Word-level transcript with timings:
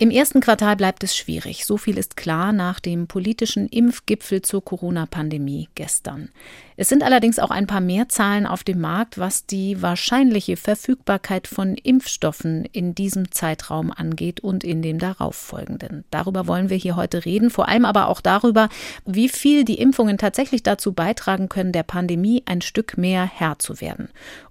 Im 0.00 0.10
ersten 0.10 0.40
Quartal 0.40 0.76
bleibt 0.76 1.04
es 1.04 1.14
schwierig. 1.14 1.66
So 1.66 1.76
viel 1.76 1.98
ist 1.98 2.16
klar 2.16 2.52
nach 2.52 2.80
dem 2.80 3.06
politischen 3.06 3.68
Impfgipfel 3.68 4.40
zur 4.40 4.64
Corona-Pandemie 4.64 5.68
gestern. 5.74 6.30
Es 6.78 6.88
sind 6.88 7.02
allerdings 7.02 7.38
auch 7.38 7.50
ein 7.50 7.66
paar 7.66 7.82
mehr 7.82 8.08
Zahlen 8.08 8.46
auf 8.46 8.64
dem 8.64 8.80
Markt, 8.80 9.18
was 9.18 9.44
die 9.44 9.82
wahrscheinliche 9.82 10.56
Verfügbarkeit 10.56 11.46
von 11.46 11.74
Impfstoffen 11.74 12.64
in 12.64 12.94
diesem 12.94 13.30
Zeitraum 13.30 13.92
angeht 13.92 14.40
und 14.40 14.64
in 14.64 14.80
dem 14.80 14.98
darauffolgenden. 14.98 16.04
Darüber 16.10 16.46
wollen 16.46 16.70
wir 16.70 16.78
hier 16.78 16.96
heute 16.96 17.26
reden, 17.26 17.50
vor 17.50 17.68
allem 17.68 17.84
aber 17.84 18.08
auch 18.08 18.22
darüber, 18.22 18.70
wie 19.04 19.28
viel 19.28 19.66
die 19.66 19.78
Impfungen 19.78 20.16
tatsächlich 20.16 20.62
dazu 20.62 20.94
beitragen 20.94 21.50
können, 21.50 21.72
der 21.72 21.82
Pandemie 21.82 22.42
ein 22.46 22.62
Stück 22.62 22.96
mehr 22.96 23.26
Herr 23.26 23.58
zu 23.58 23.82
werden. 23.82 24.08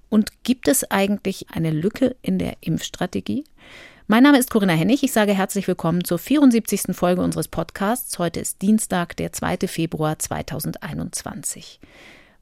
Und 0.10 0.44
gibt 0.44 0.68
es 0.68 0.90
eigentlich 0.92 1.48
eine 1.52 1.72
Lücke 1.72 2.16
in 2.22 2.38
der 2.38 2.58
Impfstrategie? 2.62 3.46
Mein 4.12 4.24
Name 4.24 4.40
ist 4.40 4.50
Corinna 4.50 4.74
Hennig. 4.74 5.04
Ich 5.04 5.12
sage 5.12 5.36
herzlich 5.36 5.68
willkommen 5.68 6.04
zur 6.04 6.18
74. 6.18 6.96
Folge 6.96 7.22
unseres 7.22 7.48
Podcasts. 7.48 8.18
Heute 8.18 8.40
ist 8.40 8.64
Dienstag, 8.64 9.16
der 9.18 9.34
2. 9.34 9.68
Februar 9.68 10.18
2021. 10.18 11.80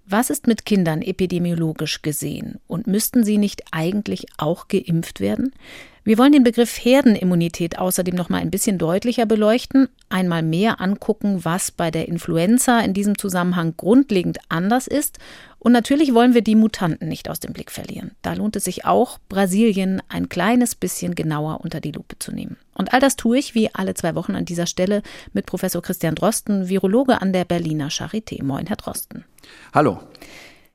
Was 0.06 0.30
ist 0.30 0.48
mit 0.48 0.66
Kindern 0.66 1.02
epidemiologisch 1.02 2.02
gesehen? 2.02 2.62
Und 2.68 2.88
müssten 2.88 3.26
sie 3.26 3.38
nicht 3.38 3.64
eigentlich 3.72 4.28
auch 4.38 4.70
geimpft 4.70 5.20
werden? 5.20 5.52
Wir 6.06 6.18
wollen 6.18 6.32
den 6.32 6.46
Begriff 6.46 6.78
Herdenimmunität 6.78 7.78
außerdem 7.78 8.16
noch 8.16 8.30
mal 8.30 8.38
ein 8.38 8.50
bisschen 8.50 8.78
deutlicher 8.78 9.26
beleuchten, 9.26 9.90
einmal 10.08 10.44
mehr 10.44 10.80
angucken, 10.80 11.44
was 11.44 11.72
bei 11.72 11.92
der 11.92 12.08
Influenza 12.08 12.80
in 12.80 12.94
diesem 12.94 13.18
Zusammenhang 13.18 13.74
grundlegend 13.76 14.38
anders 14.48 14.88
ist 14.88 15.20
und 15.68 15.74
natürlich 15.74 16.14
wollen 16.14 16.34
wir 16.34 16.42
die 16.42 16.56
Mutanten 16.56 17.10
nicht 17.10 17.30
aus 17.30 17.42
dem 17.42 17.52
Blick 17.52 17.72
verlieren. 17.72 18.12
Da 18.22 18.32
lohnt 18.32 18.56
es 18.56 18.64
sich 18.64 18.86
auch, 18.86 19.20
Brasilien 19.28 20.02
ein 20.08 20.30
kleines 20.30 20.76
bisschen 20.76 21.14
genauer 21.14 21.60
unter 21.62 21.82
die 21.82 21.92
Lupe 21.92 22.18
zu 22.20 22.32
nehmen. 22.32 22.56
Und 22.74 22.94
all 22.94 23.02
das 23.02 23.18
tue 23.18 23.38
ich 23.38 23.54
wie 23.54 23.76
alle 23.76 23.94
zwei 23.94 24.16
Wochen 24.16 24.36
an 24.36 24.46
dieser 24.46 24.66
Stelle 24.66 25.02
mit 25.34 25.46
Professor 25.46 25.82
Christian 25.82 26.16
Drosten, 26.16 26.70
Virologe 26.70 27.22
an 27.22 27.34
der 27.34 27.44
Berliner 27.44 27.90
Charité. 27.90 28.42
Moin, 28.42 28.68
Herr 28.68 28.78
Drosten. 28.78 29.26
Hallo. 29.74 30.00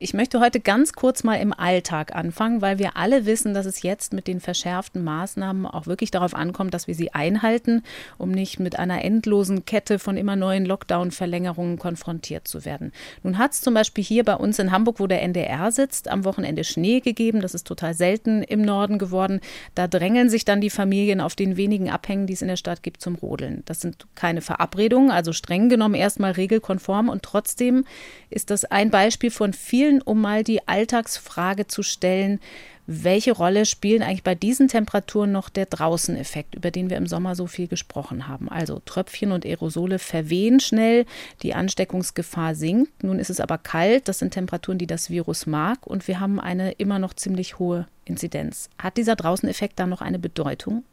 Ich 0.03 0.13
möchte 0.13 0.41
heute 0.41 0.59
ganz 0.59 0.91
kurz 0.91 1.23
mal 1.23 1.35
im 1.35 1.53
Alltag 1.53 2.13
anfangen, 2.13 2.61
weil 2.61 2.77
wir 2.77 2.97
alle 2.97 3.25
wissen, 3.25 3.53
dass 3.53 3.65
es 3.65 3.83
jetzt 3.83 4.11
mit 4.11 4.27
den 4.27 4.41
verschärften 4.41 5.01
Maßnahmen 5.01 5.65
auch 5.65 5.87
wirklich 5.87 6.11
darauf 6.11 6.35
ankommt, 6.35 6.73
dass 6.73 6.87
wir 6.87 6.93
sie 6.93 7.13
einhalten, 7.13 7.83
um 8.17 8.29
nicht 8.29 8.59
mit 8.59 8.77
einer 8.77 9.01
endlosen 9.01 9.63
Kette 9.63 9.99
von 9.99 10.17
immer 10.17 10.35
neuen 10.35 10.65
Lockdown-Verlängerungen 10.65 11.79
konfrontiert 11.79 12.49
zu 12.49 12.65
werden. 12.65 12.91
Nun 13.23 13.37
hat 13.37 13.53
es 13.53 13.61
zum 13.61 13.75
Beispiel 13.75 14.03
hier 14.03 14.25
bei 14.25 14.35
uns 14.35 14.59
in 14.59 14.71
Hamburg, 14.73 14.99
wo 14.99 15.07
der 15.07 15.21
NDR 15.21 15.71
sitzt, 15.71 16.09
am 16.09 16.25
Wochenende 16.25 16.65
Schnee 16.65 16.99
gegeben. 16.99 17.39
Das 17.39 17.53
ist 17.53 17.65
total 17.65 17.93
selten 17.93 18.43
im 18.43 18.61
Norden 18.61 18.97
geworden. 18.97 19.39
Da 19.73 19.87
drängeln 19.87 20.29
sich 20.29 20.43
dann 20.43 20.59
die 20.59 20.69
Familien 20.69 21.21
auf 21.21 21.37
den 21.37 21.55
wenigen 21.55 21.89
Abhängen, 21.89 22.27
die 22.27 22.33
es 22.33 22.41
in 22.41 22.49
der 22.49 22.57
Stadt 22.57 22.83
gibt, 22.83 22.99
zum 22.99 23.15
Rodeln. 23.15 23.63
Das 23.67 23.79
sind 23.79 24.05
keine 24.15 24.41
Verabredungen, 24.41 25.11
also 25.11 25.31
streng 25.31 25.69
genommen 25.69 25.95
erstmal 25.95 26.33
regelkonform 26.33 27.07
und 27.07 27.23
trotzdem 27.23 27.85
ist 28.29 28.49
das 28.49 28.65
ein 28.65 28.91
Beispiel 28.91 29.31
von 29.31 29.53
vielen 29.53 29.92
Schulen, 29.93 30.01
um 30.01 30.21
mal 30.21 30.43
die 30.43 30.67
Alltagsfrage 30.67 31.67
zu 31.67 31.83
stellen, 31.83 32.39
welche 32.85 33.31
Rolle 33.31 33.65
spielen 33.65 34.03
eigentlich 34.03 34.23
bei 34.23 34.35
diesen 34.35 34.67
Temperaturen 34.67 35.31
noch 35.31 35.47
der 35.47 35.67
Draußeneffekt, 35.67 36.55
über 36.55 36.69
den 36.69 36.89
wir 36.89 36.97
im 36.97 37.07
Sommer 37.07 37.33
so 37.33 37.47
viel 37.47 37.67
gesprochen 37.67 38.27
haben? 38.27 38.49
Also 38.49 38.81
Tröpfchen 38.85 39.31
und 39.31 39.45
Aerosole 39.45 39.99
verwehen 39.99 40.59
schnell, 40.59 41.05
die 41.43 41.53
Ansteckungsgefahr 41.53 42.55
sinkt. 42.55 43.01
Nun 43.01 43.19
ist 43.19 43.29
es 43.29 43.39
aber 43.39 43.57
kalt, 43.57 44.09
das 44.09 44.19
sind 44.19 44.33
Temperaturen, 44.33 44.77
die 44.77 44.87
das 44.87 45.09
Virus 45.09 45.45
mag 45.45 45.87
und 45.87 46.09
wir 46.09 46.19
haben 46.19 46.41
eine 46.41 46.73
immer 46.73 46.99
noch 46.99 47.13
ziemlich 47.13 47.57
hohe 47.57 47.87
Inzidenz. 48.03 48.69
Hat 48.77 48.97
dieser 48.97 49.15
Draußeneffekt 49.15 49.79
da 49.79 49.87
noch 49.87 50.01
eine 50.01 50.19
Bedeutung? 50.19 50.83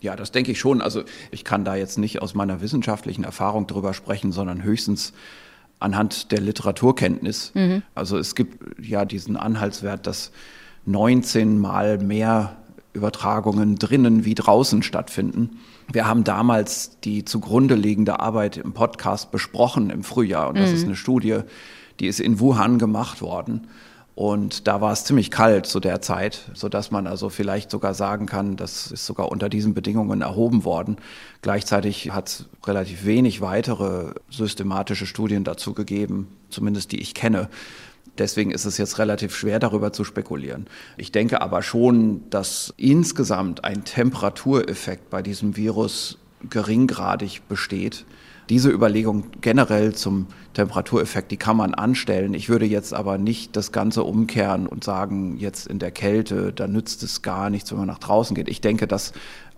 Ja, 0.00 0.16
das 0.16 0.30
denke 0.30 0.52
ich 0.52 0.60
schon. 0.60 0.82
Also 0.82 1.02
ich 1.30 1.44
kann 1.44 1.64
da 1.64 1.76
jetzt 1.76 1.96
nicht 1.96 2.20
aus 2.20 2.34
meiner 2.34 2.60
wissenschaftlichen 2.60 3.24
Erfahrung 3.24 3.66
drüber 3.66 3.94
sprechen, 3.94 4.32
sondern 4.32 4.62
höchstens 4.62 5.14
anhand 5.80 6.32
der 6.32 6.40
Literaturkenntnis. 6.40 7.52
Mhm. 7.54 7.82
Also 7.94 8.18
es 8.18 8.34
gibt 8.34 8.84
ja 8.84 9.04
diesen 9.04 9.36
Anhaltswert, 9.36 10.06
dass 10.06 10.32
19 10.86 11.58
mal 11.58 11.98
mehr 11.98 12.56
Übertragungen 12.92 13.76
drinnen 13.76 14.24
wie 14.24 14.34
draußen 14.34 14.82
stattfinden. 14.82 15.58
Wir 15.92 16.06
haben 16.06 16.24
damals 16.24 16.98
die 17.00 17.24
zugrunde 17.24 17.74
liegende 17.74 18.20
Arbeit 18.20 18.56
im 18.56 18.72
Podcast 18.72 19.30
besprochen 19.30 19.90
im 19.90 20.04
Frühjahr 20.04 20.48
und 20.48 20.58
das 20.58 20.70
mhm. 20.70 20.76
ist 20.76 20.84
eine 20.84 20.96
Studie, 20.96 21.40
die 22.00 22.06
ist 22.06 22.20
in 22.20 22.40
Wuhan 22.40 22.78
gemacht 22.78 23.22
worden. 23.22 23.68
Und 24.18 24.66
da 24.66 24.80
war 24.80 24.92
es 24.92 25.04
ziemlich 25.04 25.30
kalt 25.30 25.66
zu 25.66 25.78
der 25.78 26.00
Zeit, 26.00 26.50
sodass 26.52 26.90
man 26.90 27.06
also 27.06 27.28
vielleicht 27.28 27.70
sogar 27.70 27.94
sagen 27.94 28.26
kann, 28.26 28.56
das 28.56 28.90
ist 28.90 29.06
sogar 29.06 29.30
unter 29.30 29.48
diesen 29.48 29.74
Bedingungen 29.74 30.22
erhoben 30.22 30.64
worden. 30.64 30.96
Gleichzeitig 31.40 32.10
hat 32.10 32.26
es 32.26 32.44
relativ 32.66 33.04
wenig 33.04 33.42
weitere 33.42 34.14
systematische 34.28 35.06
Studien 35.06 35.44
dazu 35.44 35.72
gegeben, 35.72 36.26
zumindest 36.50 36.90
die 36.90 37.00
ich 37.00 37.14
kenne. 37.14 37.48
Deswegen 38.18 38.50
ist 38.50 38.64
es 38.64 38.76
jetzt 38.76 38.98
relativ 38.98 39.36
schwer, 39.36 39.60
darüber 39.60 39.92
zu 39.92 40.02
spekulieren. 40.02 40.66
Ich 40.96 41.12
denke 41.12 41.40
aber 41.40 41.62
schon, 41.62 42.28
dass 42.28 42.74
insgesamt 42.76 43.62
ein 43.62 43.84
Temperatureffekt 43.84 45.10
bei 45.10 45.22
diesem 45.22 45.54
Virus 45.54 46.18
geringgradig 46.50 47.42
besteht 47.48 48.04
diese 48.48 48.70
Überlegung 48.70 49.24
generell 49.40 49.94
zum 49.94 50.26
Temperatureffekt, 50.54 51.30
die 51.30 51.36
kann 51.36 51.56
man 51.56 51.74
anstellen. 51.74 52.34
Ich 52.34 52.48
würde 52.48 52.66
jetzt 52.66 52.94
aber 52.94 53.18
nicht 53.18 53.56
das 53.56 53.72
Ganze 53.72 54.04
umkehren 54.04 54.66
und 54.66 54.84
sagen, 54.84 55.36
jetzt 55.36 55.66
in 55.66 55.78
der 55.78 55.90
Kälte, 55.90 56.52
da 56.52 56.66
nützt 56.66 57.02
es 57.02 57.22
gar 57.22 57.50
nichts, 57.50 57.70
wenn 57.70 57.78
man 57.78 57.88
nach 57.88 57.98
draußen 57.98 58.34
geht. 58.34 58.48
Ich 58.48 58.60
denke, 58.60 58.86
dass 58.86 59.12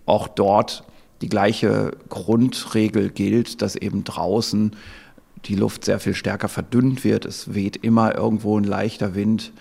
auch 0.05 0.27
dort 0.27 0.83
die 1.21 1.29
gleiche 1.29 1.91
Grundregel 2.09 3.09
gilt, 3.09 3.61
dass 3.61 3.75
eben 3.75 4.03
draußen 4.03 4.75
die 5.45 5.55
Luft 5.55 5.85
sehr 5.85 5.99
viel 5.99 6.13
stärker 6.13 6.49
verdünnt 6.49 7.03
wird. 7.03 7.25
Es 7.25 7.53
weht 7.53 7.77
immer 7.77 8.15
irgendwo 8.15 8.59
ein 8.59 8.63
leichter 8.63 9.15
Wind. 9.15 9.53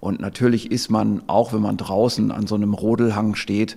Und 0.00 0.20
natürlich 0.20 0.70
ist 0.70 0.90
man, 0.90 1.22
auch 1.28 1.52
wenn 1.52 1.62
man 1.62 1.76
draußen 1.76 2.30
an 2.30 2.46
so 2.46 2.54
einem 2.54 2.74
Rodelhang 2.74 3.34
steht, 3.34 3.76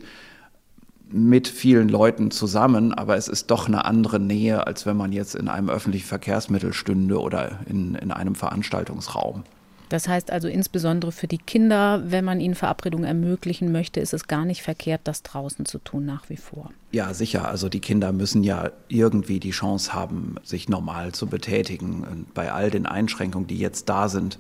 mit 1.12 1.48
vielen 1.48 1.90
Leuten 1.90 2.32
zusammen, 2.32 2.94
aber 2.94 3.16
es 3.18 3.28
ist 3.28 3.52
doch 3.52 3.68
eine 3.68 3.86
andere 3.86 4.20
Nähe, 4.20 4.68
als 4.68 4.86
wenn 4.86 4.98
man 4.98 5.12
jetzt 5.12 5.36
in 5.36 5.48
einem 5.48 5.70
öffentlichen 5.70 6.08
Verkehrsmittel 6.08 6.74
stünde 6.74 7.20
oder 7.20 7.60
in, 7.68 7.96
in 7.96 8.12
einem 8.12 8.36
Veranstaltungsraum. 8.36 9.44
Das 9.90 10.08
heißt 10.08 10.32
also 10.32 10.50
insbesondere 10.50 11.12
für 11.12 11.28
die 11.28 11.38
Kinder, 11.38 12.04
wenn 12.06 12.26
man 12.26 12.42
ihnen 12.42 12.56
Verabredungen 12.56 13.06
ermöglichen 13.06 13.72
möchte, 13.72 14.02
ist 14.02 14.14
es 14.14 14.28
gar 14.28 14.44
nicht 14.44 14.62
verkehrt, 14.62 15.02
das 15.06 15.24
draußen 15.24 15.66
zu 15.66 15.80
tun 15.80 16.06
nach 16.06 16.30
wie 16.30 16.36
vor. 16.36 16.72
Ja, 16.92 17.14
sicher. 17.14 17.48
Also 17.48 17.70
die 17.70 17.80
Kinder 17.80 18.12
müssen 18.12 18.44
ja 18.44 18.72
irgendwie 18.90 19.40
die 19.40 19.52
Chance 19.52 19.94
haben, 19.94 20.36
sich 20.44 20.68
normal 20.68 21.14
zu 21.14 21.28
betätigen. 21.28 22.04
Und 22.04 22.34
bei 22.34 22.52
all 22.52 22.70
den 22.70 22.86
Einschränkungen, 22.86 23.48
die 23.48 23.58
jetzt 23.58 23.88
da 23.88 24.10
sind, 24.10 24.40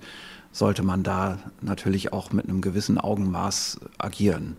sollte 0.52 0.84
man 0.84 1.04
da 1.04 1.38
natürlich 1.62 2.12
auch 2.12 2.32
mit 2.32 2.50
einem 2.50 2.62
gewissen 2.62 2.98
Augenmaß 2.98 3.80
agieren. 3.98 4.58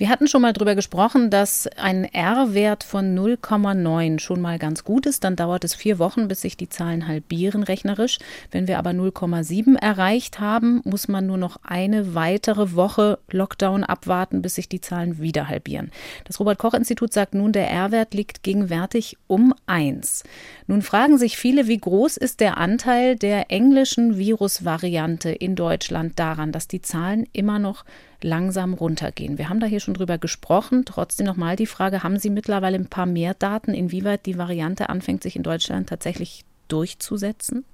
Wir 0.00 0.08
hatten 0.08 0.28
schon 0.28 0.40
mal 0.40 0.54
darüber 0.54 0.74
gesprochen, 0.74 1.28
dass 1.28 1.66
ein 1.76 2.06
R-Wert 2.06 2.84
von 2.84 3.14
0,9 3.14 4.18
schon 4.18 4.40
mal 4.40 4.58
ganz 4.58 4.82
gut 4.82 5.04
ist. 5.04 5.24
Dann 5.24 5.36
dauert 5.36 5.62
es 5.62 5.74
vier 5.74 5.98
Wochen, 5.98 6.26
bis 6.26 6.40
sich 6.40 6.56
die 6.56 6.70
Zahlen 6.70 7.06
halbieren 7.06 7.62
rechnerisch. 7.62 8.18
Wenn 8.50 8.66
wir 8.66 8.78
aber 8.78 8.92
0,7 8.92 9.76
erreicht 9.76 10.40
haben, 10.40 10.80
muss 10.84 11.08
man 11.08 11.26
nur 11.26 11.36
noch 11.36 11.58
eine 11.64 12.14
weitere 12.14 12.74
Woche 12.74 13.18
Lockdown 13.30 13.84
abwarten, 13.84 14.40
bis 14.40 14.54
sich 14.54 14.70
die 14.70 14.80
Zahlen 14.80 15.18
wieder 15.18 15.48
halbieren. 15.48 15.90
Das 16.24 16.40
Robert-Koch-Institut 16.40 17.12
sagt 17.12 17.34
nun, 17.34 17.52
der 17.52 17.70
R-Wert 17.70 18.14
liegt 18.14 18.42
gegenwärtig 18.42 19.18
um 19.26 19.52
1. 19.66 20.24
Nun 20.66 20.80
fragen 20.80 21.18
sich 21.18 21.36
viele, 21.36 21.66
wie 21.66 21.76
groß 21.76 22.16
ist 22.16 22.40
der 22.40 22.56
Anteil 22.56 23.16
der 23.16 23.50
englischen 23.50 24.16
Virusvariante 24.16 25.28
in 25.28 25.56
Deutschland 25.56 26.18
daran, 26.18 26.52
dass 26.52 26.68
die 26.68 26.80
Zahlen 26.80 27.26
immer 27.34 27.58
noch 27.58 27.84
langsam 28.24 28.74
runtergehen. 28.74 29.38
Wir 29.38 29.48
haben 29.48 29.60
da 29.60 29.66
hier 29.66 29.80
schon 29.80 29.94
drüber 29.94 30.18
gesprochen. 30.18 30.84
Trotzdem 30.84 31.26
nochmal 31.26 31.56
die 31.56 31.66
Frage, 31.66 32.02
haben 32.02 32.18
Sie 32.18 32.30
mittlerweile 32.30 32.76
ein 32.76 32.88
paar 32.88 33.06
mehr 33.06 33.34
Daten, 33.34 33.74
inwieweit 33.74 34.26
die 34.26 34.38
Variante 34.38 34.88
anfängt, 34.88 35.22
sich 35.22 35.36
in 35.36 35.42
Deutschland 35.42 35.88
tatsächlich 35.88 36.44
durchzusetzen? 36.68 37.64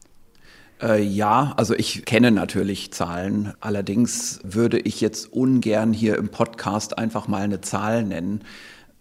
Äh, 0.82 1.02
ja, 1.02 1.54
also 1.56 1.74
ich 1.74 2.04
kenne 2.04 2.30
natürlich 2.30 2.92
Zahlen. 2.92 3.54
Allerdings 3.60 4.40
würde 4.42 4.78
ich 4.78 5.00
jetzt 5.00 5.32
ungern 5.32 5.92
hier 5.92 6.16
im 6.16 6.28
Podcast 6.28 6.98
einfach 6.98 7.28
mal 7.28 7.42
eine 7.42 7.60
Zahl 7.60 8.04
nennen. 8.04 8.42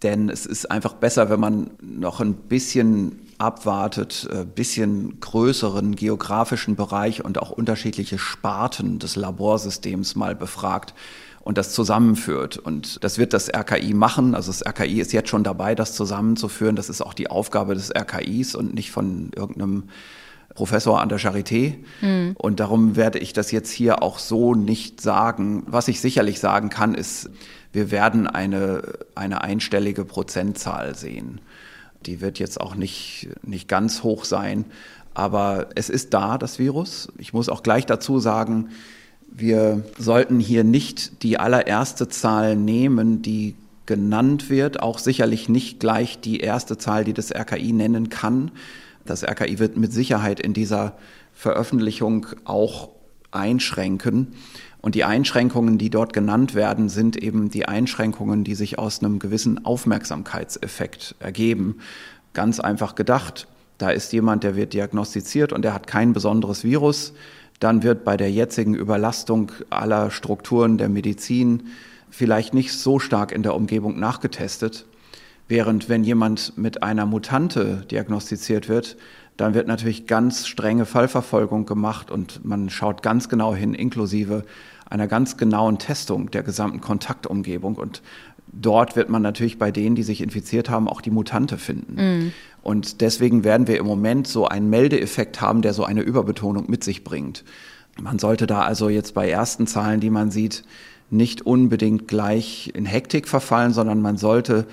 Denn 0.04 0.30
es 0.30 0.46
ist 0.46 0.70
einfach 0.72 0.94
besser, 0.94 1.30
wenn 1.30 1.40
man 1.40 1.72
noch 1.82 2.20
ein 2.20 2.34
bisschen 2.34 3.20
abwartet, 3.38 4.28
ein 4.32 4.42
äh, 4.42 4.46
bisschen 4.46 5.20
größeren 5.20 5.96
geografischen 5.96 6.76
Bereich 6.76 7.24
und 7.24 7.38
auch 7.38 7.52
unterschiedliche 7.52 8.18
Sparten 8.18 9.00
des 9.00 9.16
Laborsystems 9.16 10.16
mal 10.16 10.36
befragt 10.36 10.94
und 11.46 11.60
das 11.60 11.72
zusammenführt. 11.72 12.58
Und 12.58 13.04
das 13.04 13.20
wird 13.20 13.32
das 13.32 13.54
RKI 13.54 13.94
machen. 13.94 14.34
Also 14.34 14.52
das 14.52 14.66
RKI 14.66 15.00
ist 15.00 15.14
jetzt 15.14 15.30
schon 15.30 15.44
dabei, 15.44 15.76
das 15.76 15.94
zusammenzuführen. 15.94 16.76
Das 16.76 16.90
ist 16.90 17.02
auch 17.02 17.14
die 17.14 17.30
Aufgabe 17.30 17.76
des 17.76 17.92
RKIs 17.96 18.56
und 18.56 18.74
nicht 18.74 18.92
von 18.92 19.30
irgendeinem 19.36 19.84
Professor 20.56 21.00
an 21.00 21.08
der 21.08 21.20
Charité. 21.20 21.76
Mhm. 22.02 22.36
Und 22.36 22.60
darum 22.60 22.96
werde 22.96 23.20
ich 23.20 23.32
das 23.32 23.52
jetzt 23.52 23.70
hier 23.70 24.02
auch 24.02 24.18
so 24.18 24.56
nicht 24.56 25.02
sagen. 25.02 25.64
Was 25.68 25.88
ich 25.88 26.02
sicherlich 26.02 26.40
sagen 26.40 26.70
kann, 26.70 26.96
ist, 26.96 27.30
wir 27.72 27.92
werden 27.92 28.26
eine, 28.26 28.82
eine 29.14 29.42
einstellige 29.42 30.04
Prozentzahl 30.04 30.96
sehen. 30.96 31.42
Die 32.08 32.22
wird 32.22 32.40
jetzt 32.40 32.60
auch 32.60 32.74
nicht, 32.74 33.30
nicht 33.44 33.68
ganz 33.68 34.02
hoch 34.02 34.26
sein. 34.26 34.66
Aber 35.14 35.68
es 35.76 35.92
ist 35.92 36.16
da, 36.16 36.40
das 36.40 36.58
Virus. 36.58 37.08
Ich 37.20 37.34
muss 37.34 37.50
auch 37.50 37.62
gleich 37.62 37.86
dazu 37.86 38.20
sagen, 38.20 38.70
wir 39.38 39.84
sollten 39.98 40.40
hier 40.40 40.64
nicht 40.64 41.24
die 41.24 41.38
allererste 41.38 42.08
Zahl 42.08 42.56
nehmen, 42.56 43.22
die 43.22 43.56
genannt 43.86 44.50
wird, 44.50 44.82
auch 44.82 44.98
sicherlich 44.98 45.50
nicht 45.50 45.80
gleich 45.80 46.20
die 46.20 46.40
erste 46.40 46.78
Zahl, 46.78 47.04
die 47.04 47.14
das 47.14 47.32
RKI 47.32 47.74
nennen 47.74 48.10
kann. 48.10 48.52
Das 49.06 49.24
RKI 49.24 49.60
wird 49.60 49.78
mit 49.78 49.94
Sicherheit 49.94 50.40
in 50.40 50.54
dieser 50.54 50.98
Veröffentlichung 51.34 52.28
auch 52.46 52.90
einschränken. 53.32 54.34
Und 54.82 54.96
die 54.96 55.04
Einschränkungen, 55.04 55.78
die 55.78 55.90
dort 55.90 56.14
genannt 56.14 56.56
werden, 56.56 56.90
sind 56.90 57.18
eben 57.18 57.50
die 57.50 57.68
Einschränkungen, 57.68 58.44
die 58.44 58.56
sich 58.56 58.80
aus 58.80 59.00
einem 59.04 59.20
gewissen 59.20 59.66
Aufmerksamkeitseffekt 59.66 61.16
ergeben. 61.20 61.80
Ganz 62.34 62.60
einfach 62.60 62.96
gedacht, 62.96 63.48
da 63.78 63.90
ist 63.90 64.14
jemand, 64.14 64.44
der 64.44 64.56
wird 64.56 64.74
diagnostiziert 64.74 65.52
und 65.52 65.64
der 65.64 65.74
hat 65.74 65.88
kein 65.88 66.14
besonderes 66.14 66.64
Virus. 66.64 67.14
Dann 67.60 67.84
wird 67.84 68.04
bei 68.04 68.18
der 68.18 68.32
jetzigen 68.32 68.76
Überlastung 68.76 69.52
aller 69.70 70.12
Strukturen 70.12 70.78
der 70.78 70.90
Medizin 70.90 71.64
vielleicht 72.10 72.54
nicht 72.54 72.72
so 72.72 73.00
stark 73.00 73.32
in 73.32 73.44
der 73.44 73.56
Umgebung 73.56 74.00
nachgetestet. 74.00 74.86
Während 75.48 75.90
wenn 75.90 76.04
jemand 76.04 76.58
mit 76.58 76.82
einer 76.82 77.06
Mutante 77.06 77.86
diagnostiziert 77.92 78.68
wird, 78.68 78.98
dann 79.38 79.54
wird 79.54 79.68
natürlich 79.68 80.08
ganz 80.08 80.48
strenge 80.48 80.86
Fallverfolgung 80.86 81.66
gemacht 81.66 82.10
und 82.10 82.46
man 82.46 82.70
schaut 82.70 83.04
ganz 83.04 83.30
genau 83.30 83.54
hin, 83.54 83.74
inklusive 83.74 84.44
einer 84.90 85.08
ganz 85.08 85.38
genauen 85.38 85.78
Testung 85.78 86.32
der 86.32 86.44
gesamten 86.44 86.80
Kontaktumgebung. 86.80 87.76
Und 87.76 88.02
dort 88.54 88.96
wird 88.96 89.10
man 89.10 89.22
natürlich 89.22 89.58
bei 89.58 89.72
denen, 89.72 89.96
die 89.96 90.04
sich 90.04 90.22
infiziert 90.22 90.70
haben, 90.70 90.88
auch 90.88 91.02
die 91.02 91.12
Mutante 91.12 91.58
finden. 91.58 91.96
Mm. 91.96 92.32
Und 92.66 93.02
deswegen 93.02 93.44
werden 93.44 93.68
wir 93.68 93.78
im 93.78 93.86
Moment 93.86 94.28
so 94.28 94.48
einen 94.48 94.72
Meldeeffekt 94.72 95.40
haben, 95.40 95.62
der 95.62 95.76
so 95.76 95.84
eine 95.84 96.02
Überbetonung 96.02 96.66
mit 96.68 96.84
sich 96.84 97.04
bringt. 97.04 97.44
Man 98.02 98.18
sollte 98.18 98.48
da 98.48 98.62
also 98.62 98.90
jetzt 98.90 99.14
bei 99.14 99.30
ersten 99.30 99.68
Zahlen, 99.68 100.00
die 100.00 100.10
man 100.10 100.32
sieht, 100.32 100.64
nicht 101.12 101.44
unbedingt 101.44 102.08
gleich 102.08 102.72
in 102.74 102.88
Hektik 102.88 103.28
verfallen, 103.28 103.72
sondern 103.72 104.02
man 104.02 104.18
sollte 104.18 104.66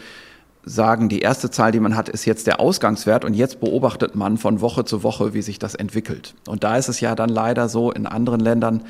sagen, 0.64 1.10
die 1.10 1.18
erste 1.18 1.50
Zahl, 1.50 1.70
die 1.70 1.80
man 1.80 1.94
hat, 1.94 2.08
ist 2.08 2.24
jetzt 2.24 2.46
der 2.46 2.60
Ausgangswert 2.60 3.26
und 3.26 3.34
jetzt 3.34 3.60
beobachtet 3.60 4.14
man 4.14 4.38
von 4.38 4.62
Woche 4.62 4.86
zu 4.86 5.02
Woche, 5.02 5.34
wie 5.34 5.42
sich 5.42 5.58
das 5.58 5.74
entwickelt. 5.74 6.34
Und 6.48 6.64
da 6.64 6.78
ist 6.78 6.88
es 6.88 7.00
ja 7.00 7.14
dann 7.14 7.28
leider 7.28 7.68
so 7.68 7.92
in 7.92 8.06
anderen 8.06 8.40
Ländern, 8.40 8.84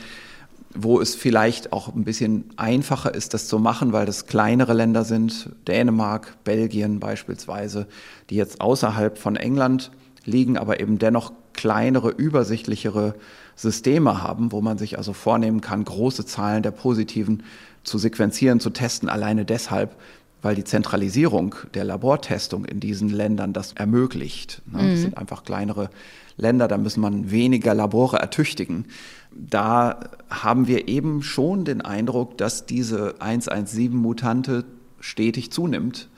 wo 0.74 1.00
es 1.00 1.14
vielleicht 1.14 1.72
auch 1.72 1.94
ein 1.94 2.04
bisschen 2.04 2.44
einfacher 2.56 3.14
ist, 3.14 3.34
das 3.34 3.46
zu 3.46 3.58
machen, 3.58 3.92
weil 3.92 4.06
das 4.06 4.26
kleinere 4.26 4.72
Länder 4.72 5.04
sind, 5.04 5.50
Dänemark, 5.68 6.36
Belgien 6.44 7.00
beispielsweise, 7.00 7.86
die 8.30 8.36
jetzt 8.36 8.60
außerhalb 8.60 9.18
von 9.18 9.36
England 9.36 9.90
liegen, 10.24 10.56
aber 10.56 10.80
eben 10.80 10.98
dennoch 10.98 11.32
kleinere, 11.52 12.10
übersichtlichere 12.10 13.14
Systeme 13.54 14.22
haben, 14.22 14.52
wo 14.52 14.60
man 14.60 14.78
sich 14.78 14.96
also 14.96 15.12
vornehmen 15.12 15.60
kann, 15.60 15.84
große 15.84 16.24
Zahlen 16.24 16.62
der 16.62 16.70
Positiven 16.70 17.42
zu 17.84 17.98
sequenzieren, 17.98 18.60
zu 18.60 18.70
testen, 18.70 19.08
alleine 19.08 19.44
deshalb, 19.44 19.96
weil 20.40 20.54
die 20.54 20.64
Zentralisierung 20.64 21.54
der 21.74 21.84
Labortestung 21.84 22.64
in 22.64 22.80
diesen 22.80 23.08
Ländern 23.08 23.52
das 23.52 23.72
ermöglicht. 23.72 24.62
Ne? 24.66 24.78
Das 24.78 24.86
mhm. 24.86 24.96
sind 24.96 25.18
einfach 25.18 25.44
kleinere 25.44 25.90
Länder, 26.36 26.66
da 26.66 26.78
müssen 26.78 27.00
man 27.00 27.30
weniger 27.30 27.74
Labore 27.74 28.18
ertüchtigen. 28.18 28.86
Da 29.34 30.00
haben 30.30 30.66
wir 30.66 30.88
eben 30.88 31.22
schon 31.22 31.64
den 31.64 31.80
Eindruck, 31.80 32.38
dass 32.38 32.66
diese 32.66 33.16
117-Mutante 33.20 34.64
stetig 35.00 35.50
zunimmt. 35.50 36.08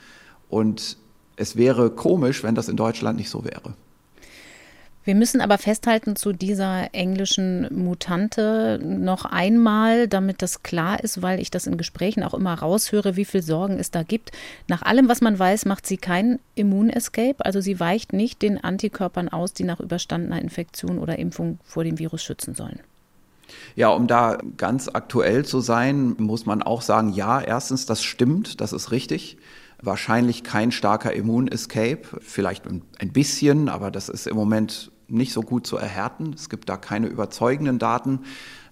Und 0.48 0.96
es 1.36 1.56
wäre 1.56 1.90
komisch, 1.90 2.42
wenn 2.42 2.54
das 2.54 2.68
in 2.68 2.76
Deutschland 2.76 3.18
nicht 3.18 3.30
so 3.30 3.44
wäre. 3.44 3.74
Wir 5.06 5.14
müssen 5.14 5.42
aber 5.42 5.58
festhalten 5.58 6.16
zu 6.16 6.32
dieser 6.32 6.94
englischen 6.94 7.68
Mutante 7.70 8.80
noch 8.82 9.26
einmal, 9.26 10.08
damit 10.08 10.40
das 10.40 10.62
klar 10.62 11.04
ist, 11.04 11.20
weil 11.20 11.40
ich 11.40 11.50
das 11.50 11.66
in 11.66 11.76
Gesprächen 11.76 12.22
auch 12.22 12.32
immer 12.32 12.54
raushöre, 12.54 13.14
wie 13.14 13.26
viel 13.26 13.42
Sorgen 13.42 13.78
es 13.78 13.90
da 13.90 14.02
gibt. 14.02 14.32
Nach 14.66 14.80
allem, 14.80 15.10
was 15.10 15.20
man 15.20 15.38
weiß, 15.38 15.66
macht 15.66 15.86
sie 15.86 15.98
kein 15.98 16.38
Immunescape, 16.54 17.44
also 17.44 17.60
sie 17.60 17.78
weicht 17.80 18.14
nicht 18.14 18.40
den 18.40 18.64
Antikörpern 18.64 19.28
aus, 19.28 19.52
die 19.52 19.64
nach 19.64 19.78
überstandener 19.78 20.40
Infektion 20.40 20.98
oder 20.98 21.18
Impfung 21.18 21.58
vor 21.64 21.84
dem 21.84 21.98
Virus 21.98 22.22
schützen 22.22 22.54
sollen. 22.54 22.80
Ja, 23.76 23.88
um 23.88 24.06
da 24.06 24.38
ganz 24.56 24.88
aktuell 24.92 25.44
zu 25.44 25.60
sein, 25.60 26.14
muss 26.18 26.46
man 26.46 26.62
auch 26.62 26.82
sagen, 26.82 27.10
ja, 27.10 27.40
erstens, 27.40 27.86
das 27.86 28.02
stimmt, 28.02 28.60
das 28.60 28.72
ist 28.72 28.90
richtig 28.90 29.36
wahrscheinlich 29.84 30.42
kein 30.44 30.72
starker 30.72 31.12
Immunescape, 31.12 32.02
vielleicht 32.20 32.64
ein 32.66 33.12
bisschen, 33.12 33.68
aber 33.68 33.90
das 33.90 34.08
ist 34.08 34.26
im 34.26 34.36
Moment 34.36 34.90
nicht 35.08 35.32
so 35.32 35.42
gut 35.42 35.66
zu 35.66 35.76
erhärten. 35.76 36.32
Es 36.34 36.48
gibt 36.48 36.68
da 36.68 36.76
keine 36.76 37.06
überzeugenden 37.06 37.78
Daten 37.78 38.20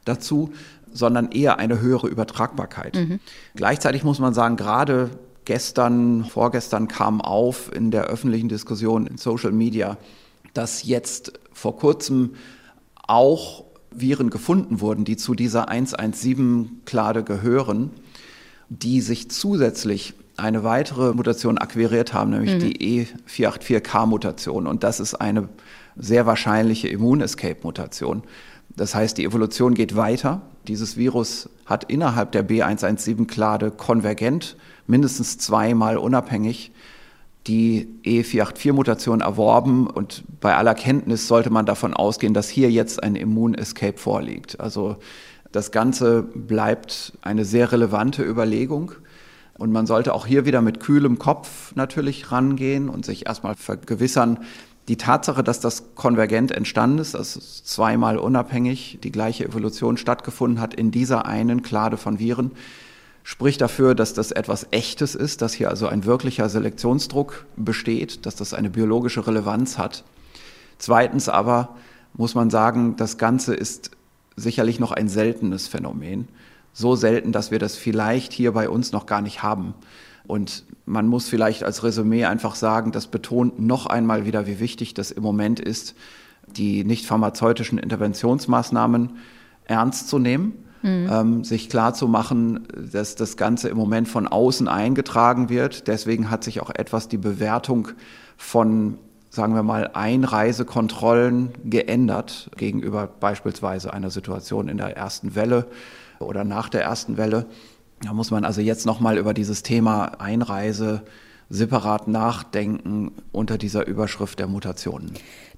dazu, 0.05 0.53
sondern 0.93 1.31
eher 1.31 1.59
eine 1.59 1.81
höhere 1.81 2.09
Übertragbarkeit. 2.09 2.95
Mhm. 2.95 3.21
Gleichzeitig 3.55 4.05
muss 4.05 4.19
man 4.19 4.35
sagen, 4.35 4.57
gerade 4.57 5.11
gestern, 5.45 6.25
vorgestern 6.25 6.89
kam 6.89 7.21
auf 7.21 7.75
in 7.75 7.91
der 7.91 8.05
öffentlichen 8.05 8.49
Diskussion 8.49 9.07
in 9.07 9.19
Social 9.19 9.53
Media, 9.53 9.99
dass 10.55 10.85
jetzt 10.85 11.33
vor 11.53 11.77
kurzem 11.77 12.35
auch 13.07 13.65
Viren 13.95 14.31
gefunden 14.31 14.81
wurden, 14.81 15.05
die 15.05 15.17
zu 15.17 15.35
dieser 15.35 15.69
117-Klade 15.71 17.23
gehören, 17.25 17.91
die 18.69 19.01
sich 19.01 19.31
zusätzlich 19.31 20.15
eine 20.37 20.65
weitere 20.65 21.13
Mutation 21.13 21.59
akquiriert 21.59 22.15
haben, 22.15 22.31
nämlich 22.31 22.55
mhm. 22.55 22.61
die 22.61 23.07
E484K-Mutation. 23.29 24.67
Und 24.67 24.83
das 24.83 25.01
ist 25.01 25.15
eine 25.15 25.49
sehr 25.97 26.27
wahrscheinliche 26.27 26.89
Immun-Escape-Mutation. 26.89 28.23
Das 28.77 28.95
heißt, 28.95 29.19
die 29.19 29.25
Evolution 29.25 29.75
geht 29.75 29.97
weiter. 29.97 30.41
Dieses 30.67 30.97
Virus 30.97 31.51
hat 31.67 31.85
innerhalb 31.85 32.33
der 32.33 32.49
B117-Klade 32.49 33.71
konvergent, 33.71 34.57
mindestens 34.87 35.39
zweimal 35.39 35.99
unabhängig, 35.99 36.73
die 37.47 37.89
E484-Mutation 38.05 39.21
erworben. 39.21 39.87
Und 39.89 40.25
bei 40.41 40.55
aller 40.55 40.75
Kenntnis 40.75 41.29
sollte 41.29 41.51
man 41.51 41.67
davon 41.67 41.95
ausgehen, 41.95 42.35
dass 42.35 42.49
hier 42.49 42.71
jetzt 42.71 43.03
ein 43.03 43.17
Immun-Escape 43.17 43.99
vorliegt. 43.99 44.61
Also 44.61 44.97
das 45.51 45.71
Ganze 45.71 46.23
bleibt 46.23 47.13
eine 47.23 47.45
sehr 47.45 47.73
relevante 47.73 48.23
Überlegung. 48.23 48.93
Und 49.59 49.71
man 49.71 49.87
sollte 49.87 50.15
auch 50.15 50.27
hier 50.27 50.47
wieder 50.47 50.63
mit 50.63 50.81
kühlem 50.81 51.19
Kopf 51.19 51.75
natürlich 51.75 52.33
rangehen 52.33 52.89
und 52.89 53.05
sich 53.05 53.27
erstmal 53.27 53.55
vergewissern, 53.55 54.39
die 54.89 54.97
Tatsache, 54.97 55.45
dass 55.45 55.61
das 55.61 55.95
konvergent 55.95 56.51
entstanden 56.51 56.99
ist, 56.99 57.15
dass 57.15 57.37
es 57.37 57.63
zweimal 57.65 58.19
unabhängig 58.19 58.99
die 59.03 59.13
gleiche 59.13 59.45
Evolution 59.45 59.97
stattgefunden 59.97 60.61
hat 60.61 60.75
in 60.75 60.91
dieser 60.91 61.27
einen 61.27 61.63
Klade 61.63 61.97
von 61.97 62.19
Viren, 62.19 62.51
spricht 63.25 63.61
dafür, 63.61 63.95
dass 63.95 64.15
das 64.15 64.33
etwas 64.33 64.67
Echtes 64.71 65.15
ist, 65.15 65.43
dass 65.43 65.55
hier 65.55 65.71
also 65.71 65.87
ein 65.87 66.05
wirklicher 66.05 66.49
Selektionsdruck 66.49 67.47
besteht, 67.57 68.27
dass 68.27 68.37
das 68.37 68.55
eine 68.55 68.71
biologische 68.71 69.27
Relevanz 69.27 69.79
hat. 69.79 70.05
Zweitens 70.79 71.29
aber 71.29 71.77
muss 72.15 72.35
man 72.35 72.51
sagen, 72.51 72.97
das 72.97 73.19
Ganze 73.19 73.55
ist 73.55 73.93
sicherlich 74.37 74.81
noch 74.81 74.93
ein 74.93 75.09
seltenes 75.09 75.69
Phänomen. 75.69 76.29
So 76.73 76.97
selten, 76.97 77.33
dass 77.33 77.51
wir 77.51 77.59
das 77.59 77.77
vielleicht 77.77 78.33
hier 78.33 78.53
bei 78.53 78.69
uns 78.69 78.93
noch 78.93 79.07
gar 79.07 79.21
nicht 79.21 79.43
haben. 79.43 79.75
Und 80.27 80.65
man 80.87 81.07
muss 81.07 81.29
vielleicht 81.29 81.65
als 81.65 81.85
Resümee 81.85 82.25
einfach 82.25 82.55
sagen, 82.55 82.93
das 82.93 83.07
betont 83.07 83.61
noch 83.61 83.87
einmal 83.87 84.25
wieder, 84.25 84.47
wie 84.47 84.61
wichtig 84.61 84.95
das 84.95 85.11
im 85.11 85.23
Moment 85.23 85.61
ist, 85.61 85.95
die 86.47 86.85
nicht 86.85 87.07
pharmazeutischen 87.07 87.79
Interventionsmaßnahmen 87.79 89.19
ernst 89.65 90.09
zu 90.09 90.19
nehmen. 90.19 90.55
Mhm. 90.83 91.09
Ähm, 91.11 91.45
sich 91.45 91.69
klar 91.69 91.95
zu 91.95 92.09
machen, 92.09 92.67
dass 92.93 93.15
das 93.15 93.37
Ganze 93.37 93.69
im 93.69 93.77
Moment 93.77 94.09
von 94.09 94.27
außen 94.27 94.69
eingetragen 94.69 95.49
wird. 95.49 95.87
Deswegen 95.87 96.31
hat 96.31 96.45
sich 96.45 96.61
auch 96.61 96.71
etwas 96.71 97.09
die 97.09 97.19
Bewertung 97.19 97.89
von, 98.37 98.99
sagen 99.31 99.55
wir 99.55 99.63
mal, 99.63 99.91
Einreisekontrollen 99.95 101.51
geändert 101.65 102.51
gegenüber 102.57 103.07
beispielsweise 103.07 103.93
einer 103.93 104.11
Situation 104.11 104.69
in 104.69 104.77
der 104.77 104.97
ersten 104.97 105.35
Welle 105.35 105.67
oder 106.19 106.45
nach 106.45 106.69
der 106.69 106.83
ersten 106.83 107.17
Welle. 107.17 107.47
Da 108.03 108.13
muss 108.13 108.33
man 108.33 108.45
also 108.45 108.61
jetzt 108.61 108.85
nochmal 108.85 109.19
über 109.19 109.33
dieses 109.33 109.63
Thema 109.63 110.21
Einreise 110.21 111.03
separat 111.49 112.09
nachdenken 112.09 113.13
unter 113.31 113.59
dieser 113.59 113.87
Überschrift 113.87 114.39
der 114.39 114.49
Mutationen. 114.49 115.13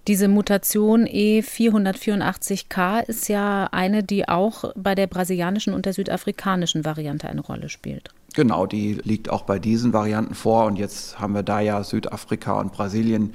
Diese 0.07 0.29
Mutation 0.29 1.07
E484K 1.07 3.05
ist 3.05 3.29
ja 3.29 3.69
eine, 3.73 4.03
die 4.03 4.29
auch 4.29 4.73
bei 4.77 4.95
der 4.95 5.07
brasilianischen 5.07 5.73
und 5.73 5.87
der 5.87 5.95
südafrikanischen 5.95 6.85
Variante 6.85 7.29
eine 7.29 7.41
Rolle 7.41 7.71
spielt. 7.71 8.11
Genau, 8.35 8.67
die 8.67 8.95
liegt 9.05 9.31
auch 9.31 9.43
bei 9.43 9.59
diesen 9.59 9.95
Varianten 9.95 10.35
vor. 10.35 10.67
Und 10.67 10.77
jetzt 10.77 11.21
haben 11.21 11.35
wir 11.35 11.43
da 11.43 11.61
ja 11.61 11.83
Südafrika 11.83 12.61
und 12.61 12.73
Brasilien 12.73 13.33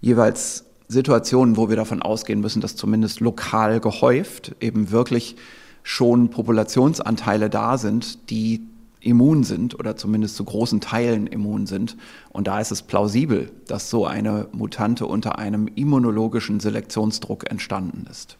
jeweils 0.00 0.64
Situationen, 0.88 1.56
wo 1.56 1.68
wir 1.68 1.76
davon 1.76 2.00
ausgehen 2.00 2.40
müssen, 2.40 2.62
dass 2.62 2.76
zumindest 2.76 3.20
lokal 3.20 3.80
gehäuft 3.80 4.54
eben 4.60 4.90
wirklich 4.90 5.36
schon 5.82 6.30
Populationsanteile 6.30 7.50
da 7.50 7.76
sind, 7.76 8.30
die 8.30 8.66
immun 9.00 9.44
sind 9.44 9.78
oder 9.78 9.96
zumindest 9.96 10.36
zu 10.36 10.44
großen 10.44 10.80
Teilen 10.80 11.26
immun 11.26 11.66
sind. 11.66 11.96
Und 12.30 12.46
da 12.46 12.60
ist 12.60 12.70
es 12.70 12.82
plausibel, 12.82 13.52
dass 13.66 13.90
so 13.90 14.06
eine 14.06 14.48
Mutante 14.52 15.06
unter 15.06 15.38
einem 15.38 15.68
immunologischen 15.68 16.60
Selektionsdruck 16.60 17.50
entstanden 17.50 18.06
ist. 18.10 18.38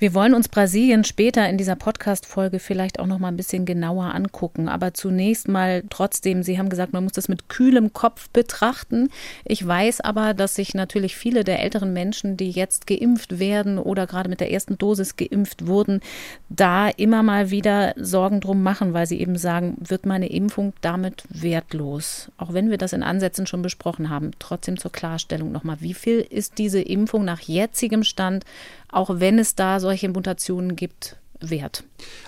Wir 0.00 0.14
wollen 0.14 0.32
uns 0.32 0.48
Brasilien 0.48 1.04
später 1.04 1.46
in 1.46 1.58
dieser 1.58 1.76
Podcast-Folge 1.76 2.58
vielleicht 2.58 2.98
auch 2.98 3.06
noch 3.06 3.18
mal 3.18 3.28
ein 3.28 3.36
bisschen 3.36 3.66
genauer 3.66 4.14
angucken. 4.14 4.66
Aber 4.66 4.94
zunächst 4.94 5.46
mal 5.46 5.82
trotzdem, 5.90 6.42
Sie 6.42 6.58
haben 6.58 6.70
gesagt, 6.70 6.94
man 6.94 7.04
muss 7.04 7.12
das 7.12 7.28
mit 7.28 7.50
kühlem 7.50 7.92
Kopf 7.92 8.30
betrachten. 8.30 9.10
Ich 9.44 9.64
weiß 9.66 10.00
aber, 10.00 10.32
dass 10.32 10.54
sich 10.54 10.72
natürlich 10.72 11.16
viele 11.16 11.44
der 11.44 11.62
älteren 11.62 11.92
Menschen, 11.92 12.38
die 12.38 12.50
jetzt 12.50 12.86
geimpft 12.86 13.38
werden 13.38 13.76
oder 13.76 14.06
gerade 14.06 14.30
mit 14.30 14.40
der 14.40 14.50
ersten 14.50 14.78
Dosis 14.78 15.16
geimpft 15.16 15.66
wurden, 15.66 16.00
da 16.48 16.88
immer 16.88 17.22
mal 17.22 17.50
wieder 17.50 17.92
Sorgen 17.98 18.40
drum 18.40 18.62
machen, 18.62 18.94
weil 18.94 19.06
sie 19.06 19.20
eben 19.20 19.36
sagen, 19.36 19.76
wird 19.80 20.06
meine 20.06 20.30
Impfung 20.30 20.72
damit 20.80 21.24
wertlos? 21.28 22.30
Auch 22.38 22.54
wenn 22.54 22.70
wir 22.70 22.78
das 22.78 22.94
in 22.94 23.02
Ansätzen 23.02 23.46
schon 23.46 23.60
besprochen 23.60 24.08
haben. 24.08 24.30
Trotzdem 24.38 24.78
zur 24.78 24.92
Klarstellung 24.92 25.52
nochmal, 25.52 25.76
wie 25.80 25.92
viel 25.92 26.20
ist 26.20 26.56
diese 26.56 26.80
Impfung 26.80 27.26
nach 27.26 27.40
jetzigem 27.40 28.02
Stand 28.02 28.46
auch 28.92 29.20
wenn 29.20 29.38
es 29.38 29.54
da 29.54 29.80
solche 29.80 30.08
Mutationen 30.08 30.76
gibt, 30.76 31.16
wert? 31.40 31.84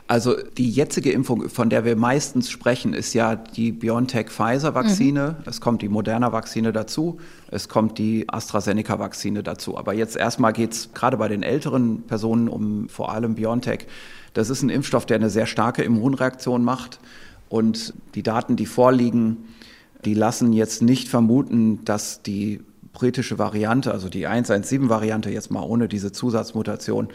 Also 0.07 0.37
die 0.57 0.71
jetzige 0.71 1.12
Impfung, 1.12 1.49
von 1.49 1.71
der 1.71 1.85
wir 1.85 1.97
meistens 1.97 2.50
sprechen, 2.50 2.95
ist 2.95 3.14
ja 3.14 3.37
die 3.37 3.73
BioNTech-Pfizer-Vakzine. 3.73 5.37
Mhm. 5.38 5.45
Es 5.49 5.61
kommt 5.61 5.83
die 5.83 5.88
Moderna-Vakzine 5.88 6.73
dazu. 6.73 7.19
Es 7.50 7.69
kommt 7.69 7.99
die 7.99 8.28
AstraZeneca-Vakzine 8.28 9.42
dazu. 9.42 9.76
Aber 9.76 9.92
jetzt 9.92 10.16
erstmal 10.16 10.52
geht 10.52 10.73
es 10.73 10.95
gerade 10.95 11.16
bei 11.16 11.28
den 11.28 11.42
älteren 11.42 12.02
Personen 12.02 12.49
um 12.49 12.88
vor 12.88 13.12
allem 13.12 13.35
BioNTech. 13.35 13.87
Das 14.35 14.50
ist 14.50 14.62
ein 14.62 14.71
Impfstoff, 14.71 15.07
der 15.07 15.16
eine 15.16 15.31
sehr 15.31 15.47
starke 15.47 15.83
Immunreaktion 15.83 16.64
macht. 16.64 16.99
Und 17.49 17.92
die 18.14 18.23
Daten, 18.23 18.57
die 18.57 18.66
vorliegen, 18.66 19.49
die 20.04 20.14
lassen 20.14 20.52
jetzt 20.52 20.83
nicht 20.83 21.09
vermuten, 21.09 21.85
dass 21.85 22.23
die 22.23 22.61
britische 22.92 23.38
Variante, 23.38 23.92
also 23.92 24.08
die 24.08 24.28
117-Variante, 24.28 25.30
jetzt 25.30 25.50
mal 25.50 25.62
ohne 25.62 25.88
diese 25.88 26.12
Zusatzmutation, 26.12 27.08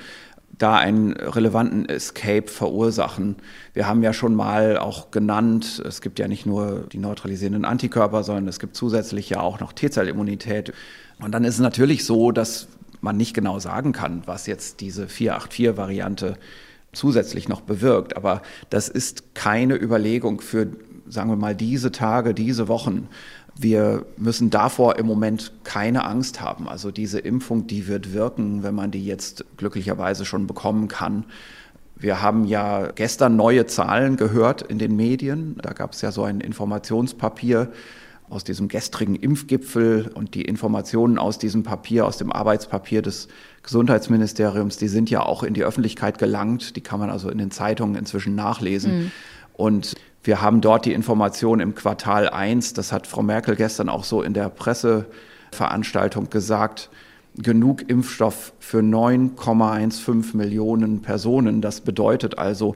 da 0.58 0.76
einen 0.76 1.14
relevanten 1.14 1.88
Escape 1.88 2.48
verursachen. 2.48 3.36
Wir 3.74 3.88
haben 3.88 4.02
ja 4.02 4.14
schon 4.14 4.34
mal 4.34 4.78
auch 4.78 5.12
genannt, 5.12 5.84
es 5.86 6.02
gibt 6.02 6.20
ja 6.20 6.28
nicht 6.28 6.46
nur 6.46 6.86
die 6.92 6.98
neutralisierenden 6.98 7.66
Antikörper, 7.66 8.24
sondern 8.24 8.48
es 8.48 8.60
gibt 8.60 8.76
zusätzlich 8.76 9.30
ja 9.30 9.40
auch 9.42 9.60
noch 9.60 9.74
T-Zellimmunität. 9.74 10.74
Und 11.20 11.32
dann 11.32 11.44
ist 11.44 11.56
es 11.56 11.60
natürlich 11.60 12.06
so, 12.06 12.32
dass 12.32 12.68
man 13.02 13.18
nicht 13.18 13.34
genau 13.34 13.60
sagen 13.60 13.92
kann, 13.92 14.24
was 14.26 14.48
jetzt 14.48 14.82
diese 14.82 15.06
484-Variante 15.06 16.38
zusätzlich 16.92 17.48
noch 17.48 17.62
bewirkt. 17.62 18.18
Aber 18.18 18.42
das 18.70 18.90
ist 18.90 19.36
keine 19.36 19.76
Überlegung 19.76 20.42
für, 20.42 20.68
sagen 21.08 21.30
wir 21.30 21.36
mal, 21.36 21.56
diese 21.56 21.92
Tage, 21.92 22.34
diese 22.34 22.68
Wochen, 22.68 23.10
wir 23.60 24.06
müssen 24.18 24.50
davor 24.50 24.98
im 24.98 25.06
Moment 25.06 25.52
keine 25.64 26.06
Angst 26.06 26.42
haben. 26.42 26.68
Also 26.68 26.92
diese 26.92 27.20
Impfung, 27.20 27.68
die 27.68 27.88
wird 27.88 28.14
wirken, 28.14 28.64
wenn 28.64 28.76
man 28.76 28.92
die 28.92 29.06
jetzt 29.06 29.46
glücklicherweise 29.58 30.26
schon 30.26 30.48
bekommen 30.48 30.88
kann. 30.88 31.26
Wir 31.96 32.22
haben 32.22 32.46
ja 32.46 32.92
gestern 32.92 33.36
neue 33.36 33.66
Zahlen 33.66 34.18
gehört 34.18 34.62
in 34.62 34.78
den 34.78 34.96
Medien. 34.96 35.58
Da 35.62 35.74
gab 35.74 35.94
es 35.94 36.02
ja 36.02 36.12
so 36.12 36.24
ein 36.24 36.42
Informationspapier 36.42 37.72
aus 38.30 38.44
diesem 38.44 38.68
gestrigen 38.68 39.16
Impfgipfel 39.16 40.12
und 40.14 40.36
die 40.36 40.44
Informationen 40.44 41.18
aus 41.18 41.40
diesem 41.40 41.64
Papier, 41.64 42.06
aus 42.06 42.18
dem 42.18 42.32
Arbeitspapier 42.32 43.02
des 43.02 43.30
Gesundheitsministeriums, 43.64 44.78
die 44.78 44.90
sind 44.90 45.10
ja 45.10 45.24
auch 45.24 45.44
in 45.44 45.54
die 45.54 45.64
Öffentlichkeit 45.64 46.20
gelangt. 46.20 46.76
Die 46.76 46.82
kann 46.82 47.00
man 47.00 47.10
also 47.10 47.30
in 47.30 47.38
den 47.38 47.52
Zeitungen 47.52 47.96
inzwischen 47.96 48.36
nachlesen. 48.36 48.98
Mhm. 48.98 49.12
Und 49.54 49.96
wir 50.28 50.42
haben 50.42 50.60
dort 50.60 50.86
die 50.86 50.94
Information 50.94 51.62
im 51.62 51.74
Quartal 51.74 52.30
1, 52.30 52.74
das 52.74 52.92
hat 52.92 53.08
Frau 53.08 53.24
Merkel 53.24 53.56
gestern 53.56 53.88
auch 53.88 54.04
so 54.04 54.22
in 54.22 54.34
der 54.34 54.50
Presseveranstaltung 54.50 56.30
gesagt, 56.30 56.90
genug 57.38 57.90
Impfstoff 57.90 58.52
für 58.60 58.80
9,15 58.80 60.36
Millionen 60.36 61.02
Personen. 61.02 61.62
Das 61.62 61.80
bedeutet 61.82 62.38
also 62.38 62.76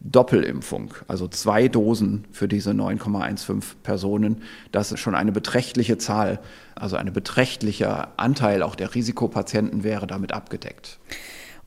Doppelimpfung, 0.00 0.94
also 1.06 1.28
zwei 1.28 1.68
Dosen 1.68 2.24
für 2.32 2.48
diese 2.48 2.70
9,15 2.70 3.62
Personen. 3.82 4.42
Das 4.72 4.90
ist 4.90 5.00
schon 5.00 5.14
eine 5.14 5.30
beträchtliche 5.30 5.98
Zahl, 5.98 6.40
also 6.74 6.96
ein 6.96 7.12
beträchtlicher 7.12 8.08
Anteil 8.16 8.62
auch 8.62 8.74
der 8.74 8.94
Risikopatienten 8.94 9.84
wäre 9.84 10.06
damit 10.08 10.32
abgedeckt. 10.32 10.98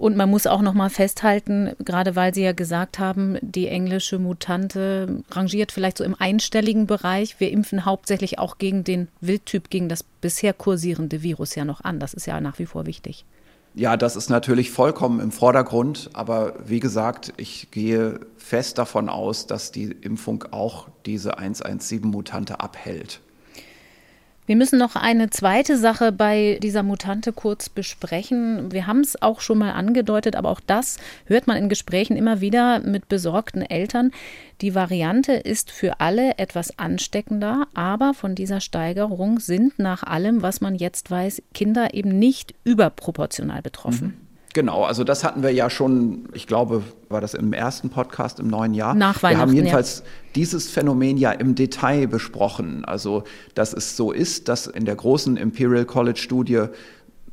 Und 0.01 0.17
man 0.17 0.31
muss 0.31 0.48
auch 0.48 0.63
noch 0.63 0.74
mal 0.74 0.89
festhalten, 0.89 1.74
gerade 1.77 2.15
weil 2.15 2.34
Sie 2.34 2.41
ja 2.41 2.53
gesagt 2.53 2.98
haben, 2.98 3.38
die 3.41 3.67
englische 3.67 4.17
Mutante 4.17 5.22
rangiert 5.29 5.72
vielleicht 5.72 6.00
so 6.00 6.03
im 6.03 6.15
einstelligen 6.17 6.88
Bereich. 6.88 7.39
Wir 7.39 7.51
impfen 7.51 7.86
hauptsächlich 7.86 8.39
auch 8.39 8.58
gegen 8.58 8.84
den 8.84 9.10
Wildtyp, 9.20 9.70
gegen 9.70 9.89
das 9.89 10.01
bisher 10.01 10.53
kursierende 10.53 11.22
Virus 11.22 11.53
ja 11.53 11.65
noch 11.65 11.81
an. 11.81 12.00
Das 12.00 12.15
ist 12.15 12.25
ja 12.25 12.41
nach 12.41 12.58
wie 12.58 12.65
vor 12.65 12.88
wichtig. 12.88 13.25
Ja, 13.75 13.96
das 13.96 14.15
ist 14.15 14.31
natürlich 14.31 14.72
vollkommen 14.72 15.20
im 15.20 15.31
Vordergrund. 15.31 16.10
Aber 16.13 16.55
wie 16.65 16.79
gesagt, 16.79 17.34
ich 17.38 17.70
gehe 17.70 18.22
fest 18.38 18.79
davon 18.79 19.08
aus, 19.08 19.46
dass 19.46 19.72
die 19.72 19.96
Impfung 20.01 20.46
auch 20.50 20.88
diese 21.05 21.38
117-Mutante 21.38 22.60
abhält. 22.60 23.22
Wir 24.48 24.55
müssen 24.55 24.79
noch 24.79 24.95
eine 24.95 25.29
zweite 25.29 25.77
Sache 25.77 26.12
bei 26.12 26.57
dieser 26.62 26.83
Mutante 26.83 27.31
kurz 27.31 27.69
besprechen. 27.69 28.71
Wir 28.71 28.88
haben 28.88 29.01
es 29.01 29.21
auch 29.21 29.39
schon 29.39 29.60
mal 29.60 29.71
angedeutet, 29.71 30.36
aber 30.36 30.50
auch 30.50 30.60
das 30.60 30.98
hört 31.25 31.48
man 31.48 31.57
in 31.57 31.69
Gesprächen 31.69 32.17
immer 32.17 32.41
wieder 32.41 32.79
mit 32.79 33.07
besorgten 33.07 33.62
Eltern. 33.62 34.12
Die 34.62 34.74
Variante 34.74 35.33
ist 35.33 35.71
für 35.71 36.00
alle 36.00 36.38
etwas 36.38 36.77
ansteckender, 36.79 37.67
aber 37.74 38.13
von 38.13 38.36
dieser 38.36 38.62
Steigerung 38.62 39.39
sind 39.39 39.77
nach 39.79 40.03
allem, 40.03 40.41
was 40.41 40.60
man 40.60 40.75
jetzt 40.75 41.12
weiß, 41.12 41.43
Kinder 41.53 41.93
eben 41.93 42.17
nicht 42.17 42.55
überproportional 42.63 43.62
betroffen. 43.62 44.20
Genau, 44.53 44.84
also 44.84 45.03
das 45.03 45.24
hatten 45.24 45.43
wir 45.43 45.51
ja 45.51 45.70
schon, 45.70 46.27
ich 46.34 46.46
glaube, 46.46 46.84
war 47.08 47.22
das 47.22 47.34
im 47.34 47.53
ersten 47.53 47.89
Podcast 47.89 48.39
im 48.39 48.48
neuen 48.48 48.74
Jahr. 48.74 48.93
Nach 48.93 49.24
Weihnachten. 49.24 49.38
Wir 49.38 49.41
haben 49.41 49.53
jedenfalls 49.53 50.00
ja. 50.00 50.12
dieses 50.36 50.70
Phänomen 50.70 51.17
ja 51.17 51.31
im 51.31 51.55
Detail 51.55 52.08
besprochen. 52.08 52.84
Also, 52.84 53.24
dass 53.55 53.74
es 53.74 53.96
so 53.96 54.12
ist, 54.12 54.50
dass 54.50 54.67
in 54.67 54.86
der 54.86 54.96
großen 54.96 55.38
Imperial 55.38 55.86
College 55.86 56.20
Studie 56.20 56.65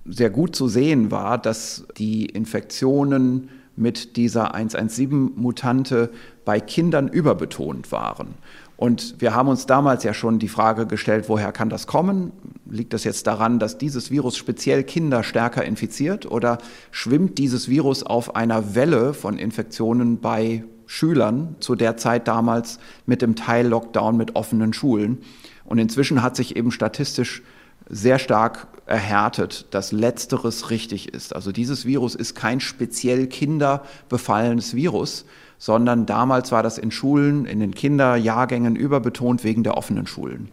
sehr 0.05 0.31
gut 0.31 0.55
zu 0.55 0.69
sehen 0.69 1.11
war, 1.11 1.39
dass 1.39 1.85
die 1.97 2.27
Infektionen 2.27 3.51
mit 3.75 4.17
dieser 4.17 4.55
117-Mutante 4.55 6.11
bei 6.45 6.61
Kindern 6.61 7.09
überbetont 7.09 7.93
waren. 7.93 8.35
Und 8.79 9.17
wir 9.19 9.35
haben 9.35 9.49
uns 9.49 9.67
damals 9.67 10.05
ja 10.05 10.15
schon 10.15 10.39
die 10.39 10.47
Frage 10.47 10.87
gestellt, 10.87 11.25
woher 11.29 11.51
kann 11.51 11.69
das 11.69 11.89
kommen? 11.89 12.31
Liegt 12.65 12.93
das 12.93 13.03
jetzt 13.03 13.27
daran, 13.27 13.59
dass 13.59 13.77
dieses 13.77 14.13
Virus 14.13 14.37
speziell 14.37 14.85
Kinder 14.85 15.25
stärker 15.25 15.65
infiziert 15.65 16.31
oder 16.31 16.59
schwimmt 16.93 17.39
dieses 17.39 17.69
Virus 17.69 18.05
auf 18.05 18.37
einer 18.37 18.77
Welle 18.77 19.15
von 19.15 19.37
Infektionen 19.37 20.21
bei 20.21 20.63
Schülern 20.87 21.57
zu 21.59 21.75
der 21.75 21.97
Zeit 21.97 22.29
damals 22.29 22.79
mit 23.05 23.21
dem 23.21 23.35
Teil-Lockdown 23.35 24.17
mit 24.17 24.37
offenen 24.37 24.73
Schulen? 24.73 25.23
Und 25.65 25.79
inzwischen 25.79 26.23
hat 26.23 26.37
sich 26.37 26.55
eben 26.55 26.71
statistisch 26.71 27.43
sehr 27.89 28.21
stark 28.21 28.69
erhärtet, 28.87 29.67
dass 29.73 29.91
letzteres 29.91 30.71
richtig 30.71 31.13
ist. 31.13 31.35
Also 31.35 31.51
dieses 31.51 31.85
Virus 31.85 32.15
ist 32.15 32.37
kein 32.37 32.61
speziell 32.61 33.27
kinderbefallenes 33.27 34.77
Virus, 34.77 35.25
sondern 35.59 36.07
damals 36.07 36.53
war 36.53 36.63
das 36.63 36.79
in 36.79 36.91
Schulen, 36.91 37.45
in 37.45 37.61
den 37.61 37.75
Kinderjahrgängen 37.75 38.77
überbetont 38.77 39.45
wegen 39.45 39.65
der 39.65 39.77
offenen 39.77 40.07
Schulen. 40.07 40.49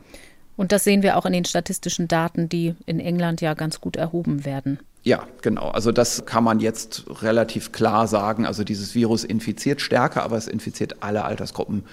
Und 0.57 0.71
das 0.71 0.83
sehen 0.83 1.03
wir 1.03 1.17
auch 1.17 1.25
in 1.25 1.33
den 1.33 1.45
statistischen 1.45 2.07
Daten, 2.07 2.49
die 2.49 2.75
in 2.85 2.99
England 2.99 3.41
ja 3.41 3.53
ganz 3.53 3.81
gut 3.81 3.95
erhoben 3.95 4.45
werden. 4.45 4.79
Ja, 5.03 5.27
genau. 5.41 5.69
Also 5.69 5.91
das 5.91 6.25
kann 6.25 6.43
man 6.43 6.59
jetzt 6.59 7.05
relativ 7.21 7.71
klar 7.71 8.07
sagen. 8.07 8.45
Also 8.45 8.63
dieses 8.63 8.95
Virus 8.95 9.23
infiziert 9.23 9.81
stärker, 9.81 10.23
aber 10.23 10.37
es 10.37 10.47
infiziert 10.47 11.03
alle 11.03 11.25
Altersgruppen 11.25 11.83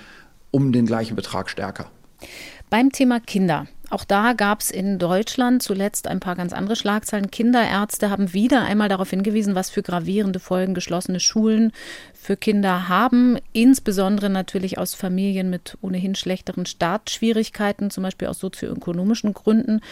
um 0.50 0.72
den 0.72 0.86
gleichen 0.86 1.16
Betrag 1.16 1.50
stärker. 1.50 1.90
Beim 2.72 2.90
Thema 2.90 3.20
Kinder. 3.20 3.66
Auch 3.90 4.02
da 4.02 4.32
gab 4.32 4.62
es 4.62 4.70
in 4.70 4.98
Deutschland 4.98 5.62
zuletzt 5.62 6.08
ein 6.08 6.20
paar 6.20 6.36
ganz 6.36 6.54
andere 6.54 6.74
Schlagzeilen. 6.74 7.30
Kinderärzte 7.30 8.08
haben 8.08 8.32
wieder 8.32 8.62
einmal 8.62 8.88
darauf 8.88 9.10
hingewiesen, 9.10 9.54
was 9.54 9.68
für 9.68 9.82
gravierende 9.82 10.40
Folgen 10.40 10.72
geschlossene 10.72 11.20
Schulen 11.20 11.72
für 12.14 12.34
Kinder 12.34 12.88
haben, 12.88 13.36
insbesondere 13.52 14.30
natürlich 14.30 14.78
aus 14.78 14.94
Familien 14.94 15.50
mit 15.50 15.76
ohnehin 15.82 16.14
schlechteren 16.14 16.64
Startschwierigkeiten, 16.64 17.90
zum 17.90 18.04
Beispiel 18.04 18.28
aus 18.28 18.38
sozioökonomischen 18.38 19.34
Gründen, 19.34 19.82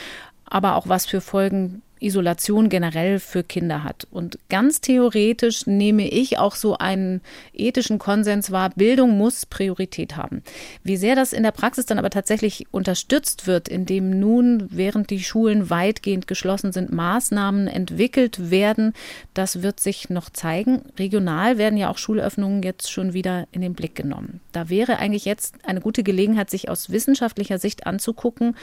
aber 0.46 0.76
auch 0.76 0.88
was 0.88 1.04
für 1.04 1.20
Folgen 1.20 1.82
Isolation 2.00 2.68
generell 2.68 3.18
für 3.18 3.44
Kinder 3.44 3.84
hat. 3.84 4.06
Und 4.10 4.38
ganz 4.48 4.80
theoretisch 4.80 5.66
nehme 5.66 6.08
ich 6.08 6.38
auch 6.38 6.54
so 6.54 6.76
einen 6.78 7.20
ethischen 7.52 7.98
Konsens 7.98 8.50
wahr, 8.50 8.70
Bildung 8.74 9.16
muss 9.16 9.46
Priorität 9.46 10.16
haben. 10.16 10.42
Wie 10.82 10.96
sehr 10.96 11.14
das 11.14 11.32
in 11.32 11.42
der 11.42 11.52
Praxis 11.52 11.86
dann 11.86 11.98
aber 11.98 12.10
tatsächlich 12.10 12.66
unterstützt 12.70 13.46
wird, 13.46 13.68
indem 13.68 14.18
nun, 14.18 14.66
während 14.70 15.10
die 15.10 15.22
Schulen 15.22 15.70
weitgehend 15.70 16.26
geschlossen 16.26 16.72
sind, 16.72 16.92
Maßnahmen 16.92 17.68
entwickelt 17.68 18.50
werden, 18.50 18.94
das 19.34 19.62
wird 19.62 19.80
sich 19.80 20.10
noch 20.10 20.30
zeigen. 20.30 20.82
Regional 20.98 21.58
werden 21.58 21.76
ja 21.76 21.90
auch 21.90 21.98
Schulöffnungen 21.98 22.62
jetzt 22.62 22.90
schon 22.90 23.12
wieder 23.12 23.46
in 23.52 23.60
den 23.60 23.74
Blick 23.74 23.94
genommen. 23.94 24.40
Da 24.52 24.68
wäre 24.68 24.98
eigentlich 24.98 25.24
jetzt 25.24 25.54
eine 25.64 25.80
gute 25.80 26.02
Gelegenheit, 26.02 26.50
sich 26.50 26.68
aus 26.68 26.90
wissenschaftlicher 26.90 27.58
Sicht 27.58 27.86
anzugucken, 27.86 28.56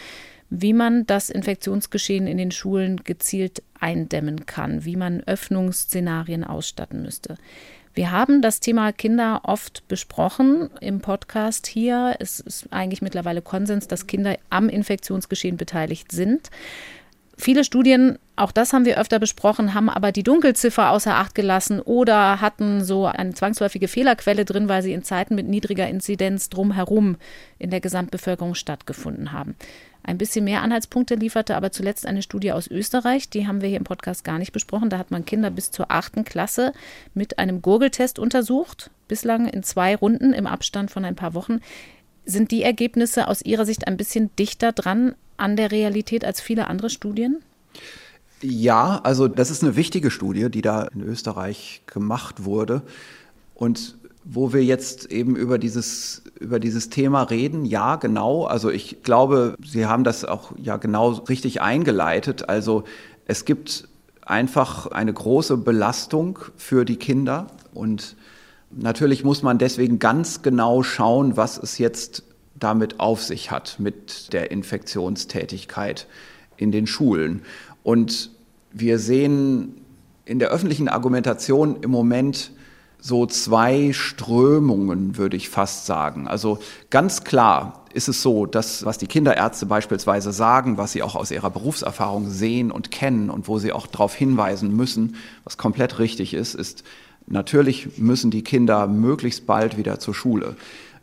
wie 0.49 0.73
man 0.73 1.05
das 1.05 1.29
Infektionsgeschehen 1.29 2.27
in 2.27 2.37
den 2.37 2.51
Schulen 2.51 3.03
gezielt 3.03 3.63
eindämmen 3.79 4.45
kann, 4.45 4.85
wie 4.85 4.95
man 4.95 5.21
Öffnungsszenarien 5.25 6.43
ausstatten 6.43 7.01
müsste. 7.01 7.37
Wir 7.93 8.11
haben 8.11 8.43
das 8.43 8.59
Thema 8.59 8.91
Kinder 8.91 9.41
oft 9.43 9.87
besprochen 9.87 10.69
im 10.81 11.01
Podcast 11.01 11.65
hier. 11.65 12.15
Es 12.19 12.39
ist 12.39 12.67
eigentlich 12.71 13.01
mittlerweile 13.01 13.41
Konsens, 13.41 13.87
dass 13.87 14.05
Kinder 14.05 14.37
am 14.51 14.69
Infektionsgeschehen 14.69 15.57
beteiligt 15.57 16.11
sind. 16.11 16.51
Viele 17.39 17.63
Studien, 17.63 18.17
auch 18.35 18.51
das 18.51 18.73
haben 18.73 18.85
wir 18.85 18.99
öfter 18.99 19.19
besprochen, 19.19 19.75
haben 19.75 19.89
aber 19.89 20.11
die 20.11 20.23
Dunkelziffer 20.23 20.89
außer 20.89 21.15
Acht 21.15 21.35
gelassen 21.35 21.81
oder 21.81 22.41
hatten 22.41 22.83
so 22.83 23.05
eine 23.05 23.33
zwangsläufige 23.33 23.87
Fehlerquelle 23.87 24.43
drin, 24.43 24.69
weil 24.69 24.81
sie 24.81 24.93
in 24.93 25.03
Zeiten 25.03 25.35
mit 25.35 25.47
niedriger 25.47 25.87
Inzidenz 25.87 26.49
drumherum 26.49 27.17
in 27.59 27.69
der 27.69 27.79
Gesamtbevölkerung 27.79 28.55
stattgefunden 28.55 29.31
haben. 29.31 29.55
Ein 30.07 30.17
bisschen 30.17 30.45
mehr 30.45 30.61
Anhaltspunkte 30.61 31.15
lieferte 31.15 31.57
aber 31.57 31.73
zuletzt 31.73 32.05
eine 32.05 32.21
Studie 32.21 32.53
aus 32.53 32.67
Österreich, 32.67 33.29
die 33.29 33.45
haben 33.45 33.61
wir 33.61 33.67
hier 33.67 33.77
im 33.77 33.83
Podcast 33.83 34.23
gar 34.23 34.39
nicht 34.39 34.53
besprochen. 34.53 34.89
Da 34.89 34.97
hat 34.97 35.11
man 35.11 35.25
Kinder 35.25 35.51
bis 35.51 35.69
zur 35.69 35.91
achten 35.91 36.23
Klasse 36.23 36.71
mit 37.13 37.39
einem 37.39 37.61
Gurgeltest 37.61 38.17
untersucht, 38.17 38.89
bislang 39.09 39.49
in 39.49 39.63
zwei 39.63 39.97
Runden 39.97 40.31
im 40.31 40.47
Abstand 40.47 40.91
von 40.91 41.03
ein 41.03 41.17
paar 41.17 41.33
Wochen. 41.33 41.59
Sind 42.23 42.51
die 42.51 42.63
Ergebnisse 42.63 43.27
aus 43.27 43.41
Ihrer 43.41 43.65
Sicht 43.65 43.85
ein 43.85 43.97
bisschen 43.97 44.33
dichter 44.37 44.71
dran 44.71 45.13
an 45.35 45.57
der 45.57 45.71
Realität 45.71 46.23
als 46.23 46.39
viele 46.39 46.67
andere 46.67 46.89
Studien? 46.89 47.43
Ja, 48.41 49.01
also 49.03 49.27
das 49.27 49.51
ist 49.51 49.61
eine 49.61 49.75
wichtige 49.75 50.09
Studie, 50.09 50.49
die 50.49 50.61
da 50.61 50.83
in 50.83 51.01
Österreich 51.01 51.81
gemacht 51.85 52.45
wurde. 52.45 52.81
Und 53.55 53.97
wo 54.23 54.53
wir 54.53 54.63
jetzt 54.63 55.11
eben 55.11 55.35
über 55.35 55.57
dieses, 55.57 56.23
über 56.39 56.59
dieses 56.59 56.89
Thema 56.89 57.23
reden, 57.23 57.65
ja, 57.65 57.95
genau. 57.95 58.45
Also 58.45 58.69
ich 58.69 59.03
glaube, 59.03 59.55
Sie 59.63 59.85
haben 59.85 60.03
das 60.03 60.25
auch 60.25 60.51
ja 60.57 60.77
genau 60.77 61.09
richtig 61.11 61.61
eingeleitet. 61.61 62.49
Also 62.49 62.83
es 63.25 63.45
gibt 63.45 63.87
einfach 64.21 64.87
eine 64.87 65.13
große 65.13 65.57
Belastung 65.57 66.39
für 66.57 66.85
die 66.85 66.97
Kinder 66.97 67.47
und 67.73 68.15
natürlich 68.71 69.23
muss 69.23 69.43
man 69.43 69.57
deswegen 69.57 69.99
ganz 69.99 70.41
genau 70.41 70.83
schauen, 70.83 71.37
was 71.37 71.57
es 71.57 71.77
jetzt 71.77 72.23
damit 72.55 72.99
auf 72.99 73.23
sich 73.23 73.51
hat 73.51 73.79
mit 73.79 74.33
der 74.33 74.51
Infektionstätigkeit 74.51 76.07
in 76.57 76.71
den 76.71 76.87
Schulen. 76.87 77.43
Und 77.83 78.31
wir 78.71 78.99
sehen 78.99 79.81
in 80.25 80.39
der 80.39 80.49
öffentlichen 80.49 80.89
Argumentation 80.89 81.77
im 81.81 81.91
Moment 81.91 82.51
so 82.99 83.25
zwei 83.25 83.93
Strömungen, 83.93 85.17
würde 85.17 85.37
ich 85.37 85.49
fast 85.49 85.85
sagen. 85.85 86.27
Also 86.27 86.59
ganz 86.89 87.23
klar 87.23 87.85
ist 87.93 88.07
es 88.07 88.21
so, 88.21 88.45
dass 88.45 88.85
was 88.85 88.97
die 88.97 89.07
Kinderärzte 89.07 89.65
beispielsweise 89.65 90.31
sagen, 90.31 90.77
was 90.77 90.91
sie 90.91 91.03
auch 91.03 91.15
aus 91.15 91.31
ihrer 91.31 91.49
Berufserfahrung 91.49 92.29
sehen 92.29 92.71
und 92.71 92.91
kennen 92.91 93.29
und 93.29 93.47
wo 93.47 93.59
sie 93.59 93.71
auch 93.71 93.87
darauf 93.87 94.13
hinweisen 94.13 94.75
müssen, 94.75 95.15
was 95.43 95.57
komplett 95.57 95.99
richtig 95.99 96.33
ist, 96.33 96.53
ist, 96.53 96.83
natürlich 97.27 97.97
müssen 97.97 98.31
die 98.31 98.43
Kinder 98.43 98.87
möglichst 98.87 99.45
bald 99.45 99.77
wieder 99.77 99.99
zur 99.99 100.13
Schule. 100.13 100.55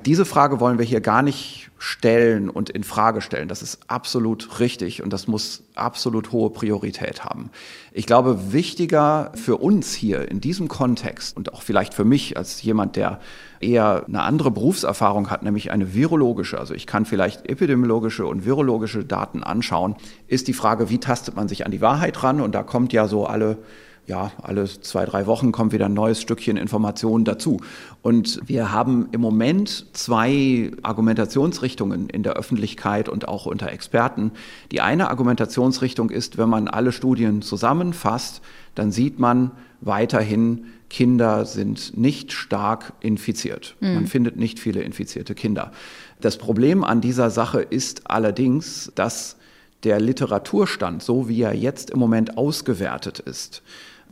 Diese 0.06 0.26
Frage 0.26 0.60
wollen 0.60 0.78
wir 0.78 0.84
hier 0.84 1.00
gar 1.00 1.22
nicht 1.22 1.70
stellen 1.78 2.50
und 2.50 2.68
in 2.68 2.84
Frage 2.84 3.22
stellen. 3.22 3.48
Das 3.48 3.62
ist 3.62 3.78
absolut 3.88 4.60
richtig 4.60 5.02
und 5.02 5.12
das 5.12 5.28
muss 5.28 5.62
absolut 5.74 6.30
hohe 6.30 6.50
Priorität 6.50 7.24
haben. 7.24 7.50
Ich 7.92 8.04
glaube, 8.04 8.52
wichtiger 8.52 9.32
für 9.34 9.56
uns 9.56 9.94
hier 9.94 10.30
in 10.30 10.42
diesem 10.42 10.68
Kontext 10.68 11.36
und 11.36 11.54
auch 11.54 11.62
vielleicht 11.62 11.94
für 11.94 12.04
mich 12.04 12.36
als 12.36 12.62
jemand, 12.62 12.96
der 12.96 13.18
eher 13.60 14.04
eine 14.06 14.22
andere 14.22 14.50
Berufserfahrung 14.50 15.30
hat, 15.30 15.42
nämlich 15.42 15.70
eine 15.70 15.94
virologische, 15.94 16.58
also 16.58 16.74
ich 16.74 16.86
kann 16.86 17.06
vielleicht 17.06 17.48
epidemiologische 17.48 18.26
und 18.26 18.44
virologische 18.44 19.06
Daten 19.06 19.42
anschauen, 19.42 19.96
ist 20.28 20.48
die 20.48 20.52
Frage, 20.52 20.90
wie 20.90 20.98
tastet 20.98 21.34
man 21.34 21.48
sich 21.48 21.64
an 21.64 21.72
die 21.72 21.80
Wahrheit 21.80 22.22
ran? 22.22 22.42
Und 22.42 22.54
da 22.54 22.62
kommt 22.62 22.92
ja 22.92 23.08
so 23.08 23.26
alle 23.26 23.58
ja, 24.06 24.32
alle 24.42 24.66
zwei, 24.66 25.06
drei 25.06 25.26
Wochen 25.26 25.50
kommt 25.50 25.72
wieder 25.72 25.86
ein 25.86 25.94
neues 25.94 26.20
Stückchen 26.20 26.56
Information 26.56 27.24
dazu. 27.24 27.60
Und 28.02 28.40
wir 28.46 28.70
haben 28.70 29.08
im 29.12 29.20
Moment 29.20 29.86
zwei 29.94 30.70
Argumentationsrichtungen 30.82 32.10
in 32.10 32.22
der 32.22 32.34
Öffentlichkeit 32.34 33.08
und 33.08 33.28
auch 33.28 33.46
unter 33.46 33.72
Experten. 33.72 34.32
Die 34.72 34.82
eine 34.82 35.08
Argumentationsrichtung 35.08 36.10
ist, 36.10 36.36
wenn 36.36 36.50
man 36.50 36.68
alle 36.68 36.92
Studien 36.92 37.40
zusammenfasst, 37.40 38.42
dann 38.74 38.92
sieht 38.92 39.18
man 39.18 39.52
weiterhin, 39.80 40.66
Kinder 40.90 41.44
sind 41.46 41.96
nicht 41.96 42.32
stark 42.32 42.92
infiziert. 43.00 43.74
Mhm. 43.80 43.94
Man 43.94 44.06
findet 44.06 44.36
nicht 44.36 44.60
viele 44.60 44.82
infizierte 44.82 45.34
Kinder. 45.34 45.72
Das 46.20 46.36
Problem 46.36 46.84
an 46.84 47.00
dieser 47.00 47.30
Sache 47.30 47.62
ist 47.62 48.10
allerdings, 48.10 48.92
dass 48.94 49.36
der 49.82 50.00
Literaturstand, 50.00 51.02
so 51.02 51.28
wie 51.28 51.42
er 51.42 51.54
jetzt 51.54 51.90
im 51.90 51.98
Moment 51.98 52.38
ausgewertet 52.38 53.18
ist, 53.18 53.62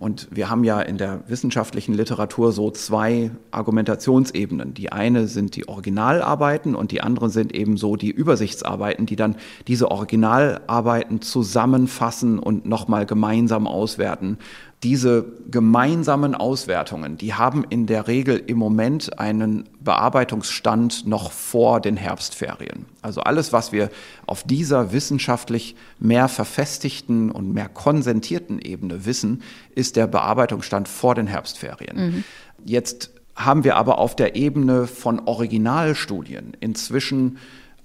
und 0.02 0.26
wir 0.32 0.50
haben 0.50 0.64
ja 0.64 0.80
in 0.80 0.98
der 0.98 1.22
wissenschaftlichen 1.28 1.94
Literatur 1.94 2.50
so 2.50 2.72
zwei 2.72 3.30
Argumentationsebenen. 3.52 4.74
Die 4.74 4.90
eine 4.90 5.28
sind 5.28 5.54
die 5.54 5.68
Originalarbeiten 5.68 6.74
und 6.74 6.90
die 6.90 7.02
andere 7.02 7.30
sind 7.30 7.54
eben 7.54 7.76
so 7.76 7.94
die 7.94 8.10
Übersichtsarbeiten, 8.10 9.06
die 9.06 9.14
dann 9.14 9.36
diese 9.68 9.92
Originalarbeiten 9.92 11.22
zusammenfassen 11.22 12.40
und 12.40 12.66
nochmal 12.66 13.06
gemeinsam 13.06 13.68
auswerten 13.68 14.38
diese 14.82 15.24
gemeinsamen 15.48 16.34
Auswertungen, 16.34 17.16
die 17.16 17.34
haben 17.34 17.64
in 17.68 17.86
der 17.86 18.08
Regel 18.08 18.42
im 18.44 18.58
Moment 18.58 19.18
einen 19.18 19.68
Bearbeitungsstand 19.80 21.06
noch 21.06 21.30
vor 21.30 21.80
den 21.80 21.96
Herbstferien. 21.96 22.86
Also 23.00 23.20
alles, 23.20 23.52
was 23.52 23.70
wir 23.70 23.90
auf 24.26 24.42
dieser 24.42 24.92
wissenschaftlich 24.92 25.76
mehr 26.00 26.26
verfestigten 26.26 27.30
und 27.30 27.52
mehr 27.52 27.68
konsentierten 27.68 28.58
Ebene 28.58 29.04
wissen, 29.04 29.42
ist 29.74 29.94
der 29.94 30.08
Bearbeitungsstand 30.08 30.88
vor 30.88 31.14
den 31.14 31.28
Herbstferien. 31.28 31.96
Mhm. 31.96 32.24
Jetzt 32.64 33.10
haben 33.36 33.62
wir 33.64 33.76
aber 33.76 33.98
auf 33.98 34.16
der 34.16 34.34
Ebene 34.34 34.88
von 34.88 35.20
Originalstudien 35.20 36.56
inzwischen 36.60 37.38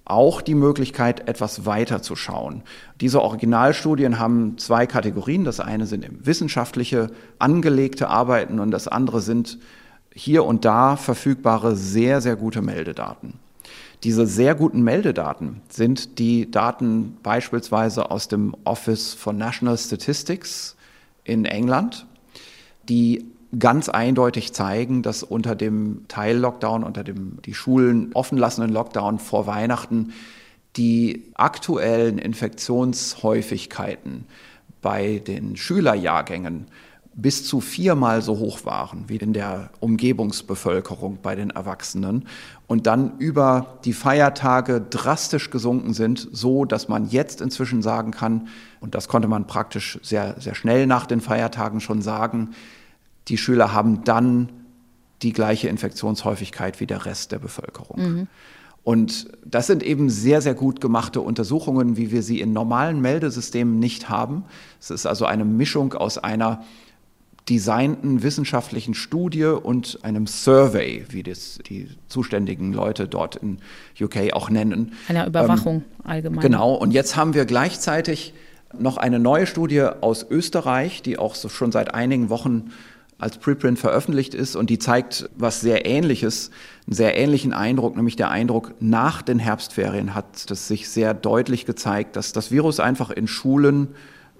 auch 0.09 0.41
die 0.41 0.55
Möglichkeit, 0.55 1.27
etwas 1.27 1.65
weiter 1.65 2.01
zu 2.01 2.15
schauen. 2.15 2.63
Diese 3.01 3.21
Originalstudien 3.21 4.19
haben 4.19 4.57
zwei 4.57 4.87
Kategorien. 4.87 5.43
Das 5.43 5.59
eine 5.59 5.85
sind 5.85 6.25
wissenschaftliche 6.25 7.11
angelegte 7.39 8.09
Arbeiten 8.09 8.59
und 8.59 8.71
das 8.71 8.87
andere 8.87 9.21
sind 9.21 9.59
hier 10.13 10.45
und 10.45 10.65
da 10.65 10.95
verfügbare 10.95 11.75
sehr, 11.75 12.21
sehr 12.21 12.35
gute 12.35 12.61
Meldedaten. 12.61 13.33
Diese 14.03 14.25
sehr 14.27 14.55
guten 14.55 14.81
Meldedaten 14.81 15.61
sind 15.69 16.19
die 16.19 16.49
Daten 16.49 17.17
beispielsweise 17.23 18.11
aus 18.11 18.27
dem 18.27 18.55
Office 18.63 19.13
for 19.13 19.33
National 19.33 19.77
Statistics 19.77 20.75
in 21.23 21.45
England, 21.45 22.05
die 22.87 23.25
ganz 23.57 23.89
eindeutig 23.89 24.53
zeigen, 24.53 25.03
dass 25.03 25.23
unter 25.23 25.55
dem 25.55 26.05
Teil-Lockdown, 26.07 26.83
unter 26.83 27.03
dem 27.03 27.39
die 27.45 27.53
Schulen 27.53 28.12
offen 28.13 28.38
lassenden 28.38 28.71
Lockdown 28.71 29.19
vor 29.19 29.47
Weihnachten 29.47 30.13
die 30.75 31.31
aktuellen 31.33 32.19
Infektionshäufigkeiten 32.19 34.25
bei 34.81 35.21
den 35.25 35.55
Schülerjahrgängen 35.55 36.67
bis 37.19 37.47
zu 37.47 37.62
viermal 37.62 38.21
so 38.21 38.38
hoch 38.38 38.63
waren 38.63 39.05
wie 39.07 39.15
in 39.15 39.33
der 39.33 39.71
Umgebungsbevölkerung 39.79 41.17
bei 41.23 41.33
den 41.33 41.49
Erwachsenen 41.49 42.27
und 42.67 42.86
dann 42.86 43.17
über 43.17 43.79
die 43.86 43.93
Feiertage 43.93 44.86
drastisch 44.88 45.49
gesunken 45.49 45.95
sind, 45.95 46.27
so 46.31 46.65
dass 46.65 46.89
man 46.89 47.10
jetzt 47.10 47.41
inzwischen 47.41 47.81
sagen 47.81 48.12
kann, 48.12 48.49
und 48.81 48.93
das 48.93 49.07
konnte 49.07 49.27
man 49.27 49.47
praktisch 49.47 49.99
sehr, 50.03 50.39
sehr 50.39 50.53
schnell 50.53 50.86
nach 50.86 51.07
den 51.07 51.19
Feiertagen 51.19 51.79
schon 51.79 52.03
sagen, 52.03 52.51
die 53.27 53.37
Schüler 53.37 53.73
haben 53.73 54.03
dann 54.03 54.49
die 55.21 55.33
gleiche 55.33 55.67
Infektionshäufigkeit 55.67 56.79
wie 56.79 56.85
der 56.85 57.05
Rest 57.05 57.31
der 57.31 57.39
Bevölkerung. 57.39 57.99
Mhm. 57.99 58.27
Und 58.83 59.27
das 59.43 59.67
sind 59.67 59.83
eben 59.83 60.09
sehr, 60.09 60.41
sehr 60.41 60.53
gut 60.53 60.79
gemachte 60.79 61.19
Untersuchungen, 61.19 61.97
wie 61.97 62.11
wir 62.11 62.23
sie 62.23 62.39
in 62.39 62.53
normalen 62.53 63.01
Meldesystemen 63.01 63.79
nicht 63.79 64.09
haben. 64.09 64.45
Es 64.79 64.91
ist 64.91 65.05
also 65.05 65.25
eine 65.25 65.43
Mischung 65.43 65.93
aus 65.93 66.17
einer 66.17 66.63
designten 67.49 68.23
wissenschaftlichen 68.23 68.93
Studie 68.93 69.45
und 69.45 69.99
einem 70.03 70.27
Survey, 70.27 71.05
wie 71.09 71.23
das 71.23 71.59
die 71.67 71.89
zuständigen 72.07 72.73
Leute 72.73 73.07
dort 73.07 73.37
in 73.37 73.59
UK 73.99 74.33
auch 74.33 74.49
nennen. 74.49 74.93
Einer 75.07 75.27
Überwachung 75.27 75.83
ähm, 75.99 76.09
allgemein. 76.09 76.39
Genau. 76.39 76.73
Und 76.73 76.91
jetzt 76.91 77.15
haben 77.15 77.33
wir 77.33 77.45
gleichzeitig 77.45 78.33
noch 78.77 78.97
eine 78.97 79.19
neue 79.19 79.47
Studie 79.47 79.81
aus 79.81 80.25
Österreich, 80.29 81.01
die 81.01 81.17
auch 81.17 81.35
so 81.35 81.49
schon 81.49 81.71
seit 81.71 81.93
einigen 81.93 82.29
Wochen 82.29 82.71
als 83.19 83.38
Preprint 83.38 83.80
veröffentlicht 83.80 84.36
ist 84.36 84.56
und 84.56 84.69
die 84.69 84.77
zeigt 84.77 85.30
was 85.36 85.60
sehr 85.60 85.86
Ähnliches, 85.86 86.51
einen 86.86 86.95
sehr 86.95 87.17
ähnlichen 87.17 87.51
Eindruck, 87.51 87.95
nämlich 87.95 88.15
der 88.15 88.30
Eindruck, 88.30 88.75
nach 88.80 89.21
den 89.21 89.39
Herbstferien 89.39 90.13
hat 90.13 90.49
es 90.49 90.67
sich 90.67 90.89
sehr 90.89 91.13
deutlich 91.13 91.65
gezeigt, 91.65 92.15
dass 92.15 92.32
das 92.32 92.51
Virus 92.51 92.80
einfach 92.80 93.10
in 93.10 93.27
Schulen 93.27 93.89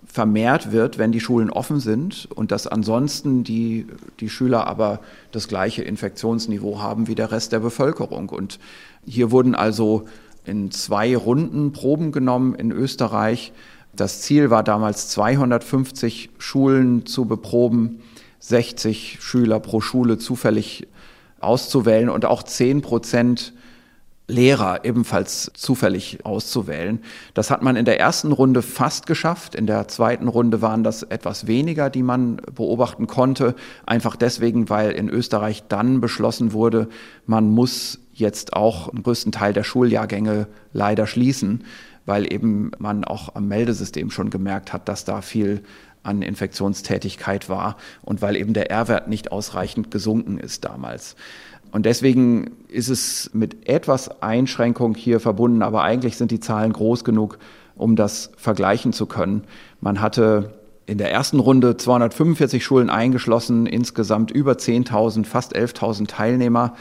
vermehrt 0.06 0.72
wird, 0.72 0.98
wenn 0.98 1.12
die 1.12 1.20
Schulen 1.20 1.50
offen 1.50 1.80
sind 1.80 2.30
und 2.34 2.52
dass 2.52 2.68
ansonsten 2.68 3.44
die, 3.44 3.88
die 4.20 4.30
Schüler 4.30 4.68
aber 4.68 5.00
das 5.32 5.48
gleiche 5.48 5.84
Infektionsniveau 5.84 6.80
haben 6.80 7.08
wie 7.08 7.16
der 7.16 7.32
Rest 7.32 7.52
der 7.52 7.60
Bevölkerung. 7.60 8.30
Und 8.30 8.60
hier 9.06 9.32
wurden 9.32 9.54
also 9.54 10.06
in 10.46 10.72
zwei 10.72 11.18
Runden 11.18 11.74
Proben 11.74 12.12
genommen 12.12 12.56
in 12.56 12.72
Österreich. 12.72 13.52
Das 13.96 14.22
Ziel 14.22 14.50
war 14.50 14.64
damals 14.64 15.10
250 15.10 16.30
Schulen 16.38 17.06
zu 17.06 17.26
beproben 17.26 18.02
60 18.40 19.18
Schüler 19.22 19.60
pro 19.60 19.82
Schule 19.82 20.18
zufällig 20.18 20.88
auszuwählen 21.40 22.10
und 22.10 22.26
auch 22.26 22.44
10 22.44 22.82
Prozent 22.82 23.54
Lehrer 24.30 24.84
ebenfalls 24.84 25.52
zufällig 25.54 26.26
auszuwählen. 26.26 27.00
Das 27.34 27.50
hat 27.50 27.62
man 27.62 27.78
in 27.78 27.86
der 27.86 27.98
ersten 27.98 28.34
Runde 28.34 28.62
fast 28.62 29.08
geschafft. 29.08 29.56
In 29.56 29.68
der 29.68 29.88
zweiten 29.88 30.28
Runde 30.28 30.62
waren 30.62 30.84
das 30.84 31.04
etwas 31.04 31.48
weniger, 31.48 31.90
die 31.90 32.04
man 32.04 32.42
beobachten 32.54 33.08
konnte. 33.08 33.56
Einfach 33.86 34.18
deswegen, 34.18 34.70
weil 34.70 34.92
in 34.92 35.08
Österreich 35.08 35.64
dann 35.70 36.02
beschlossen 36.02 36.52
wurde, 36.52 36.90
man 37.26 37.50
muss 37.50 38.00
jetzt 38.14 38.52
auch 38.52 38.90
einen 38.90 39.04
größten 39.04 39.32
Teil 39.32 39.54
der 39.54 39.64
Schuljahrgänge 39.64 40.48
leider 40.74 41.08
schließen, 41.08 41.64
weil 42.06 42.32
eben 42.32 42.72
man 42.80 43.06
auch 43.06 43.34
am 43.36 43.48
Meldesystem 43.48 44.12
schon 44.12 44.30
gemerkt 44.30 44.74
hat, 44.74 44.90
dass 44.90 45.06
da 45.06 45.22
viel 45.22 45.64
an 46.08 46.22
Infektionstätigkeit 46.22 47.50
war 47.50 47.78
und 48.02 48.22
weil 48.22 48.36
eben 48.36 48.54
der 48.54 48.72
R-Wert 48.72 49.08
nicht 49.08 49.32
ausreichend 49.32 49.92
gesunken 49.92 50.40
ist 50.40 50.66
damals. 50.66 51.16
Und 51.72 51.86
deswegen 51.86 52.52
ist 52.70 52.90
es 52.90 53.30
mit 53.34 53.68
etwas 53.68 54.22
Einschränkung 54.22 54.96
hier 54.96 55.20
verbunden, 55.20 55.62
aber 55.62 55.84
eigentlich 55.84 56.18
sind 56.18 56.32
die 56.32 56.40
Zahlen 56.40 56.72
groß 56.72 57.04
genug, 57.04 57.40
um 57.76 57.96
das 57.96 58.32
vergleichen 58.38 58.94
zu 58.94 59.06
können. 59.06 59.44
Man 59.82 60.02
hatte 60.02 60.56
in 60.86 60.98
der 60.98 61.12
ersten 61.12 61.40
Runde 61.40 61.76
245 61.76 62.64
Schulen 62.64 62.90
eingeschlossen, 62.90 63.66
insgesamt 63.66 64.32
über 64.32 64.54
10.000, 64.54 65.26
fast 65.26 65.56
11.000 65.56 66.08
Teilnehmer. 66.08 66.76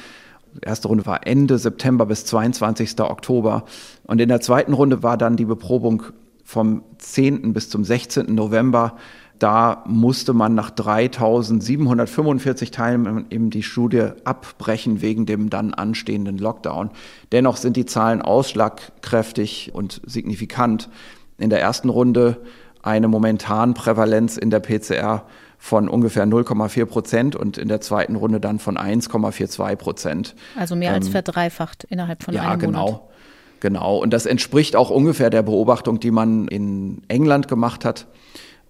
Die 0.55 0.67
erste 0.67 0.87
Runde 0.89 1.05
war 1.05 1.27
Ende 1.27 1.59
September 1.59 2.07
bis 2.07 2.25
22. 2.25 3.01
Oktober. 3.01 3.65
Und 4.05 4.21
in 4.21 4.29
der 4.29 4.41
zweiten 4.41 4.73
Runde 4.73 5.03
war 5.03 5.19
dann 5.19 5.37
die 5.37 5.45
Beprobung 5.45 6.05
vom 6.47 6.85
10. 6.99 7.53
bis 7.53 7.69
zum 7.69 7.85
16. 7.85 8.35
November. 8.35 8.97
Da 9.39 9.85
musste 9.87 10.33
man 10.33 10.55
nach 10.55 10.71
3745 10.71 12.71
Teilnehmern 12.71 13.27
eben 13.29 13.51
die 13.51 13.65
Studie 13.65 14.13
abbrechen 14.25 15.03
wegen 15.03 15.27
dem 15.27 15.51
dann 15.51 15.75
anstehenden 15.75 16.39
Lockdown. 16.39 16.91
Dennoch 17.33 17.59
sind 17.59 17.77
die 17.77 17.85
Zahlen 17.85 18.23
ausschlagkräftig 18.23 19.73
und 19.75 20.01
signifikant. 20.07 20.89
In 21.37 21.51
der 21.51 21.61
ersten 21.61 21.91
Runde 21.91 22.41
eine 22.81 23.09
momentan 23.09 23.75
Prävalenz 23.75 24.39
in 24.39 24.49
der 24.49 24.61
PCR 24.61 25.27
von 25.59 25.89
ungefähr 25.89 26.27
0,4 26.27 26.87
Prozent 26.87 27.37
und 27.37 27.59
in 27.59 27.69
der 27.69 27.81
zweiten 27.81 28.15
Runde 28.15 28.41
dann 28.41 28.61
von 28.61 28.79
1,42 28.79 29.77
Prozent. 29.77 30.35
Also 30.57 30.77
mehr 30.77 30.93
als 30.93 31.07
ähm, 31.07 31.13
verdreifacht 31.13 31.85
innerhalb 31.85 32.23
von 32.23 32.33
ja, 32.33 32.43
einem 32.43 32.61
genau. 32.61 32.79
Monat. 32.79 33.01
Genau, 33.01 33.11
und 33.63 34.13
das 34.13 34.27
entspricht 34.27 34.77
auch 34.77 34.91
ungefähr 34.91 35.31
der 35.31 35.43
Beobachtung, 35.43 35.99
die 36.01 36.11
man 36.11 36.49
in 36.49 37.03
England 37.09 37.49
gemacht 37.49 37.85
hat 37.85 38.07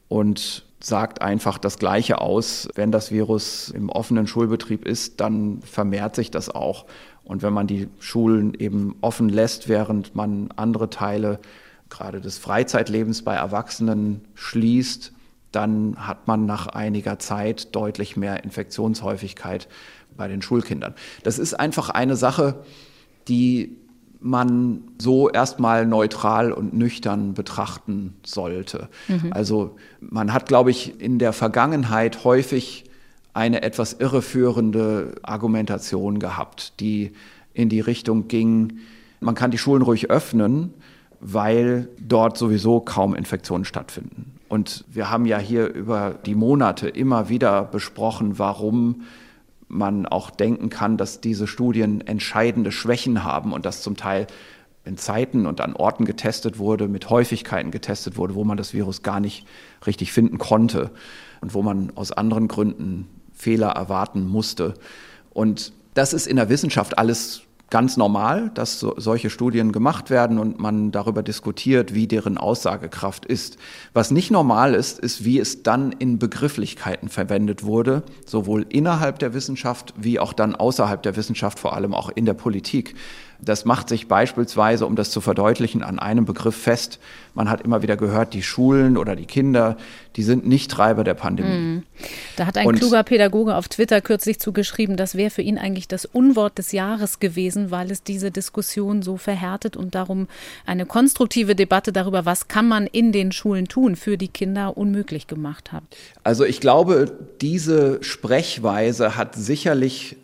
und 0.08 0.64
sagt 0.80 1.22
einfach 1.22 1.58
das 1.58 1.78
Gleiche 1.78 2.20
aus. 2.20 2.68
Wenn 2.74 2.92
das 2.92 3.10
Virus 3.10 3.70
im 3.70 3.88
offenen 3.88 4.26
Schulbetrieb 4.26 4.86
ist, 4.86 5.20
dann 5.20 5.60
vermehrt 5.62 6.14
sich 6.14 6.30
das 6.30 6.48
auch. 6.48 6.86
Und 7.24 7.42
wenn 7.42 7.52
man 7.52 7.66
die 7.66 7.88
Schulen 7.98 8.54
eben 8.54 8.94
offen 9.00 9.28
lässt, 9.28 9.68
während 9.68 10.14
man 10.14 10.48
andere 10.54 10.90
Teile 10.90 11.40
gerade 11.90 12.20
des 12.20 12.38
Freizeitlebens 12.38 13.22
bei 13.22 13.34
Erwachsenen 13.34 14.22
schließt, 14.34 15.12
dann 15.52 15.96
hat 15.98 16.28
man 16.28 16.46
nach 16.46 16.68
einiger 16.68 17.18
Zeit 17.18 17.74
deutlich 17.74 18.16
mehr 18.16 18.44
Infektionshäufigkeit 18.44 19.68
bei 20.16 20.28
den 20.28 20.42
Schulkindern. 20.42 20.94
Das 21.22 21.38
ist 21.38 21.54
einfach 21.54 21.90
eine 21.90 22.16
Sache, 22.16 22.64
die 23.28 23.76
man 24.26 24.82
so 24.98 25.30
erstmal 25.30 25.86
neutral 25.86 26.52
und 26.52 26.74
nüchtern 26.74 27.34
betrachten 27.34 28.14
sollte. 28.24 28.88
Mhm. 29.08 29.32
Also 29.32 29.76
man 30.00 30.32
hat, 30.32 30.46
glaube 30.46 30.70
ich, 30.70 31.00
in 31.00 31.18
der 31.18 31.32
Vergangenheit 31.32 32.24
häufig 32.24 32.84
eine 33.32 33.62
etwas 33.62 33.92
irreführende 33.92 35.14
Argumentation 35.22 36.18
gehabt, 36.18 36.80
die 36.80 37.12
in 37.54 37.68
die 37.68 37.80
Richtung 37.80 38.28
ging, 38.28 38.78
man 39.20 39.34
kann 39.34 39.50
die 39.50 39.58
Schulen 39.58 39.82
ruhig 39.82 40.10
öffnen, 40.10 40.74
weil 41.20 41.88
dort 41.98 42.36
sowieso 42.36 42.80
kaum 42.80 43.14
Infektionen 43.14 43.64
stattfinden. 43.64 44.32
Und 44.48 44.84
wir 44.88 45.10
haben 45.10 45.26
ja 45.26 45.38
hier 45.38 45.72
über 45.72 46.14
die 46.24 46.34
Monate 46.34 46.88
immer 46.88 47.28
wieder 47.28 47.62
besprochen, 47.64 48.38
warum 48.38 49.02
man 49.68 50.06
auch 50.06 50.30
denken 50.30 50.70
kann, 50.70 50.96
dass 50.96 51.20
diese 51.20 51.46
Studien 51.46 52.00
entscheidende 52.00 52.72
Schwächen 52.72 53.24
haben 53.24 53.52
und 53.52 53.66
dass 53.66 53.82
zum 53.82 53.96
Teil 53.96 54.26
in 54.84 54.96
Zeiten 54.96 55.46
und 55.46 55.60
an 55.60 55.74
Orten 55.74 56.04
getestet 56.04 56.58
wurde, 56.58 56.86
mit 56.86 57.10
Häufigkeiten 57.10 57.72
getestet 57.72 58.16
wurde, 58.16 58.36
wo 58.36 58.44
man 58.44 58.56
das 58.56 58.72
Virus 58.72 59.02
gar 59.02 59.18
nicht 59.18 59.44
richtig 59.84 60.12
finden 60.12 60.38
konnte 60.38 60.92
und 61.40 61.54
wo 61.54 61.62
man 61.62 61.92
aus 61.96 62.12
anderen 62.12 62.46
Gründen 62.46 63.08
Fehler 63.34 63.70
erwarten 63.70 64.26
musste. 64.26 64.74
Und 65.30 65.72
das 65.94 66.12
ist 66.12 66.26
in 66.26 66.36
der 66.36 66.48
Wissenschaft 66.48 66.98
alles 66.98 67.42
ganz 67.70 67.96
normal, 67.96 68.50
dass 68.54 68.78
so, 68.78 68.94
solche 68.96 69.30
Studien 69.30 69.72
gemacht 69.72 70.10
werden 70.10 70.38
und 70.38 70.60
man 70.60 70.92
darüber 70.92 71.22
diskutiert, 71.22 71.94
wie 71.94 72.06
deren 72.06 72.38
Aussagekraft 72.38 73.26
ist. 73.26 73.58
Was 73.92 74.10
nicht 74.10 74.30
normal 74.30 74.74
ist, 74.74 74.98
ist, 74.98 75.24
wie 75.24 75.38
es 75.38 75.62
dann 75.62 75.92
in 75.92 76.18
Begrifflichkeiten 76.18 77.08
verwendet 77.08 77.64
wurde, 77.64 78.02
sowohl 78.24 78.66
innerhalb 78.68 79.18
der 79.18 79.34
Wissenschaft 79.34 79.94
wie 79.96 80.20
auch 80.20 80.32
dann 80.32 80.54
außerhalb 80.54 81.02
der 81.02 81.16
Wissenschaft, 81.16 81.58
vor 81.58 81.74
allem 81.74 81.94
auch 81.94 82.10
in 82.14 82.24
der 82.24 82.34
Politik. 82.34 82.94
Das 83.40 83.64
macht 83.64 83.88
sich 83.88 84.08
beispielsweise, 84.08 84.86
um 84.86 84.96
das 84.96 85.10
zu 85.10 85.20
verdeutlichen, 85.20 85.82
an 85.82 85.98
einem 85.98 86.24
Begriff 86.24 86.56
fest. 86.56 86.98
Man 87.34 87.50
hat 87.50 87.60
immer 87.60 87.82
wieder 87.82 87.96
gehört, 87.96 88.32
die 88.32 88.42
Schulen 88.42 88.96
oder 88.96 89.14
die 89.14 89.26
Kinder, 89.26 89.76
die 90.16 90.22
sind 90.22 90.46
nicht 90.46 90.70
Treiber 90.70 91.04
der 91.04 91.14
Pandemie. 91.14 91.50
Mhm. 91.50 91.82
Da 92.36 92.46
hat 92.46 92.56
ein 92.56 92.66
Und 92.66 92.78
kluger 92.78 93.02
Pädagoge 93.02 93.54
auf 93.54 93.68
Twitter 93.68 94.00
kürzlich 94.00 94.40
zugeschrieben, 94.40 94.96
das 94.96 95.14
wäre 95.14 95.30
für 95.30 95.42
ihn 95.42 95.58
eigentlich 95.58 95.86
das 95.86 96.06
Unwort 96.06 96.56
des 96.58 96.72
Jahres 96.72 97.20
gewesen, 97.20 97.70
weil 97.70 97.90
es 97.90 98.02
diese 98.02 98.30
Diskussion 98.30 99.02
so 99.02 99.18
verhärtet 99.18 99.76
und 99.76 99.94
darum 99.94 100.28
eine 100.64 100.86
konstruktive 100.86 101.54
Debatte 101.54 101.92
darüber, 101.92 102.24
was 102.24 102.48
kann 102.48 102.66
man 102.66 102.86
in 102.86 103.12
den 103.12 103.32
Schulen 103.32 103.68
tun, 103.68 103.96
für 103.96 104.16
die 104.16 104.28
Kinder 104.28 104.76
unmöglich 104.76 105.26
gemacht 105.26 105.72
hat. 105.72 105.82
Also 106.24 106.44
ich 106.44 106.60
glaube, 106.60 107.12
diese 107.40 108.02
Sprechweise 108.02 109.16
hat 109.16 109.34
sicherlich 109.34 110.16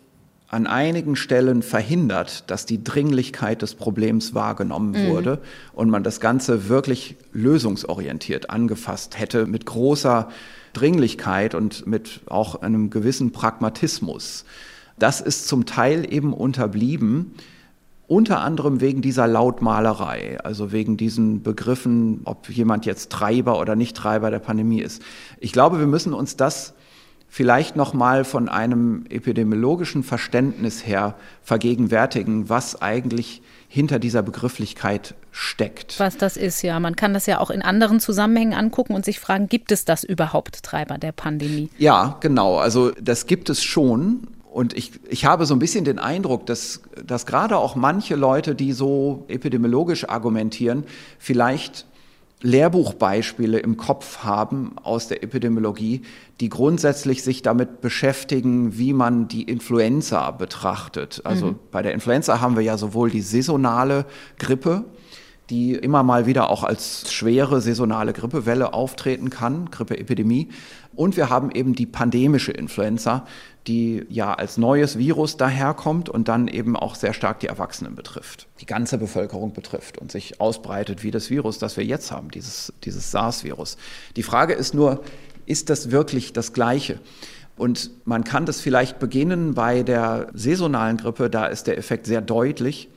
an 0.53 0.67
einigen 0.67 1.15
Stellen 1.15 1.63
verhindert, 1.63 2.49
dass 2.51 2.67
die 2.67 2.83
Dringlichkeit 2.83 3.63
des 3.63 3.73
Problems 3.73 4.35
wahrgenommen 4.35 4.91
mhm. 4.91 5.09
wurde 5.09 5.41
und 5.73 5.89
man 5.89 6.03
das 6.03 6.19
Ganze 6.19 6.69
wirklich 6.69 7.15
lösungsorientiert 7.31 8.51
angefasst 8.51 9.19
hätte, 9.19 9.47
mit 9.47 9.65
großer 9.65 10.29
Dringlichkeit 10.73 11.55
und 11.55 11.87
mit 11.87 12.21
auch 12.27 12.61
einem 12.61 12.91
gewissen 12.91 13.31
Pragmatismus. 13.31 14.45
Das 14.99 15.21
ist 15.21 15.47
zum 15.47 15.65
Teil 15.65 16.13
eben 16.13 16.33
unterblieben, 16.33 17.33
unter 18.05 18.41
anderem 18.41 18.79
wegen 18.79 19.01
dieser 19.01 19.27
Lautmalerei, 19.27 20.39
also 20.43 20.71
wegen 20.71 20.97
diesen 20.97 21.41
Begriffen, 21.41 22.21
ob 22.25 22.47
jemand 22.49 22.85
jetzt 22.85 23.11
Treiber 23.11 23.59
oder 23.59 23.75
nicht 23.75 23.97
Treiber 23.97 24.29
der 24.29 24.37
Pandemie 24.37 24.81
ist. 24.81 25.01
Ich 25.39 25.51
glaube, 25.51 25.79
wir 25.79 25.87
müssen 25.87 26.13
uns 26.13 26.37
das 26.37 26.75
vielleicht 27.33 27.75
noch 27.75 27.95
mal 27.95 28.25
von 28.25 28.47
einem 28.47 29.07
epidemiologischen 29.09 30.03
Verständnis 30.03 30.85
her 30.85 31.15
vergegenwärtigen, 31.41 32.47
was 32.47 32.79
eigentlich 32.79 33.41
hinter 33.67 33.97
dieser 33.97 34.21
Begrifflichkeit 34.21 35.15
steckt. 35.31 35.99
Was 35.99 36.15
das 36.15 36.37
ist, 36.37 36.61
ja. 36.61 36.79
Man 36.79 36.95
kann 36.95 37.15
das 37.15 37.25
ja 37.25 37.39
auch 37.39 37.49
in 37.49 37.63
anderen 37.63 37.99
Zusammenhängen 37.99 38.53
angucken 38.53 38.93
und 38.93 39.03
sich 39.03 39.19
fragen, 39.19 39.49
gibt 39.49 39.71
es 39.71 39.83
das 39.83 40.03
überhaupt, 40.03 40.61
Treiber 40.61 40.99
der 40.99 41.11
Pandemie? 41.11 41.71
Ja, 41.79 42.17
genau. 42.19 42.57
Also 42.57 42.91
das 43.01 43.25
gibt 43.25 43.49
es 43.49 43.63
schon. 43.63 44.27
Und 44.51 44.77
ich, 44.77 44.91
ich 45.09 45.25
habe 45.25 45.47
so 45.47 45.55
ein 45.55 45.59
bisschen 45.59 45.85
den 45.85 45.97
Eindruck, 45.97 46.45
dass, 46.45 46.83
dass 47.03 47.25
gerade 47.25 47.57
auch 47.57 47.75
manche 47.75 48.15
Leute, 48.15 48.53
die 48.53 48.73
so 48.73 49.25
epidemiologisch 49.27 50.07
argumentieren, 50.07 50.83
vielleicht 51.17 51.87
Lehrbuchbeispiele 52.43 53.57
im 53.57 53.77
Kopf 53.77 54.19
haben 54.19 54.75
aus 54.83 55.07
der 55.07 55.23
Epidemiologie, 55.23 56.01
die 56.41 56.49
grundsätzlich 56.49 57.23
sich 57.23 57.41
damit 57.41 57.79
beschäftigen, 57.79 58.77
wie 58.77 58.91
man 58.91 59.29
die 59.29 59.43
Influenza 59.43 60.29
betrachtet. 60.31 61.21
Also 61.23 61.47
mhm. 61.47 61.59
bei 61.71 61.81
der 61.81 61.93
Influenza 61.93 62.41
haben 62.41 62.55
wir 62.55 62.63
ja 62.63 62.77
sowohl 62.77 63.09
die 63.09 63.21
saisonale 63.21 64.05
Grippe, 64.37 64.83
die 65.49 65.73
immer 65.73 66.03
mal 66.03 66.25
wieder 66.25 66.49
auch 66.49 66.63
als 66.63 67.11
schwere 67.13 67.61
saisonale 67.61 68.11
Grippewelle 68.11 68.73
auftreten 68.73 69.29
kann, 69.29 69.71
Grippeepidemie. 69.71 70.49
Und 70.95 71.15
wir 71.15 71.29
haben 71.29 71.49
eben 71.51 71.75
die 71.75 71.85
pandemische 71.85 72.51
Influenza, 72.51 73.25
die 73.67 74.05
ja 74.09 74.33
als 74.33 74.57
neues 74.57 74.97
Virus 74.97 75.37
daherkommt 75.37 76.09
und 76.09 76.27
dann 76.27 76.47
eben 76.47 76.75
auch 76.75 76.95
sehr 76.95 77.13
stark 77.13 77.39
die 77.39 77.47
Erwachsenen 77.47 77.95
betrifft, 77.95 78.47
die 78.59 78.65
ganze 78.65 78.97
Bevölkerung 78.97 79.53
betrifft 79.53 79.97
und 79.97 80.11
sich 80.11 80.41
ausbreitet 80.41 81.03
wie 81.03 81.11
das 81.11 81.29
Virus, 81.29 81.59
das 81.59 81.77
wir 81.77 81.85
jetzt 81.85 82.11
haben, 82.11 82.29
dieses, 82.29 82.73
dieses 82.83 83.11
SARS-Virus. 83.11 83.77
Die 84.15 84.23
Frage 84.23 84.53
ist 84.53 84.73
nur, 84.73 85.03
ist 85.45 85.69
das 85.69 85.91
wirklich 85.91 86.33
das 86.33 86.53
Gleiche? 86.53 86.99
Und 87.55 87.91
man 88.05 88.23
kann 88.23 88.45
das 88.45 88.59
vielleicht 88.59 88.99
beginnen 88.99 89.53
bei 89.53 89.83
der 89.83 90.27
saisonalen 90.33 90.97
Grippe, 90.97 91.29
da 91.29 91.45
ist 91.45 91.67
der 91.67 91.77
Effekt 91.77 92.05
sehr 92.05 92.21
deutlich. 92.21 92.89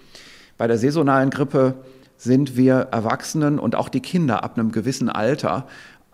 Bei 0.56 0.66
der 0.66 0.78
saisonalen 0.78 1.30
Grippe 1.30 1.74
sind 2.16 2.56
wir 2.56 2.88
Erwachsenen 2.92 3.58
und 3.58 3.74
auch 3.74 3.90
die 3.90 4.00
Kinder 4.00 4.42
ab 4.42 4.58
einem 4.58 4.72
gewissen 4.72 5.10
Alter 5.10 5.66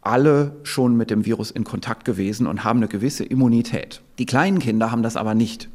alle 0.02 0.56
schon 0.64 0.96
mit 0.96 1.10
dem 1.10 1.24
Virus 1.24 1.50
in 1.50 1.64
Kontakt 1.64 2.04
gewesen 2.04 2.46
und 2.46 2.64
haben 2.64 2.80
eine 2.80 2.88
gewisse 2.88 3.24
Immunität. 3.24 4.02
Die 4.18 4.26
kleinen 4.26 4.58
Kinder 4.58 4.90
haben 4.90 5.02
das 5.02 5.16
aber 5.16 5.34
nicht. 5.34 5.68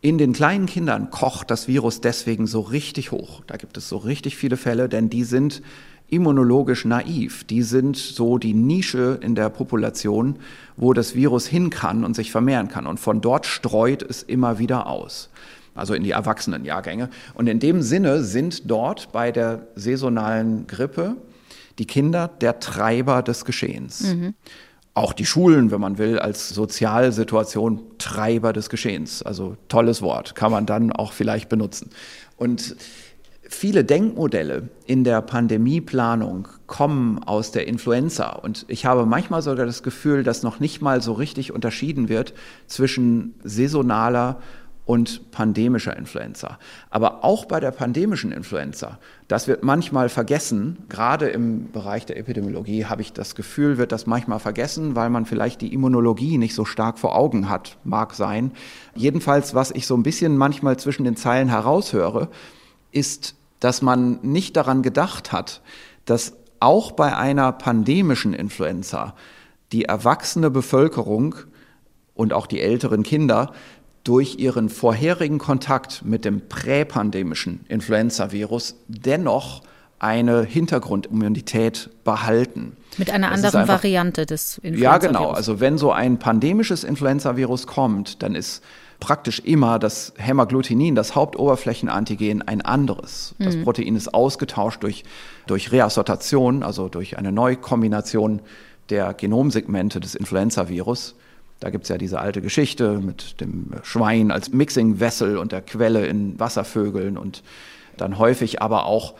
In 0.00 0.16
den 0.16 0.32
kleinen 0.32 0.66
Kindern 0.66 1.10
kocht 1.10 1.50
das 1.50 1.68
Virus 1.68 2.00
deswegen 2.00 2.46
so 2.46 2.60
richtig 2.60 3.12
hoch. 3.12 3.42
Da 3.46 3.56
gibt 3.56 3.76
es 3.76 3.88
so 3.88 3.98
richtig 3.98 4.36
viele 4.36 4.56
Fälle, 4.56 4.88
denn 4.88 5.10
die 5.10 5.24
sind 5.24 5.62
immunologisch 6.08 6.84
naiv. 6.84 7.44
Die 7.44 7.62
sind 7.62 7.96
so 7.96 8.38
die 8.38 8.54
Nische 8.54 9.18
in 9.20 9.34
der 9.34 9.50
Population, 9.50 10.36
wo 10.76 10.94
das 10.94 11.14
Virus 11.14 11.46
hin 11.46 11.68
kann 11.68 12.04
und 12.04 12.14
sich 12.14 12.30
vermehren 12.30 12.68
kann. 12.68 12.86
Und 12.86 12.98
von 12.98 13.20
dort 13.20 13.44
streut 13.44 14.02
es 14.02 14.22
immer 14.22 14.58
wieder 14.58 14.86
aus 14.86 15.30
also 15.78 15.94
in 15.94 16.02
die 16.02 16.10
Erwachsenenjahrgänge. 16.10 17.08
Und 17.34 17.46
in 17.46 17.60
dem 17.60 17.82
Sinne 17.82 18.24
sind 18.24 18.68
dort 18.68 19.12
bei 19.12 19.30
der 19.30 19.68
saisonalen 19.76 20.66
Grippe 20.66 21.16
die 21.78 21.86
Kinder 21.86 22.28
der 22.28 22.60
Treiber 22.60 23.22
des 23.22 23.44
Geschehens. 23.44 24.02
Mhm. 24.02 24.34
Auch 24.94 25.12
die 25.12 25.26
Schulen, 25.26 25.70
wenn 25.70 25.80
man 25.80 25.98
will, 25.98 26.18
als 26.18 26.48
Sozialsituation 26.48 27.82
Treiber 27.98 28.52
des 28.52 28.68
Geschehens. 28.68 29.22
Also 29.22 29.56
tolles 29.68 30.02
Wort, 30.02 30.34
kann 30.34 30.50
man 30.50 30.66
dann 30.66 30.92
auch 30.92 31.12
vielleicht 31.12 31.48
benutzen. 31.48 31.90
Und 32.36 32.74
viele 33.48 33.84
Denkmodelle 33.84 34.68
in 34.86 35.04
der 35.04 35.22
Pandemieplanung 35.22 36.48
kommen 36.66 37.22
aus 37.22 37.50
der 37.50 37.66
Influenza. 37.66 38.30
Und 38.30 38.64
ich 38.68 38.84
habe 38.84 39.06
manchmal 39.06 39.42
sogar 39.42 39.66
das 39.66 39.82
Gefühl, 39.82 40.22
dass 40.22 40.42
noch 40.42 40.60
nicht 40.60 40.82
mal 40.82 41.00
so 41.00 41.12
richtig 41.14 41.52
unterschieden 41.52 42.08
wird 42.08 42.34
zwischen 42.66 43.34
saisonaler 43.42 44.40
und 44.88 45.32
pandemischer 45.32 45.94
Influenza. 45.94 46.58
Aber 46.88 47.22
auch 47.22 47.44
bei 47.44 47.60
der 47.60 47.72
pandemischen 47.72 48.32
Influenza, 48.32 48.98
das 49.28 49.46
wird 49.46 49.62
manchmal 49.62 50.08
vergessen, 50.08 50.78
gerade 50.88 51.28
im 51.28 51.70
Bereich 51.70 52.06
der 52.06 52.16
Epidemiologie 52.16 52.86
habe 52.86 53.02
ich 53.02 53.12
das 53.12 53.34
Gefühl, 53.34 53.76
wird 53.76 53.92
das 53.92 54.06
manchmal 54.06 54.38
vergessen, 54.38 54.96
weil 54.96 55.10
man 55.10 55.26
vielleicht 55.26 55.60
die 55.60 55.74
Immunologie 55.74 56.38
nicht 56.38 56.54
so 56.54 56.64
stark 56.64 56.98
vor 56.98 57.14
Augen 57.14 57.50
hat, 57.50 57.76
mag 57.84 58.14
sein. 58.14 58.52
Jedenfalls, 58.94 59.54
was 59.54 59.72
ich 59.72 59.86
so 59.86 59.94
ein 59.94 60.02
bisschen 60.02 60.38
manchmal 60.38 60.78
zwischen 60.78 61.04
den 61.04 61.16
Zeilen 61.16 61.50
heraushöre, 61.50 62.28
ist, 62.90 63.34
dass 63.60 63.82
man 63.82 64.18
nicht 64.22 64.56
daran 64.56 64.80
gedacht 64.80 65.32
hat, 65.32 65.60
dass 66.06 66.32
auch 66.60 66.92
bei 66.92 67.14
einer 67.14 67.52
pandemischen 67.52 68.32
Influenza 68.32 69.14
die 69.70 69.84
erwachsene 69.84 70.50
Bevölkerung 70.50 71.34
und 72.14 72.32
auch 72.32 72.46
die 72.46 72.62
älteren 72.62 73.02
Kinder 73.02 73.52
durch 74.08 74.38
ihren 74.38 74.70
vorherigen 74.70 75.36
Kontakt 75.36 76.02
mit 76.02 76.24
dem 76.24 76.48
präpandemischen 76.48 77.66
Influenza-Virus 77.68 78.76
dennoch 78.88 79.60
eine 79.98 80.44
Hintergrundimmunität 80.44 81.90
behalten. 82.04 82.74
Mit 82.96 83.10
einer 83.10 83.28
das 83.28 83.44
anderen 83.44 83.68
Variante 83.68 84.24
des 84.24 84.56
Influenza-Virus. 84.62 84.82
Ja, 84.82 84.96
genau. 84.96 85.30
Also 85.32 85.60
wenn 85.60 85.76
so 85.76 85.92
ein 85.92 86.18
pandemisches 86.18 86.84
Influenza-Virus 86.84 87.66
kommt, 87.66 88.22
dann 88.22 88.34
ist 88.34 88.62
praktisch 88.98 89.40
immer 89.40 89.78
das 89.78 90.14
Hämagglutinin, 90.16 90.94
das 90.94 91.14
Hauptoberflächenantigen, 91.14 92.40
ein 92.40 92.62
anderes. 92.62 93.34
Das 93.38 93.56
mhm. 93.56 93.64
Protein 93.64 93.94
ist 93.94 94.14
ausgetauscht 94.14 94.82
durch, 94.82 95.04
durch 95.46 95.70
Reassortation, 95.70 96.62
also 96.62 96.88
durch 96.88 97.18
eine 97.18 97.30
Neukombination 97.30 98.40
der 98.88 99.12
Genomsegmente 99.12 100.00
des 100.00 100.14
Influenza-Virus. 100.14 101.14
Da 101.60 101.70
gibt 101.70 101.84
es 101.84 101.88
ja 101.88 101.98
diese 101.98 102.20
alte 102.20 102.40
Geschichte 102.40 103.00
mit 103.00 103.40
dem 103.40 103.70
Schwein 103.82 104.30
als 104.30 104.52
Mixing-Vessel 104.52 105.36
und 105.38 105.52
der 105.52 105.62
Quelle 105.62 106.06
in 106.06 106.38
Wasservögeln 106.38 107.16
und 107.16 107.42
dann 107.96 108.18
häufig 108.18 108.62
aber 108.62 108.86
auch 108.86 109.14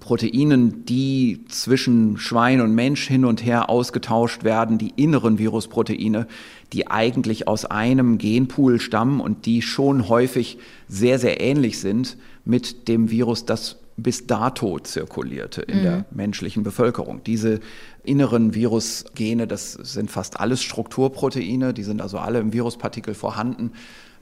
Proteinen, 0.00 0.84
die 0.84 1.46
zwischen 1.48 2.18
Schwein 2.18 2.60
und 2.60 2.74
Mensch 2.74 3.06
hin 3.06 3.24
und 3.24 3.44
her 3.44 3.70
ausgetauscht 3.70 4.44
werden, 4.44 4.76
die 4.76 4.92
inneren 4.96 5.38
Virusproteine, 5.38 6.26
die 6.72 6.88
eigentlich 6.88 7.48
aus 7.48 7.64
einem 7.64 8.18
Genpool 8.18 8.80
stammen 8.80 9.20
und 9.20 9.46
die 9.46 9.62
schon 9.62 10.08
häufig 10.08 10.58
sehr, 10.88 11.18
sehr 11.18 11.40
ähnlich 11.40 11.78
sind 11.78 12.18
mit 12.44 12.88
dem 12.88 13.10
Virus, 13.10 13.46
das 13.46 13.78
bis 13.96 14.26
dato 14.26 14.78
zirkulierte 14.78 15.62
in 15.62 15.78
mhm. 15.78 15.82
der 15.82 16.04
menschlichen 16.10 16.62
Bevölkerung. 16.62 17.22
Diese 17.24 17.60
inneren 18.02 18.54
Virusgene, 18.54 19.46
das 19.46 19.72
sind 19.72 20.10
fast 20.10 20.40
alles 20.40 20.62
Strukturproteine, 20.62 21.72
die 21.74 21.84
sind 21.84 22.02
also 22.02 22.18
alle 22.18 22.40
im 22.40 22.52
Viruspartikel 22.52 23.14
vorhanden, 23.14 23.72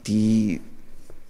die 0.06 0.60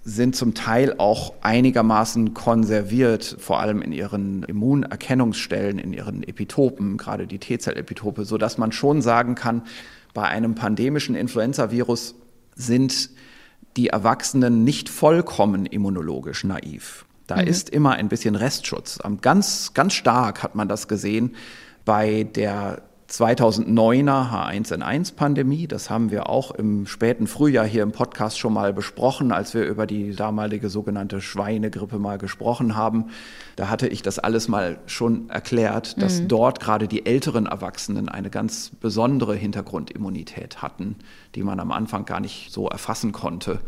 sind 0.05 0.35
zum 0.35 0.53
Teil 0.53 0.95
auch 0.97 1.33
einigermaßen 1.41 2.33
konserviert, 2.33 3.37
vor 3.39 3.61
allem 3.61 3.81
in 3.81 3.93
ihren 3.93 4.43
Immunerkennungsstellen, 4.43 5.79
in 5.79 5.93
ihren 5.93 6.23
Epitopen, 6.23 6.97
gerade 6.97 7.25
die 7.25 7.39
T-Zell-Epitope, 7.39 8.25
so 8.25 8.37
dass 8.37 8.57
man 8.57 8.73
schon 8.73 9.01
sagen 9.01 9.35
kann, 9.35 9.61
bei 10.13 10.23
einem 10.23 10.55
pandemischen 10.55 11.15
Influenza-Virus 11.15 12.15
sind 12.55 13.11
die 13.77 13.87
Erwachsenen 13.87 14.65
nicht 14.65 14.89
vollkommen 14.89 15.65
immunologisch 15.65 16.43
naiv. 16.43 17.05
Da 17.35 17.41
mhm. 17.41 17.47
ist 17.47 17.69
immer 17.69 17.93
ein 17.93 18.09
bisschen 18.09 18.35
Restschutz. 18.35 18.99
Ganz, 19.21 19.73
ganz 19.73 19.93
stark 19.93 20.43
hat 20.43 20.55
man 20.55 20.67
das 20.67 20.87
gesehen 20.87 21.35
bei 21.83 22.23
der 22.23 22.83
2009er 23.09 24.31
H1N1-Pandemie. 24.31 25.67
Das 25.67 25.89
haben 25.89 26.11
wir 26.11 26.29
auch 26.29 26.51
im 26.51 26.85
späten 26.85 27.27
Frühjahr 27.27 27.65
hier 27.65 27.83
im 27.83 27.91
Podcast 27.91 28.39
schon 28.39 28.53
mal 28.53 28.71
besprochen, 28.71 29.31
als 29.31 29.53
wir 29.53 29.65
über 29.65 29.85
die 29.87 30.15
damalige 30.15 30.69
sogenannte 30.69 31.21
Schweinegrippe 31.21 31.99
mal 31.99 32.17
gesprochen 32.17 32.75
haben. 32.75 33.05
Da 33.55 33.69
hatte 33.69 33.87
ich 33.87 34.01
das 34.03 34.19
alles 34.19 34.47
mal 34.47 34.79
schon 34.85 35.29
erklärt, 35.29 36.01
dass 36.01 36.21
mhm. 36.21 36.27
dort 36.27 36.59
gerade 36.59 36.87
die 36.87 37.05
älteren 37.05 37.47
Erwachsenen 37.47 38.09
eine 38.09 38.29
ganz 38.29 38.71
besondere 38.79 39.35
Hintergrundimmunität 39.35 40.61
hatten, 40.61 40.95
die 41.35 41.43
man 41.43 41.59
am 41.59 41.71
Anfang 41.71 42.05
gar 42.05 42.19
nicht 42.19 42.51
so 42.51 42.67
erfassen 42.67 43.11
konnte. 43.11 43.59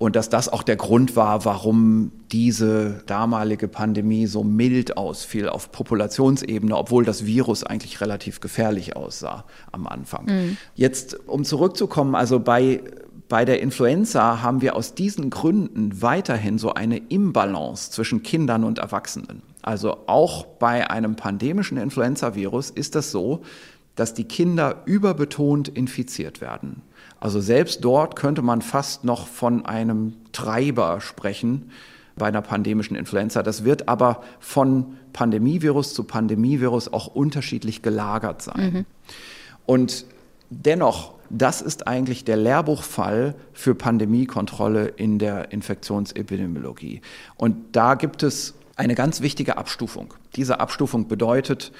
Und 0.00 0.16
dass 0.16 0.30
das 0.30 0.48
auch 0.48 0.62
der 0.62 0.76
Grund 0.76 1.14
war, 1.14 1.44
warum 1.44 2.10
diese 2.32 3.02
damalige 3.04 3.68
Pandemie 3.68 4.26
so 4.26 4.42
mild 4.42 4.96
ausfiel 4.96 5.46
auf 5.46 5.72
Populationsebene, 5.72 6.74
obwohl 6.74 7.04
das 7.04 7.26
Virus 7.26 7.64
eigentlich 7.64 8.00
relativ 8.00 8.40
gefährlich 8.40 8.96
aussah 8.96 9.44
am 9.72 9.86
Anfang. 9.86 10.24
Mhm. 10.24 10.56
Jetzt, 10.74 11.28
um 11.28 11.44
zurückzukommen, 11.44 12.14
also 12.14 12.40
bei, 12.40 12.80
bei 13.28 13.44
der 13.44 13.60
Influenza 13.60 14.40
haben 14.40 14.62
wir 14.62 14.74
aus 14.74 14.94
diesen 14.94 15.28
Gründen 15.28 16.00
weiterhin 16.00 16.56
so 16.56 16.72
eine 16.72 16.96
Imbalance 16.96 17.90
zwischen 17.90 18.22
Kindern 18.22 18.64
und 18.64 18.78
Erwachsenen. 18.78 19.42
Also 19.60 19.98
auch 20.06 20.46
bei 20.46 20.88
einem 20.88 21.14
pandemischen 21.14 21.76
Influenza-Virus 21.76 22.70
ist 22.70 22.94
das 22.94 23.10
so, 23.10 23.42
dass 23.96 24.14
die 24.14 24.24
Kinder 24.24 24.80
überbetont 24.86 25.68
infiziert 25.68 26.40
werden. 26.40 26.80
Also 27.20 27.40
selbst 27.40 27.84
dort 27.84 28.16
könnte 28.16 28.42
man 28.42 28.62
fast 28.62 29.04
noch 29.04 29.26
von 29.26 29.66
einem 29.66 30.14
Treiber 30.32 31.00
sprechen 31.00 31.70
bei 32.16 32.26
einer 32.26 32.42
pandemischen 32.42 32.96
Influenza. 32.96 33.42
Das 33.42 33.64
wird 33.64 33.88
aber 33.88 34.22
von 34.40 34.96
Pandemievirus 35.12 35.94
zu 35.94 36.04
Pandemievirus 36.04 36.92
auch 36.92 37.06
unterschiedlich 37.08 37.82
gelagert 37.82 38.42
sein. 38.42 38.72
Mhm. 38.72 38.86
Und 39.66 40.06
dennoch, 40.48 41.14
das 41.28 41.62
ist 41.62 41.86
eigentlich 41.86 42.24
der 42.24 42.36
Lehrbuchfall 42.36 43.34
für 43.52 43.74
Pandemiekontrolle 43.74 44.86
in 44.86 45.18
der 45.18 45.52
Infektionsepidemiologie. 45.52 47.02
Und 47.36 47.56
da 47.72 47.94
gibt 47.94 48.22
es 48.22 48.54
eine 48.76 48.94
ganz 48.94 49.20
wichtige 49.20 49.58
Abstufung. 49.58 50.14
Diese 50.36 50.58
Abstufung 50.58 51.06
bedeutet, 51.06 51.70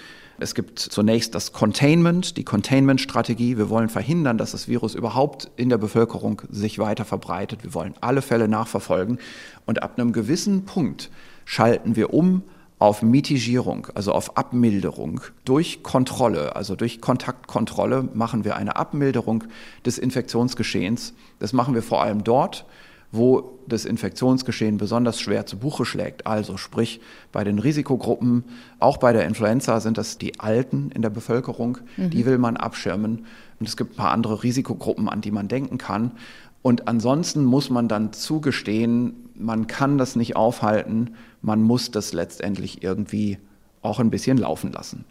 es 0.40 0.55
gibt 0.55 0.79
zunächst 0.79 1.35
das 1.35 1.53
Containment, 1.53 2.37
die 2.37 2.44
Containment-Strategie. 2.44 3.59
Wir 3.59 3.68
wollen 3.68 3.88
verhindern, 3.88 4.38
dass 4.38 4.53
das 4.53 4.68
Virus 4.68 4.94
überhaupt 4.94 5.50
in 5.57 5.68
der 5.68 5.79
Bevölkerung 5.79 6.42
sich 6.50 6.79
weiter 6.79 7.05
verbreitet. 7.05 7.62
Wir 7.62 7.74
wollen 7.74 7.94
alle 8.00 8.22
Fälle 8.22 8.48
nachverfolgen. 8.48 9.18
Und 9.66 9.83
ab 9.83 9.98
einem 9.98 10.12
gewissen 10.12 10.64
Punkt 10.64 11.11
schalten 11.44 11.94
wir 11.94 12.14
um 12.14 12.42
auf 12.79 13.03
Mitigierung, 13.03 13.88
also 13.94 14.12
auf 14.12 14.38
Abmilderung. 14.38 15.20
Durch 15.44 15.83
Kontrolle, 15.83 16.57
also 16.57 16.74
durch 16.74 17.03
Kontaktkontrolle 17.03 18.09
machen 18.14 18.44
wir 18.44 18.57
eine 18.57 18.76
Abmilderung 18.76 19.44
des 19.85 19.98
Infektionsgeschehens. 19.98 21.12
Das 21.38 21.53
machen 21.53 21.74
wir 21.74 21.83
vor 21.83 22.03
allem 22.03 22.24
dort, 22.24 22.64
wo 23.12 23.59
das 23.66 23.85
Infektionsgeschehen 23.85 24.77
besonders 24.77 25.20
schwer 25.20 25.46
zu 25.46 25.57
Buche 25.57 25.85
schlägt. 25.85 26.27
Also 26.27 26.57
sprich 26.57 27.01
bei 27.33 27.44
den 27.44 27.59
Risikogruppen, 27.59 28.44
auch 28.79 28.99
bei 28.99 29.12
der 29.12 29.27
Influenza 29.27 29.81
sind 29.81 29.99
das 29.99 30.18
die 30.18 30.38
Alten 30.38 30.90
in 30.94 31.03
der 31.03 31.11
Bevölkerung, 31.11 31.79
mhm. 31.96 32.11
die 32.11 32.27
will 32.27 32.38
man 32.38 32.57
abschirmen. 32.57 33.27
Und 33.59 33.68
es 33.68 33.77
gibt 33.77 33.92
ein 33.92 33.96
paar 33.96 34.12
andere 34.12 34.42
Risikogruppen, 34.42 35.09
an 35.09 35.20
die 35.20 35.31
man 35.31 35.49
denken 35.49 35.79
kann. 35.79 36.12
Und 36.62 36.88
ansonsten 36.88 37.44
muss 37.44 37.70
man 37.70 37.88
dann 37.88 38.12
zugestehen, 38.12 39.31
man 39.35 39.66
kann 39.66 39.99
das 39.99 40.16
nicht 40.16 40.37
aufhalten, 40.37 41.14
man 41.42 41.62
muss 41.62 41.90
das 41.90 42.12
letztendlich 42.12 42.83
irgendwie 42.83 43.38
auch 43.83 43.99
ein 43.99 44.11
bisschen 44.11 44.37
laufen 44.37 44.73
lassen. 44.73 45.05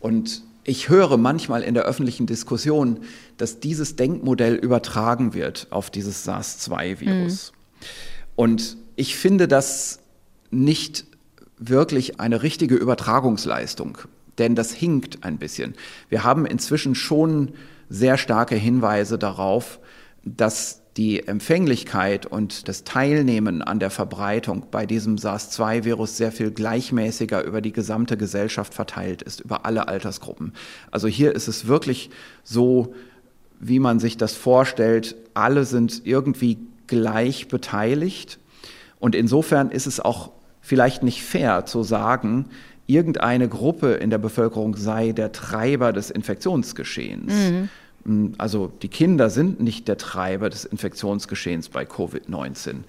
Und 0.00 0.42
ich 0.66 0.88
höre 0.88 1.16
manchmal 1.16 1.62
in 1.62 1.74
der 1.74 1.84
öffentlichen 1.84 2.26
Diskussion, 2.26 3.00
dass 3.36 3.60
dieses 3.60 3.94
Denkmodell 3.94 4.56
übertragen 4.56 5.32
wird 5.32 5.68
auf 5.70 5.90
dieses 5.90 6.24
SARS-2-Virus. 6.24 7.52
Mhm. 7.52 7.86
Und 8.34 8.76
ich 8.96 9.14
finde 9.14 9.46
das 9.46 10.00
nicht 10.50 11.06
wirklich 11.56 12.18
eine 12.18 12.42
richtige 12.42 12.74
Übertragungsleistung, 12.74 13.98
denn 14.38 14.56
das 14.56 14.72
hinkt 14.72 15.22
ein 15.22 15.38
bisschen. 15.38 15.74
Wir 16.08 16.24
haben 16.24 16.44
inzwischen 16.44 16.96
schon 16.96 17.52
sehr 17.88 18.18
starke 18.18 18.56
Hinweise 18.56 19.18
darauf, 19.18 19.78
dass 20.24 20.82
die 20.96 21.26
Empfänglichkeit 21.26 22.24
und 22.24 22.68
das 22.68 22.84
Teilnehmen 22.84 23.60
an 23.60 23.78
der 23.78 23.90
Verbreitung 23.90 24.66
bei 24.70 24.86
diesem 24.86 25.18
SARS-2-Virus 25.18 26.16
sehr 26.16 26.32
viel 26.32 26.50
gleichmäßiger 26.50 27.44
über 27.44 27.60
die 27.60 27.72
gesamte 27.72 28.16
Gesellschaft 28.16 28.72
verteilt 28.72 29.20
ist, 29.22 29.40
über 29.40 29.66
alle 29.66 29.88
Altersgruppen. 29.88 30.54
Also 30.90 31.06
hier 31.06 31.34
ist 31.34 31.48
es 31.48 31.66
wirklich 31.66 32.10
so, 32.44 32.94
wie 33.60 33.78
man 33.78 34.00
sich 34.00 34.16
das 34.16 34.34
vorstellt, 34.34 35.16
alle 35.34 35.64
sind 35.64 36.02
irgendwie 36.04 36.58
gleich 36.86 37.48
beteiligt. 37.48 38.38
Und 38.98 39.14
insofern 39.14 39.70
ist 39.70 39.86
es 39.86 40.00
auch 40.00 40.30
vielleicht 40.62 41.02
nicht 41.02 41.22
fair 41.22 41.66
zu 41.66 41.82
sagen, 41.82 42.46
irgendeine 42.86 43.48
Gruppe 43.48 43.94
in 43.94 44.08
der 44.10 44.18
Bevölkerung 44.18 44.76
sei 44.76 45.12
der 45.12 45.32
Treiber 45.32 45.92
des 45.92 46.10
Infektionsgeschehens. 46.10 47.32
Mhm 47.32 47.48
hm, 47.48 47.68
also 48.38 48.72
die 48.82 48.88
Kinder 48.88 49.30
sind 49.30 49.60
nicht 49.60 49.88
der 49.88 49.98
Treiber 49.98 50.50
des 50.50 50.64
Infektionsgeschehens 50.64 51.68
bei 51.68 51.84
Covid-19. 51.84 52.84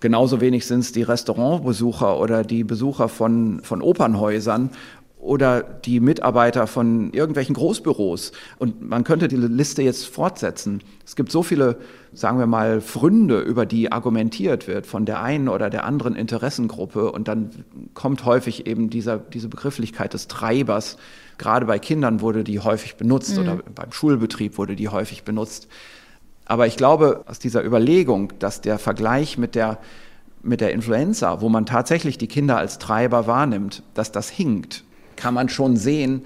Genauso 0.00 0.40
wenig 0.40 0.64
sind 0.66 0.80
es 0.80 0.92
die 0.92 1.02
Restaurantbesucher 1.02 2.20
oder 2.20 2.44
die 2.44 2.62
Besucher 2.62 3.08
von, 3.08 3.60
von 3.64 3.82
Opernhäusern 3.82 4.70
oder 5.18 5.62
die 5.62 6.00
Mitarbeiter 6.00 6.66
von 6.66 7.12
irgendwelchen 7.12 7.54
Großbüros. 7.54 8.32
Und 8.58 8.88
man 8.88 9.04
könnte 9.04 9.28
die 9.28 9.36
Liste 9.36 9.82
jetzt 9.82 10.06
fortsetzen. 10.06 10.82
Es 11.04 11.16
gibt 11.16 11.32
so 11.32 11.42
viele, 11.42 11.76
sagen 12.12 12.38
wir 12.38 12.46
mal, 12.46 12.80
Fründe, 12.80 13.40
über 13.40 13.66
die 13.66 13.90
argumentiert 13.90 14.68
wird 14.68 14.86
von 14.86 15.04
der 15.04 15.22
einen 15.22 15.48
oder 15.48 15.70
der 15.70 15.84
anderen 15.84 16.14
Interessengruppe. 16.14 17.10
Und 17.10 17.26
dann 17.26 17.50
kommt 17.94 18.24
häufig 18.24 18.66
eben 18.66 18.90
dieser, 18.90 19.18
diese 19.18 19.48
Begrifflichkeit 19.48 20.14
des 20.14 20.28
Treibers 20.28 20.98
Gerade 21.38 21.66
bei 21.66 21.78
Kindern 21.78 22.20
wurde 22.20 22.42
die 22.42 22.58
häufig 22.58 22.96
benutzt 22.96 23.36
mhm. 23.36 23.42
oder 23.42 23.56
beim 23.74 23.92
Schulbetrieb 23.92 24.58
wurde 24.58 24.74
die 24.74 24.88
häufig 24.88 25.22
benutzt. 25.22 25.68
Aber 26.44 26.66
ich 26.66 26.76
glaube, 26.76 27.24
aus 27.26 27.38
dieser 27.38 27.64
Überlegung, 27.64 28.32
dass 28.40 28.60
der 28.60 28.78
Vergleich 28.78 29.38
mit 29.38 29.54
der, 29.54 29.78
mit 30.42 30.60
der 30.60 30.72
Influenza, 30.72 31.40
wo 31.40 31.48
man 31.48 31.64
tatsächlich 31.64 32.18
die 32.18 32.26
Kinder 32.26 32.58
als 32.58 32.78
Treiber 32.78 33.26
wahrnimmt, 33.26 33.84
dass 33.94 34.10
das 34.10 34.28
hinkt, 34.28 34.84
kann 35.18 35.34
man 35.34 35.50
schon 35.50 35.76
sehen, 35.76 36.22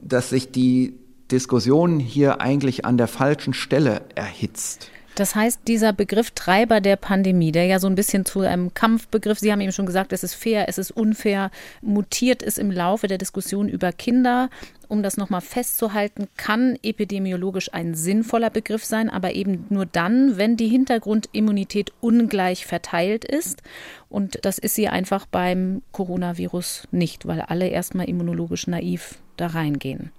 dass 0.00 0.30
sich 0.30 0.50
die 0.50 0.94
Diskussion 1.30 1.98
hier 1.98 2.40
eigentlich 2.40 2.84
an 2.84 2.96
der 2.96 3.08
falschen 3.08 3.52
Stelle 3.52 4.02
erhitzt. 4.14 4.90
Das 5.14 5.34
heißt, 5.34 5.60
dieser 5.68 5.92
Begriff 5.92 6.30
Treiber 6.30 6.80
der 6.80 6.96
Pandemie, 6.96 7.52
der 7.52 7.66
ja 7.66 7.78
so 7.78 7.86
ein 7.86 7.94
bisschen 7.94 8.24
zu 8.24 8.40
einem 8.40 8.72
Kampfbegriff, 8.72 9.38
Sie 9.38 9.52
haben 9.52 9.60
eben 9.60 9.72
schon 9.72 9.84
gesagt, 9.84 10.12
es 10.12 10.24
ist 10.24 10.34
fair, 10.34 10.68
es 10.68 10.78
ist 10.78 10.90
unfair, 10.90 11.50
mutiert 11.82 12.42
ist 12.42 12.58
im 12.58 12.70
Laufe 12.70 13.08
der 13.08 13.18
Diskussion 13.18 13.68
über 13.68 13.92
Kinder. 13.92 14.48
Um 14.88 15.02
das 15.02 15.18
nochmal 15.18 15.42
festzuhalten, 15.42 16.28
kann 16.36 16.78
epidemiologisch 16.82 17.72
ein 17.74 17.94
sinnvoller 17.94 18.50
Begriff 18.50 18.84
sein, 18.84 19.10
aber 19.10 19.34
eben 19.34 19.66
nur 19.68 19.86
dann, 19.86 20.38
wenn 20.38 20.56
die 20.56 20.68
Hintergrundimmunität 20.68 21.92
ungleich 22.00 22.66
verteilt 22.66 23.24
ist. 23.24 23.62
Und 24.08 24.38
das 24.42 24.58
ist 24.58 24.74
sie 24.74 24.88
einfach 24.88 25.26
beim 25.26 25.82
Coronavirus 25.92 26.88
nicht, 26.90 27.26
weil 27.26 27.40
alle 27.40 27.68
erstmal 27.68 28.08
immunologisch 28.08 28.66
naiv 28.66 29.18
da 29.36 29.48
reingehen. 29.48 30.10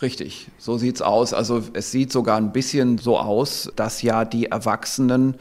Richtig, 0.00 0.48
so 0.58 0.78
sieht's 0.78 1.02
aus. 1.02 1.34
Also 1.34 1.62
es 1.72 1.90
sieht 1.90 2.12
sogar 2.12 2.36
ein 2.36 2.52
bisschen 2.52 2.98
so 2.98 3.18
aus, 3.18 3.72
dass 3.74 4.02
ja 4.02 4.24
die 4.24 4.46
Erwachsenen 4.46 5.34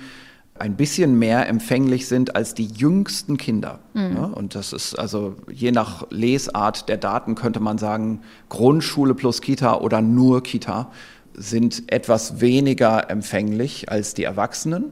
ein 0.59 0.75
bisschen 0.75 1.19
mehr 1.19 1.47
empfänglich 1.47 2.07
sind 2.07 2.35
als 2.35 2.55
die 2.55 2.65
jüngsten 2.65 3.37
Kinder. 3.37 3.79
Mhm. 3.93 4.15
Ja, 4.15 4.23
und 4.25 4.55
das 4.55 4.73
ist 4.73 4.97
also 4.97 5.35
je 5.51 5.71
nach 5.71 6.07
Lesart 6.09 6.89
der 6.89 6.97
Daten 6.97 7.35
könnte 7.35 7.59
man 7.59 7.77
sagen, 7.77 8.21
Grundschule 8.49 9.13
plus 9.13 9.41
Kita 9.41 9.79
oder 9.79 10.01
nur 10.01 10.41
Kita 10.41 10.91
sind 11.33 11.91
etwas 11.91 12.41
weniger 12.41 13.11
empfänglich 13.11 13.91
als 13.91 14.15
die 14.15 14.23
Erwachsenen. 14.23 14.85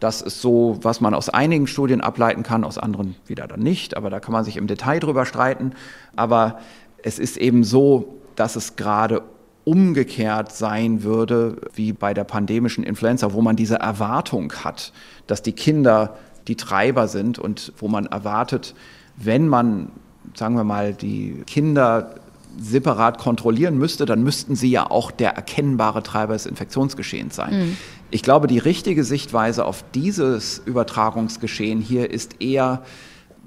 Das 0.00 0.22
ist 0.22 0.40
so, 0.40 0.78
was 0.82 1.00
man 1.00 1.14
aus 1.14 1.28
einigen 1.28 1.66
Studien 1.66 2.00
ableiten 2.00 2.42
kann, 2.42 2.64
aus 2.64 2.78
anderen 2.78 3.14
wieder 3.26 3.46
dann 3.46 3.60
nicht. 3.60 3.96
Aber 3.96 4.10
da 4.10 4.18
kann 4.18 4.32
man 4.32 4.44
sich 4.44 4.56
im 4.56 4.66
Detail 4.66 4.98
drüber 4.98 5.26
streiten. 5.26 5.72
Aber 6.16 6.58
es 7.02 7.18
ist 7.18 7.36
eben 7.36 7.64
so, 7.64 8.19
dass 8.40 8.56
es 8.56 8.76
gerade 8.76 9.20
umgekehrt 9.64 10.50
sein 10.50 11.02
würde 11.02 11.58
wie 11.74 11.92
bei 11.92 12.14
der 12.14 12.24
pandemischen 12.24 12.82
Influenza, 12.84 13.34
wo 13.34 13.42
man 13.42 13.54
diese 13.54 13.74
Erwartung 13.74 14.50
hat, 14.64 14.94
dass 15.26 15.42
die 15.42 15.52
Kinder 15.52 16.16
die 16.48 16.56
Treiber 16.56 17.06
sind 17.06 17.38
und 17.38 17.74
wo 17.76 17.86
man 17.86 18.06
erwartet, 18.06 18.74
wenn 19.18 19.46
man, 19.46 19.90
sagen 20.34 20.54
wir 20.54 20.64
mal, 20.64 20.94
die 20.94 21.42
Kinder 21.46 22.14
separat 22.58 23.18
kontrollieren 23.18 23.76
müsste, 23.76 24.06
dann 24.06 24.22
müssten 24.22 24.56
sie 24.56 24.70
ja 24.70 24.90
auch 24.90 25.10
der 25.10 25.32
erkennbare 25.32 26.02
Treiber 26.02 26.32
des 26.32 26.46
Infektionsgeschehens 26.46 27.36
sein. 27.36 27.58
Mhm. 27.58 27.76
Ich 28.10 28.22
glaube, 28.22 28.46
die 28.46 28.58
richtige 28.58 29.04
Sichtweise 29.04 29.66
auf 29.66 29.84
dieses 29.94 30.62
Übertragungsgeschehen 30.64 31.82
hier 31.82 32.10
ist 32.10 32.40
eher, 32.40 32.82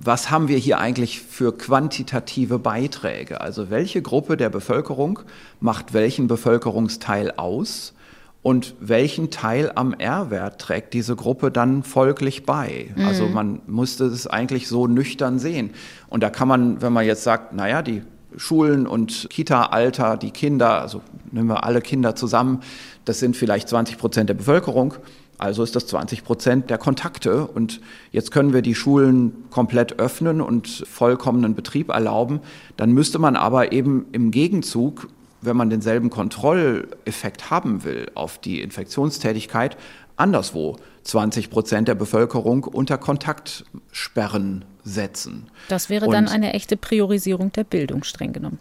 was 0.06 0.30
haben 0.30 0.48
wir 0.48 0.58
hier 0.58 0.80
eigentlich 0.80 1.22
für 1.22 1.58
quantitative 1.58 2.60
Beiträge? 2.60 3.42
Also 3.42 3.70
welche 3.70 4.02
Gruppe 4.02 4.38
der 4.38 4.50
Bevölkerung 4.50 5.20
macht 5.60 5.94
welchen 5.94 6.28
Bevölkerungsteil 6.28 7.32
aus 7.38 7.94
und 8.42 8.76
welchen 8.80 9.32
Teil 9.32 9.72
am 9.76 9.94
R-Wert 9.94 10.60
trägt 10.60 10.94
diese 10.94 11.16
Gruppe 11.16 11.52
dann 11.52 11.84
folglich 11.84 12.46
bei? 12.46 12.92
Mhm. 12.96 13.06
Also 13.06 13.28
man 13.28 13.62
musste 13.68 14.06
es 14.06 14.28
eigentlich 14.28 14.68
so 14.68 14.88
nüchtern 14.88 15.40
sehen. 15.40 15.72
Und 16.10 16.24
da 16.24 16.30
kann 16.30 16.48
man, 16.48 16.82
wenn 16.82 16.94
man 16.94 17.06
jetzt 17.06 17.24
sagt, 17.24 17.54
naja, 17.54 17.82
die 17.82 18.04
Schulen 18.36 18.88
und 18.88 19.28
Kita-Alter, 19.30 20.18
die 20.18 20.32
Kinder, 20.32 20.82
also 20.82 21.02
nehmen 21.32 21.48
wir 21.48 21.64
alle 21.64 21.82
Kinder 21.82 22.16
zusammen, 22.16 22.62
das 23.06 23.20
sind 23.20 23.38
vielleicht 23.38 23.70
20 23.70 23.98
Prozent 23.98 24.30
der 24.30 24.34
Bevölkerung. 24.34 24.96
Also 25.44 25.62
ist 25.62 25.76
das 25.76 25.88
20 25.88 26.24
Prozent 26.24 26.70
der 26.70 26.78
Kontakte. 26.78 27.46
Und 27.48 27.82
jetzt 28.14 28.32
können 28.32 28.54
wir 28.54 28.62
die 28.62 28.76
Schulen 28.76 29.34
komplett 29.50 30.00
öffnen 30.00 30.40
und 30.40 30.86
vollkommenen 30.90 31.54
Betrieb 31.54 31.90
erlauben. 31.90 32.40
Dann 32.78 32.94
müsste 32.94 33.20
man 33.20 33.36
aber 33.36 33.74
eben 33.74 34.06
im 34.14 34.32
Gegenzug, 34.32 35.10
wenn 35.42 35.58
man 35.58 35.70
denselben 35.70 36.10
Kontrolleffekt 36.10 37.52
haben 37.52 37.84
will 37.84 38.10
auf 38.16 38.38
die 38.38 38.62
Infektionstätigkeit, 38.62 39.76
anderswo 40.16 40.78
20 41.04 41.50
Prozent 41.50 41.90
der 41.90 41.96
Bevölkerung 41.96 42.64
unter 42.64 42.98
Kontaktsperren 42.98 44.64
setzen. 44.86 45.48
Das 45.68 45.90
wäre 45.90 46.08
dann 46.08 46.30
eine 46.30 46.54
echte 46.54 46.78
Priorisierung 46.78 47.52
der 47.52 47.66
Bildung, 47.66 48.06
streng 48.06 48.32
genommen. 48.32 48.60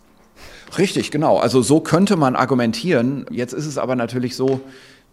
Richtig, 0.77 1.13
genau. 1.13 1.39
Also 1.39 1.63
so 1.63 1.79
könnte 1.79 2.17
man 2.17 2.35
argumentieren. 2.35 3.27
Jetzt 3.31 3.53
ist 3.53 3.67
es 3.67 3.79
aber 3.79 3.95
natürlich 3.95 4.35
so, 4.35 4.61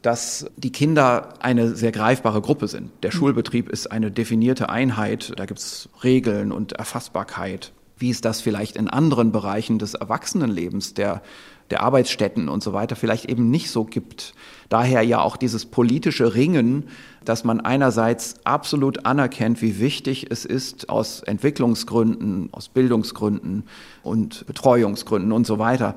dass 0.02 0.50
die 0.56 0.72
Kinder 0.72 1.34
eine 1.40 1.76
sehr 1.76 1.92
greifbare 1.92 2.42
Gruppe 2.42 2.68
sind. 2.68 2.92
Der 3.04 3.12
mhm. 3.14 3.18
Schulbetrieb 3.18 3.70
ist 3.70 3.88
eine 3.88 4.12
definierte 4.12 4.70
Einheit, 4.70 5.34
da 5.36 5.46
gibt 5.46 5.60
es 5.60 5.90
Regeln 6.04 6.52
und 6.52 6.74
Erfassbarkeit, 6.74 7.74
wie 7.98 8.10
es 8.10 8.22
das 8.22 8.42
vielleicht 8.42 8.78
in 8.78 8.88
anderen 8.88 9.32
Bereichen 9.32 9.78
des 9.78 9.94
Erwachsenenlebens, 9.94 10.94
der, 10.94 11.22
der 11.70 11.84
Arbeitsstätten 11.84 12.48
und 12.48 12.64
so 12.64 12.72
weiter 12.72 12.96
vielleicht 12.96 13.26
eben 13.26 13.50
nicht 13.50 13.72
so 13.72 13.84
gibt. 13.84 14.34
Daher 14.70 15.02
ja 15.02 15.20
auch 15.22 15.36
dieses 15.36 15.66
politische 15.66 16.34
Ringen, 16.34 16.86
dass 17.26 17.44
man 17.44 17.60
einerseits 17.60 18.36
absolut 18.46 19.06
anerkennt, 19.06 19.62
wie 19.62 19.80
wichtig 19.80 20.28
es 20.30 20.46
ist, 20.46 20.90
aus 20.90 21.22
Entwicklungsgründen, 21.22 22.50
aus 22.54 22.70
Bildungsgründen 22.70 23.64
und 24.04 24.46
Betreuungsgründen 24.48 25.32
und 25.32 25.46
so 25.46 25.60
weiter, 25.60 25.96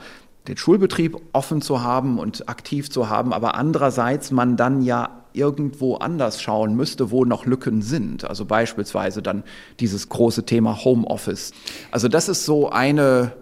den 0.49 0.57
Schulbetrieb 0.57 1.17
offen 1.33 1.63
zu 1.63 1.83
haben 1.83 2.19
und 2.19 2.49
aktiv 2.49 2.91
zu 2.91 3.09
haben, 3.09 3.33
aber 3.33 3.55
andererseits 3.55 4.31
man 4.31 4.57
dann 4.57 4.83
ja 4.83 5.23
irgendwo 5.35 5.97
anders 5.97 6.43
schauen 6.43 6.75
müsste, 6.75 7.11
wo 7.11 7.25
noch 7.25 7.47
Lücken 7.47 7.83
sind. 7.83 8.25
Also 8.25 8.45
beispielsweise 8.45 9.23
dann 9.23 9.45
dieses 9.81 10.09
große 10.09 10.45
Thema 10.45 10.85
Homeoffice. 10.85 11.53
Also 11.91 12.09
das 12.09 12.29
ist 12.29 12.45
so 12.45 12.71
eine 12.71 13.33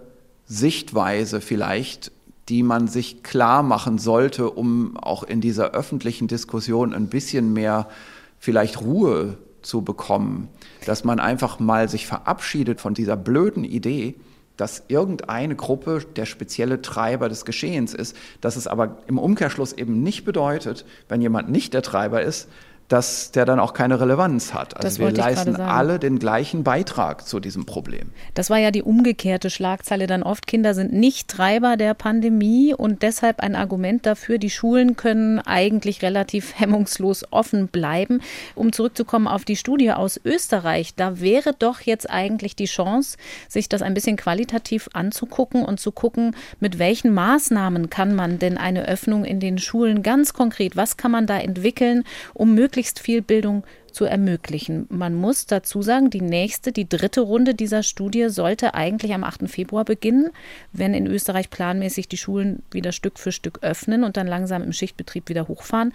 Sichtweise 0.47 1.41
vielleicht, 1.41 2.13
die 2.49 2.63
man 2.63 2.89
sich 2.89 3.23
klar 3.23 3.63
machen 3.63 3.99
sollte, 3.99 4.51
um 4.51 4.97
auch 4.97 5.23
in 5.23 5.41
dieser 5.41 5.71
öffentlichen 5.71 6.29
Diskussion 6.29 6.93
ein 6.93 7.09
bisschen 7.09 7.53
mehr 7.53 7.89
vielleicht 8.39 8.81
Ruhe 8.81 9.39
zu 9.63 9.83
bekommen, 9.83 10.49
dass 10.87 11.05
man 11.05 11.21
einfach 11.21 11.61
mal 11.61 11.89
sich 11.89 12.07
verabschiedet 12.07 12.81
von 12.81 12.95
dieser 12.95 13.17
blöden 13.17 13.65
Idee, 13.65 14.17
dass 14.61 14.83
irgendeine 14.89 15.57
Gruppe 15.57 16.05
der 16.17 16.27
spezielle 16.27 16.83
Treiber 16.83 17.31
des 17.31 17.47
Geschehens 17.47 17.95
ist, 17.95 18.15
dass 18.43 18.57
es 18.57 18.67
aber 18.67 18.99
im 19.07 19.19
Umkehrschluss 19.19 19.73
eben 19.73 20.03
nicht 20.03 20.27
bedeutet, 20.27 20.85
wenn 21.09 21.23
jemand 21.23 21.51
nicht 21.51 21.73
der 21.73 21.81
Treiber 21.81 22.21
ist, 22.21 22.47
dass 22.91 23.31
der 23.31 23.45
dann 23.45 23.61
auch 23.61 23.73
keine 23.73 24.01
Relevanz 24.01 24.53
hat. 24.53 24.77
Also 24.77 24.99
wir 24.99 25.13
leisten 25.13 25.55
alle 25.57 26.01
den 26.01 26.19
gleichen 26.19 26.65
Beitrag 26.65 27.27
zu 27.27 27.39
diesem 27.39 27.65
Problem. 27.65 28.11
Das 28.35 28.51
war 28.51 28.59
ja 28.59 28.73
die 28.73 28.83
umgekehrte 28.83 29.49
Schlagzeile 29.49 30.09
dann 30.09 30.25
oft. 30.25 30.49
Kinder 30.49 30.75
sind 30.75 30.93
nicht 30.93 31.29
Treiber 31.29 31.77
der 31.77 31.95
Pandemie 31.95 32.75
und 32.75 33.03
deshalb 33.03 33.41
ein 33.41 33.55
Argument 33.55 34.07
dafür, 34.07 34.39
die 34.39 34.51
Schulen 34.51 34.97
können 34.97 35.39
eigentlich 35.39 36.03
relativ 36.03 36.55
hemmungslos 36.59 37.25
offen 37.31 37.69
bleiben. 37.69 38.23
Um 38.57 38.73
zurückzukommen 38.73 39.29
auf 39.29 39.45
die 39.45 39.57
Studie 39.57 39.93
aus 39.93 40.21
Österreich, 40.25 40.97
da 40.97 41.21
wäre 41.21 41.55
doch 41.57 41.83
jetzt 41.83 42.11
eigentlich 42.11 42.57
die 42.57 42.65
Chance, 42.65 43.19
sich 43.49 43.69
das 43.69 43.83
ein 43.83 43.95
bisschen 43.95 44.17
qualitativ 44.17 44.89
anzugucken 44.95 45.65
und 45.65 45.79
zu 45.79 45.93
gucken, 45.93 46.35
mit 46.59 46.81
welchen 46.81 47.15
Maßnahmen 47.15 47.89
kann 47.89 48.17
man 48.17 48.41
denn 48.41 48.59
eine 48.59 48.89
Öffnung 48.89 49.25
in 49.25 49.39
den 49.39 49.59
Schulen 49.59 50.03
ganz 50.03 50.33
konkret, 50.33 50.77
was 50.77 50.97
kann 50.97 51.13
man 51.13 51.29
da 51.29 51.39
entwickeln, 51.39 52.03
um 52.35 52.57
möglichst 52.57 52.80
möglichst 52.81 53.01
viel 53.01 53.21
Bildung 53.21 53.63
zu 53.93 54.07
ermöglichen. 54.07 54.87
Man 54.89 55.15
muss 55.15 55.45
dazu 55.45 55.83
sagen, 55.83 56.09
die 56.09 56.23
nächste, 56.23 56.73
die 56.73 56.89
dritte 56.89 57.21
Runde 57.21 57.55
dieser 57.55 57.83
Studie 57.83 58.31
sollte 58.31 58.73
eigentlich 58.73 59.13
am 59.13 59.23
8. 59.23 59.51
Februar 59.51 59.85
beginnen, 59.85 60.31
wenn 60.73 60.95
in 60.95 61.07
Österreich 61.07 61.51
planmäßig 61.51 62.09
die 62.09 62.17
Schulen 62.17 62.63
wieder 62.71 62.93
Stück 62.93 63.19
für 63.19 63.33
Stück 63.33 63.59
öffnen 63.61 64.03
und 64.03 64.17
dann 64.17 64.27
langsam 64.27 64.63
im 64.63 64.73
Schichtbetrieb 64.73 65.29
wieder 65.29 65.47
hochfahren. 65.47 65.93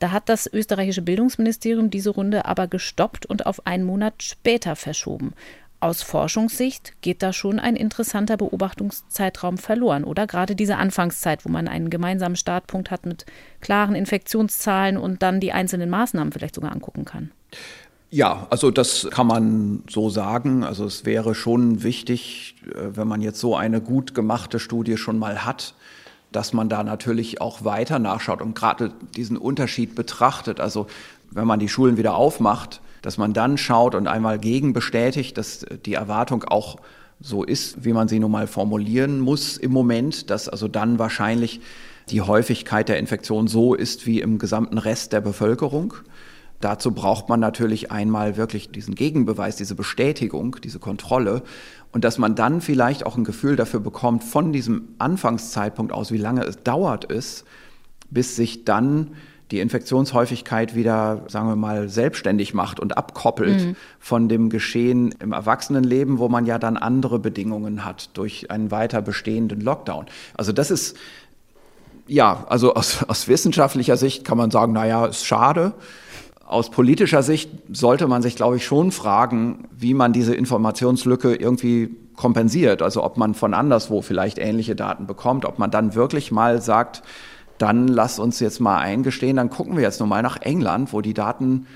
Da 0.00 0.10
hat 0.10 0.28
das 0.28 0.52
österreichische 0.52 1.02
Bildungsministerium 1.02 1.88
diese 1.88 2.10
Runde 2.10 2.46
aber 2.46 2.66
gestoppt 2.66 3.26
und 3.26 3.46
auf 3.46 3.64
einen 3.64 3.84
Monat 3.84 4.24
später 4.24 4.74
verschoben 4.74 5.34
aus 5.84 6.02
Forschungssicht 6.02 6.94
geht 7.02 7.22
da 7.22 7.32
schon 7.32 7.60
ein 7.60 7.76
interessanter 7.76 8.38
Beobachtungszeitraum 8.38 9.58
verloren, 9.58 10.04
oder? 10.04 10.26
Gerade 10.26 10.56
diese 10.56 10.78
Anfangszeit, 10.78 11.44
wo 11.44 11.50
man 11.50 11.68
einen 11.68 11.90
gemeinsamen 11.90 12.36
Startpunkt 12.36 12.90
hat 12.90 13.04
mit 13.04 13.26
klaren 13.60 13.94
Infektionszahlen 13.94 14.96
und 14.96 15.22
dann 15.22 15.40
die 15.40 15.52
einzelnen 15.52 15.90
Maßnahmen 15.90 16.32
vielleicht 16.32 16.54
sogar 16.54 16.72
angucken 16.72 17.04
kann. 17.04 17.30
Ja, 18.10 18.46
also 18.48 18.70
das 18.70 19.08
kann 19.10 19.26
man 19.26 19.82
so 19.90 20.08
sagen. 20.08 20.64
Also 20.64 20.86
es 20.86 21.04
wäre 21.04 21.34
schon 21.34 21.82
wichtig, 21.82 22.56
äh, 22.66 22.96
wenn 22.96 23.06
man 23.06 23.20
jetzt 23.20 23.40
so 23.40 23.54
eine 23.54 23.80
gut 23.82 24.14
gemachte 24.14 24.60
Studie 24.60 24.96
schon 24.96 25.18
mal 25.18 25.44
hat, 25.44 25.74
dass 26.32 26.52
man 26.54 26.68
da 26.68 26.82
natürlich 26.82 27.40
auch 27.42 27.64
weiter 27.64 27.98
nachschaut 27.98 28.40
und 28.40 28.54
gerade 28.54 28.92
diesen 29.14 29.36
Unterschied 29.36 29.94
betrachtet. 29.94 30.60
Also 30.60 30.86
wenn 31.30 31.46
man 31.46 31.60
die 31.60 31.68
Schulen 31.68 31.98
wieder 31.98 32.14
aufmacht, 32.14 32.80
dass 33.04 33.18
man 33.18 33.34
dann 33.34 33.58
schaut 33.58 33.94
und 33.94 34.06
einmal 34.06 34.38
gegen 34.38 34.72
bestätigt, 34.72 35.36
dass 35.36 35.66
die 35.84 35.92
Erwartung 35.92 36.44
auch 36.44 36.76
so 37.20 37.44
ist, 37.44 37.84
wie 37.84 37.92
man 37.92 38.08
sie 38.08 38.18
nun 38.18 38.30
mal 38.30 38.46
formulieren 38.46 39.20
muss 39.20 39.58
im 39.58 39.72
Moment, 39.72 40.30
dass 40.30 40.48
also 40.48 40.68
dann 40.68 40.98
wahrscheinlich 40.98 41.60
die 42.08 42.22
Häufigkeit 42.22 42.88
der 42.88 42.98
Infektion 42.98 43.46
so 43.46 43.74
ist 43.74 44.06
wie 44.06 44.22
im 44.22 44.38
gesamten 44.38 44.78
Rest 44.78 45.12
der 45.12 45.20
Bevölkerung. 45.20 45.92
Dazu 46.60 46.92
braucht 46.92 47.28
man 47.28 47.40
natürlich 47.40 47.92
einmal 47.92 48.38
wirklich 48.38 48.70
diesen 48.70 48.94
Gegenbeweis, 48.94 49.56
diese 49.56 49.74
Bestätigung, 49.74 50.56
diese 50.64 50.78
Kontrolle 50.78 51.42
und 51.92 52.04
dass 52.04 52.16
man 52.16 52.34
dann 52.34 52.62
vielleicht 52.62 53.04
auch 53.04 53.18
ein 53.18 53.24
Gefühl 53.24 53.56
dafür 53.56 53.80
bekommt 53.80 54.24
von 54.24 54.50
diesem 54.50 54.94
Anfangszeitpunkt 54.96 55.92
aus, 55.92 56.10
wie 56.10 56.16
lange 56.16 56.44
es 56.44 56.62
dauert 56.62 57.04
ist, 57.04 57.44
bis 58.08 58.34
sich 58.34 58.64
dann 58.64 59.10
die 59.54 59.60
Infektionshäufigkeit 59.60 60.74
wieder, 60.74 61.22
sagen 61.28 61.46
wir 61.46 61.54
mal, 61.54 61.88
selbstständig 61.88 62.54
macht 62.54 62.80
und 62.80 62.98
abkoppelt 62.98 63.66
mhm. 63.66 63.76
von 64.00 64.28
dem 64.28 64.50
Geschehen 64.50 65.14
im 65.20 65.32
Erwachsenenleben, 65.32 66.18
wo 66.18 66.28
man 66.28 66.44
ja 66.44 66.58
dann 66.58 66.76
andere 66.76 67.20
Bedingungen 67.20 67.84
hat 67.84 68.10
durch 68.14 68.50
einen 68.50 68.72
weiter 68.72 69.00
bestehenden 69.00 69.60
Lockdown. 69.60 70.06
Also 70.36 70.52
das 70.52 70.72
ist, 70.72 70.96
ja, 72.08 72.44
also 72.48 72.74
aus, 72.74 73.04
aus 73.04 73.28
wissenschaftlicher 73.28 73.96
Sicht 73.96 74.24
kann 74.24 74.36
man 74.36 74.50
sagen, 74.50 74.72
naja, 74.72 75.06
ist 75.06 75.24
schade. 75.24 75.74
Aus 76.44 76.70
politischer 76.70 77.22
Sicht 77.22 77.48
sollte 77.72 78.08
man 78.08 78.22
sich, 78.22 78.34
glaube 78.34 78.56
ich, 78.56 78.64
schon 78.64 78.90
fragen, 78.90 79.68
wie 79.70 79.94
man 79.94 80.12
diese 80.12 80.34
Informationslücke 80.34 81.32
irgendwie 81.32 81.90
kompensiert. 82.16 82.82
Also 82.82 83.04
ob 83.04 83.16
man 83.18 83.34
von 83.34 83.54
anderswo 83.54 84.02
vielleicht 84.02 84.38
ähnliche 84.38 84.74
Daten 84.74 85.06
bekommt, 85.06 85.44
ob 85.44 85.60
man 85.60 85.70
dann 85.70 85.94
wirklich 85.94 86.32
mal 86.32 86.60
sagt, 86.60 87.02
dann 87.58 87.88
lass 87.88 88.18
uns 88.18 88.40
jetzt 88.40 88.60
mal 88.60 88.78
eingestehen, 88.78 89.36
dann 89.36 89.50
gucken 89.50 89.76
wir 89.76 89.82
jetzt 89.82 90.00
nochmal 90.00 90.22
nach 90.22 90.40
England, 90.40 90.92
wo 90.92 91.00
die 91.00 91.14
Daten 91.14 91.66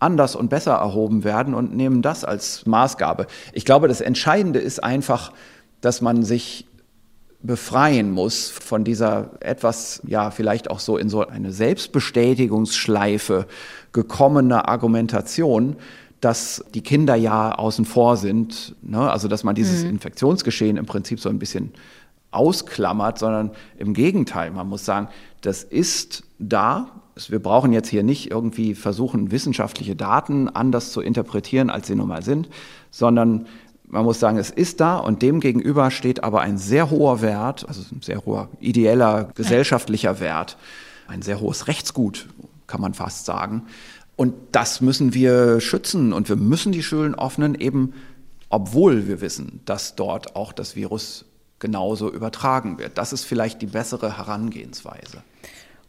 anders 0.00 0.36
und 0.36 0.48
besser 0.48 0.74
erhoben 0.74 1.24
werden 1.24 1.54
und 1.54 1.74
nehmen 1.74 2.02
das 2.02 2.24
als 2.24 2.66
Maßgabe. 2.66 3.26
Ich 3.52 3.64
glaube, 3.64 3.88
das 3.88 4.00
Entscheidende 4.00 4.60
ist 4.60 4.82
einfach, 4.82 5.32
dass 5.80 6.00
man 6.00 6.22
sich 6.24 6.66
befreien 7.42 8.10
muss 8.10 8.50
von 8.50 8.84
dieser 8.84 9.30
etwas, 9.40 10.02
ja, 10.06 10.30
vielleicht 10.30 10.70
auch 10.70 10.80
so 10.80 10.96
in 10.96 11.08
so 11.08 11.26
eine 11.26 11.52
Selbstbestätigungsschleife 11.52 13.46
gekommene 13.92 14.68
Argumentation, 14.68 15.76
dass 16.20 16.64
die 16.74 16.82
Kinder 16.82 17.14
ja 17.14 17.54
außen 17.54 17.84
vor 17.84 18.16
sind. 18.16 18.74
Ne? 18.82 19.08
Also, 19.10 19.28
dass 19.28 19.44
man 19.44 19.54
dieses 19.54 19.84
mhm. 19.84 19.90
Infektionsgeschehen 19.90 20.76
im 20.76 20.86
Prinzip 20.86 21.20
so 21.20 21.28
ein 21.28 21.38
bisschen 21.38 21.72
ausklammert, 22.30 23.18
sondern 23.18 23.50
im 23.78 23.94
Gegenteil, 23.94 24.50
man 24.50 24.68
muss 24.68 24.84
sagen, 24.84 25.08
das 25.40 25.62
ist 25.62 26.24
da. 26.38 26.90
Wir 27.28 27.42
brauchen 27.42 27.72
jetzt 27.72 27.88
hier 27.88 28.02
nicht 28.02 28.30
irgendwie 28.30 28.74
versuchen, 28.74 29.30
wissenschaftliche 29.30 29.96
Daten 29.96 30.48
anders 30.48 30.92
zu 30.92 31.00
interpretieren, 31.00 31.70
als 31.70 31.86
sie 31.86 31.94
nun 31.94 32.08
mal 32.08 32.22
sind, 32.22 32.48
sondern 32.90 33.46
man 33.90 34.04
muss 34.04 34.20
sagen, 34.20 34.36
es 34.36 34.50
ist 34.50 34.80
da 34.80 34.98
und 34.98 35.22
dem 35.22 35.40
gegenüber 35.40 35.90
steht 35.90 36.22
aber 36.22 36.42
ein 36.42 36.58
sehr 36.58 36.90
hoher 36.90 37.22
Wert, 37.22 37.66
also 37.66 37.82
ein 37.94 38.02
sehr 38.02 38.24
hoher 38.24 38.48
ideeller 38.60 39.30
gesellschaftlicher 39.34 40.20
Wert, 40.20 40.58
ein 41.08 41.22
sehr 41.22 41.40
hohes 41.40 41.66
Rechtsgut, 41.66 42.28
kann 42.66 42.80
man 42.80 42.94
fast 42.94 43.24
sagen. 43.24 43.62
Und 44.14 44.34
das 44.52 44.80
müssen 44.80 45.14
wir 45.14 45.60
schützen 45.60 46.12
und 46.12 46.28
wir 46.28 46.36
müssen 46.36 46.72
die 46.72 46.82
Schulen 46.82 47.14
öffnen, 47.14 47.54
eben 47.54 47.94
obwohl 48.50 49.06
wir 49.06 49.20
wissen, 49.20 49.60
dass 49.64 49.94
dort 49.94 50.36
auch 50.36 50.52
das 50.52 50.76
Virus 50.76 51.24
genauso 51.58 52.12
übertragen 52.12 52.78
wird. 52.78 52.98
Das 52.98 53.12
ist 53.12 53.24
vielleicht 53.24 53.62
die 53.62 53.66
bessere 53.66 54.18
Herangehensweise. 54.18 55.22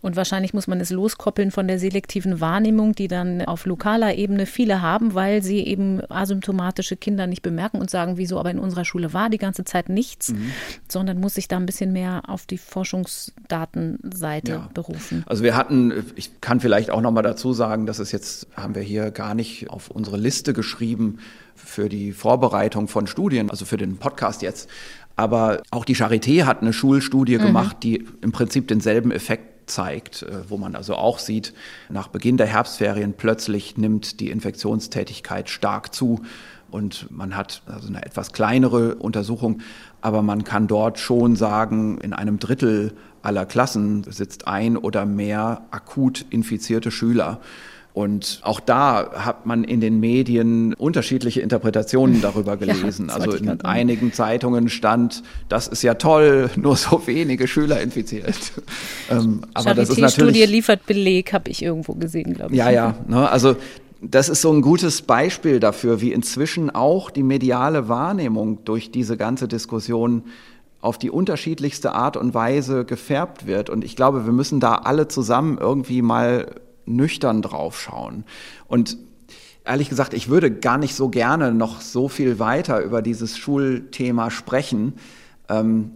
Und 0.01 0.15
wahrscheinlich 0.15 0.53
muss 0.53 0.67
man 0.67 0.79
es 0.79 0.91
loskoppeln 0.91 1.51
von 1.51 1.67
der 1.67 1.77
selektiven 1.77 2.39
Wahrnehmung, 2.39 2.95
die 2.95 3.09
dann 3.09 3.41
auf 3.41 3.65
lokaler 3.65 4.15
Ebene 4.15 4.45
viele 4.45 4.81
haben, 4.81 5.13
weil 5.13 5.43
sie 5.43 5.59
eben 5.59 5.99
asymptomatische 6.09 6.95
Kinder 6.95 7.27
nicht 7.27 7.41
bemerken 7.41 7.79
und 7.79 7.89
sagen, 7.89 8.15
wieso, 8.15 8.39
aber 8.39 8.49
in 8.49 8.59
unserer 8.59 8.85
Schule 8.85 9.13
war 9.13 9.29
die 9.29 9.37
ganze 9.37 9.65
Zeit 9.65 9.89
nichts, 9.89 10.29
mhm. 10.29 10.51
sondern 10.87 11.19
muss 11.19 11.33
sich 11.33 11.49
da 11.49 11.57
ein 11.57 11.65
bisschen 11.65 11.91
mehr 11.91 12.23
auf 12.27 12.45
die 12.45 12.57
Forschungsdatenseite 12.57 14.51
ja. 14.51 14.69
berufen. 14.73 15.25
Also 15.25 15.43
wir 15.43 15.57
hatten, 15.57 15.91
ich 16.15 16.39
kann 16.39 16.61
vielleicht 16.61 16.91
auch 16.91 17.01
noch 17.01 17.11
mal 17.11 17.21
dazu 17.21 17.51
sagen, 17.51 17.85
dass 17.85 17.99
es 17.99 18.13
jetzt, 18.13 18.47
haben 18.55 18.75
wir 18.75 18.83
hier 18.83 19.11
gar 19.11 19.35
nicht 19.35 19.69
auf 19.69 19.91
unsere 19.91 20.15
Liste 20.15 20.53
geschrieben 20.53 21.19
für 21.55 21.89
die 21.89 22.13
Vorbereitung 22.13 22.87
von 22.87 23.05
Studien, 23.05 23.49
also 23.49 23.65
für 23.65 23.75
den 23.75 23.97
Podcast 23.97 24.41
jetzt. 24.41 24.69
Aber 25.19 25.63
auch 25.69 25.83
die 25.83 25.97
Charité 25.97 26.45
hat 26.45 26.61
eine 26.61 26.71
Schulstudie 26.71 27.39
mhm. 27.39 27.41
gemacht, 27.41 27.77
die 27.83 28.07
im 28.21 28.31
Prinzip 28.31 28.69
denselben 28.69 29.11
Effekt 29.11 29.69
zeigt, 29.69 30.23
äh, 30.23 30.49
wo 30.49 30.55
man 30.55 30.77
also 30.77 30.95
auch 30.95 31.19
sieht, 31.19 31.53
nach 31.89 32.07
Beginn 32.07 32.37
der 32.37 32.47
Herbstferien 32.47 33.13
plötzlich 33.17 33.75
nimmt 33.75 34.21
die 34.21 34.29
Infektionstätigkeit 34.29 35.49
stark 35.49 35.93
zu 35.93 36.21
und 36.71 37.11
man 37.11 37.35
hat 37.35 37.63
also 37.65 37.89
eine 37.89 38.05
etwas 38.05 38.31
kleinere 38.31 38.95
Untersuchung, 38.95 39.59
aber 39.99 40.21
man 40.21 40.45
kann 40.45 40.67
dort 40.67 40.99
schon 40.99 41.35
sagen, 41.35 41.97
in 41.97 42.13
einem 42.13 42.39
Drittel 42.39 42.93
aller 43.21 43.45
Klassen 43.45 44.05
sitzt 44.09 44.47
ein 44.47 44.77
oder 44.77 45.05
mehr 45.05 45.63
akut 45.71 46.25
infizierte 46.29 46.91
Schüler. 46.91 47.41
Und 47.93 48.39
auch 48.43 48.59
da 48.59 49.11
hat 49.25 49.45
man 49.45 49.63
in 49.63 49.81
den 49.81 49.99
Medien 49.99 50.73
unterschiedliche 50.75 51.41
Interpretationen 51.41 52.21
darüber 52.23 52.55
gelesen. 52.55 53.07
Ja, 53.07 53.15
also 53.15 53.31
in 53.31 53.61
einigen 53.61 54.13
Zeitungen 54.13 54.69
stand, 54.69 55.23
das 55.49 55.67
ist 55.67 55.81
ja 55.81 55.95
toll, 55.95 56.49
nur 56.55 56.75
so 56.75 57.07
wenige 57.07 57.47
Schüler 57.47 57.81
infiziert. 57.81 58.35
ähm, 59.09 59.41
aber 59.53 59.73
das 59.73 59.89
ist 59.89 59.97
natürlich 59.97 60.13
Studie 60.13 60.45
liefert 60.45 60.85
Beleg, 60.85 61.33
habe 61.33 61.49
ich 61.49 61.63
irgendwo 61.63 61.93
gesehen, 61.93 62.35
glaube 62.35 62.53
ich. 62.53 62.57
Ja, 62.57 62.69
ja. 62.69 62.95
Ne, 63.07 63.29
also 63.29 63.55
das 64.01 64.29
ist 64.29 64.41
so 64.41 64.53
ein 64.53 64.61
gutes 64.61 65.01
Beispiel 65.01 65.59
dafür, 65.59 65.99
wie 65.99 66.13
inzwischen 66.13 66.69
auch 66.69 67.09
die 67.09 67.23
mediale 67.23 67.89
Wahrnehmung 67.89 68.63
durch 68.63 68.91
diese 68.91 69.17
ganze 69.17 69.47
Diskussion 69.47 70.23
auf 70.81 70.97
die 70.97 71.09
unterschiedlichste 71.09 71.91
Art 71.91 72.15
und 72.15 72.33
Weise 72.33 72.85
gefärbt 72.85 73.45
wird. 73.45 73.69
Und 73.69 73.83
ich 73.83 73.95
glaube, 73.97 74.25
wir 74.25 74.31
müssen 74.31 74.59
da 74.61 74.75
alle 74.75 75.09
zusammen 75.09 75.57
irgendwie 75.59 76.01
mal 76.01 76.55
nüchtern 76.89 77.41
drauf 77.41 77.79
schauen. 77.79 78.23
Und 78.67 78.97
ehrlich 79.65 79.89
gesagt, 79.89 80.13
ich 80.13 80.29
würde 80.29 80.51
gar 80.51 80.77
nicht 80.77 80.95
so 80.95 81.09
gerne 81.09 81.53
noch 81.53 81.81
so 81.81 82.07
viel 82.07 82.39
weiter 82.39 82.81
über 82.81 83.01
dieses 83.01 83.37
Schulthema 83.37 84.31
sprechen, 84.31 84.93
ähm, 85.47 85.91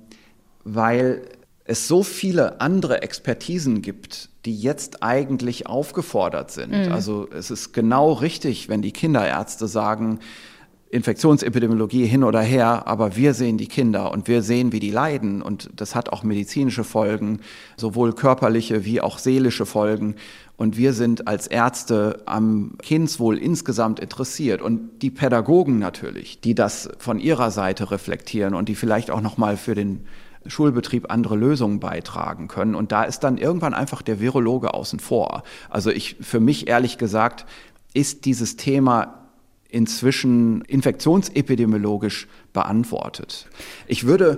weil 0.63 1.23
es 1.65 1.87
so 1.87 2.03
viele 2.03 2.61
andere 2.61 3.01
Expertisen 3.01 3.81
gibt, 3.81 4.29
die 4.45 4.55
jetzt 4.55 5.01
eigentlich 5.01 5.67
aufgefordert 5.67 6.51
sind. 6.51 6.71
Mhm. 6.71 6.91
Also 6.91 7.27
es 7.31 7.51
ist 7.51 7.73
genau 7.73 8.13
richtig, 8.13 8.67
wenn 8.67 8.81
die 8.81 8.91
Kinderärzte 8.91 9.67
sagen, 9.67 10.19
Infektionsepidemiologie 10.93 12.05
hin 12.05 12.23
oder 12.23 12.41
her, 12.41 12.87
aber 12.87 13.15
wir 13.15 13.33
sehen 13.33 13.57
die 13.57 13.67
Kinder 13.67 14.11
und 14.11 14.27
wir 14.27 14.43
sehen, 14.43 14.71
wie 14.71 14.79
die 14.79 14.91
leiden 14.91 15.41
und 15.41 15.71
das 15.75 15.95
hat 15.95 16.09
auch 16.09 16.21
medizinische 16.21 16.83
Folgen, 16.83 17.39
sowohl 17.77 18.13
körperliche 18.13 18.85
wie 18.85 19.01
auch 19.01 19.17
seelische 19.17 19.65
Folgen. 19.65 20.15
Und 20.55 20.77
wir 20.77 20.93
sind 20.93 21.27
als 21.27 21.47
Ärzte 21.47 22.21
am 22.27 22.77
Kindswohl 22.79 23.39
insgesamt 23.39 23.99
interessiert 23.99 24.61
und 24.61 25.01
die 25.01 25.09
Pädagogen 25.09 25.79
natürlich, 25.79 26.41
die 26.41 26.53
das 26.53 26.89
von 26.99 27.19
ihrer 27.19 27.49
Seite 27.49 27.89
reflektieren 27.89 28.53
und 28.53 28.69
die 28.69 28.75
vielleicht 28.75 29.09
auch 29.09 29.21
noch 29.21 29.37
mal 29.37 29.57
für 29.57 29.73
den 29.73 30.05
Schulbetrieb 30.45 31.11
andere 31.11 31.35
Lösungen 31.35 31.79
beitragen 31.79 32.47
können. 32.47 32.75
Und 32.75 32.91
da 32.91 33.03
ist 33.03 33.21
dann 33.21 33.39
irgendwann 33.39 33.73
einfach 33.73 34.03
der 34.03 34.19
Virologe 34.19 34.75
außen 34.75 34.99
vor. 34.99 35.41
Also 35.71 35.89
ich, 35.89 36.17
für 36.21 36.39
mich 36.39 36.67
ehrlich 36.67 36.99
gesagt, 36.99 37.47
ist 37.95 38.25
dieses 38.25 38.57
Thema 38.57 39.22
inzwischen 39.73 40.61
infektionsepidemiologisch 40.61 42.27
beantwortet. 42.53 43.47
Ich 43.87 44.05
würde, 44.05 44.37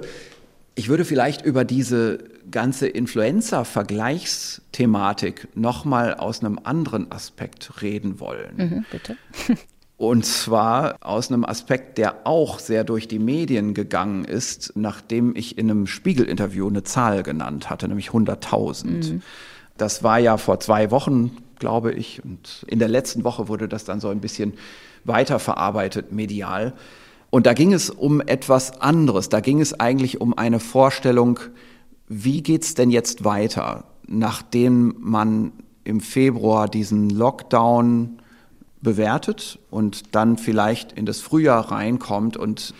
ich 0.75 0.87
würde 0.87 1.03
vielleicht 1.03 1.43
über 1.43 1.65
diese 1.65 2.19
ganze 2.49 2.87
Influenza-Vergleichsthematik 2.87 5.49
nochmal 5.53 6.13
aus 6.13 6.39
einem 6.39 6.57
anderen 6.63 7.11
Aspekt 7.11 7.81
reden 7.81 8.21
wollen. 8.21 8.55
Mhm, 8.55 8.85
bitte. 8.89 9.17
Und 9.97 10.25
zwar 10.25 10.97
aus 11.01 11.31
einem 11.31 11.45
Aspekt, 11.45 11.97
der 11.97 12.27
auch 12.27 12.59
sehr 12.59 12.83
durch 12.83 13.07
die 13.07 13.19
Medien 13.19 13.73
gegangen 13.73 14.25
ist, 14.25 14.73
nachdem 14.75 15.37
ich 15.37 15.57
in 15.57 15.69
einem 15.69 15.87
Spiegel-Interview 15.87 16.67
eine 16.67 16.83
Zahl 16.83 17.23
genannt 17.23 17.69
hatte, 17.69 17.87
nämlich 17.87 18.09
100.000. 18.09 18.87
Mhm. 18.87 19.21
Das 19.77 20.03
war 20.03 20.19
ja 20.19 20.35
vor 20.37 20.59
zwei 20.59 20.91
Wochen, 20.91 21.37
glaube 21.59 21.93
ich, 21.93 22.21
und 22.23 22.65
in 22.67 22.79
der 22.79 22.89
letzten 22.89 23.23
Woche 23.23 23.47
wurde 23.47 23.69
das 23.69 23.85
dann 23.85 24.01
so 24.01 24.09
ein 24.09 24.19
bisschen 24.19 24.55
weiterverarbeitet 25.05 26.11
medial. 26.11 26.73
Und 27.29 27.45
da 27.45 27.53
ging 27.53 27.73
es 27.73 27.89
um 27.89 28.21
etwas 28.21 28.81
anderes. 28.81 29.29
Da 29.29 29.39
ging 29.39 29.61
es 29.61 29.79
eigentlich 29.79 30.21
um 30.21 30.37
eine 30.37 30.59
Vorstellung, 30.59 31.39
wie 32.07 32.41
geht's 32.43 32.75
denn 32.75 32.91
jetzt 32.91 33.23
weiter, 33.23 33.85
nachdem 34.07 34.95
man 34.99 35.51
im 35.83 35.99
Februar 35.99 36.67
diesen 36.67 37.09
Lockdown 37.09 38.21
bewertet 38.81 39.59
und 39.69 40.15
dann 40.15 40.37
vielleicht 40.37 40.91
in 40.93 41.05
das 41.05 41.19
Frühjahr 41.19 41.71
reinkommt. 41.71 42.37
Und 42.37 42.73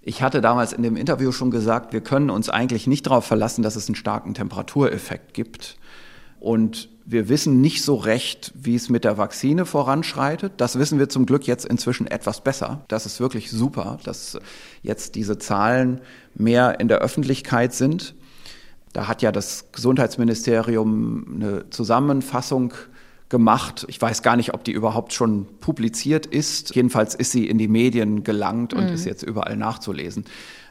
ich 0.00 0.22
hatte 0.22 0.40
damals 0.40 0.72
in 0.72 0.82
dem 0.82 0.96
Interview 0.96 1.32
schon 1.32 1.50
gesagt, 1.50 1.92
wir 1.92 2.00
können 2.00 2.30
uns 2.30 2.48
eigentlich 2.48 2.86
nicht 2.86 3.06
darauf 3.06 3.24
verlassen, 3.24 3.62
dass 3.62 3.76
es 3.76 3.88
einen 3.88 3.96
starken 3.96 4.34
Temperatureffekt 4.34 5.34
gibt. 5.34 5.76
Und 6.40 6.88
wir 7.04 7.28
wissen 7.28 7.60
nicht 7.60 7.82
so 7.82 7.96
recht, 7.96 8.52
wie 8.54 8.74
es 8.74 8.88
mit 8.88 9.04
der 9.04 9.18
Vakzine 9.18 9.66
voranschreitet. 9.66 10.52
Das 10.56 10.78
wissen 10.78 10.98
wir 10.98 11.08
zum 11.08 11.26
Glück 11.26 11.46
jetzt 11.46 11.64
inzwischen 11.64 12.06
etwas 12.06 12.42
besser. 12.42 12.84
Das 12.88 13.06
ist 13.06 13.20
wirklich 13.20 13.50
super, 13.50 13.98
dass 14.04 14.38
jetzt 14.82 15.14
diese 15.14 15.38
Zahlen 15.38 16.00
mehr 16.34 16.80
in 16.80 16.88
der 16.88 16.98
Öffentlichkeit 16.98 17.74
sind. 17.74 18.14
Da 18.92 19.08
hat 19.08 19.22
ja 19.22 19.32
das 19.32 19.72
Gesundheitsministerium 19.72 21.26
eine 21.34 21.70
Zusammenfassung 21.70 22.74
gemacht. 23.28 23.86
Ich 23.88 24.00
weiß 24.00 24.22
gar 24.22 24.36
nicht, 24.36 24.52
ob 24.54 24.62
die 24.62 24.72
überhaupt 24.72 25.12
schon 25.12 25.46
publiziert 25.60 26.26
ist. 26.26 26.74
Jedenfalls 26.74 27.14
ist 27.14 27.32
sie 27.32 27.48
in 27.48 27.58
die 27.58 27.68
Medien 27.68 28.22
gelangt 28.24 28.74
und 28.74 28.84
mhm. 28.84 28.92
ist 28.92 29.06
jetzt 29.06 29.22
überall 29.22 29.56
nachzulesen. 29.56 30.24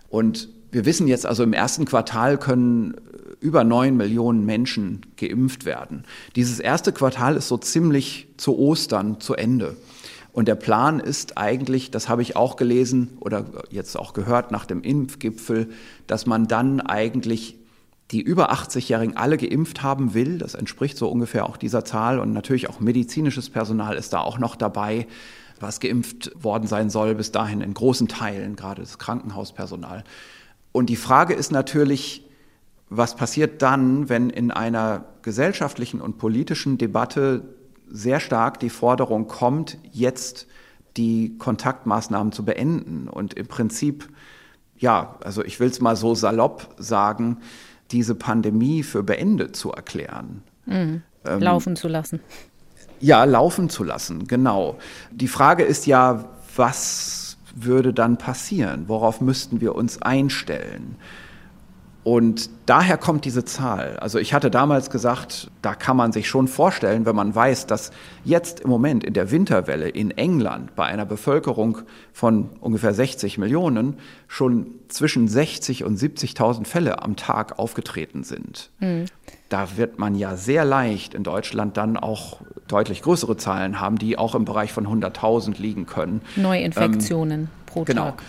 Und 0.09 0.49
wir 0.71 0.85
wissen 0.85 1.07
jetzt 1.07 1.25
also 1.25 1.43
im 1.43 1.53
ersten 1.53 1.85
Quartal 1.85 2.37
können 2.37 2.95
über 3.41 3.63
neun 3.65 3.97
Millionen 3.97 4.45
Menschen 4.45 5.01
geimpft 5.17 5.65
werden. 5.65 6.05
Dieses 6.35 6.59
erste 6.59 6.93
Quartal 6.93 7.35
ist 7.35 7.49
so 7.49 7.57
ziemlich 7.57 8.27
zu 8.37 8.57
Ostern 8.57 9.19
zu 9.19 9.33
Ende. 9.33 9.75
Und 10.31 10.47
der 10.47 10.55
Plan 10.55 11.01
ist 11.01 11.37
eigentlich, 11.37 11.91
das 11.91 12.07
habe 12.07 12.21
ich 12.21 12.37
auch 12.37 12.55
gelesen 12.55 13.17
oder 13.19 13.45
jetzt 13.69 13.97
auch 13.97 14.13
gehört 14.13 14.51
nach 14.51 14.65
dem 14.65 14.81
Impfgipfel, 14.81 15.69
dass 16.07 16.25
man 16.25 16.47
dann 16.47 16.79
eigentlich 16.79 17.57
die 18.11 18.21
über 18.21 18.51
80-Jährigen 18.51 19.17
alle 19.17 19.37
geimpft 19.37 19.83
haben 19.83 20.13
will. 20.13 20.37
Das 20.37 20.53
entspricht 20.53 20.97
so 20.97 21.09
ungefähr 21.09 21.47
auch 21.47 21.57
dieser 21.57 21.83
Zahl. 21.85 22.19
Und 22.19 22.33
natürlich 22.33 22.69
auch 22.69 22.79
medizinisches 22.79 23.49
Personal 23.49 23.95
ist 23.95 24.13
da 24.13 24.19
auch 24.19 24.37
noch 24.37 24.55
dabei, 24.55 25.07
was 25.59 25.79
geimpft 25.79 26.31
worden 26.35 26.67
sein 26.67 26.89
soll, 26.89 27.15
bis 27.15 27.31
dahin 27.31 27.61
in 27.61 27.73
großen 27.73 28.07
Teilen, 28.07 28.55
gerade 28.55 28.81
das 28.81 28.97
Krankenhauspersonal. 28.97 30.03
Und 30.71 30.89
die 30.89 30.95
Frage 30.95 31.33
ist 31.33 31.51
natürlich, 31.51 32.25
was 32.93 33.15
passiert 33.15 33.61
dann, 33.61 34.09
wenn 34.09 34.29
in 34.29 34.51
einer 34.51 35.05
gesellschaftlichen 35.21 36.01
und 36.01 36.17
politischen 36.17 36.77
Debatte 36.77 37.55
sehr 37.89 38.19
stark 38.19 38.59
die 38.59 38.69
Forderung 38.69 39.27
kommt, 39.27 39.77
jetzt 39.93 40.45
die 40.97 41.37
Kontaktmaßnahmen 41.37 42.33
zu 42.33 42.43
beenden 42.43 43.07
und 43.07 43.33
im 43.35 43.47
Prinzip, 43.47 44.09
ja, 44.77 45.15
also 45.23 45.41
ich 45.41 45.61
will 45.61 45.69
es 45.69 45.79
mal 45.79 45.95
so 45.95 46.15
salopp 46.15 46.75
sagen, 46.77 47.37
diese 47.91 48.13
Pandemie 48.13 48.83
für 48.83 49.03
beendet 49.03 49.55
zu 49.55 49.71
erklären. 49.71 50.43
Mhm. 50.65 51.01
Ähm, 51.25 51.39
laufen 51.39 51.77
zu 51.77 51.87
lassen. 51.87 52.19
Ja, 52.99 53.23
laufen 53.23 53.69
zu 53.69 53.85
lassen, 53.85 54.27
genau. 54.27 54.77
Die 55.11 55.29
Frage 55.29 55.63
ist 55.63 55.87
ja, 55.87 56.25
was 56.57 57.37
würde 57.55 57.93
dann 57.93 58.17
passieren? 58.17 58.89
Worauf 58.89 59.21
müssten 59.21 59.61
wir 59.61 59.75
uns 59.75 60.01
einstellen? 60.01 60.97
Und 62.03 62.49
daher 62.65 62.97
kommt 62.97 63.25
diese 63.25 63.45
Zahl. 63.45 63.97
Also 63.99 64.17
ich 64.17 64.33
hatte 64.33 64.49
damals 64.49 64.89
gesagt, 64.89 65.51
da 65.61 65.75
kann 65.75 65.95
man 65.95 66.11
sich 66.11 66.27
schon 66.27 66.47
vorstellen, 66.47 67.05
wenn 67.05 67.15
man 67.15 67.35
weiß, 67.35 67.67
dass 67.67 67.91
jetzt 68.23 68.61
im 68.61 68.71
Moment 68.71 69.03
in 69.03 69.13
der 69.13 69.29
Winterwelle 69.29 69.87
in 69.87 70.09
England 70.09 70.75
bei 70.75 70.85
einer 70.85 71.05
Bevölkerung 71.05 71.79
von 72.11 72.49
ungefähr 72.59 72.95
60 72.95 73.37
Millionen 73.37 73.99
schon 74.27 74.67
zwischen 74.87 75.27
60 75.27 75.83
und 75.83 75.99
70.000 75.99 76.65
Fälle 76.65 77.03
am 77.03 77.17
Tag 77.17 77.59
aufgetreten 77.59 78.23
sind. 78.23 78.71
Mhm. 78.79 79.05
Da 79.49 79.77
wird 79.77 79.99
man 79.99 80.15
ja 80.15 80.35
sehr 80.37 80.65
leicht 80.65 81.13
in 81.13 81.23
Deutschland 81.23 81.77
dann 81.77 81.97
auch 81.97 82.37
deutlich 82.67 83.03
größere 83.03 83.37
Zahlen 83.37 83.79
haben, 83.79 83.99
die 83.99 84.17
auch 84.17 84.33
im 84.33 84.45
Bereich 84.45 84.73
von 84.73 84.87
100.000 84.87 85.61
liegen 85.61 85.85
können. 85.85 86.21
Neuinfektionen 86.35 87.41
ähm, 87.41 87.47
pro 87.67 87.83
genau, 87.83 88.05
Tag. 88.05 88.23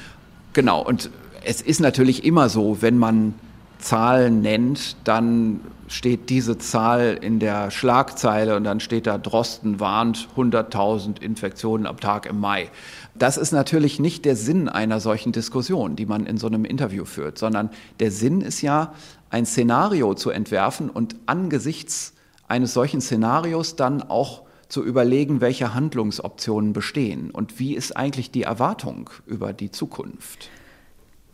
Genau. 0.53 0.85
Und 0.85 1.11
es 1.45 1.63
ist 1.63 1.81
natürlich 1.81 2.25
immer 2.25 2.51
so, 2.51 2.83
wenn 2.83 2.99
man 2.99 3.35
Zahlen 3.83 4.41
nennt, 4.41 4.97
dann 5.05 5.61
steht 5.89 6.31
diese 6.31 6.57
Zahl 6.57 7.19
in 7.21 7.39
der 7.39 7.71
Schlagzeile 7.71 8.57
und 8.57 8.65
dann 8.65 8.81
steht 8.81 9.07
da, 9.07 9.19
Drosten 9.19 9.79
warnt 9.79 10.29
100.000 10.37 11.21
Infektionen 11.21 11.87
am 11.87 11.99
Tag 11.99 12.27
im 12.27 12.41
Mai. 12.41 12.71
Das 13.15 13.37
ist 13.37 13.53
natürlich 13.53 14.01
nicht 14.01 14.25
der 14.25 14.37
Sinn 14.37 14.69
einer 14.69 15.01
solchen 15.01 15.33
Diskussion, 15.33 15.97
die 15.97 16.07
man 16.07 16.25
in 16.25 16.39
so 16.39 16.47
einem 16.47 16.65
Interview 16.65 17.05
führt, 17.05 17.39
sondern 17.39 17.71
der 18.01 18.11
Sinn 18.11 18.41
ist 18.41 18.63
ja, 18.63 18.95
ein 19.29 19.47
Szenario 19.47 20.15
zu 20.15 20.31
entwerfen 20.31 20.91
und 20.91 21.17
angesichts 21.27 22.15
eines 22.49 22.75
solchen 22.75 23.01
Szenarios 23.01 23.77
dann 23.77 24.03
auch 24.03 24.43
zu 24.69 24.83
überlegen, 24.85 25.41
welche 25.41 25.75
Handlungsoptionen 25.75 26.73
bestehen 26.73 27.31
und 27.31 27.59
wie 27.59 27.75
ist 27.75 27.97
eigentlich 27.97 28.31
die 28.31 28.43
Erwartung 28.43 29.11
über 29.27 29.53
die 29.53 29.71
Zukunft. 29.71 30.51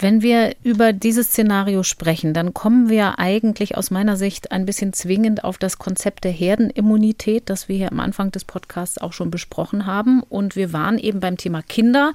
Wenn 0.00 0.22
wir 0.22 0.54
über 0.62 0.92
dieses 0.92 1.28
Szenario 1.28 1.82
sprechen, 1.82 2.32
dann 2.32 2.54
kommen 2.54 2.88
wir 2.88 3.18
eigentlich 3.18 3.76
aus 3.76 3.90
meiner 3.90 4.16
Sicht 4.16 4.52
ein 4.52 4.64
bisschen 4.64 4.92
zwingend 4.92 5.42
auf 5.42 5.58
das 5.58 5.78
Konzept 5.78 6.22
der 6.22 6.30
Herdenimmunität, 6.30 7.50
das 7.50 7.68
wir 7.68 7.76
hier 7.76 7.90
am 7.90 7.98
Anfang 7.98 8.30
des 8.30 8.44
Podcasts 8.44 8.98
auch 8.98 9.12
schon 9.12 9.32
besprochen 9.32 9.86
haben. 9.86 10.22
Und 10.22 10.54
wir 10.54 10.72
waren 10.72 10.98
eben 10.98 11.18
beim 11.18 11.36
Thema 11.36 11.62
Kinder 11.62 12.12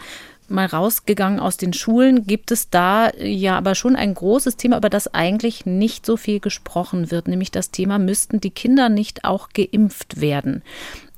mal 0.47 0.65
rausgegangen 0.65 1.39
aus 1.39 1.57
den 1.57 1.73
Schulen, 1.73 2.25
gibt 2.25 2.51
es 2.51 2.69
da 2.69 3.11
ja 3.17 3.57
aber 3.57 3.75
schon 3.75 3.95
ein 3.95 4.13
großes 4.13 4.57
Thema, 4.57 4.77
über 4.77 4.89
das 4.89 5.13
eigentlich 5.13 5.65
nicht 5.65 6.05
so 6.05 6.17
viel 6.17 6.39
gesprochen 6.39 7.11
wird, 7.11 7.27
nämlich 7.27 7.51
das 7.51 7.71
Thema, 7.71 7.97
müssten 7.97 8.39
die 8.39 8.51
Kinder 8.51 8.89
nicht 8.89 9.25
auch 9.25 9.49
geimpft 9.53 10.21
werden? 10.21 10.61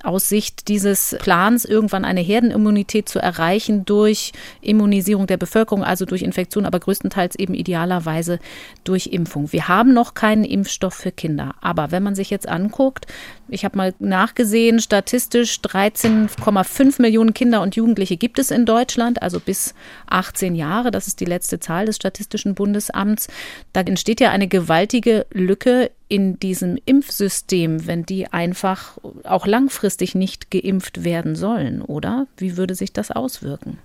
Aus 0.06 0.30
Sicht 0.30 0.68
dieses 0.68 1.16
Plans 1.20 1.66
irgendwann 1.66 2.06
eine 2.06 2.22
Herdenimmunität 2.22 3.10
zu 3.10 3.20
erreichen 3.20 3.86
durch 3.86 4.32
Immunisierung 4.62 5.28
der 5.28 5.38
Bevölkerung, 5.38 5.84
also 5.84 6.06
durch 6.06 6.22
Infektion, 6.22 6.66
aber 6.66 6.80
größtenteils 6.80 7.36
eben 7.36 7.54
idealerweise 7.54 8.40
durch 8.84 9.08
Impfung. 9.08 9.52
Wir 9.52 9.68
haben 9.68 9.94
noch 9.94 10.14
keinen 10.14 10.44
Impfstoff 10.44 10.94
für 10.94 11.12
Kinder. 11.12 11.56
Aber 11.62 11.92
wenn 11.92 12.04
man 12.04 12.16
sich 12.16 12.30
jetzt 12.30 12.48
anguckt, 12.48 13.08
ich 13.48 13.64
habe 13.64 13.78
mal 13.78 13.94
nachgesehen, 14.00 14.80
statistisch 14.80 15.60
13,5 15.60 17.02
Millionen 17.02 17.34
Kinder 17.34 17.62
und 17.62 17.76
Jugendliche 17.76 18.18
gibt 18.18 18.40
es 18.40 18.52
in 18.52 18.66
Deutschland, 18.66 19.22
also 19.22 19.40
bis 19.40 19.76
18 20.08 20.56
Jahre. 20.56 20.92
Das 20.92 21.08
ist 21.08 21.20
die 21.20 21.26
letzte 21.26 21.60
Zahl 21.60 21.86
des 21.86 21.96
Statistischen 21.96 22.56
Bundesamts. 22.56 23.28
Da 23.74 23.82
entsteht 23.82 24.20
ja 24.20 24.32
eine 24.32 24.48
gewaltige 24.48 25.26
Lücke 25.32 25.92
in 26.08 26.40
diesem 26.40 26.78
Impfsystem, 26.86 27.88
wenn 27.88 28.06
die 28.06 28.32
einfach 28.32 28.98
auch 29.24 29.46
langfristig 29.46 30.16
nicht 30.16 30.50
geimpft 30.50 31.04
werden 31.04 31.36
sollen, 31.36 31.82
oder? 31.82 32.28
Wie 32.38 32.58
würde 32.58 32.76
sich 32.76 32.94
das 32.94 33.12
auswirken? 33.12 33.78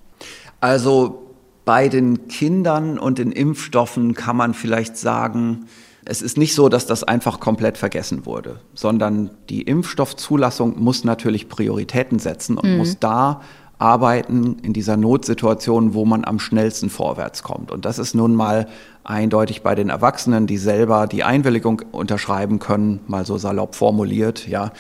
Also 0.61 1.27
bei 1.65 1.89
den 1.89 2.29
Kindern 2.29 2.99
und 2.99 3.19
den 3.19 3.33
Impfstoffen 3.33 4.15
kann 4.15 4.37
man 4.37 4.55
vielleicht 4.55 4.97
sagen, 4.97 5.67
Es 6.11 6.23
ist 6.23 6.37
nicht 6.37 6.57
so, 6.57 6.69
dass 6.69 6.87
das 6.87 7.05
einfach 7.05 7.39
komplett 7.39 7.79
vergessen 7.79 8.27
wurde, 8.27 8.59
sondern 8.75 9.31
die 9.49 9.63
Impfstoffzulassung 9.63 10.83
muss 10.83 11.05
natürlich 11.05 11.49
Prioritäten 11.49 12.19
setzen 12.19 12.59
und 12.59 12.69
mhm. 12.69 12.79
muss 12.79 12.99
da 12.99 13.43
arbeiten 13.79 14.57
in 14.61 14.73
dieser 14.73 14.97
Notsituation, 14.97 15.95
wo 15.95 16.05
man 16.05 16.25
am 16.25 16.41
schnellsten 16.41 16.91
vorwärts 16.91 17.45
kommt. 17.45 17.71
Und 17.71 17.85
das 17.85 18.01
ist 18.01 18.15
nun 18.15 18.35
mal 18.35 18.67
eindeutig 19.05 19.63
bei 19.63 19.77
den 19.77 19.89
Erwachsenen, 19.89 20.49
die 20.49 20.59
selber 20.59 21.07
die 21.07 21.23
Einwilligung 21.23 21.83
unterschreiben 21.93 22.59
können, 22.59 22.99
mal 23.07 23.25
so 23.25 23.39
salopp 23.39 23.77
formuliert, 23.77 24.49
ja, 24.49 24.73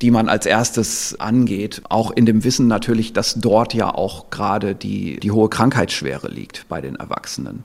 die 0.00 0.10
man 0.10 0.30
als 0.30 0.46
erstes 0.46 1.20
angeht. 1.20 1.82
Auch 1.90 2.10
in 2.10 2.24
dem 2.24 2.44
Wissen 2.44 2.66
natürlich, 2.66 3.12
dass 3.12 3.34
dort 3.34 3.74
ja 3.74 3.94
auch 3.94 4.30
gerade 4.30 4.74
die, 4.74 5.20
die 5.20 5.32
hohe 5.32 5.50
Krankheitsschwere 5.50 6.28
liegt 6.28 6.66
bei 6.70 6.80
den 6.80 6.96
Erwachsenen. 6.96 7.64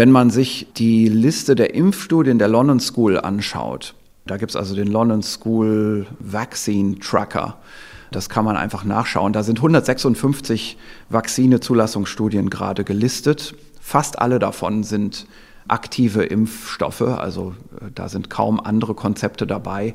Wenn 0.00 0.12
man 0.12 0.30
sich 0.30 0.66
die 0.78 1.08
Liste 1.08 1.54
der 1.54 1.74
Impfstudien 1.74 2.38
der 2.38 2.48
London 2.48 2.80
School 2.80 3.20
anschaut, 3.20 3.94
da 4.24 4.38
gibt 4.38 4.48
es 4.48 4.56
also 4.56 4.74
den 4.74 4.86
London 4.86 5.22
School 5.22 6.06
Vaccine 6.20 6.98
Tracker, 6.98 7.58
das 8.10 8.30
kann 8.30 8.46
man 8.46 8.56
einfach 8.56 8.84
nachschauen. 8.84 9.34
Da 9.34 9.42
sind 9.42 9.58
156 9.58 10.78
Vakzine-Zulassungsstudien 11.10 12.48
gerade 12.48 12.82
gelistet. 12.82 13.54
Fast 13.78 14.18
alle 14.18 14.38
davon 14.38 14.84
sind 14.84 15.26
aktive 15.68 16.22
Impfstoffe, 16.22 17.02
also 17.02 17.54
äh, 17.82 17.90
da 17.94 18.08
sind 18.08 18.30
kaum 18.30 18.58
andere 18.58 18.94
Konzepte 18.94 19.46
dabei 19.46 19.94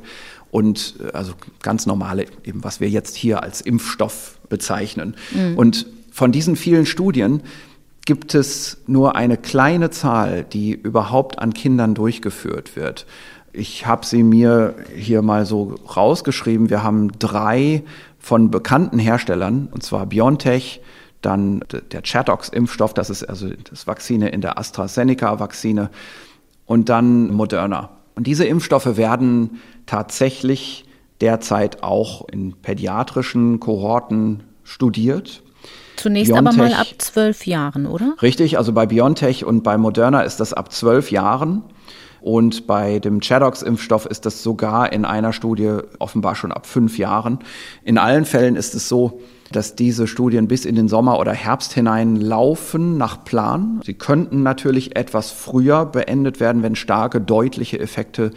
und 0.52 0.98
äh, 1.04 1.14
also 1.14 1.34
ganz 1.64 1.88
normale, 1.88 2.28
eben 2.44 2.64
was 2.64 2.80
wir 2.80 2.90
jetzt 2.90 3.16
hier 3.16 3.42
als 3.42 3.60
Impfstoff 3.60 4.38
bezeichnen. 4.50 5.16
Mhm. 5.32 5.58
Und 5.58 5.88
von 6.12 6.32
diesen 6.32 6.56
vielen 6.56 6.86
Studien 6.86 7.42
gibt 8.06 8.36
es 8.36 8.78
nur 8.88 9.16
eine 9.16 9.36
kleine 9.36 9.90
Zahl, 9.90 10.44
die 10.44 10.72
überhaupt 10.72 11.40
an 11.40 11.54
Kindern 11.54 11.96
durchgeführt 11.96 12.76
wird. 12.76 13.06
Ich 13.52 13.88
habe 13.88 14.06
sie 14.06 14.24
mir 14.24 14.76
hier 14.96 15.22
mal 15.22 15.46
so 15.46 15.76
rausgeschrieben. 15.96 16.70
Wir 16.70 16.84
haben 16.84 17.12
drei 17.20 17.84
von 18.20 18.52
bekannten 18.52 19.00
Herstellern, 19.00 19.70
und 19.72 19.84
zwar 19.84 20.06
BioNTech, 20.06 20.82
dann 21.22 21.64
der 21.92 22.04
Chattox-Impfstoff, 22.04 22.94
das 22.94 23.10
ist 23.10 23.24
also 23.24 23.50
das 23.70 23.88
Vakzine 23.88 24.30
in 24.30 24.42
der 24.42 24.60
AstraZeneca-Vakzine, 24.60 25.90
und 26.66 26.90
dann 26.90 27.32
Moderna. 27.34 27.90
Und 28.16 28.28
diese 28.28 28.46
Impfstoffe 28.46 28.98
werden 28.98 29.62
tatsächlich 29.86 30.86
derzeit 31.22 31.84
auch 31.84 32.28
in 32.28 32.54
pädiatrischen 32.54 33.60
Kohorten 33.60 34.44
studiert. 34.64 35.44
Zunächst 35.96 36.32
Biontech, 36.32 36.54
aber 36.54 36.70
mal 36.70 36.74
ab 36.74 36.88
zwölf 36.98 37.46
Jahren, 37.46 37.86
oder? 37.86 38.16
Richtig, 38.22 38.58
also 38.58 38.74
bei 38.74 38.86
BioNTech 38.86 39.46
und 39.46 39.64
bei 39.64 39.78
Moderna 39.78 40.22
ist 40.22 40.40
das 40.40 40.54
ab 40.54 40.72
zwölf 40.72 41.12
Jahren. 41.12 41.64
Und 42.22 42.66
bei 42.66 42.98
dem 42.98 43.20
Chadox-Impfstoff 43.20 44.08
ist 44.08 44.26
das 44.26 44.42
sogar 44.42 44.92
in 44.92 45.06
einer 45.06 45.32
Studie 45.32 45.78
offenbar 46.00 46.34
schon 46.34 46.52
ab 46.52 46.66
fünf 46.66 46.98
Jahren. 46.98 47.38
In 47.84 48.00
allen 48.00 48.26
Fällen 48.26 48.56
ist 48.56 48.74
es 48.74 48.90
so, 48.90 49.22
dass 49.52 49.76
diese 49.76 50.08
Studien 50.08 50.48
bis 50.48 50.66
in 50.66 50.74
den 50.74 50.88
Sommer 50.88 51.20
oder 51.20 51.34
Herbst 51.34 51.74
hinein 51.74 52.16
laufen 52.16 52.98
nach 52.98 53.26
Plan. 53.26 53.80
Sie 53.86 53.94
könnten 53.94 54.42
natürlich 54.42 54.96
etwas 54.96 55.30
früher 55.30 55.86
beendet 55.86 56.40
werden, 56.40 56.64
wenn 56.64 56.76
starke, 56.76 57.22
deutliche 57.22 57.80
Effekte 57.80 58.32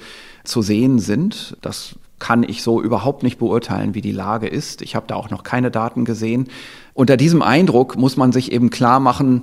zu 0.44 0.60
sehen 0.60 0.98
sind. 0.98 1.56
Das 1.62 1.94
kann 2.18 2.42
ich 2.42 2.62
so 2.62 2.82
überhaupt 2.82 3.22
nicht 3.22 3.38
beurteilen, 3.38 3.94
wie 3.94 4.00
die 4.00 4.12
Lage 4.12 4.48
ist. 4.48 4.82
Ich 4.82 4.96
habe 4.96 5.06
da 5.06 5.14
auch 5.14 5.30
noch 5.30 5.44
keine 5.44 5.70
Daten 5.70 6.04
gesehen. 6.04 6.48
Unter 6.98 7.16
diesem 7.16 7.42
Eindruck 7.42 7.96
muss 7.96 8.16
man 8.16 8.32
sich 8.32 8.50
eben 8.50 8.70
klar 8.70 8.98
machen, 8.98 9.42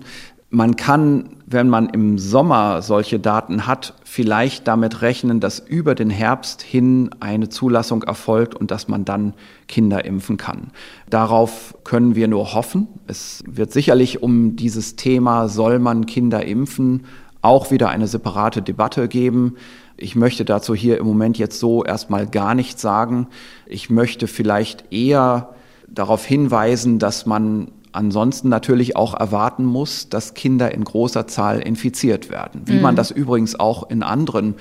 man 0.50 0.76
kann, 0.76 1.38
wenn 1.46 1.70
man 1.70 1.88
im 1.88 2.18
Sommer 2.18 2.82
solche 2.82 3.18
Daten 3.18 3.66
hat, 3.66 3.94
vielleicht 4.04 4.68
damit 4.68 5.02
rechnen, 5.02 5.40
dass 5.40 5.60
über 5.60 5.96
den 5.96 6.10
Herbst 6.10 6.62
hin 6.62 7.12
eine 7.22 7.48
Zulassung 7.48 8.04
erfolgt 8.04 8.56
und 8.56 8.72
dass 8.72 8.90
man 8.90 9.06
dann 9.06 9.36
Kinder 9.70 10.04
impfen 10.04 10.36
kann. 10.36 10.72
Darauf 11.10 11.78
können 11.86 12.14
wir 12.14 12.28
nur 12.28 12.54
hoffen. 12.54 12.90
Es 13.08 13.42
wird 13.48 13.72
sicherlich 13.72 14.22
um 14.22 14.58
dieses 14.58 14.98
Thema, 14.98 15.48
soll 15.48 15.80
man 15.80 16.06
Kinder 16.06 16.46
impfen, 16.46 17.06
auch 17.42 17.72
wieder 17.72 17.88
eine 17.88 18.08
separate 18.08 18.64
Debatte 18.64 19.08
geben. 19.08 19.56
Ich 19.96 20.18
möchte 20.18 20.44
dazu 20.44 20.76
hier 20.76 20.98
im 20.98 21.06
Moment 21.06 21.38
jetzt 21.38 21.62
so 21.62 21.86
erstmal 21.86 22.28
gar 22.28 22.54
nichts 22.54 22.82
sagen. 22.82 23.28
Ich 23.66 23.90
möchte 23.90 24.28
vielleicht 24.28 24.92
eher 24.92 25.56
darauf 25.88 26.26
hinweisen, 26.26 27.00
dass 27.00 27.26
man 27.26 27.72
ansonsten 27.92 28.50
natürlich 28.50 28.96
auch 28.96 29.14
erwarten 29.14 29.66
muss, 29.66 30.10
dass 30.10 30.34
Kinder 30.34 30.74
in 30.74 30.84
großer 30.84 31.28
Zahl 31.28 31.60
infiziert 31.60 32.30
werden. 32.30 32.64
Wie 32.66 32.76
mhm. 32.76 32.82
man 32.82 32.96
das 32.96 33.12
übrigens 33.12 33.58
auch 33.58 33.90
in 33.90 34.04
anderen 34.04 34.56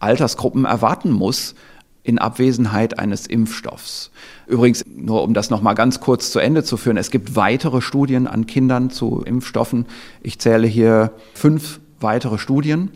Altersgruppen 0.00 0.64
erwarten 0.64 1.10
muss, 1.10 1.54
in 2.02 2.18
Abwesenheit 2.18 2.98
eines 2.98 3.26
Impfstoffs. 3.26 4.10
Übrigens, 4.46 4.84
nur 4.86 5.22
um 5.22 5.34
das 5.34 5.50
nochmal 5.50 5.74
ganz 5.74 6.00
kurz 6.00 6.30
zu 6.30 6.38
Ende 6.38 6.64
zu 6.64 6.76
führen, 6.76 6.96
es 6.96 7.10
gibt 7.10 7.36
weitere 7.36 7.82
Studien 7.82 8.26
an 8.26 8.46
Kindern 8.46 8.90
zu 8.90 9.22
Impfstoffen. 9.22 9.86
Ich 10.22 10.38
zähle 10.38 10.66
hier 10.66 11.12
fünf 11.34 11.80
weitere 12.00 12.38
Studien. 12.38 12.90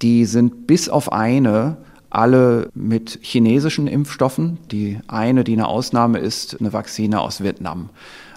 Die 0.00 0.24
sind 0.24 0.66
bis 0.66 0.88
auf 0.88 1.12
eine 1.12 1.76
alle 2.12 2.70
mit 2.74 3.18
chinesischen 3.22 3.86
Impfstoffen. 3.86 4.58
Die 4.70 4.98
eine, 5.08 5.44
die 5.44 5.54
eine 5.54 5.66
Ausnahme 5.66 6.18
ist, 6.18 6.60
eine 6.60 6.72
Vakzine 6.72 7.20
aus 7.20 7.42
Vietnam. 7.42 7.90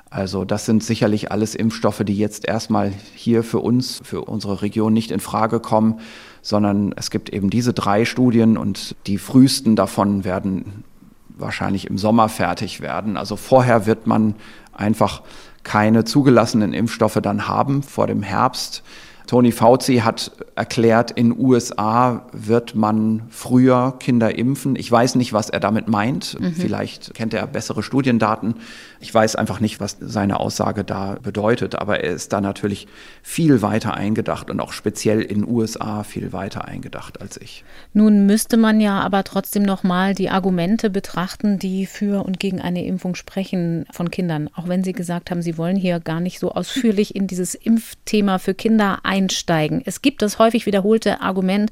Also 0.10 0.46
das 0.46 0.66
sind 0.66 0.82
sicherlich 0.82 1.32
alles 1.32 1.56
Impfstoffe, 1.56 2.02
die 2.06 2.18
jetzt 2.18 2.48
erstmal 2.48 2.94
hier 3.16 3.44
für 3.44 3.60
uns, 3.60 4.02
für 4.04 4.22
unsere 4.22 4.62
Region 4.62 4.94
nicht 4.94 5.12
in 5.12 5.20
Frage 5.20 5.60
kommen, 5.60 6.00
sondern 6.42 6.94
es 6.96 7.10
gibt 7.10 7.30
eben 7.30 7.50
diese 7.50 7.74
drei 7.74 8.06
Studien 8.06 8.56
und 8.56 8.96
die 9.08 9.18
frühesten 9.18 9.76
davon 9.76 10.24
werden 10.24 10.86
wahrscheinlich 11.38 11.88
im 11.88 11.98
Sommer 11.98 12.30
fertig 12.30 12.80
werden. 12.80 13.18
Also 13.18 13.36
vorher 13.36 13.86
wird 13.86 14.08
man 14.08 14.36
einfach 14.72 15.22
keine 15.64 16.06
zugelassenen 16.06 16.74
Impfstoffe 16.74 17.20
dann 17.22 17.50
haben 17.50 17.84
vor 17.84 18.08
dem 18.08 18.24
Herbst. 18.24 18.84
Tony 19.28 19.52
Fauci 19.52 19.98
hat 19.98 20.32
erklärt, 20.56 21.12
in 21.12 21.38
USA 21.38 22.26
wird 22.32 22.76
man 22.76 23.24
früher 23.30 23.96
Kinder 24.00 24.38
impfen. 24.38 24.76
Ich 24.76 24.92
weiß 24.92 25.16
nicht, 25.16 25.34
was 25.34 25.50
er 25.50 25.60
damit 25.60 25.88
meint. 25.88 26.40
Mhm. 26.40 26.54
Vielleicht 26.54 27.14
kennt 27.14 27.34
er 27.34 27.48
bessere 27.48 27.84
Studiendaten. 27.84 28.56
Ich 29.00 29.14
weiß 29.14 29.36
einfach 29.36 29.60
nicht, 29.60 29.80
was 29.80 29.98
seine 30.00 30.40
Aussage 30.40 30.84
da 30.84 31.18
bedeutet. 31.22 31.76
Aber 31.76 32.02
er 32.04 32.12
ist 32.12 32.32
da 32.32 32.42
natürlich 32.42 32.88
viel 33.22 33.62
weiter 33.62 33.94
eingedacht 33.94 34.50
und 34.50 34.60
auch 34.60 34.72
speziell 34.72 35.22
in 35.22 35.48
USA 35.48 36.04
viel 36.04 36.32
weiter 36.32 36.66
eingedacht 36.66 37.22
als 37.22 37.38
ich. 37.38 37.64
Nun 37.94 38.26
müsste 38.26 38.58
man 38.58 38.80
ja 38.80 39.02
aber 39.02 39.24
trotzdem 39.24 39.64
noch 39.64 39.84
mal 39.84 40.14
die 40.14 40.30
Argumente 40.30 40.90
betrachten, 40.90 41.60
die 41.60 41.86
für 41.86 42.26
und 42.26 42.40
gegen 42.40 42.62
eine 42.62 42.86
Impfung 42.86 43.16
sprechen 43.16 43.86
von 43.92 44.12
Kindern. 44.12 44.50
Auch 44.56 44.68
wenn 44.68 44.84
Sie 44.84 44.94
gesagt 44.94 45.32
haben, 45.32 45.42
Sie 45.42 45.58
wollen 45.58 45.76
hier 45.76 46.00
gar 46.00 46.20
nicht 46.20 46.40
so 46.40 46.52
ausführlich 46.52 47.16
in 47.16 47.28
dieses 47.28 47.56
Impfthema 47.56 48.40
für 48.40 48.54
Kinder 48.54 49.00
ein 49.04 49.26
einsteigen. 49.26 49.82
Es 49.86 50.02
gibt 50.02 50.22
das 50.22 50.40
häufig 50.40 50.66
wiederholte 50.66 51.22
Argument, 51.22 51.72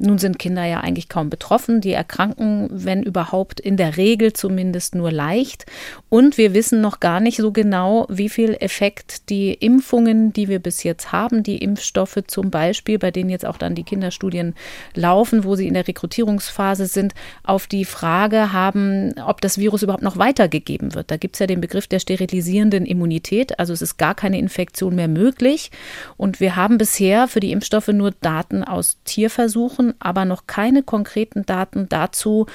nun 0.00 0.18
sind 0.18 0.38
Kinder 0.38 0.64
ja 0.64 0.80
eigentlich 0.80 1.08
kaum 1.08 1.30
betroffen. 1.30 1.80
Die 1.80 1.92
erkranken, 1.92 2.68
wenn 2.70 3.02
überhaupt, 3.02 3.60
in 3.60 3.76
der 3.76 3.96
Regel 3.96 4.32
zumindest 4.32 4.94
nur 4.94 5.10
leicht. 5.10 5.66
Und 6.08 6.38
wir 6.38 6.54
wissen 6.54 6.80
noch 6.80 7.00
gar 7.00 7.20
nicht 7.20 7.38
so 7.38 7.52
genau, 7.52 8.06
wie 8.08 8.28
viel 8.28 8.56
Effekt 8.60 9.28
die 9.30 9.52
Impfungen, 9.52 10.32
die 10.32 10.48
wir 10.48 10.58
bis 10.58 10.82
jetzt 10.82 11.12
haben, 11.12 11.42
die 11.42 11.58
Impfstoffe 11.58 12.18
zum 12.26 12.50
Beispiel, 12.50 12.98
bei 12.98 13.10
denen 13.10 13.30
jetzt 13.30 13.46
auch 13.46 13.58
dann 13.58 13.74
die 13.74 13.82
Kinderstudien 13.82 14.54
laufen, 14.94 15.44
wo 15.44 15.56
sie 15.56 15.66
in 15.66 15.74
der 15.74 15.88
Rekrutierungsphase 15.88 16.86
sind, 16.86 17.14
auf 17.42 17.66
die 17.66 17.84
Frage 17.84 18.52
haben, 18.52 19.14
ob 19.26 19.40
das 19.40 19.58
Virus 19.58 19.82
überhaupt 19.82 20.02
noch 20.02 20.18
weitergegeben 20.18 20.94
wird. 20.94 21.10
Da 21.10 21.16
gibt 21.16 21.36
es 21.36 21.40
ja 21.40 21.46
den 21.46 21.60
Begriff 21.60 21.86
der 21.86 21.98
sterilisierenden 21.98 22.86
Immunität. 22.86 23.58
Also 23.58 23.72
es 23.72 23.82
ist 23.82 23.96
gar 23.96 24.14
keine 24.14 24.38
Infektion 24.38 24.94
mehr 24.94 25.08
möglich. 25.08 25.70
Und 26.16 26.40
wir 26.40 26.56
haben 26.56 26.78
bisher 26.78 27.28
für 27.28 27.40
die 27.40 27.52
Impfstoffe 27.52 27.88
nur 27.88 28.12
Daten 28.20 28.64
aus 28.64 28.98
Tierversuchen 29.04 29.87
aber 29.98 30.24
noch 30.24 30.46
keine 30.46 30.82
konkreten 30.82 31.44
Daten 31.46 31.88
dazu, 31.88 32.46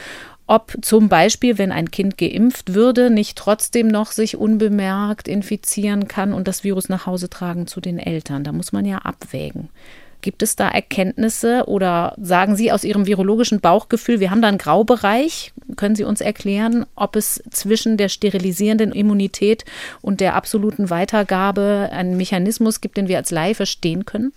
ob 0.45 0.73
zum 0.81 1.07
Beispiel, 1.07 1.57
wenn 1.57 1.71
ein 1.71 1.89
Kind 1.89 2.17
geimpft 2.17 2.73
würde, 2.73 3.09
nicht 3.09 3.38
trotzdem 3.38 3.88
noch 3.88 4.11
sich 4.11 4.36
unbemerkt 4.36 5.27
infizieren 5.27 6.07
kann 6.07 6.34
und 6.34 6.47
das 6.47 6.63
Virus 6.63 6.89
nach 6.89 7.05
Hause 7.05 7.29
tragen 7.29 7.65
zu 7.65 7.79
den 7.79 7.97
Eltern. 7.97 8.43
Da 8.43 8.51
muss 8.51 8.73
man 8.73 8.86
ja 8.86 8.97
abwägen. 8.99 9.69
Gibt 10.23 10.41
es 10.41 10.55
da 10.55 10.69
Erkenntnisse 10.69 11.65
oder 11.67 12.15
sagen 12.19 12.55
Sie 12.55 12.71
aus 12.71 12.86
Ihrem 12.86 13.05
virologischen 13.05 13.59
Bauchgefühl, 13.59 14.21
wir 14.21 14.31
haben 14.31 14.41
da 14.41 14.47
einen 14.47 14.57
Graubereich? 14.57 15.51
Können 15.75 15.95
Sie 15.95 16.05
uns 16.05 16.21
erklären, 16.21 16.86
ob 16.95 17.17
es 17.17 17.43
zwischen 17.51 17.97
der 17.97 18.07
sterilisierenden 18.07 18.93
Immunität 18.93 19.65
und 20.01 20.21
der 20.21 20.36
absoluten 20.36 20.89
Weitergabe 20.89 21.89
einen 21.91 22.15
Mechanismus 22.15 22.79
gibt, 22.79 22.95
den 22.95 23.09
wir 23.09 23.17
als 23.17 23.31
Laie 23.31 23.53
verstehen 23.53 24.05
können? 24.05 24.31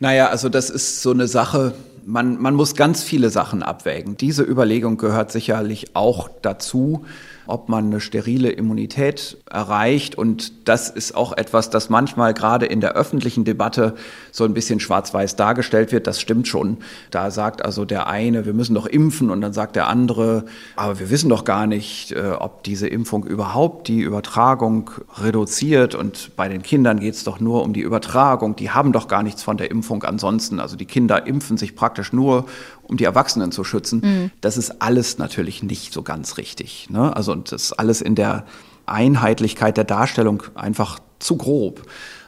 Naja, 0.00 0.28
also 0.28 0.48
das 0.48 0.70
ist 0.70 1.02
so 1.02 1.10
eine 1.10 1.28
Sache, 1.28 1.74
man, 2.06 2.40
man 2.40 2.54
muss 2.54 2.74
ganz 2.76 3.02
viele 3.02 3.30
Sachen 3.30 3.62
abwägen. 3.62 4.16
Diese 4.16 4.44
Überlegung 4.44 4.96
gehört 4.96 5.32
sicherlich 5.32 5.94
auch 5.94 6.30
dazu 6.40 7.04
ob 7.46 7.68
man 7.68 7.86
eine 7.86 8.00
sterile 8.00 8.50
Immunität 8.50 9.38
erreicht. 9.50 10.16
Und 10.16 10.68
das 10.68 10.88
ist 10.88 11.14
auch 11.14 11.32
etwas, 11.32 11.70
das 11.70 11.90
manchmal 11.90 12.34
gerade 12.34 12.66
in 12.66 12.80
der 12.80 12.94
öffentlichen 12.94 13.44
Debatte 13.44 13.94
so 14.32 14.44
ein 14.44 14.54
bisschen 14.54 14.80
schwarz-weiß 14.80 15.36
dargestellt 15.36 15.92
wird. 15.92 16.06
Das 16.06 16.20
stimmt 16.20 16.48
schon. 16.48 16.78
Da 17.10 17.30
sagt 17.30 17.64
also 17.64 17.84
der 17.84 18.06
eine, 18.06 18.46
wir 18.46 18.54
müssen 18.54 18.74
doch 18.74 18.86
impfen 18.86 19.30
und 19.30 19.40
dann 19.40 19.52
sagt 19.52 19.76
der 19.76 19.88
andere, 19.88 20.44
aber 20.76 20.98
wir 20.98 21.10
wissen 21.10 21.28
doch 21.28 21.44
gar 21.44 21.66
nicht, 21.66 22.12
äh, 22.12 22.32
ob 22.38 22.62
diese 22.64 22.88
Impfung 22.88 23.24
überhaupt 23.24 23.88
die 23.88 24.00
Übertragung 24.00 24.90
reduziert. 25.18 25.94
Und 25.94 26.36
bei 26.36 26.48
den 26.48 26.62
Kindern 26.62 27.00
geht 27.00 27.14
es 27.14 27.24
doch 27.24 27.40
nur 27.40 27.62
um 27.62 27.72
die 27.72 27.80
Übertragung. 27.80 28.56
Die 28.56 28.70
haben 28.70 28.92
doch 28.92 29.08
gar 29.08 29.22
nichts 29.22 29.42
von 29.42 29.56
der 29.56 29.70
Impfung 29.70 30.02
ansonsten. 30.02 30.60
Also 30.60 30.76
die 30.76 30.86
Kinder 30.86 31.26
impfen 31.26 31.56
sich 31.56 31.76
praktisch 31.76 32.12
nur, 32.12 32.46
um 32.88 32.96
die 32.96 33.04
Erwachsenen 33.04 33.52
zu 33.52 33.64
schützen. 33.64 34.00
Mhm. 34.02 34.30
Das 34.40 34.56
ist 34.56 34.82
alles 34.82 35.18
natürlich 35.18 35.62
nicht 35.62 35.92
so 35.92 36.02
ganz 36.02 36.38
richtig. 36.38 36.88
Ne? 36.90 37.14
Also 37.16 37.32
und 37.32 37.52
das 37.52 37.64
ist 37.64 37.72
alles 37.74 38.00
in 38.00 38.14
der 38.14 38.44
Einheitlichkeit 38.86 39.76
der 39.76 39.84
Darstellung 39.84 40.42
einfach 40.54 40.98
zu 41.18 41.36
grob. 41.36 41.82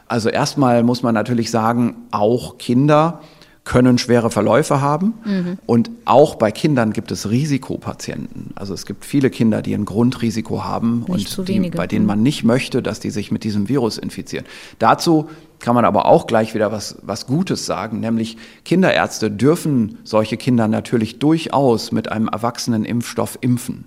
Also 0.06 0.28
erstmal 0.28 0.82
muss 0.82 1.02
man 1.02 1.14
natürlich 1.14 1.50
sagen, 1.50 1.96
auch 2.10 2.58
Kinder 2.58 3.20
können 3.68 3.98
schwere 3.98 4.30
Verläufe 4.30 4.80
haben. 4.80 5.12
Mhm. 5.26 5.58
Und 5.66 5.90
auch 6.06 6.36
bei 6.36 6.50
Kindern 6.50 6.94
gibt 6.94 7.10
es 7.12 7.28
Risikopatienten. 7.28 8.52
Also 8.54 8.72
es 8.72 8.86
gibt 8.86 9.04
viele 9.04 9.28
Kinder, 9.28 9.60
die 9.60 9.74
ein 9.74 9.84
Grundrisiko 9.84 10.64
haben 10.64 11.04
nicht 11.06 11.38
und 11.38 11.48
die, 11.48 11.68
bei 11.68 11.86
denen 11.86 12.06
man 12.06 12.22
nicht 12.22 12.44
möchte, 12.44 12.82
dass 12.82 12.98
die 12.98 13.10
sich 13.10 13.30
mit 13.30 13.44
diesem 13.44 13.68
Virus 13.68 13.98
infizieren. 13.98 14.46
Dazu 14.78 15.28
kann 15.60 15.74
man 15.74 15.84
aber 15.84 16.06
auch 16.06 16.26
gleich 16.26 16.54
wieder 16.54 16.70
was, 16.72 16.96
was 17.02 17.26
Gutes 17.26 17.66
sagen, 17.66 18.00
nämlich 18.00 18.36
Kinderärzte 18.64 19.30
dürfen 19.30 19.98
solche 20.04 20.36
Kinder 20.36 20.68
natürlich 20.68 21.18
durchaus 21.18 21.92
mit 21.92 22.10
einem 22.10 22.28
erwachsenen 22.28 22.84
Impfstoff 22.84 23.38
impfen. 23.40 23.84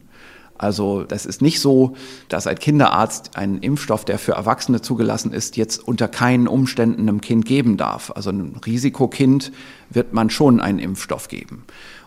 Also 0.57 1.03
das 1.03 1.25
ist 1.25 1.41
nicht 1.41 1.59
so, 1.59 1.95
dass 2.29 2.45
ein 2.45 2.59
Kinderarzt 2.59 3.35
einen 3.35 3.57
Impfstoff, 3.59 4.05
der 4.05 4.19
für 4.19 4.33
Erwachsene 4.33 4.81
zugelassen 4.81 5.33
ist, 5.33 5.57
jetzt 5.57 5.79
unter 5.79 6.07
keinen 6.07 6.47
Umständen 6.47 7.01
einem 7.01 7.19
Kind 7.19 7.45
geben 7.45 7.77
darf. 7.77 8.11
Also 8.15 8.29
einem 8.29 8.53
Risikokind 8.63 9.51
wird 9.89 10.13
man 10.13 10.29
schon 10.29 10.61
einen 10.61 10.77
Impfstoff 10.77 11.29
geben. 11.29 11.63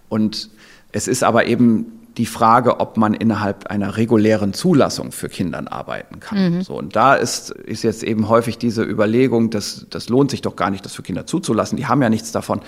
Und 0.08 0.50
es 0.92 1.08
ist 1.08 1.24
aber 1.24 1.46
eben 1.46 2.03
die 2.16 2.26
Frage, 2.26 2.78
ob 2.78 2.96
man 2.96 3.12
innerhalb 3.12 3.66
einer 3.66 3.96
regulären 3.96 4.52
Zulassung 4.52 5.10
für 5.10 5.28
Kindern 5.28 5.66
arbeiten 5.66 6.20
kann. 6.20 6.56
Mhm. 6.56 6.62
So, 6.62 6.78
und 6.78 6.94
da 6.94 7.14
ist, 7.14 7.50
ist 7.50 7.82
jetzt 7.82 8.04
eben 8.04 8.28
häufig 8.28 8.56
diese 8.56 8.84
Überlegung, 8.84 9.50
dass 9.50 9.86
das 9.90 10.08
lohnt 10.08 10.30
sich 10.30 10.40
doch 10.40 10.54
gar 10.54 10.70
nicht, 10.70 10.84
das 10.84 10.94
für 10.94 11.02
Kinder 11.02 11.26
zuzulassen. 11.26 11.76
Die 11.76 11.86
haben 11.86 12.02
ja 12.02 12.10
nichts 12.10 12.30
davon. 12.30 12.60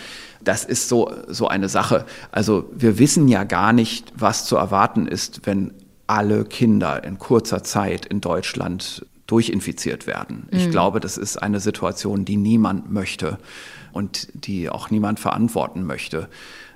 Das 0.43 0.65
ist 0.65 0.89
so, 0.89 1.13
so 1.29 1.47
eine 1.47 1.69
Sache. 1.69 2.05
Also 2.33 2.69
wir 2.75 2.99
wissen 2.99 3.29
ja 3.29 3.45
gar 3.45 3.73
nicht, 3.73 4.13
was 4.17 4.45
zu 4.47 4.57
erwarten 4.57 5.07
ist, 5.07 5.43
wenn 5.45 5.73
alle 6.09 6.45
Kinder 6.45 7.05
in 7.05 7.19
kurzer 7.19 7.63
Zeit 7.63 8.07
in 8.07 8.21
Deutschland 8.21 9.07
durchinfiziert 9.27 10.07
werden. 10.07 10.49
Ich 10.51 10.67
mhm. 10.67 10.71
glaube, 10.71 11.01
das 11.01 11.19
ist 11.19 11.37
eine 11.37 11.61
Situation, 11.61 12.25
die 12.25 12.37
niemand 12.37 12.91
möchte 12.91 13.39
und 13.97 14.29
die 14.35 14.69
auch 14.69 14.91
niemand 14.91 15.19
verantworten 15.19 15.85
möchte. 15.85 16.29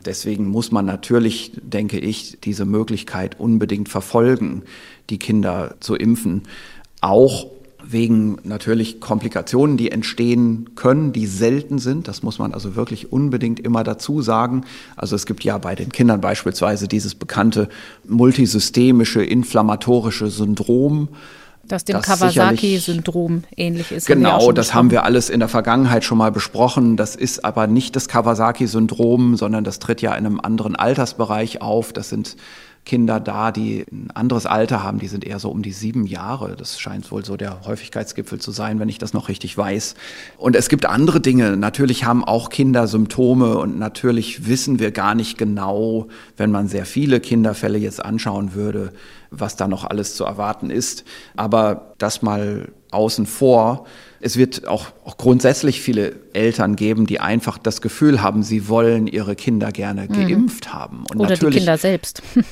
Deswegen 0.06 0.48
muss 0.48 0.72
man 0.72 0.86
natürlich, 0.86 1.52
denke 1.62 1.98
ich, 1.98 2.38
diese 2.42 2.64
Möglichkeit 2.64 3.38
unbedingt 3.38 3.90
verfolgen, 3.90 4.62
die 5.10 5.18
Kinder 5.18 5.74
zu 5.80 5.94
impfen. 5.94 6.44
Auch 7.02 7.46
wegen 7.84 8.38
natürlich 8.44 9.00
Komplikationen, 9.00 9.76
die 9.76 9.90
entstehen 9.90 10.70
können, 10.74 11.12
die 11.12 11.26
selten 11.26 11.78
sind. 11.78 12.08
Das 12.08 12.22
muss 12.22 12.38
man 12.38 12.54
also 12.54 12.76
wirklich 12.76 13.12
unbedingt 13.12 13.60
immer 13.60 13.84
dazu 13.84 14.22
sagen. 14.22 14.64
Also 14.96 15.16
es 15.16 15.26
gibt 15.26 15.44
ja 15.44 15.58
bei 15.58 15.74
den 15.74 15.90
Kindern 15.90 16.20
beispielsweise 16.20 16.88
dieses 16.88 17.14
bekannte 17.14 17.68
multisystemische 18.08 19.22
inflammatorische 19.22 20.28
Syndrom 20.28 21.08
das 21.72 21.84
dem 21.84 22.00
Kawasaki-Syndrom 22.00 23.44
ähnlich 23.56 23.92
ist. 23.92 24.06
Genau, 24.06 24.52
das 24.52 24.74
haben 24.74 24.90
wir 24.90 25.04
alles 25.04 25.30
in 25.30 25.40
der 25.40 25.48
Vergangenheit 25.48 26.04
schon 26.04 26.18
mal 26.18 26.32
besprochen. 26.32 26.96
Das 26.96 27.16
ist 27.16 27.44
aber 27.44 27.66
nicht 27.66 27.96
das 27.96 28.08
Kawasaki-Syndrom, 28.08 29.36
sondern 29.36 29.64
das 29.64 29.78
tritt 29.78 30.02
ja 30.02 30.14
in 30.14 30.26
einem 30.26 30.40
anderen 30.40 30.76
Altersbereich 30.76 31.62
auf. 31.62 31.92
Das 31.92 32.08
sind 32.08 32.36
Kinder 32.86 33.20
da, 33.20 33.52
die 33.52 33.84
ein 33.92 34.10
anderes 34.14 34.46
Alter 34.46 34.82
haben, 34.82 34.98
die 34.98 35.06
sind 35.06 35.24
eher 35.24 35.38
so 35.38 35.50
um 35.50 35.62
die 35.62 35.72
sieben 35.72 36.06
Jahre. 36.06 36.56
Das 36.56 36.80
scheint 36.80 37.10
wohl 37.12 37.24
so 37.24 37.36
der 37.36 37.60
Häufigkeitsgipfel 37.66 38.40
zu 38.40 38.50
sein, 38.52 38.80
wenn 38.80 38.88
ich 38.88 38.98
das 38.98 39.12
noch 39.12 39.28
richtig 39.28 39.56
weiß. 39.56 39.94
Und 40.38 40.56
es 40.56 40.68
gibt 40.68 40.86
andere 40.86 41.20
Dinge. 41.20 41.56
Natürlich 41.56 42.04
haben 42.04 42.24
auch 42.24 42.48
Kinder 42.48 42.86
Symptome 42.88 43.58
und 43.58 43.78
natürlich 43.78 44.48
wissen 44.48 44.78
wir 44.78 44.92
gar 44.92 45.14
nicht 45.14 45.36
genau, 45.36 46.08
wenn 46.36 46.50
man 46.50 46.68
sehr 46.68 46.86
viele 46.86 47.20
Kinderfälle 47.20 47.78
jetzt 47.78 48.04
anschauen 48.04 48.54
würde, 48.54 48.92
was 49.30 49.56
da 49.56 49.68
noch 49.68 49.84
alles 49.84 50.14
zu 50.14 50.24
erwarten 50.24 50.70
ist. 50.70 51.04
Aber 51.36 51.94
das 51.98 52.22
mal 52.22 52.68
außen 52.90 53.26
vor. 53.26 53.86
Es 54.20 54.36
wird 54.36 54.66
auch, 54.66 54.86
auch, 55.04 55.16
grundsätzlich 55.16 55.80
viele 55.80 56.16
Eltern 56.32 56.76
geben, 56.76 57.06
die 57.06 57.20
einfach 57.20 57.56
das 57.56 57.80
Gefühl 57.80 58.20
haben, 58.20 58.42
sie 58.42 58.68
wollen 58.68 59.06
ihre 59.06 59.36
Kinder 59.36 59.72
gerne 59.72 60.02
mhm. 60.02 60.12
geimpft 60.12 60.72
haben. 60.72 61.04
Und 61.10 61.20
Oder 61.20 61.36
die 61.36 61.46
Kinder 61.46 61.78
selbst. 61.78 62.22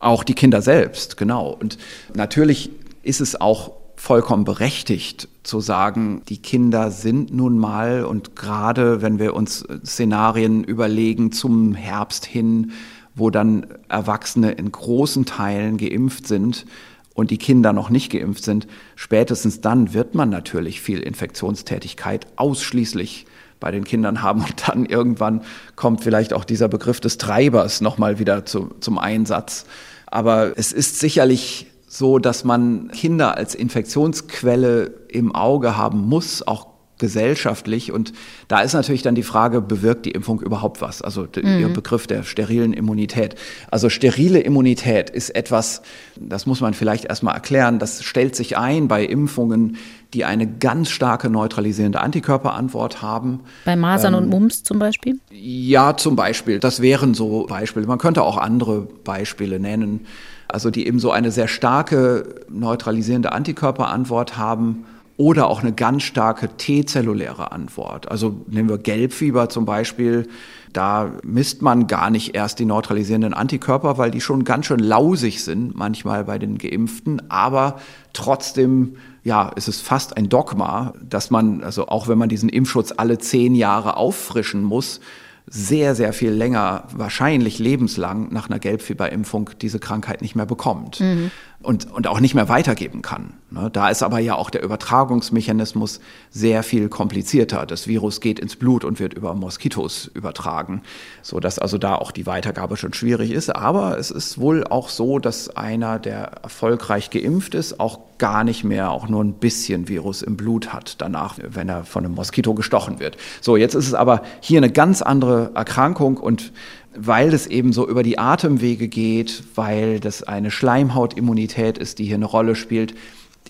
Auch 0.00 0.24
die 0.24 0.34
Kinder 0.34 0.60
selbst, 0.62 1.16
genau. 1.16 1.48
Und 1.48 1.78
natürlich 2.14 2.70
ist 3.04 3.20
es 3.20 3.40
auch 3.40 3.72
vollkommen 3.96 4.44
berechtigt 4.44 5.28
zu 5.44 5.60
sagen, 5.60 6.22
die 6.28 6.38
Kinder 6.38 6.90
sind 6.90 7.32
nun 7.32 7.56
mal 7.56 8.04
und 8.04 8.36
gerade 8.36 9.00
wenn 9.00 9.18
wir 9.18 9.34
uns 9.34 9.64
Szenarien 9.84 10.64
überlegen 10.64 11.32
zum 11.32 11.74
Herbst 11.74 12.26
hin, 12.26 12.72
wo 13.14 13.30
dann 13.30 13.66
Erwachsene 13.88 14.52
in 14.52 14.70
großen 14.72 15.24
Teilen 15.24 15.76
geimpft 15.76 16.26
sind 16.26 16.66
und 17.14 17.30
die 17.30 17.38
Kinder 17.38 17.72
noch 17.72 17.90
nicht 17.90 18.10
geimpft 18.10 18.44
sind, 18.44 18.66
spätestens 18.96 19.60
dann 19.60 19.94
wird 19.94 20.14
man 20.14 20.30
natürlich 20.30 20.80
viel 20.80 21.00
Infektionstätigkeit 21.00 22.26
ausschließlich 22.36 23.26
bei 23.60 23.70
den 23.70 23.84
Kindern 23.84 24.20
haben. 24.20 24.42
Und 24.42 24.68
dann 24.68 24.84
irgendwann 24.84 25.42
kommt 25.76 26.02
vielleicht 26.02 26.32
auch 26.32 26.44
dieser 26.44 26.68
Begriff 26.68 27.00
des 27.00 27.18
Treibers 27.18 27.80
nochmal 27.80 28.18
wieder 28.18 28.44
zu, 28.44 28.74
zum 28.80 28.98
Einsatz. 28.98 29.64
Aber 30.06 30.58
es 30.58 30.72
ist 30.72 30.98
sicherlich 30.98 31.68
so, 31.86 32.18
dass 32.18 32.44
man 32.44 32.90
Kinder 32.90 33.36
als 33.36 33.54
Infektionsquelle 33.54 34.92
im 35.08 35.34
Auge 35.34 35.76
haben 35.76 36.08
muss, 36.08 36.46
auch 36.46 36.73
gesellschaftlich. 36.98 37.92
Und 37.92 38.12
da 38.48 38.60
ist 38.60 38.72
natürlich 38.72 39.02
dann 39.02 39.14
die 39.14 39.22
Frage, 39.22 39.60
bewirkt 39.60 40.06
die 40.06 40.12
Impfung 40.12 40.40
überhaupt 40.40 40.80
was? 40.80 41.02
Also 41.02 41.22
mhm. 41.22 41.58
Ihr 41.58 41.68
Begriff 41.68 42.06
der 42.06 42.22
sterilen 42.22 42.72
Immunität. 42.72 43.34
Also 43.70 43.88
sterile 43.88 44.40
Immunität 44.40 45.10
ist 45.10 45.30
etwas, 45.30 45.82
das 46.16 46.46
muss 46.46 46.60
man 46.60 46.74
vielleicht 46.74 47.06
erstmal 47.06 47.34
erklären, 47.34 47.78
das 47.78 48.02
stellt 48.02 48.36
sich 48.36 48.56
ein 48.56 48.88
bei 48.88 49.04
Impfungen, 49.04 49.76
die 50.12 50.24
eine 50.24 50.46
ganz 50.46 50.90
starke 50.90 51.28
neutralisierende 51.28 52.00
Antikörperantwort 52.00 53.02
haben. 53.02 53.40
Bei 53.64 53.74
Masern 53.74 54.14
ähm, 54.14 54.20
und 54.22 54.28
Mumps 54.30 54.62
zum 54.62 54.78
Beispiel? 54.78 55.18
Ja, 55.30 55.96
zum 55.96 56.14
Beispiel. 56.14 56.60
Das 56.60 56.80
wären 56.80 57.14
so 57.14 57.46
Beispiele. 57.46 57.86
Man 57.86 57.98
könnte 57.98 58.22
auch 58.22 58.38
andere 58.38 58.82
Beispiele 58.82 59.58
nennen. 59.58 60.06
Also 60.46 60.70
die 60.70 60.86
eben 60.86 61.00
so 61.00 61.10
eine 61.10 61.32
sehr 61.32 61.48
starke 61.48 62.44
neutralisierende 62.48 63.32
Antikörperantwort 63.32 64.36
haben 64.36 64.84
oder 65.16 65.48
auch 65.48 65.62
eine 65.62 65.72
ganz 65.72 66.02
starke 66.02 66.48
T-zelluläre 66.56 67.52
Antwort. 67.52 68.10
Also 68.10 68.40
nehmen 68.48 68.68
wir 68.68 68.78
Gelbfieber 68.78 69.48
zum 69.48 69.64
Beispiel. 69.64 70.28
Da 70.72 71.12
misst 71.22 71.62
man 71.62 71.86
gar 71.86 72.10
nicht 72.10 72.34
erst 72.34 72.58
die 72.58 72.64
neutralisierenden 72.64 73.32
Antikörper, 73.32 73.96
weil 73.96 74.10
die 74.10 74.20
schon 74.20 74.42
ganz 74.42 74.66
schön 74.66 74.80
lausig 74.80 75.44
sind, 75.44 75.76
manchmal 75.76 76.24
bei 76.24 76.38
den 76.40 76.58
Geimpften. 76.58 77.30
Aber 77.30 77.78
trotzdem, 78.12 78.96
ja, 79.22 79.50
ist 79.50 79.68
es 79.68 79.80
fast 79.80 80.16
ein 80.16 80.28
Dogma, 80.28 80.94
dass 81.00 81.30
man, 81.30 81.62
also 81.62 81.86
auch 81.86 82.08
wenn 82.08 82.18
man 82.18 82.28
diesen 82.28 82.48
Impfschutz 82.48 82.92
alle 82.96 83.18
zehn 83.18 83.54
Jahre 83.54 83.96
auffrischen 83.96 84.64
muss, 84.64 85.00
sehr, 85.46 85.94
sehr 85.94 86.12
viel 86.12 86.30
länger, 86.30 86.84
wahrscheinlich 86.92 87.58
lebenslang 87.58 88.32
nach 88.32 88.48
einer 88.48 88.58
Gelbfieberimpfung 88.58 89.50
diese 89.60 89.78
Krankheit 89.78 90.22
nicht 90.22 90.34
mehr 90.34 90.46
bekommt. 90.46 91.00
Mhm 91.00 91.30
und, 91.64 91.90
und 91.90 92.06
auch 92.06 92.20
nicht 92.20 92.34
mehr 92.34 92.48
weitergeben 92.48 93.02
kann. 93.02 93.34
Ne? 93.50 93.70
Da 93.72 93.88
ist 93.88 94.02
aber 94.02 94.18
ja 94.18 94.34
auch 94.34 94.50
der 94.50 94.62
Übertragungsmechanismus 94.62 96.00
sehr 96.30 96.62
viel 96.62 96.88
komplizierter. 96.88 97.66
Das 97.66 97.88
Virus 97.88 98.20
geht 98.20 98.38
ins 98.38 98.56
Blut 98.56 98.84
und 98.84 99.00
wird 99.00 99.14
über 99.14 99.34
Moskitos 99.34 100.10
übertragen, 100.14 100.82
so 101.22 101.40
dass 101.40 101.58
also 101.58 101.78
da 101.78 101.96
auch 101.96 102.12
die 102.12 102.26
Weitergabe 102.26 102.76
schon 102.76 102.92
schwierig 102.92 103.30
ist. 103.30 103.54
Aber 103.54 103.98
es 103.98 104.10
ist 104.10 104.38
wohl 104.38 104.64
auch 104.64 104.88
so, 104.88 105.18
dass 105.18 105.56
einer, 105.56 105.98
der 105.98 106.32
erfolgreich 106.42 107.10
geimpft 107.10 107.54
ist, 107.54 107.80
auch 107.80 107.98
gar 108.18 108.44
nicht 108.44 108.64
mehr 108.64 108.90
auch 108.90 109.08
nur 109.08 109.24
ein 109.24 109.34
bisschen 109.34 109.88
Virus 109.88 110.22
im 110.22 110.36
Blut 110.36 110.72
hat 110.72 111.00
danach, 111.00 111.38
wenn 111.42 111.68
er 111.68 111.84
von 111.84 112.04
einem 112.04 112.14
Moskito 112.14 112.54
gestochen 112.54 113.00
wird. 113.00 113.16
So, 113.40 113.56
jetzt 113.56 113.74
ist 113.74 113.88
es 113.88 113.94
aber 113.94 114.22
hier 114.40 114.58
eine 114.58 114.70
ganz 114.70 115.02
andere 115.02 115.50
Erkrankung 115.54 116.18
und 116.18 116.52
weil 116.96 117.32
es 117.32 117.46
eben 117.46 117.72
so 117.72 117.88
über 117.88 118.02
die 118.02 118.18
Atemwege 118.18 118.88
geht, 118.88 119.42
weil 119.54 120.00
das 120.00 120.22
eine 120.22 120.50
Schleimhautimmunität 120.50 121.78
ist, 121.78 121.98
die 121.98 122.04
hier 122.04 122.16
eine 122.16 122.24
Rolle 122.24 122.54
spielt, 122.54 122.94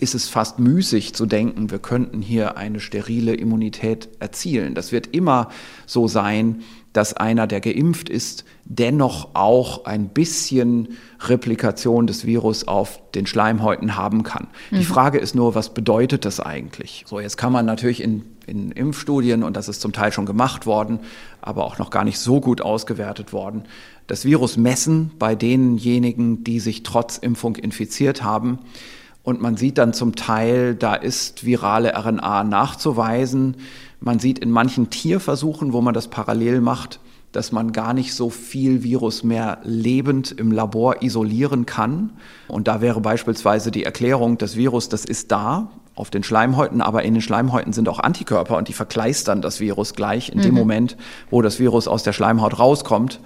ist 0.00 0.14
es 0.14 0.28
fast 0.28 0.58
müßig 0.58 1.14
zu 1.14 1.26
denken, 1.26 1.70
wir 1.70 1.78
könnten 1.78 2.20
hier 2.20 2.56
eine 2.56 2.80
sterile 2.80 3.34
Immunität 3.34 4.08
erzielen. 4.18 4.74
Das 4.74 4.92
wird 4.92 5.08
immer 5.08 5.50
so 5.86 6.08
sein, 6.08 6.62
dass 6.94 7.12
einer, 7.12 7.46
der 7.48 7.60
geimpft 7.60 8.08
ist, 8.08 8.44
dennoch 8.64 9.30
auch 9.34 9.84
ein 9.84 10.08
bisschen 10.08 10.96
Replikation 11.20 12.06
des 12.06 12.24
Virus 12.24 12.66
auf 12.68 13.00
den 13.14 13.26
Schleimhäuten 13.26 13.96
haben 13.96 14.22
kann. 14.22 14.46
Mhm. 14.70 14.78
Die 14.78 14.84
Frage 14.84 15.18
ist 15.18 15.34
nur, 15.34 15.56
was 15.56 15.74
bedeutet 15.74 16.24
das 16.24 16.38
eigentlich? 16.38 17.04
So, 17.06 17.18
jetzt 17.18 17.36
kann 17.36 17.52
man 17.52 17.66
natürlich 17.66 18.00
in, 18.00 18.22
in 18.46 18.70
Impfstudien, 18.70 19.42
und 19.42 19.56
das 19.56 19.68
ist 19.68 19.80
zum 19.80 19.92
Teil 19.92 20.12
schon 20.12 20.24
gemacht 20.24 20.66
worden, 20.66 21.00
aber 21.42 21.64
auch 21.64 21.78
noch 21.78 21.90
gar 21.90 22.04
nicht 22.04 22.20
so 22.20 22.40
gut 22.40 22.62
ausgewertet 22.62 23.32
worden, 23.32 23.64
das 24.06 24.24
Virus 24.24 24.56
messen 24.56 25.10
bei 25.18 25.34
denjenigen, 25.34 26.44
die 26.44 26.60
sich 26.60 26.84
trotz 26.84 27.18
Impfung 27.18 27.56
infiziert 27.56 28.22
haben. 28.22 28.60
Und 29.24 29.40
man 29.40 29.56
sieht 29.56 29.78
dann 29.78 29.94
zum 29.94 30.14
Teil, 30.14 30.74
da 30.74 30.94
ist 30.94 31.44
virale 31.44 31.94
RNA 31.96 32.44
nachzuweisen. 32.44 33.56
Man 34.04 34.18
sieht 34.18 34.38
in 34.38 34.50
manchen 34.50 34.90
Tierversuchen, 34.90 35.72
wo 35.72 35.80
man 35.80 35.94
das 35.94 36.08
parallel 36.08 36.60
macht, 36.60 37.00
dass 37.32 37.52
man 37.52 37.72
gar 37.72 37.94
nicht 37.94 38.12
so 38.12 38.28
viel 38.28 38.82
Virus 38.82 39.24
mehr 39.24 39.58
lebend 39.64 40.30
im 40.30 40.52
Labor 40.52 41.02
isolieren 41.02 41.64
kann. 41.64 42.10
Und 42.46 42.68
da 42.68 42.82
wäre 42.82 43.00
beispielsweise 43.00 43.70
die 43.70 43.82
Erklärung, 43.82 44.36
das 44.36 44.56
Virus, 44.56 44.90
das 44.90 45.06
ist 45.06 45.32
da 45.32 45.70
auf 45.94 46.10
den 46.10 46.22
Schleimhäuten, 46.22 46.82
aber 46.82 47.02
in 47.02 47.14
den 47.14 47.22
Schleimhäuten 47.22 47.72
sind 47.72 47.88
auch 47.88 47.98
Antikörper 47.98 48.58
und 48.58 48.68
die 48.68 48.74
verkleistern 48.74 49.40
das 49.40 49.58
Virus 49.58 49.94
gleich 49.94 50.28
in 50.28 50.38
mhm. 50.38 50.42
dem 50.42 50.54
Moment, 50.54 50.96
wo 51.30 51.40
das 51.40 51.58
Virus 51.58 51.88
aus 51.88 52.02
der 52.02 52.12
Schleimhaut 52.12 52.58
rauskommt. 52.58 53.20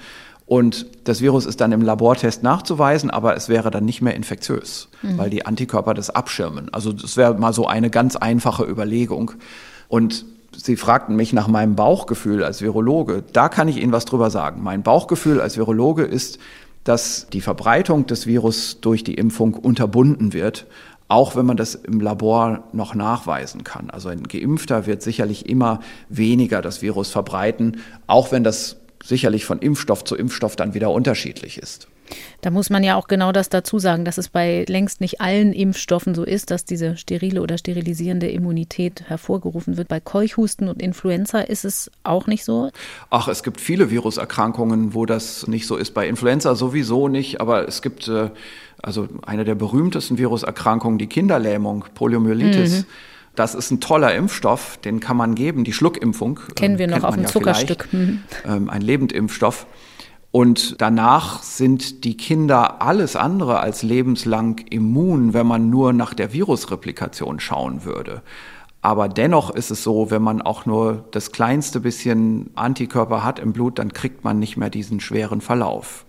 Und 0.46 0.86
das 1.04 1.20
Virus 1.20 1.44
ist 1.44 1.60
dann 1.60 1.72
im 1.72 1.82
Labortest 1.82 2.44
nachzuweisen, 2.44 3.10
aber 3.10 3.36
es 3.36 3.48
wäre 3.48 3.72
dann 3.72 3.84
nicht 3.84 4.00
mehr 4.00 4.14
infektiös, 4.14 4.90
mhm. 5.02 5.18
weil 5.18 5.28
die 5.28 5.44
Antikörper 5.44 5.92
das 5.92 6.08
abschirmen. 6.08 6.72
Also 6.72 6.92
das 6.92 7.16
wäre 7.16 7.34
mal 7.34 7.52
so 7.52 7.66
eine 7.66 7.90
ganz 7.90 8.14
einfache 8.14 8.62
Überlegung. 8.64 9.32
Und 9.88 10.24
Sie 10.60 10.74
fragten 10.74 11.14
mich 11.14 11.32
nach 11.32 11.46
meinem 11.46 11.76
Bauchgefühl 11.76 12.42
als 12.42 12.60
Virologe. 12.62 13.22
Da 13.32 13.48
kann 13.48 13.68
ich 13.68 13.76
Ihnen 13.76 13.92
was 13.92 14.06
drüber 14.06 14.28
sagen. 14.28 14.60
Mein 14.60 14.82
Bauchgefühl 14.82 15.40
als 15.40 15.56
Virologe 15.56 16.02
ist, 16.02 16.40
dass 16.82 17.28
die 17.32 17.40
Verbreitung 17.40 18.06
des 18.06 18.26
Virus 18.26 18.80
durch 18.80 19.04
die 19.04 19.14
Impfung 19.14 19.54
unterbunden 19.54 20.32
wird, 20.32 20.66
auch 21.06 21.36
wenn 21.36 21.46
man 21.46 21.56
das 21.56 21.76
im 21.76 22.00
Labor 22.00 22.64
noch 22.72 22.96
nachweisen 22.96 23.62
kann. 23.62 23.88
Also 23.90 24.08
ein 24.08 24.24
Geimpfter 24.24 24.86
wird 24.86 25.00
sicherlich 25.00 25.48
immer 25.48 25.78
weniger 26.08 26.60
das 26.60 26.82
Virus 26.82 27.10
verbreiten, 27.10 27.80
auch 28.08 28.32
wenn 28.32 28.42
das 28.42 28.78
sicherlich 29.04 29.44
von 29.44 29.60
Impfstoff 29.60 30.02
zu 30.02 30.16
Impfstoff 30.16 30.56
dann 30.56 30.74
wieder 30.74 30.90
unterschiedlich 30.90 31.58
ist. 31.58 31.86
Da 32.40 32.50
muss 32.50 32.70
man 32.70 32.82
ja 32.82 32.96
auch 32.96 33.08
genau 33.08 33.32
das 33.32 33.48
dazu 33.48 33.78
sagen, 33.78 34.04
dass 34.04 34.18
es 34.18 34.28
bei 34.28 34.64
längst 34.68 35.00
nicht 35.00 35.20
allen 35.20 35.52
Impfstoffen 35.52 36.14
so 36.14 36.24
ist, 36.24 36.50
dass 36.50 36.64
diese 36.64 36.96
sterile 36.96 37.42
oder 37.42 37.58
sterilisierende 37.58 38.28
Immunität 38.28 39.02
hervorgerufen 39.08 39.76
wird. 39.76 39.88
Bei 39.88 40.00
Keuchhusten 40.00 40.68
und 40.68 40.80
Influenza 40.80 41.40
ist 41.40 41.64
es 41.64 41.90
auch 42.04 42.26
nicht 42.26 42.44
so. 42.44 42.70
Ach, 43.10 43.28
es 43.28 43.42
gibt 43.42 43.60
viele 43.60 43.90
Viruserkrankungen, 43.90 44.94
wo 44.94 45.06
das 45.06 45.46
nicht 45.46 45.66
so 45.66 45.76
ist. 45.76 45.94
Bei 45.94 46.08
Influenza 46.08 46.54
sowieso 46.54 47.08
nicht, 47.08 47.40
aber 47.40 47.66
es 47.66 47.82
gibt 47.82 48.08
äh, 48.08 48.30
also 48.82 49.08
eine 49.26 49.44
der 49.44 49.54
berühmtesten 49.54 50.18
Viruserkrankungen, 50.18 50.98
die 50.98 51.06
Kinderlähmung, 51.06 51.84
Poliomyelitis. 51.94 52.78
Mhm. 52.78 52.84
Das 53.34 53.54
ist 53.54 53.70
ein 53.70 53.80
toller 53.80 54.14
Impfstoff, 54.14 54.78
den 54.78 54.98
kann 54.98 55.16
man 55.16 55.36
geben, 55.36 55.62
die 55.62 55.72
Schluckimpfung. 55.72 56.40
Kennen 56.56 56.78
wir 56.78 56.86
ähm, 56.86 56.90
noch 56.90 57.04
auf 57.04 57.14
dem 57.14 57.22
ja 57.22 57.28
Zuckerstück. 57.28 57.88
Mhm. 57.92 58.22
Ähm, 58.44 58.68
ein 58.68 58.82
Lebendimpfstoff. 58.82 59.66
Und 60.30 60.80
danach 60.80 61.42
sind 61.42 62.04
die 62.04 62.16
Kinder 62.16 62.82
alles 62.82 63.16
andere 63.16 63.60
als 63.60 63.82
lebenslang 63.82 64.58
immun, 64.70 65.32
wenn 65.32 65.46
man 65.46 65.70
nur 65.70 65.92
nach 65.92 66.12
der 66.12 66.32
Virusreplikation 66.32 67.40
schauen 67.40 67.84
würde. 67.84 68.22
Aber 68.82 69.08
dennoch 69.08 69.50
ist 69.50 69.70
es 69.70 69.82
so, 69.82 70.10
wenn 70.10 70.22
man 70.22 70.42
auch 70.42 70.66
nur 70.66 71.04
das 71.10 71.32
kleinste 71.32 71.80
bisschen 71.80 72.50
Antikörper 72.54 73.24
hat 73.24 73.38
im 73.38 73.52
Blut, 73.52 73.78
dann 73.78 73.92
kriegt 73.92 74.22
man 74.22 74.38
nicht 74.38 74.56
mehr 74.56 74.70
diesen 74.70 75.00
schweren 75.00 75.40
Verlauf. 75.40 76.04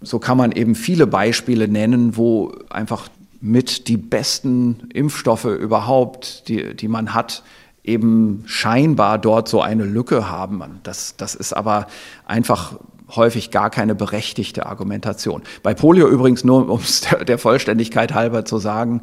So 0.00 0.18
kann 0.18 0.36
man 0.36 0.52
eben 0.52 0.74
viele 0.74 1.06
Beispiele 1.06 1.66
nennen, 1.66 2.16
wo 2.16 2.52
einfach 2.70 3.08
mit 3.40 3.88
die 3.88 3.96
besten 3.96 4.88
Impfstoffe 4.92 5.44
überhaupt, 5.46 6.48
die, 6.48 6.74
die 6.74 6.88
man 6.88 7.14
hat, 7.14 7.42
eben 7.82 8.42
scheinbar 8.46 9.18
dort 9.18 9.48
so 9.48 9.60
eine 9.60 9.84
Lücke 9.84 10.30
haben. 10.30 10.80
Das, 10.82 11.16
das 11.16 11.34
ist 11.34 11.52
aber 11.52 11.86
einfach 12.26 12.78
häufig 13.16 13.50
gar 13.50 13.70
keine 13.70 13.94
berechtigte 13.94 14.66
Argumentation. 14.66 15.42
Bei 15.62 15.74
Polio 15.74 16.08
übrigens 16.08 16.44
nur, 16.44 16.68
um 16.70 16.80
es 16.80 17.02
der, 17.26 17.38
Vollständigkeit 17.38 18.14
halber 18.14 18.44
zu 18.44 18.58
sagen, 18.58 19.02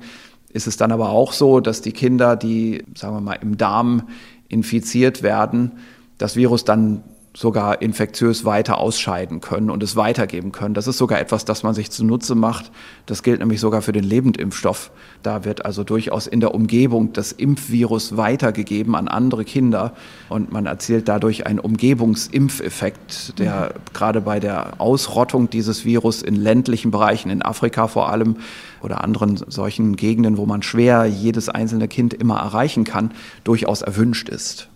ist 0.53 0.67
es 0.67 0.77
dann 0.77 0.91
aber 0.91 1.09
auch 1.09 1.33
so, 1.33 1.59
dass 1.59 1.81
die 1.81 1.93
Kinder, 1.93 2.35
die, 2.35 2.83
sagen 2.95 3.15
wir 3.15 3.21
mal, 3.21 3.37
im 3.41 3.57
Darm 3.57 4.09
infiziert 4.49 5.23
werden, 5.23 5.71
das 6.17 6.35
Virus 6.35 6.65
dann 6.65 7.03
sogar 7.33 7.81
infektiös 7.81 8.43
weiter 8.43 8.77
ausscheiden 8.77 9.39
können 9.39 9.69
und 9.69 9.81
es 9.83 9.95
weitergeben 9.95 10.51
können. 10.51 10.73
Das 10.73 10.87
ist 10.87 10.97
sogar 10.97 11.19
etwas, 11.19 11.45
das 11.45 11.63
man 11.63 11.73
sich 11.73 11.89
zunutze 11.89 12.35
macht. 12.35 12.71
Das 13.05 13.23
gilt 13.23 13.39
nämlich 13.39 13.61
sogar 13.61 13.81
für 13.81 13.93
den 13.93 14.03
Lebendimpfstoff. 14.03 14.91
Da 15.23 15.45
wird 15.45 15.65
also 15.65 15.85
durchaus 15.85 16.27
in 16.27 16.41
der 16.41 16.53
Umgebung 16.53 17.13
das 17.13 17.31
Impfvirus 17.31 18.17
weitergegeben 18.17 18.95
an 18.95 19.07
andere 19.07 19.45
Kinder 19.45 19.93
und 20.27 20.51
man 20.51 20.65
erzielt 20.65 21.07
dadurch 21.07 21.47
einen 21.47 21.59
Umgebungsimpfeffekt, 21.59 23.39
der 23.39 23.73
mhm. 23.75 23.93
gerade 23.93 24.19
bei 24.19 24.41
der 24.41 24.81
Ausrottung 24.81 25.49
dieses 25.49 25.85
Virus 25.85 26.21
in 26.21 26.35
ländlichen 26.35 26.91
Bereichen, 26.91 27.29
in 27.29 27.41
Afrika 27.41 27.87
vor 27.87 28.09
allem 28.09 28.35
oder 28.81 29.03
anderen 29.05 29.37
solchen 29.37 29.95
Gegenden, 29.95 30.35
wo 30.35 30.45
man 30.45 30.63
schwer 30.63 31.05
jedes 31.05 31.47
einzelne 31.47 31.87
Kind 31.87 32.13
immer 32.13 32.39
erreichen 32.39 32.83
kann, 32.83 33.11
durchaus 33.45 33.81
erwünscht 33.83 34.27
ist. 34.27 34.67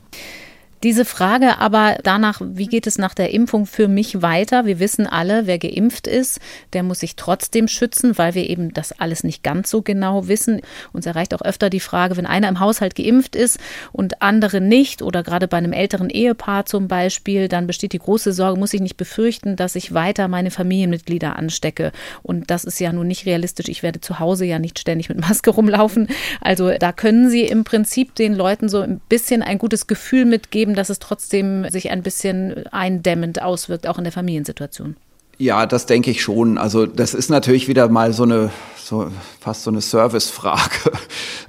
Diese 0.85 1.03
Frage 1.03 1.57
aber 1.57 1.97
danach, 2.03 2.41
wie 2.43 2.67
geht 2.67 2.85
es 2.85 2.99
nach 2.99 3.15
der 3.15 3.31
Impfung 3.31 3.65
für 3.65 3.87
mich 3.87 4.21
weiter? 4.21 4.67
Wir 4.67 4.79
wissen 4.79 5.07
alle, 5.07 5.47
wer 5.47 5.57
geimpft 5.57 6.05
ist, 6.05 6.39
der 6.73 6.83
muss 6.83 6.99
sich 6.99 7.15
trotzdem 7.15 7.67
schützen, 7.67 8.19
weil 8.19 8.35
wir 8.35 8.47
eben 8.47 8.71
das 8.71 8.91
alles 8.91 9.23
nicht 9.23 9.41
ganz 9.41 9.71
so 9.71 9.81
genau 9.81 10.27
wissen. 10.27 10.61
Uns 10.93 11.07
erreicht 11.07 11.33
auch 11.33 11.41
öfter 11.41 11.71
die 11.71 11.79
Frage, 11.79 12.17
wenn 12.17 12.27
einer 12.27 12.47
im 12.49 12.59
Haushalt 12.59 12.93
geimpft 12.93 13.35
ist 13.35 13.59
und 13.93 14.21
andere 14.21 14.61
nicht 14.61 15.01
oder 15.01 15.23
gerade 15.23 15.47
bei 15.47 15.57
einem 15.57 15.73
älteren 15.73 16.11
Ehepaar 16.11 16.67
zum 16.67 16.87
Beispiel, 16.87 17.47
dann 17.47 17.65
besteht 17.65 17.93
die 17.93 17.97
große 17.97 18.31
Sorge, 18.31 18.59
muss 18.59 18.75
ich 18.75 18.81
nicht 18.81 18.95
befürchten, 18.95 19.55
dass 19.55 19.75
ich 19.75 19.95
weiter 19.95 20.27
meine 20.27 20.51
Familienmitglieder 20.51 21.35
anstecke. 21.35 21.93
Und 22.21 22.51
das 22.51 22.63
ist 22.63 22.79
ja 22.79 22.93
nun 22.93 23.07
nicht 23.07 23.25
realistisch. 23.25 23.69
Ich 23.69 23.81
werde 23.81 24.01
zu 24.01 24.19
Hause 24.19 24.45
ja 24.45 24.59
nicht 24.59 24.77
ständig 24.77 25.09
mit 25.09 25.19
Maske 25.19 25.49
rumlaufen. 25.49 26.09
Also 26.41 26.77
da 26.77 26.91
können 26.91 27.31
Sie 27.31 27.41
im 27.41 27.63
Prinzip 27.63 28.13
den 28.13 28.35
Leuten 28.35 28.69
so 28.69 28.81
ein 28.81 29.01
bisschen 29.09 29.41
ein 29.41 29.57
gutes 29.57 29.87
Gefühl 29.87 30.25
mitgeben, 30.25 30.74
dass 30.75 30.89
es 30.89 30.99
trotzdem 30.99 31.69
sich 31.69 31.89
ein 31.91 32.03
bisschen 32.03 32.67
eindämmend 32.67 33.41
auswirkt, 33.41 33.87
auch 33.87 33.97
in 33.97 34.03
der 34.03 34.13
Familiensituation. 34.13 34.95
Ja, 35.37 35.65
das 35.65 35.85
denke 35.85 36.11
ich 36.11 36.21
schon. 36.21 36.57
Also 36.57 36.85
das 36.85 37.13
ist 37.13 37.29
natürlich 37.29 37.67
wieder 37.67 37.89
mal 37.89 38.13
so 38.13 38.23
eine 38.23 38.51
so 38.77 39.11
fast 39.39 39.63
so 39.63 39.71
eine 39.71 39.81
Servicefrage. 39.81 40.91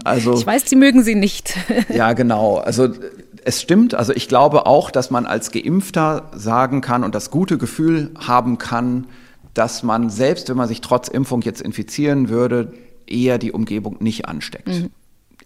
Also 0.04 0.34
ich 0.34 0.46
weiß, 0.46 0.68
Sie 0.68 0.76
mögen 0.76 1.02
sie 1.02 1.16
nicht. 1.16 1.56
ja, 1.88 2.12
genau. 2.12 2.58
Also 2.58 2.88
es 3.44 3.60
stimmt. 3.60 3.94
Also 3.94 4.12
ich 4.12 4.28
glaube 4.28 4.66
auch, 4.66 4.92
dass 4.92 5.10
man 5.10 5.26
als 5.26 5.50
Geimpfter 5.50 6.30
sagen 6.32 6.80
kann 6.80 7.02
und 7.02 7.14
das 7.16 7.32
gute 7.32 7.58
Gefühl 7.58 8.12
haben 8.16 8.58
kann, 8.58 9.06
dass 9.52 9.82
man 9.82 10.08
selbst, 10.08 10.48
wenn 10.48 10.56
man 10.56 10.68
sich 10.68 10.80
trotz 10.80 11.08
Impfung 11.08 11.42
jetzt 11.42 11.60
infizieren 11.60 12.28
würde, 12.28 12.72
eher 13.08 13.38
die 13.38 13.50
Umgebung 13.50 13.96
nicht 13.98 14.28
ansteckt. 14.28 14.68
Mhm 14.68 14.90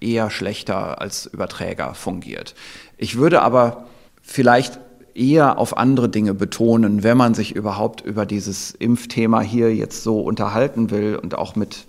eher 0.00 0.30
schlechter 0.30 1.00
als 1.00 1.26
Überträger 1.26 1.94
fungiert. 1.94 2.54
Ich 3.02 3.16
würde 3.16 3.40
aber 3.40 3.86
vielleicht 4.20 4.78
eher 5.14 5.58
auf 5.58 5.78
andere 5.78 6.10
Dinge 6.10 6.34
betonen, 6.34 7.02
wenn 7.02 7.16
man 7.16 7.32
sich 7.32 7.56
überhaupt 7.56 8.02
über 8.02 8.26
dieses 8.26 8.72
Impfthema 8.72 9.40
hier 9.40 9.74
jetzt 9.74 10.02
so 10.02 10.20
unterhalten 10.20 10.90
will 10.90 11.16
und 11.16 11.34
auch 11.34 11.56
mit, 11.56 11.86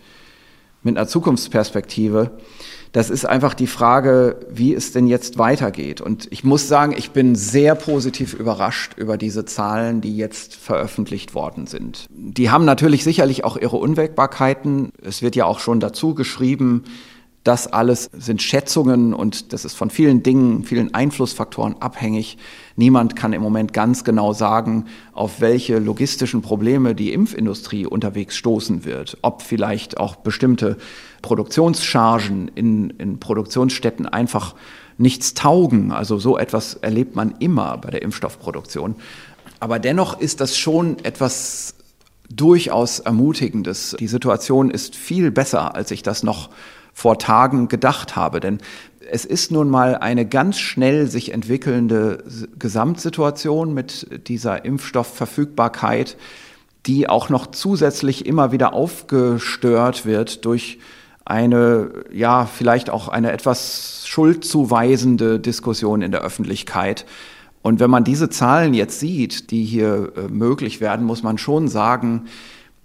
mit 0.84 0.98
einer 0.98 1.10
Zukunftsperspektive. 1.10 2.32
Das 2.94 3.10
ist 3.10 3.26
einfach 3.26 3.54
die 3.54 3.68
Frage, 3.68 4.38
wie 4.50 4.74
es 4.74 4.94
denn 4.94 5.06
jetzt 5.06 5.38
weitergeht. 5.38 6.00
Und 6.00 6.30
ich 6.32 6.46
muss 6.46 6.70
sagen, 6.70 6.94
ich 6.98 7.12
bin 7.12 7.36
sehr 7.36 7.76
positiv 7.76 8.34
überrascht 8.34 8.94
über 8.98 9.18
diese 9.18 9.44
Zahlen, 9.44 10.00
die 10.00 10.16
jetzt 10.16 10.56
veröffentlicht 10.56 11.34
worden 11.34 11.68
sind. 11.68 12.08
Die 12.10 12.50
haben 12.52 12.64
natürlich 12.64 13.04
sicherlich 13.04 13.44
auch 13.44 13.58
ihre 13.58 13.78
Unwägbarkeiten. 13.78 14.94
Es 15.02 15.22
wird 15.22 15.36
ja 15.36 15.44
auch 15.44 15.60
schon 15.60 15.82
dazu 15.82 16.16
geschrieben, 16.16 16.86
das 17.44 17.66
alles 17.66 18.10
sind 18.14 18.42
Schätzungen 18.42 19.16
und 19.16 19.52
das 19.52 19.66
ist 19.66 19.74
von 19.74 19.90
vielen 19.90 20.22
Dingen, 20.22 20.64
vielen 20.64 20.94
Einflussfaktoren 20.94 21.76
abhängig. 21.82 22.38
Niemand 22.76 23.16
kann 23.16 23.34
im 23.34 23.42
Moment 23.42 23.74
ganz 23.74 24.04
genau 24.04 24.34
sagen, 24.34 24.86
auf 25.14 25.42
welche 25.42 25.80
logistischen 25.80 26.44
Probleme 26.44 26.94
die 26.94 27.12
Impfindustrie 27.12 27.88
unterwegs 27.88 28.36
stoßen 28.36 28.86
wird. 28.86 29.18
Ob 29.24 29.42
vielleicht 29.42 30.00
auch 30.00 30.18
bestimmte 30.18 30.78
Produktionschargen 31.24 32.50
in, 32.54 32.92
in 32.92 33.20
Produktionsstätten 33.20 34.06
einfach 34.06 34.54
nichts 35.00 35.34
taugen. 35.34 35.92
Also 35.92 36.20
so 36.20 36.38
etwas 36.38 36.76
erlebt 36.76 37.16
man 37.16 37.34
immer 37.40 37.76
bei 37.78 37.90
der 37.90 38.04
Impfstoffproduktion. 38.04 38.96
Aber 39.60 39.80
dennoch 39.80 40.20
ist 40.20 40.42
das 40.42 40.58
schon 40.58 40.98
etwas 41.04 41.74
durchaus 42.30 43.00
Ermutigendes. 43.00 43.96
Die 44.00 44.08
Situation 44.08 44.70
ist 44.70 44.96
viel 44.96 45.32
besser, 45.32 45.76
als 45.76 45.92
ich 45.92 46.04
das 46.04 46.22
noch 46.24 46.50
vor 46.94 47.20
Tagen 47.20 47.68
gedacht 47.68 48.16
habe. 48.16 48.40
Denn 48.40 48.60
es 49.10 49.26
ist 49.26 49.52
nun 49.52 49.70
mal 49.70 49.96
eine 49.96 50.26
ganz 50.26 50.60
schnell 50.60 51.08
sich 51.08 51.34
entwickelnde 51.34 52.24
Gesamtsituation 52.58 53.74
mit 53.74 54.28
dieser 54.28 54.64
Impfstoffverfügbarkeit, 54.64 56.18
die 56.86 57.10
auch 57.10 57.30
noch 57.30 57.48
zusätzlich 57.48 58.26
immer 58.26 58.52
wieder 58.52 58.74
aufgestört 58.74 60.06
wird 60.06 60.46
durch 60.46 60.80
eine, 61.26 61.92
ja, 62.12 62.46
vielleicht 62.46 62.90
auch 62.90 63.08
eine 63.08 63.32
etwas 63.32 64.04
schuldzuweisende 64.08 65.40
Diskussion 65.40 66.02
in 66.02 66.12
der 66.12 66.22
Öffentlichkeit. 66.22 67.06
Und 67.62 67.80
wenn 67.80 67.92
man 67.92 68.04
diese 68.04 68.30
Zahlen 68.30 68.74
jetzt 68.74 69.00
sieht, 69.00 69.52
die 69.52 69.64
hier 69.64 70.14
äh, 70.16 70.28
möglich 70.30 70.82
werden, 70.82 71.06
muss 71.06 71.22
man 71.22 71.38
schon 71.38 71.68
sagen, 71.68 72.26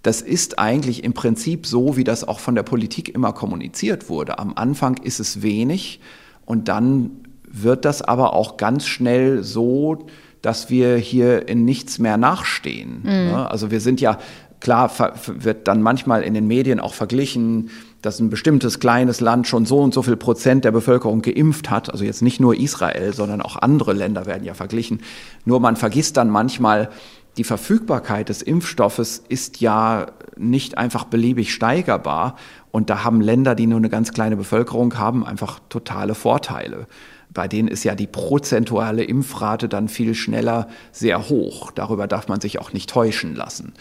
das 0.03 0.21
ist 0.21 0.59
eigentlich 0.59 1.03
im 1.03 1.13
Prinzip 1.13 1.65
so, 1.65 1.97
wie 1.97 2.03
das 2.03 2.27
auch 2.27 2.39
von 2.39 2.55
der 2.55 2.63
Politik 2.63 3.13
immer 3.13 3.33
kommuniziert 3.33 4.09
wurde. 4.09 4.39
Am 4.39 4.53
Anfang 4.55 4.97
ist 4.97 5.19
es 5.19 5.41
wenig 5.41 5.99
und 6.45 6.67
dann 6.67 7.11
wird 7.49 7.85
das 7.85 8.01
aber 8.01 8.33
auch 8.33 8.57
ganz 8.57 8.85
schnell 8.85 9.43
so, 9.43 10.07
dass 10.41 10.69
wir 10.69 10.97
hier 10.97 11.47
in 11.47 11.65
nichts 11.65 11.99
mehr 11.99 12.17
nachstehen. 12.17 13.01
Mhm. 13.03 13.33
Also 13.35 13.71
wir 13.71 13.81
sind 13.81 13.99
ja, 13.99 14.19
klar 14.59 14.91
wird 15.27 15.67
dann 15.67 15.81
manchmal 15.81 16.23
in 16.23 16.33
den 16.33 16.47
Medien 16.47 16.79
auch 16.79 16.93
verglichen, 16.93 17.69
dass 18.01 18.19
ein 18.19 18.29
bestimmtes 18.29 18.79
kleines 18.79 19.19
Land 19.19 19.47
schon 19.47 19.65
so 19.65 19.79
und 19.79 19.93
so 19.93 20.03
viel 20.03 20.15
Prozent 20.15 20.63
der 20.63 20.71
Bevölkerung 20.71 21.21
geimpft 21.21 21.69
hat. 21.69 21.91
Also 21.91 22.05
jetzt 22.05 22.21
nicht 22.21 22.39
nur 22.39 22.57
Israel, 22.57 23.13
sondern 23.13 23.41
auch 23.41 23.57
andere 23.57 23.93
Länder 23.93 24.25
werden 24.25 24.43
ja 24.43 24.53
verglichen. 24.53 25.01
Nur 25.45 25.59
man 25.59 25.75
vergisst 25.75 26.15
dann 26.17 26.29
manchmal, 26.29 26.89
die 27.37 27.43
Verfügbarkeit 27.43 28.29
des 28.29 28.41
Impfstoffes 28.41 29.23
ist 29.29 29.61
ja 29.61 30.07
nicht 30.35 30.77
einfach 30.77 31.05
beliebig 31.05 31.53
steigerbar. 31.53 32.35
Und 32.71 32.89
da 32.89 33.03
haben 33.03 33.21
Länder, 33.21 33.55
die 33.55 33.67
nur 33.67 33.77
eine 33.77 33.89
ganz 33.89 34.11
kleine 34.11 34.35
Bevölkerung 34.35 34.97
haben, 34.97 35.25
einfach 35.25 35.59
totale 35.69 36.15
Vorteile. 36.15 36.87
Bei 37.29 37.47
denen 37.47 37.67
ist 37.67 37.83
ja 37.83 37.93
die 37.93 38.07
prozentuale 38.07 39.03
Impfrate 39.03 39.69
dann 39.69 39.89
viel 39.89 40.15
schneller 40.15 40.67
sehr 40.91 41.29
hoch. 41.29 41.71
Darüber 41.71 42.07
darf 42.07 42.27
man 42.27 42.41
sich 42.41 42.59
auch 42.59 42.73
nicht 42.73 42.89
täuschen 42.89 43.35
lassen. 43.35 43.73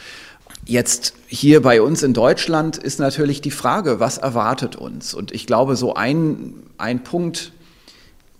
Jetzt 0.64 1.14
hier 1.26 1.62
bei 1.62 1.80
uns 1.80 2.02
in 2.02 2.12
Deutschland 2.12 2.76
ist 2.76 2.98
natürlich 2.98 3.40
die 3.40 3.50
Frage, 3.50 4.00
was 4.00 4.18
erwartet 4.18 4.76
uns? 4.76 5.14
Und 5.14 5.32
ich 5.32 5.46
glaube, 5.46 5.76
so 5.76 5.94
ein, 5.94 6.54
ein 6.76 7.02
Punkt, 7.02 7.52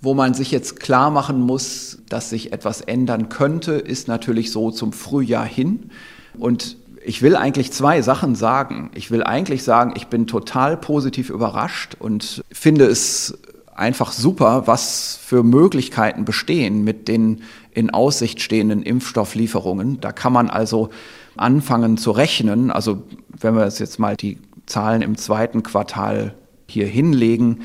wo 0.00 0.14
man 0.14 0.34
sich 0.34 0.50
jetzt 0.50 0.80
klar 0.80 1.10
machen 1.10 1.40
muss, 1.40 1.98
dass 2.08 2.30
sich 2.30 2.52
etwas 2.52 2.80
ändern 2.80 3.28
könnte, 3.28 3.72
ist 3.72 4.08
natürlich 4.08 4.52
so 4.52 4.70
zum 4.70 4.92
Frühjahr 4.92 5.46
hin. 5.46 5.90
Und 6.38 6.76
ich 7.04 7.22
will 7.22 7.36
eigentlich 7.36 7.72
zwei 7.72 8.02
Sachen 8.02 8.34
sagen. 8.34 8.90
Ich 8.94 9.10
will 9.10 9.22
eigentlich 9.22 9.62
sagen, 9.62 9.94
ich 9.96 10.08
bin 10.08 10.26
total 10.26 10.76
positiv 10.76 11.30
überrascht 11.30 11.96
und 11.98 12.42
finde 12.50 12.86
es 12.86 13.38
einfach 13.74 14.12
super, 14.12 14.66
was 14.66 15.18
für 15.22 15.42
Möglichkeiten 15.42 16.24
bestehen 16.24 16.82
mit 16.82 17.08
den 17.08 17.42
in 17.72 17.90
Aussicht 17.90 18.40
stehenden 18.40 18.82
Impfstofflieferungen. 18.82 20.00
Da 20.00 20.12
kann 20.12 20.32
man 20.32 20.48
also 20.48 20.88
anfangen 21.36 21.98
zu 21.98 22.10
rechnen. 22.10 22.70
Also 22.70 23.02
wenn 23.38 23.54
wir 23.54 23.68
jetzt 23.68 23.98
mal 23.98 24.16
die 24.16 24.38
Zahlen 24.64 25.02
im 25.02 25.16
zweiten 25.16 25.62
Quartal 25.62 26.34
hier 26.66 26.86
hinlegen, 26.86 27.60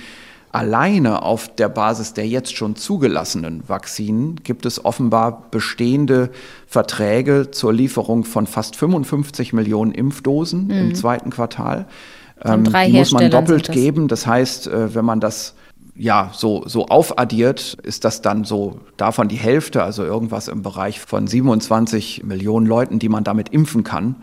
alleine 0.51 1.23
auf 1.23 1.53
der 1.55 1.69
Basis 1.69 2.13
der 2.13 2.27
jetzt 2.27 2.55
schon 2.55 2.75
zugelassenen 2.75 3.67
Vakzinen 3.67 4.35
gibt 4.43 4.65
es 4.65 4.83
offenbar 4.83 5.47
bestehende 5.51 6.29
Verträge 6.67 7.51
zur 7.51 7.73
Lieferung 7.73 8.23
von 8.23 8.47
fast 8.47 8.75
55 8.75 9.53
Millionen 9.53 9.93
Impfdosen 9.93 10.65
mhm. 10.65 10.71
im 10.71 10.95
zweiten 10.95 11.29
Quartal. 11.29 11.85
Ähm, 12.43 12.65
die 12.65 12.93
muss 12.93 13.11
man 13.11 13.29
doppelt 13.29 13.69
das. 13.69 13.75
geben. 13.75 14.07
Das 14.07 14.27
heißt, 14.27 14.67
äh, 14.67 14.93
wenn 14.95 15.05
man 15.05 15.19
das 15.19 15.55
ja, 15.95 16.31
so, 16.33 16.63
so 16.67 16.87
aufaddiert, 16.87 17.77
ist 17.83 18.05
das 18.05 18.21
dann 18.21 18.43
so 18.43 18.79
davon 18.97 19.27
die 19.27 19.35
Hälfte, 19.35 19.83
also 19.83 20.03
irgendwas 20.03 20.47
im 20.47 20.63
Bereich 20.63 20.99
von 20.99 21.27
27 21.27 22.23
Millionen 22.23 22.65
Leuten, 22.65 22.97
die 22.97 23.09
man 23.09 23.23
damit 23.23 23.49
impfen 23.49 23.83
kann. 23.83 24.15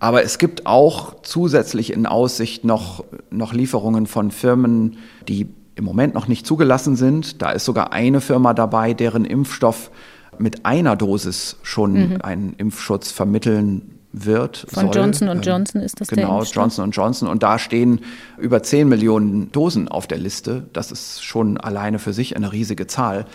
Aber 0.00 0.22
es 0.22 0.38
gibt 0.38 0.66
auch 0.66 1.22
zusätzlich 1.22 1.92
in 1.92 2.06
Aussicht 2.06 2.64
noch, 2.64 3.04
noch 3.30 3.52
Lieferungen 3.54 4.06
von 4.06 4.30
Firmen, 4.30 4.98
die 5.28 5.48
im 5.76 5.84
Moment 5.84 6.14
noch 6.14 6.28
nicht 6.28 6.46
zugelassen 6.46 6.96
sind. 6.96 7.42
Da 7.42 7.50
ist 7.50 7.64
sogar 7.64 7.92
eine 7.92 8.20
Firma 8.20 8.54
dabei, 8.54 8.94
deren 8.94 9.24
Impfstoff 9.24 9.90
mit 10.38 10.66
einer 10.66 10.96
Dosis 10.96 11.56
schon 11.62 11.92
mhm. 11.92 12.18
einen 12.22 12.54
Impfschutz 12.58 13.10
vermitteln 13.10 14.00
wird. 14.12 14.66
Von 14.68 14.86
soll. 14.86 14.94
Johnson 14.94 15.28
ähm, 15.28 15.40
Johnson 15.42 15.80
ist 15.80 16.00
das 16.00 16.08
Genau, 16.08 16.42
der 16.42 16.50
Johnson 16.50 16.90
Johnson. 16.90 17.28
Und 17.28 17.42
da 17.42 17.58
stehen 17.58 18.00
über 18.38 18.62
10 18.62 18.88
Millionen 18.88 19.50
Dosen 19.52 19.88
auf 19.88 20.06
der 20.06 20.18
Liste. 20.18 20.64
Das 20.72 20.92
ist 20.92 21.24
schon 21.24 21.58
alleine 21.58 21.98
für 21.98 22.12
sich 22.12 22.36
eine 22.36 22.52
riesige 22.52 22.86
Zahl. 22.86 23.26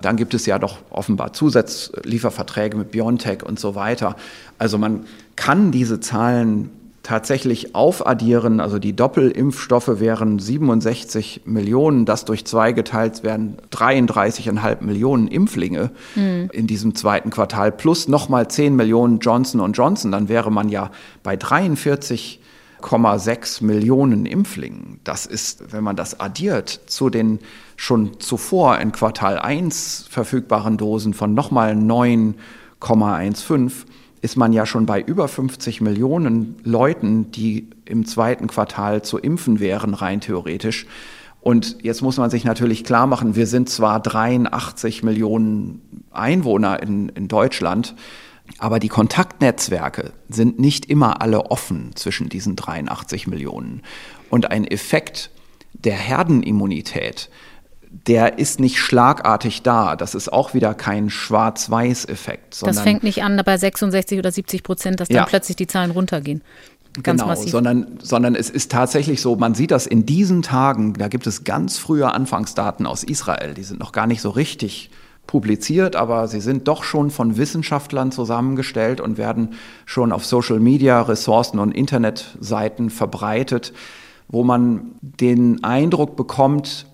Dann 0.00 0.16
gibt 0.16 0.34
es 0.34 0.46
ja 0.46 0.58
doch 0.58 0.78
offenbar 0.90 1.32
Zusatzlieferverträge 1.32 2.76
mit 2.76 2.90
BioNTech 2.90 3.44
und 3.44 3.60
so 3.60 3.74
weiter. 3.74 4.16
Also 4.58 4.78
man 4.78 5.04
kann 5.36 5.70
diese 5.70 6.00
Zahlen 6.00 6.70
tatsächlich 7.02 7.74
aufaddieren, 7.74 8.60
also 8.60 8.78
die 8.78 8.94
Doppelimpfstoffe 8.94 9.98
wären 9.98 10.38
67 10.38 11.40
Millionen, 11.44 12.04
das 12.04 12.24
durch 12.24 12.44
zwei 12.44 12.70
geteilt 12.72 13.24
werden 13.24 13.56
33,5 13.72 14.82
Millionen 14.82 15.26
Impflinge 15.26 15.90
mhm. 16.14 16.48
in 16.52 16.68
diesem 16.68 16.94
zweiten 16.94 17.30
Quartal 17.30 17.72
plus 17.72 18.06
nochmal 18.08 18.48
10 18.48 18.76
Millionen 18.76 19.18
Johnson 19.18 19.72
Johnson, 19.72 20.12
dann 20.12 20.28
wäre 20.28 20.52
man 20.52 20.68
ja 20.68 20.92
bei 21.24 21.34
43,6 21.34 23.64
Millionen 23.64 24.24
Impflingen. 24.24 25.00
Das 25.02 25.26
ist, 25.26 25.72
wenn 25.72 25.82
man 25.82 25.96
das 25.96 26.20
addiert 26.20 26.82
zu 26.86 27.10
den 27.10 27.40
schon 27.74 28.20
zuvor 28.20 28.78
in 28.78 28.92
Quartal 28.92 29.40
1 29.40 30.06
verfügbaren 30.08 30.76
Dosen 30.76 31.14
von 31.14 31.34
nochmal 31.34 31.72
9,15, 31.72 33.86
ist 34.22 34.36
man 34.36 34.52
ja 34.52 34.64
schon 34.64 34.86
bei 34.86 35.00
über 35.00 35.28
50 35.28 35.80
Millionen 35.80 36.56
Leuten, 36.62 37.32
die 37.32 37.68
im 37.84 38.06
zweiten 38.06 38.46
Quartal 38.46 39.02
zu 39.02 39.18
impfen 39.18 39.58
wären, 39.60 39.94
rein 39.94 40.20
theoretisch. 40.20 40.86
Und 41.40 41.78
jetzt 41.82 42.02
muss 42.02 42.18
man 42.18 42.30
sich 42.30 42.44
natürlich 42.44 42.84
klar 42.84 43.08
machen, 43.08 43.34
wir 43.34 43.48
sind 43.48 43.68
zwar 43.68 44.00
83 44.00 45.02
Millionen 45.02 45.82
Einwohner 46.12 46.80
in, 46.80 47.08
in 47.08 47.26
Deutschland, 47.26 47.96
aber 48.58 48.78
die 48.78 48.88
Kontaktnetzwerke 48.88 50.12
sind 50.28 50.60
nicht 50.60 50.86
immer 50.86 51.20
alle 51.20 51.50
offen 51.50 51.90
zwischen 51.96 52.28
diesen 52.28 52.54
83 52.54 53.26
Millionen. 53.26 53.82
Und 54.30 54.52
ein 54.52 54.64
Effekt 54.64 55.30
der 55.74 55.96
Herdenimmunität, 55.96 57.28
der 58.06 58.38
ist 58.38 58.58
nicht 58.58 58.78
schlagartig 58.78 59.62
da. 59.62 59.96
Das 59.96 60.14
ist 60.14 60.32
auch 60.32 60.54
wieder 60.54 60.74
kein 60.74 61.10
Schwarz-Weiß-Effekt. 61.10 62.62
Das 62.62 62.80
fängt 62.80 63.02
nicht 63.02 63.22
an 63.22 63.40
bei 63.44 63.56
66 63.56 64.18
oder 64.18 64.32
70 64.32 64.62
Prozent, 64.62 65.00
dass 65.00 65.08
dann 65.08 65.16
ja. 65.16 65.24
plötzlich 65.26 65.56
die 65.56 65.66
Zahlen 65.66 65.90
runtergehen. 65.90 66.42
Ganz 67.02 67.20
genau, 67.20 67.26
massiv. 67.32 67.50
Sondern, 67.50 67.98
sondern 68.02 68.34
es 68.34 68.50
ist 68.50 68.70
tatsächlich 68.70 69.20
so, 69.20 69.36
man 69.36 69.54
sieht 69.54 69.70
das 69.70 69.86
in 69.86 70.04
diesen 70.04 70.42
Tagen, 70.42 70.94
da 70.94 71.08
gibt 71.08 71.26
es 71.26 71.44
ganz 71.44 71.78
frühe 71.78 72.12
Anfangsdaten 72.12 72.86
aus 72.86 73.02
Israel, 73.02 73.54
die 73.54 73.62
sind 73.62 73.80
noch 73.80 73.92
gar 73.92 74.06
nicht 74.06 74.20
so 74.20 74.30
richtig 74.30 74.90
publiziert, 75.26 75.96
aber 75.96 76.28
sie 76.28 76.40
sind 76.40 76.68
doch 76.68 76.82
schon 76.82 77.10
von 77.10 77.36
Wissenschaftlern 77.36 78.12
zusammengestellt 78.12 79.00
und 79.00 79.16
werden 79.16 79.54
schon 79.86 80.12
auf 80.12 80.26
Social 80.26 80.60
Media, 80.60 81.00
Ressourcen 81.00 81.58
und 81.58 81.72
Internetseiten 81.72 82.90
verbreitet, 82.90 83.72
wo 84.28 84.44
man 84.44 84.92
den 85.00 85.64
Eindruck 85.64 86.16
bekommt, 86.16 86.86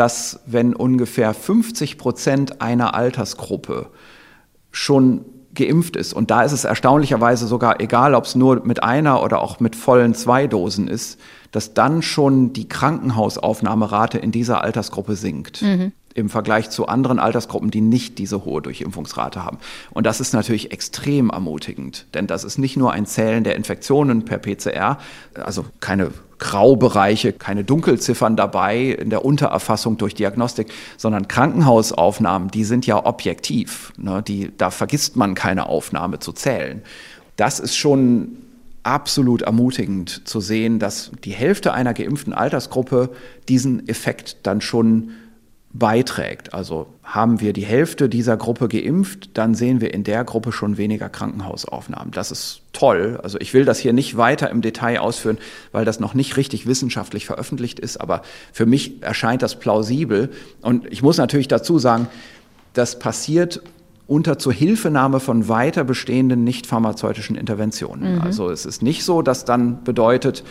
dass 0.00 0.40
wenn 0.46 0.74
ungefähr 0.74 1.34
50 1.34 1.98
Prozent 1.98 2.62
einer 2.62 2.94
Altersgruppe 2.94 3.90
schon 4.70 5.26
geimpft 5.54 5.94
ist, 5.94 6.14
und 6.14 6.30
da 6.30 6.42
ist 6.42 6.52
es 6.52 6.64
erstaunlicherweise 6.64 7.46
sogar 7.46 7.80
egal, 7.82 8.14
ob 8.14 8.24
es 8.24 8.34
nur 8.34 8.64
mit 8.64 8.82
einer 8.82 9.22
oder 9.22 9.42
auch 9.42 9.60
mit 9.60 9.76
vollen 9.76 10.14
zwei 10.14 10.46
Dosen 10.46 10.88
ist, 10.88 11.20
dass 11.52 11.74
dann 11.74 12.00
schon 12.00 12.54
die 12.54 12.66
Krankenhausaufnahmerate 12.66 14.16
in 14.16 14.32
dieser 14.32 14.64
Altersgruppe 14.64 15.16
sinkt. 15.16 15.60
Mhm 15.60 15.92
im 16.12 16.28
Vergleich 16.28 16.70
zu 16.70 16.88
anderen 16.88 17.20
Altersgruppen, 17.20 17.70
die 17.70 17.80
nicht 17.80 18.18
diese 18.18 18.44
hohe 18.44 18.60
Durchimpfungsrate 18.60 19.44
haben. 19.44 19.58
Und 19.92 20.06
das 20.06 20.18
ist 20.18 20.32
natürlich 20.32 20.72
extrem 20.72 21.30
ermutigend, 21.30 22.06
denn 22.14 22.26
das 22.26 22.42
ist 22.42 22.58
nicht 22.58 22.76
nur 22.76 22.90
ein 22.90 23.06
Zählen 23.06 23.44
der 23.44 23.54
Infektionen 23.54 24.24
per 24.24 24.38
PCR, 24.38 24.98
also 25.34 25.66
keine 25.78 26.10
Graubereiche, 26.40 27.32
keine 27.32 27.62
Dunkelziffern 27.62 28.34
dabei 28.34 28.86
in 28.86 29.10
der 29.10 29.24
Untererfassung 29.24 29.98
durch 29.98 30.14
Diagnostik, 30.14 30.72
sondern 30.96 31.28
Krankenhausaufnahmen, 31.28 32.50
die 32.50 32.64
sind 32.64 32.86
ja 32.86 33.06
objektiv. 33.06 33.92
Ne? 33.96 34.22
Die, 34.26 34.50
da 34.56 34.70
vergisst 34.70 35.16
man 35.16 35.34
keine 35.34 35.66
Aufnahme 35.66 36.18
zu 36.18 36.32
zählen. 36.32 36.82
Das 37.36 37.60
ist 37.60 37.76
schon 37.76 38.38
absolut 38.82 39.42
ermutigend 39.42 40.26
zu 40.26 40.40
sehen, 40.40 40.78
dass 40.78 41.10
die 41.24 41.32
Hälfte 41.32 41.72
einer 41.74 41.94
geimpften 41.94 42.32
Altersgruppe 42.32 43.10
diesen 43.48 43.86
Effekt 43.88 44.38
dann 44.42 44.60
schon 44.60 45.10
beiträgt. 45.72 46.52
Also 46.52 46.88
haben 47.04 47.40
wir 47.40 47.52
die 47.52 47.64
Hälfte 47.64 48.08
dieser 48.08 48.36
Gruppe 48.36 48.68
geimpft, 48.68 49.30
dann 49.34 49.54
sehen 49.54 49.80
wir 49.80 49.94
in 49.94 50.02
der 50.02 50.24
Gruppe 50.24 50.50
schon 50.50 50.78
weniger 50.78 51.08
Krankenhausaufnahmen. 51.08 52.10
Das 52.12 52.32
ist 52.32 52.62
toll. 52.72 53.20
Also 53.22 53.38
ich 53.40 53.54
will 53.54 53.64
das 53.64 53.78
hier 53.78 53.92
nicht 53.92 54.16
weiter 54.16 54.50
im 54.50 54.62
Detail 54.62 54.98
ausführen, 54.98 55.38
weil 55.70 55.84
das 55.84 56.00
noch 56.00 56.14
nicht 56.14 56.36
richtig 56.36 56.66
wissenschaftlich 56.66 57.24
veröffentlicht 57.26 57.78
ist, 57.78 57.98
aber 58.00 58.22
für 58.52 58.66
mich 58.66 59.02
erscheint 59.02 59.42
das 59.42 59.60
plausibel. 59.60 60.30
Und 60.60 60.86
ich 60.90 61.02
muss 61.02 61.18
natürlich 61.18 61.48
dazu 61.48 61.78
sagen, 61.78 62.08
das 62.72 62.98
passiert 62.98 63.62
unter 64.08 64.38
Zuhilfenahme 64.38 65.20
von 65.20 65.48
weiter 65.48 65.84
bestehenden 65.84 66.42
nicht 66.42 66.66
pharmazeutischen 66.66 67.36
Interventionen. 67.36 68.16
Mhm. 68.16 68.20
Also 68.22 68.50
es 68.50 68.66
ist 68.66 68.82
nicht 68.82 69.04
so, 69.04 69.22
dass 69.22 69.44
dann 69.44 69.84
bedeutet, 69.84 70.42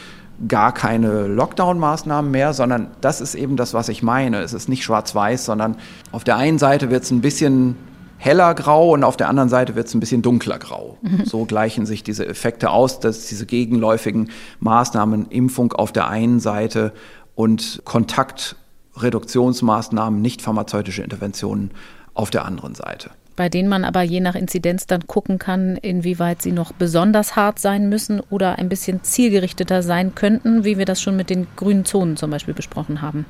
gar 0.48 0.74
keine 0.74 1.28
Lockdown-Maßnahmen 1.28 2.32
mehr, 2.32 2.54
sondern 2.54 2.88
das 3.02 3.20
ist 3.22 3.36
eben 3.36 3.58
das, 3.58 3.74
was 3.74 3.90
ich 3.90 4.02
meine. 4.04 4.42
Es 4.42 4.54
ist 4.54 4.70
nicht 4.70 4.84
schwarz-weiß, 4.84 5.46
sondern 5.46 5.76
auf 6.12 6.24
der 6.24 6.38
einen 6.38 6.60
Seite 6.60 6.90
wird 6.90 7.04
es 7.04 7.12
ein 7.12 7.20
bisschen 7.22 7.76
heller 8.18 8.54
grau 8.54 8.94
und 8.94 9.04
auf 9.04 9.18
der 9.18 9.28
anderen 9.30 9.50
Seite 9.50 9.76
wird 9.76 9.88
es 9.88 9.94
ein 9.94 10.00
bisschen 10.00 10.22
dunkler 10.22 10.60
grau. 10.60 10.98
Mhm. 11.02 11.26
So 11.26 11.46
gleichen 11.46 11.86
sich 11.86 12.04
diese 12.04 12.26
Effekte 12.26 12.70
aus, 12.70 13.00
dass 13.00 13.28
diese 13.28 13.46
gegenläufigen 13.46 14.30
Maßnahmen, 14.60 15.28
Impfung 15.30 15.74
auf 15.74 15.92
der 15.92 16.08
einen 16.08 16.40
Seite 16.40 16.94
und 17.36 17.82
Kontaktreduktionsmaßnahmen, 17.86 20.22
nicht 20.22 20.42
pharmazeutische 20.42 21.02
Interventionen 21.02 21.72
auf 22.14 22.30
der 22.30 22.46
anderen 22.46 22.76
Seite 22.76 23.12
bei 23.40 23.48
denen 23.48 23.70
man 23.70 23.86
aber 23.86 24.02
je 24.02 24.20
nach 24.20 24.36
Inzidenz 24.36 24.86
dann 24.86 25.08
gucken 25.08 25.40
kann, 25.40 25.78
inwieweit 25.78 26.42
sie 26.42 26.52
noch 26.52 26.74
besonders 26.74 27.38
hart 27.38 27.58
sein 27.58 27.88
müssen 27.88 28.22
oder 28.30 28.60
ein 28.60 28.68
bisschen 28.68 29.02
zielgerichteter 29.02 29.82
sein 29.82 30.14
könnten, 30.14 30.66
wie 30.66 30.78
wir 30.78 30.84
das 30.84 31.02
schon 31.02 31.16
mit 31.16 31.30
den 31.30 31.48
grünen 31.56 31.86
Zonen 31.86 32.18
zum 32.18 32.32
Beispiel 32.32 32.54
besprochen 32.54 33.02
haben. 33.02 33.26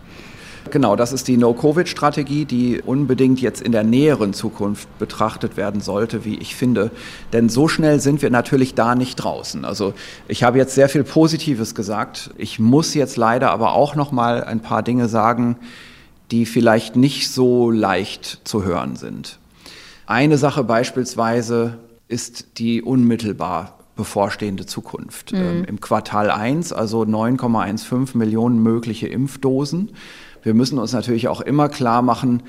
Genau, 0.72 0.96
das 0.96 1.14
ist 1.14 1.28
die 1.28 1.38
No-Covid-Strategie, 1.38 2.46
die 2.46 2.82
unbedingt 2.84 3.40
jetzt 3.40 3.62
in 3.62 3.72
der 3.72 3.84
näheren 3.84 4.34
Zukunft 4.34 4.88
betrachtet 4.98 5.58
werden 5.58 5.80
sollte, 5.80 6.26
wie 6.26 6.40
ich 6.40 6.56
finde. 6.56 6.90
Denn 7.32 7.48
so 7.48 7.68
schnell 7.68 8.00
sind 8.00 8.24
wir 8.24 8.32
natürlich 8.32 8.74
da 8.74 8.96
nicht 8.96 9.18
draußen. 9.18 9.64
Also 9.64 9.94
ich 10.28 10.42
habe 10.42 10.58
jetzt 10.58 10.74
sehr 10.74 10.90
viel 10.90 11.04
Positives 11.04 11.76
gesagt. 11.76 12.32
Ich 12.36 12.58
muss 12.58 12.96
jetzt 12.96 13.16
leider 13.16 13.52
aber 13.52 13.74
auch 13.74 13.94
noch 13.94 14.12
mal 14.12 14.44
ein 14.44 14.62
paar 14.62 14.82
Dinge 14.82 15.08
sagen, 15.08 15.58
die 16.32 16.48
vielleicht 16.48 16.96
nicht 16.96 17.30
so 17.30 17.70
leicht 17.70 18.40
zu 18.44 18.64
hören 18.64 18.96
sind. 18.96 19.38
Eine 20.10 20.40
Sache 20.40 20.64
beispielsweise 20.64 21.78
ist 22.08 22.58
die 22.58 22.82
unmittelbar 22.82 23.78
bevorstehende 23.96 24.66
Zukunft. 24.66 25.34
Mhm. 25.34 25.38
Ähm, 25.38 25.66
Im 25.66 25.82
Quartal 25.82 26.32
1, 26.32 26.74
also 26.74 27.04
9,15 27.04 28.18
Millionen 28.18 28.64
mögliche 28.64 29.08
Impfdosen. 29.08 29.92
Wir 30.42 30.56
müssen 30.56 30.80
uns 30.80 30.94
natürlich 30.94 31.28
auch 31.28 31.42
immer 31.42 31.70
klar 31.70 32.02
machen, 32.02 32.42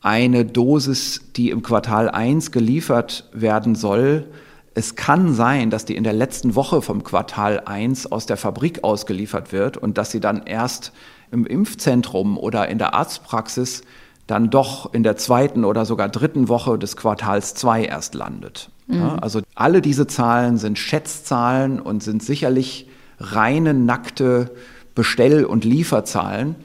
eine 0.00 0.44
Dosis, 0.44 1.20
die 1.36 1.50
im 1.50 1.62
Quartal 1.62 2.10
1 2.10 2.50
geliefert 2.50 3.30
werden 3.32 3.76
soll, 3.76 4.26
es 4.74 4.96
kann 4.96 5.32
sein, 5.32 5.70
dass 5.70 5.84
die 5.84 5.94
in 5.96 6.02
der 6.02 6.12
letzten 6.12 6.56
Woche 6.56 6.82
vom 6.82 7.04
Quartal 7.04 7.60
1 7.60 8.10
aus 8.10 8.26
der 8.26 8.36
Fabrik 8.36 8.82
ausgeliefert 8.82 9.52
wird 9.52 9.76
und 9.76 9.96
dass 9.96 10.10
sie 10.10 10.20
dann 10.20 10.42
erst 10.44 10.92
im 11.30 11.46
Impfzentrum 11.46 12.36
oder 12.36 12.68
in 12.68 12.78
der 12.78 12.94
Arztpraxis 12.94 13.82
dann 14.26 14.50
doch 14.50 14.92
in 14.92 15.02
der 15.02 15.16
zweiten 15.16 15.64
oder 15.64 15.84
sogar 15.84 16.08
dritten 16.08 16.48
Woche 16.48 16.78
des 16.78 16.96
Quartals 16.96 17.54
2 17.54 17.84
erst 17.84 18.14
landet. 18.14 18.70
Mhm. 18.86 18.96
Ja, 18.96 19.16
also 19.16 19.40
alle 19.54 19.80
diese 19.80 20.06
Zahlen 20.06 20.58
sind 20.58 20.78
Schätzzahlen 20.78 21.80
und 21.80 22.02
sind 22.02 22.22
sicherlich 22.22 22.88
reine, 23.18 23.74
nackte 23.74 24.50
Bestell- 24.94 25.44
und 25.44 25.64
Lieferzahlen. 25.64 26.56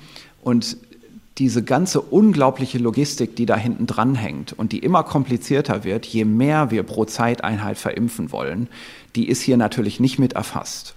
Und 0.42 0.78
diese 1.38 1.64
ganze 1.64 2.02
unglaubliche 2.02 2.78
Logistik, 2.78 3.36
die 3.36 3.46
da 3.46 3.56
hinten 3.56 3.88
dran 3.88 4.16
hängt 4.16 4.54
und 4.54 4.72
die 4.72 4.80
immer 4.80 5.04
komplizierter 5.04 5.84
wird, 5.84 6.06
je 6.06 6.26
mehr 6.26 6.72
wir 6.72 6.84
pro 6.84 7.06
Zeiteinheit 7.06 7.78
verimpfen 7.78 8.32
wollen, 8.32 8.68
die 9.16 9.28
ist 9.28 9.42
hier 9.42 9.58
natürlich 9.58 10.00
nicht 10.00 10.20
mit 10.20 10.34
erfasst. 10.34 10.96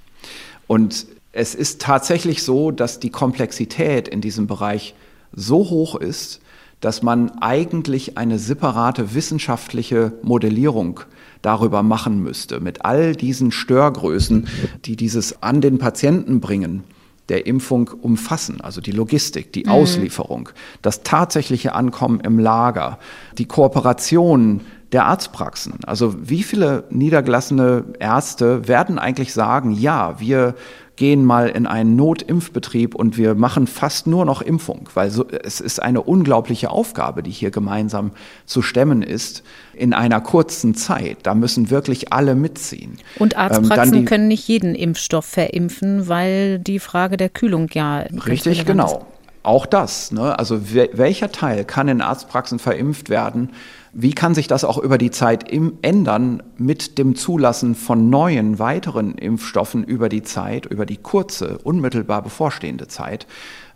Und 0.66 1.06
es 1.32 1.54
ist 1.54 1.80
tatsächlich 1.80 2.42
so, 2.42 2.70
dass 2.70 3.00
die 3.00 3.10
Komplexität 3.10 4.08
in 4.08 4.20
diesem 4.20 4.46
Bereich 4.46 4.94
so 5.32 5.70
hoch 5.70 5.96
ist, 5.96 6.40
dass 6.84 7.02
man 7.02 7.30
eigentlich 7.40 8.18
eine 8.18 8.38
separate 8.38 9.14
wissenschaftliche 9.14 10.12
Modellierung 10.22 11.00
darüber 11.40 11.82
machen 11.82 12.22
müsste, 12.22 12.60
mit 12.60 12.84
all 12.84 13.16
diesen 13.16 13.52
Störgrößen, 13.52 14.48
die 14.84 14.94
dieses 14.94 15.42
an 15.42 15.62
den 15.62 15.78
Patienten 15.78 16.40
bringen 16.40 16.84
der 17.30 17.46
Impfung 17.46 17.88
umfassen, 17.88 18.60
also 18.60 18.82
die 18.82 18.90
Logistik, 18.90 19.50
die 19.54 19.64
mhm. 19.64 19.70
Auslieferung, 19.70 20.50
das 20.82 21.02
tatsächliche 21.02 21.74
Ankommen 21.74 22.20
im 22.20 22.38
Lager, 22.38 22.98
die 23.38 23.46
Kooperation 23.46 24.60
der 24.92 25.06
Arztpraxen. 25.06 25.78
Also 25.86 26.14
wie 26.20 26.42
viele 26.42 26.84
niedergelassene 26.90 27.84
Ärzte 27.98 28.68
werden 28.68 28.98
eigentlich 28.98 29.32
sagen, 29.32 29.70
ja, 29.70 30.20
wir 30.20 30.54
gehen 30.96 31.24
mal 31.24 31.48
in 31.48 31.66
einen 31.66 31.96
Notimpfbetrieb 31.96 32.94
und 32.94 33.16
wir 33.16 33.34
machen 33.34 33.66
fast 33.66 34.06
nur 34.06 34.24
noch 34.24 34.42
Impfung, 34.42 34.88
weil 34.94 35.10
so, 35.10 35.26
es 35.28 35.60
ist 35.60 35.82
eine 35.82 36.02
unglaubliche 36.02 36.70
Aufgabe, 36.70 37.22
die 37.22 37.30
hier 37.30 37.50
gemeinsam 37.50 38.12
zu 38.46 38.62
stemmen 38.62 39.02
ist 39.02 39.42
in 39.72 39.92
einer 39.92 40.20
kurzen 40.20 40.74
Zeit. 40.74 41.18
Da 41.24 41.34
müssen 41.34 41.70
wirklich 41.70 42.12
alle 42.12 42.34
mitziehen. 42.34 42.98
Und 43.18 43.36
Arztpraxen 43.36 43.98
ähm, 43.98 44.04
können 44.04 44.28
nicht 44.28 44.46
jeden 44.46 44.74
Impfstoff 44.74 45.24
verimpfen, 45.24 46.08
weil 46.08 46.58
die 46.60 46.78
Frage 46.78 47.16
der 47.16 47.28
Kühlung 47.28 47.68
ja 47.72 47.98
richtig 48.26 48.64
genau. 48.64 48.86
Ist. 48.86 48.96
Auch 49.42 49.66
das. 49.66 50.10
Ne? 50.10 50.38
Also 50.38 50.72
welcher 50.72 51.30
Teil 51.30 51.64
kann 51.64 51.88
in 51.88 52.00
Arztpraxen 52.00 52.58
verimpft 52.58 53.10
werden? 53.10 53.50
Wie 53.96 54.12
kann 54.12 54.34
sich 54.34 54.48
das 54.48 54.64
auch 54.64 54.78
über 54.78 54.98
die 54.98 55.12
Zeit 55.12 55.48
im 55.48 55.78
ändern 55.80 56.42
mit 56.58 56.98
dem 56.98 57.14
Zulassen 57.14 57.76
von 57.76 58.10
neuen, 58.10 58.58
weiteren 58.58 59.14
Impfstoffen 59.14 59.84
über 59.84 60.08
die 60.08 60.24
Zeit, 60.24 60.66
über 60.66 60.84
die 60.84 60.96
kurze, 60.96 61.58
unmittelbar 61.58 62.20
bevorstehende 62.22 62.88
Zeit, 62.88 63.28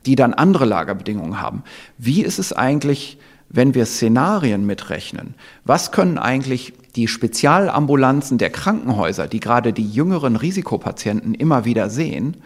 die 0.06 0.16
dann 0.16 0.34
andere 0.34 0.64
Lagerbedingungen 0.64 1.40
haben? 1.40 1.62
Wie 1.98 2.24
ist 2.24 2.40
es 2.40 2.52
eigentlich, 2.52 3.18
wenn 3.48 3.74
wir 3.74 3.86
Szenarien 3.86 4.66
mitrechnen? 4.66 5.34
Was 5.64 5.92
können 5.92 6.18
eigentlich 6.18 6.72
die 6.96 7.06
Spezialambulanzen 7.06 8.38
der 8.38 8.50
Krankenhäuser, 8.50 9.28
die 9.28 9.38
gerade 9.38 9.72
die 9.72 9.88
jüngeren 9.88 10.34
Risikopatienten 10.34 11.34
immer 11.34 11.64
wieder 11.64 11.90
sehen, 11.90 12.38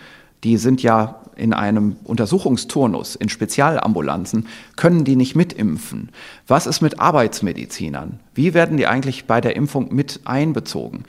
die 0.44 0.56
sind 0.56 0.82
ja 0.82 1.20
in 1.36 1.52
einem 1.52 1.96
Untersuchungsturnus, 2.04 3.16
in 3.16 3.28
Spezialambulanzen, 3.28 4.48
können 4.76 5.04
die 5.04 5.16
nicht 5.16 5.34
mitimpfen. 5.34 6.10
Was 6.46 6.66
ist 6.66 6.82
mit 6.82 7.00
Arbeitsmedizinern? 7.00 8.20
Wie 8.34 8.54
werden 8.54 8.76
die 8.76 8.86
eigentlich 8.86 9.26
bei 9.26 9.40
der 9.40 9.56
Impfung 9.56 9.94
mit 9.94 10.20
einbezogen? 10.24 11.04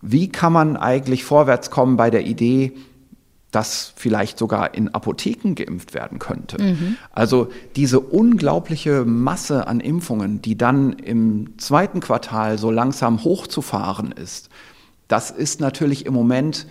Wie 0.00 0.28
kann 0.28 0.52
man 0.52 0.76
eigentlich 0.76 1.24
vorwärts 1.24 1.70
kommen 1.70 1.96
bei 1.96 2.10
der 2.10 2.26
Idee, 2.26 2.72
dass 3.54 3.92
vielleicht 3.94 4.36
sogar 4.36 4.74
in 4.74 4.92
Apotheken 4.94 5.54
geimpft 5.54 5.94
werden 5.94 6.18
könnte. 6.18 6.60
Mhm. 6.60 6.96
Also 7.12 7.50
diese 7.76 8.00
unglaubliche 8.00 9.04
Masse 9.04 9.68
an 9.68 9.78
Impfungen, 9.78 10.42
die 10.42 10.58
dann 10.58 10.92
im 10.94 11.56
zweiten 11.58 12.00
Quartal 12.00 12.58
so 12.58 12.72
langsam 12.72 13.22
hochzufahren 13.22 14.10
ist, 14.10 14.48
das 15.06 15.30
ist 15.30 15.60
natürlich 15.60 16.04
im 16.04 16.14
Moment 16.14 16.66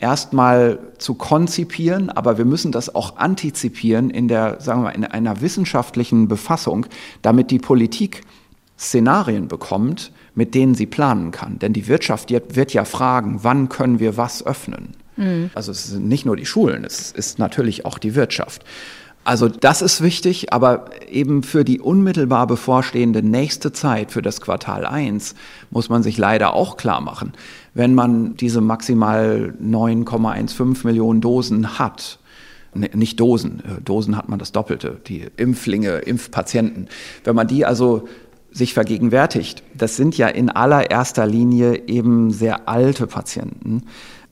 erstmal 0.00 0.78
zu 0.98 1.14
konzipieren, 1.14 2.10
aber 2.10 2.38
wir 2.38 2.44
müssen 2.44 2.72
das 2.72 2.94
auch 2.94 3.16
antizipieren 3.18 4.10
in 4.10 4.28
der, 4.28 4.60
sagen 4.60 4.80
wir 4.80 4.84
mal, 4.84 4.90
in 4.90 5.04
einer 5.04 5.40
wissenschaftlichen 5.40 6.26
Befassung, 6.26 6.86
damit 7.22 7.50
die 7.50 7.58
Politik 7.58 8.22
Szenarien 8.78 9.46
bekommt, 9.46 10.10
mit 10.34 10.54
denen 10.54 10.74
sie 10.74 10.86
planen 10.86 11.32
kann. 11.32 11.58
Denn 11.58 11.74
die 11.74 11.86
Wirtschaft 11.86 12.30
wird 12.30 12.72
ja 12.72 12.84
fragen, 12.86 13.40
wann 13.42 13.68
können 13.68 14.00
wir 14.00 14.16
was 14.16 14.44
öffnen? 14.44 14.96
Mhm. 15.16 15.50
Also 15.54 15.70
es 15.70 15.88
sind 15.88 16.08
nicht 16.08 16.24
nur 16.24 16.36
die 16.36 16.46
Schulen, 16.46 16.84
es 16.84 17.12
ist 17.12 17.38
natürlich 17.38 17.84
auch 17.84 17.98
die 17.98 18.14
Wirtschaft. 18.14 18.64
Also 19.22 19.48
das 19.48 19.82
ist 19.82 20.00
wichtig, 20.00 20.52
aber 20.52 20.86
eben 21.10 21.42
für 21.42 21.62
die 21.62 21.78
unmittelbar 21.80 22.46
bevorstehende 22.46 23.22
nächste 23.22 23.72
Zeit, 23.72 24.12
für 24.12 24.22
das 24.22 24.40
Quartal 24.40 24.86
1, 24.86 25.34
muss 25.70 25.90
man 25.90 26.02
sich 26.02 26.16
leider 26.16 26.54
auch 26.54 26.76
klar 26.76 27.00
machen, 27.00 27.32
wenn 27.74 27.94
man 27.94 28.36
diese 28.36 28.60
maximal 28.60 29.54
9,15 29.62 30.86
Millionen 30.86 31.20
Dosen 31.20 31.78
hat, 31.78 32.18
nicht 32.72 33.20
Dosen, 33.20 33.60
äh, 33.60 33.80
Dosen 33.82 34.16
hat 34.16 34.28
man 34.28 34.38
das 34.38 34.52
Doppelte, 34.52 35.00
die 35.06 35.26
Impflinge, 35.36 35.98
Impfpatienten, 35.98 36.88
wenn 37.24 37.34
man 37.34 37.46
die 37.46 37.66
also 37.66 38.08
sich 38.52 38.74
vergegenwärtigt, 38.74 39.62
das 39.74 39.96
sind 39.96 40.16
ja 40.16 40.28
in 40.28 40.50
allererster 40.50 41.26
Linie 41.26 41.88
eben 41.88 42.30
sehr 42.30 42.68
alte 42.68 43.06
Patienten, 43.06 43.82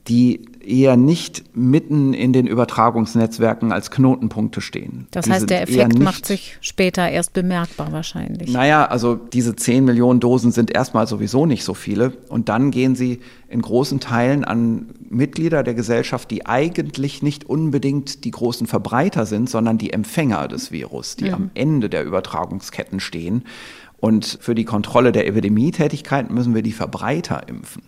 die 0.07 0.45
eher 0.69 0.95
nicht 0.95 1.43
mitten 1.55 2.13
in 2.13 2.31
den 2.31 2.45
Übertragungsnetzwerken 2.47 3.71
als 3.71 3.89
Knotenpunkte 3.91 4.61
stehen. 4.61 5.07
Das 5.11 5.25
Die 5.25 5.31
heißt, 5.31 5.49
der 5.49 5.63
Effekt 5.63 5.99
macht 5.99 6.25
sich 6.25 6.57
später 6.61 7.09
erst 7.09 7.33
bemerkbar 7.33 7.91
wahrscheinlich. 7.91 8.51
Naja, 8.51 8.85
also 8.85 9.15
diese 9.15 9.55
10 9.55 9.83
Millionen 9.83 10.19
Dosen 10.19 10.51
sind 10.51 10.71
erstmal 10.71 11.07
sowieso 11.07 11.45
nicht 11.45 11.63
so 11.63 11.73
viele. 11.73 12.13
Und 12.29 12.49
dann 12.49 12.71
gehen 12.71 12.95
sie 12.95 13.19
in 13.49 13.61
großen 13.61 13.99
Teilen 13.99 14.43
an 14.43 14.89
Mitglieder 15.09 15.63
der 15.63 15.73
Gesellschaft, 15.73 16.29
die 16.29 16.45
eigentlich 16.45 17.23
nicht 17.23 17.49
unbedingt 17.49 18.23
die 18.23 18.31
großen 18.31 18.67
Verbreiter 18.67 19.25
sind, 19.25 19.49
sondern 19.49 19.77
die 19.77 19.91
Empfänger 19.91 20.47
des 20.47 20.71
Virus, 20.71 21.15
die 21.15 21.31
am 21.31 21.49
Ende 21.55 21.89
der 21.89 22.05
Übertragungsketten 22.05 22.99
stehen. 22.99 23.43
Und 23.97 24.37
für 24.39 24.55
die 24.55 24.65
Kontrolle 24.65 25.11
der 25.11 25.27
Epidemietätigkeit 25.27 26.29
müssen 26.31 26.53
wir 26.55 26.61
die 26.61 26.71
Verbreiter 26.71 27.49
impfen. 27.49 27.81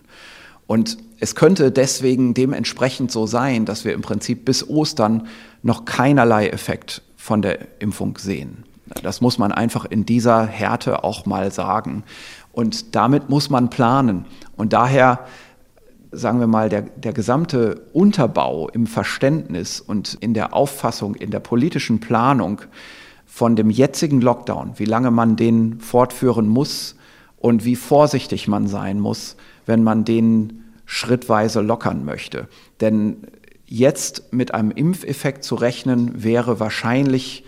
Und 0.67 0.97
es 1.21 1.35
könnte 1.35 1.71
deswegen 1.71 2.33
dementsprechend 2.33 3.11
so 3.11 3.27
sein, 3.27 3.65
dass 3.65 3.85
wir 3.85 3.93
im 3.93 4.01
Prinzip 4.01 4.43
bis 4.43 4.67
Ostern 4.67 5.27
noch 5.61 5.85
keinerlei 5.85 6.49
Effekt 6.49 7.03
von 7.15 7.43
der 7.43 7.59
Impfung 7.79 8.17
sehen. 8.17 8.63
Das 9.03 9.21
muss 9.21 9.37
man 9.37 9.51
einfach 9.51 9.85
in 9.85 10.03
dieser 10.03 10.47
Härte 10.47 11.03
auch 11.03 11.27
mal 11.27 11.51
sagen. 11.51 12.03
Und 12.51 12.95
damit 12.95 13.29
muss 13.29 13.51
man 13.51 13.69
planen. 13.69 14.25
Und 14.57 14.73
daher, 14.73 15.19
sagen 16.11 16.39
wir 16.39 16.47
mal, 16.47 16.69
der, 16.69 16.81
der 16.81 17.13
gesamte 17.13 17.85
Unterbau 17.93 18.67
im 18.69 18.87
Verständnis 18.87 19.79
und 19.79 20.15
in 20.21 20.33
der 20.33 20.55
Auffassung, 20.55 21.13
in 21.13 21.29
der 21.29 21.39
politischen 21.39 21.99
Planung 21.99 22.63
von 23.27 23.55
dem 23.55 23.69
jetzigen 23.69 24.21
Lockdown, 24.21 24.73
wie 24.77 24.85
lange 24.85 25.11
man 25.11 25.35
den 25.35 25.79
fortführen 25.81 26.47
muss 26.47 26.95
und 27.37 27.63
wie 27.63 27.75
vorsichtig 27.75 28.47
man 28.47 28.67
sein 28.67 28.99
muss, 28.99 29.35
wenn 29.67 29.83
man 29.83 30.03
den 30.03 30.61
schrittweise 30.91 31.61
lockern 31.61 32.03
möchte. 32.03 32.49
Denn 32.81 33.25
jetzt 33.65 34.33
mit 34.33 34.53
einem 34.53 34.71
Impfeffekt 34.71 35.45
zu 35.45 35.55
rechnen, 35.55 36.21
wäre 36.21 36.59
wahrscheinlich 36.59 37.45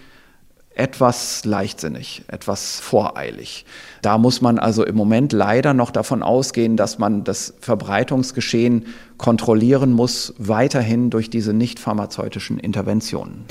etwas 0.76 1.44
leichtsinnig, 1.44 2.24
etwas 2.30 2.80
voreilig. 2.80 3.66
Da 4.02 4.18
muss 4.18 4.40
man 4.40 4.60
also 4.60 4.86
im 4.86 4.96
Moment 4.96 5.34
leider 5.34 5.74
noch 5.74 5.92
davon 5.92 6.24
ausgehen, 6.24 6.78
dass 6.78 7.00
man 7.00 7.26
das 7.26 7.54
Verbreitungsgeschehen 7.60 8.86
kontrollieren 9.18 9.92
muss, 9.92 10.34
weiterhin 10.38 11.10
durch 11.10 11.30
diese 11.30 11.54
nicht 11.54 11.80
pharmazeutischen 11.80 12.60
Interventionen. 12.60 13.44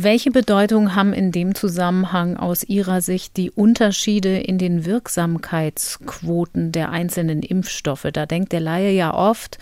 Welche 0.00 0.30
Bedeutung 0.30 0.94
haben 0.94 1.12
in 1.12 1.32
dem 1.32 1.56
Zusammenhang 1.56 2.36
aus 2.36 2.62
Ihrer 2.62 3.00
Sicht 3.00 3.36
die 3.36 3.50
Unterschiede 3.50 4.38
in 4.38 4.56
den 4.56 4.86
Wirksamkeitsquoten 4.86 6.70
der 6.70 6.90
einzelnen 6.90 7.42
Impfstoffe? 7.42 8.06
Da 8.12 8.24
denkt 8.24 8.52
der 8.52 8.60
Laie 8.60 8.92
ja 8.92 9.12
oft, 9.12 9.58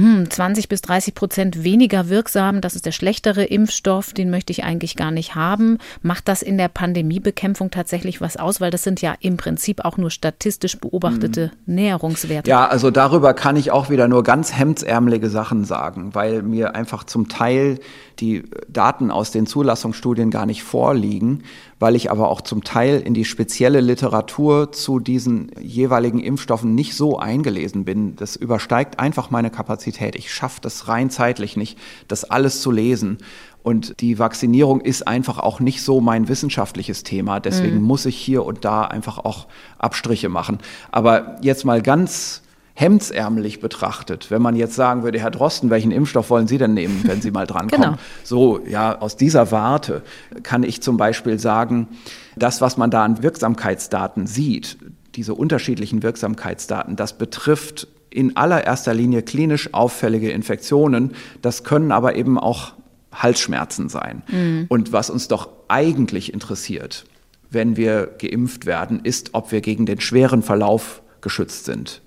hm, 0.00 0.30
20 0.30 0.68
bis 0.68 0.80
30 0.80 1.14
Prozent 1.14 1.62
weniger 1.62 2.08
wirksam, 2.08 2.62
das 2.62 2.74
ist 2.74 2.86
der 2.86 2.92
schlechtere 2.92 3.44
Impfstoff, 3.44 4.14
den 4.14 4.30
möchte 4.30 4.50
ich 4.50 4.64
eigentlich 4.64 4.96
gar 4.96 5.10
nicht 5.10 5.34
haben. 5.34 5.76
Macht 6.00 6.26
das 6.28 6.40
in 6.40 6.56
der 6.56 6.68
Pandemiebekämpfung 6.68 7.70
tatsächlich 7.70 8.22
was 8.22 8.38
aus? 8.38 8.62
Weil 8.62 8.70
das 8.70 8.82
sind 8.82 9.02
ja 9.02 9.14
im 9.20 9.36
Prinzip 9.36 9.84
auch 9.84 9.98
nur 9.98 10.10
statistisch 10.10 10.78
beobachtete 10.78 11.50
Näherungswerte. 11.66 12.48
Ja, 12.48 12.66
also 12.66 12.90
darüber 12.90 13.34
kann 13.34 13.56
ich 13.56 13.70
auch 13.70 13.90
wieder 13.90 14.08
nur 14.08 14.22
ganz 14.22 14.56
hemdsärmelige 14.56 15.28
Sachen 15.28 15.64
sagen, 15.64 16.14
weil 16.14 16.42
mir 16.42 16.74
einfach 16.74 17.04
zum 17.04 17.28
Teil 17.28 17.78
die 18.20 18.44
Daten 18.68 19.10
aus 19.10 19.30
den 19.30 19.46
Zulassungsstudien 19.46 20.30
gar 20.30 20.46
nicht 20.46 20.62
vorliegen, 20.62 21.42
weil 21.80 21.96
ich 21.96 22.10
aber 22.10 22.28
auch 22.28 22.42
zum 22.42 22.62
Teil 22.62 23.00
in 23.00 23.14
die 23.14 23.24
spezielle 23.24 23.80
Literatur 23.80 24.70
zu 24.70 25.00
diesen 25.00 25.50
jeweiligen 25.58 26.20
Impfstoffen 26.20 26.74
nicht 26.74 26.94
so 26.94 27.18
eingelesen 27.18 27.86
bin. 27.86 28.14
Das 28.16 28.36
übersteigt 28.36 29.00
einfach 29.00 29.30
meine 29.30 29.50
Kapazität. 29.50 30.14
Ich 30.14 30.32
schaffe 30.32 30.60
das 30.60 30.88
rein 30.88 31.08
zeitlich 31.08 31.56
nicht, 31.56 31.78
das 32.06 32.24
alles 32.24 32.60
zu 32.60 32.70
lesen. 32.70 33.18
Und 33.62 34.00
die 34.00 34.18
Vaccinierung 34.18 34.82
ist 34.82 35.08
einfach 35.08 35.38
auch 35.38 35.58
nicht 35.58 35.82
so 35.82 36.00
mein 36.00 36.28
wissenschaftliches 36.28 37.02
Thema. 37.02 37.40
Deswegen 37.40 37.82
muss 37.82 38.06
ich 38.06 38.16
hier 38.16 38.44
und 38.44 38.64
da 38.64 38.82
einfach 38.82 39.18
auch 39.18 39.48
Abstriche 39.78 40.28
machen. 40.28 40.58
Aber 40.90 41.36
jetzt 41.42 41.64
mal 41.64 41.82
ganz 41.82 42.42
hemdsärmelig 42.80 43.60
betrachtet, 43.60 44.30
wenn 44.30 44.40
man 44.40 44.56
jetzt 44.56 44.74
sagen 44.74 45.02
würde, 45.02 45.20
Herr 45.20 45.30
Drosten, 45.30 45.68
welchen 45.68 45.90
Impfstoff 45.90 46.30
wollen 46.30 46.46
Sie 46.46 46.56
denn 46.56 46.72
nehmen, 46.72 47.02
wenn 47.04 47.20
Sie 47.20 47.30
mal 47.30 47.46
drankommen? 47.46 47.90
Genau. 47.90 47.98
So, 48.24 48.60
ja, 48.66 48.98
aus 48.98 49.18
dieser 49.18 49.50
Warte 49.50 50.02
kann 50.42 50.62
ich 50.62 50.80
zum 50.80 50.96
Beispiel 50.96 51.38
sagen, 51.38 51.88
das, 52.36 52.62
was 52.62 52.78
man 52.78 52.90
da 52.90 53.04
an 53.04 53.22
Wirksamkeitsdaten 53.22 54.26
sieht, 54.26 54.78
diese 55.14 55.34
unterschiedlichen 55.34 56.02
Wirksamkeitsdaten, 56.02 56.96
das 56.96 57.18
betrifft 57.18 57.86
in 58.08 58.36
allererster 58.36 58.94
Linie 58.94 59.22
klinisch 59.22 59.74
auffällige 59.74 60.30
Infektionen. 60.30 61.12
Das 61.42 61.64
können 61.64 61.92
aber 61.92 62.16
eben 62.16 62.38
auch 62.38 62.72
Halsschmerzen 63.12 63.90
sein. 63.90 64.22
Und 64.68 64.92
was 64.92 65.10
uns 65.10 65.28
doch 65.28 65.50
eigentlich 65.68 66.32
interessiert, 66.32 67.04
wenn 67.50 67.76
wir 67.76 68.06
geimpft 68.18 68.64
werden, 68.64 69.00
ist, 69.02 69.30
ob 69.34 69.52
wir 69.52 69.60
gegen 69.60 69.84
den 69.84 70.00
schweren 70.00 70.42
Verlauf 70.42 71.02
geschützt 71.20 71.66
sind. 71.66 72.00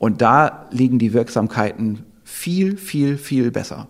Und 0.00 0.22
da 0.22 0.66
liegen 0.70 0.98
die 0.98 1.12
Wirksamkeiten 1.12 2.06
viel, 2.24 2.78
viel, 2.78 3.18
viel 3.18 3.50
besser. 3.50 3.86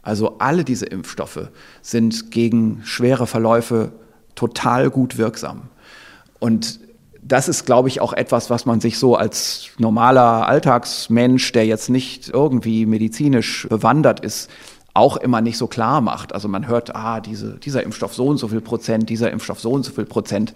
Also 0.00 0.38
alle 0.38 0.64
diese 0.64 0.86
Impfstoffe 0.86 1.50
sind 1.82 2.30
gegen 2.30 2.80
schwere 2.84 3.26
Verläufe 3.26 3.92
total 4.34 4.88
gut 4.88 5.18
wirksam. 5.18 5.64
Und 6.38 6.80
das 7.20 7.46
ist, 7.46 7.66
glaube 7.66 7.88
ich, 7.88 8.00
auch 8.00 8.14
etwas, 8.14 8.48
was 8.48 8.64
man 8.64 8.80
sich 8.80 8.98
so 8.98 9.16
als 9.16 9.68
normaler 9.76 10.48
Alltagsmensch, 10.48 11.52
der 11.52 11.66
jetzt 11.66 11.90
nicht 11.90 12.30
irgendwie 12.30 12.86
medizinisch 12.86 13.66
bewandert 13.68 14.20
ist, 14.20 14.48
auch 14.94 15.18
immer 15.18 15.42
nicht 15.42 15.58
so 15.58 15.66
klar 15.66 16.00
macht. 16.00 16.32
Also 16.32 16.48
man 16.48 16.68
hört, 16.68 16.96
ah, 16.96 17.20
diese, 17.20 17.58
dieser 17.58 17.82
Impfstoff 17.82 18.14
so 18.14 18.28
und 18.28 18.38
so 18.38 18.48
viel 18.48 18.62
Prozent, 18.62 19.10
dieser 19.10 19.30
Impfstoff 19.30 19.60
so 19.60 19.72
und 19.72 19.82
so 19.82 19.92
viel 19.92 20.06
Prozent. 20.06 20.54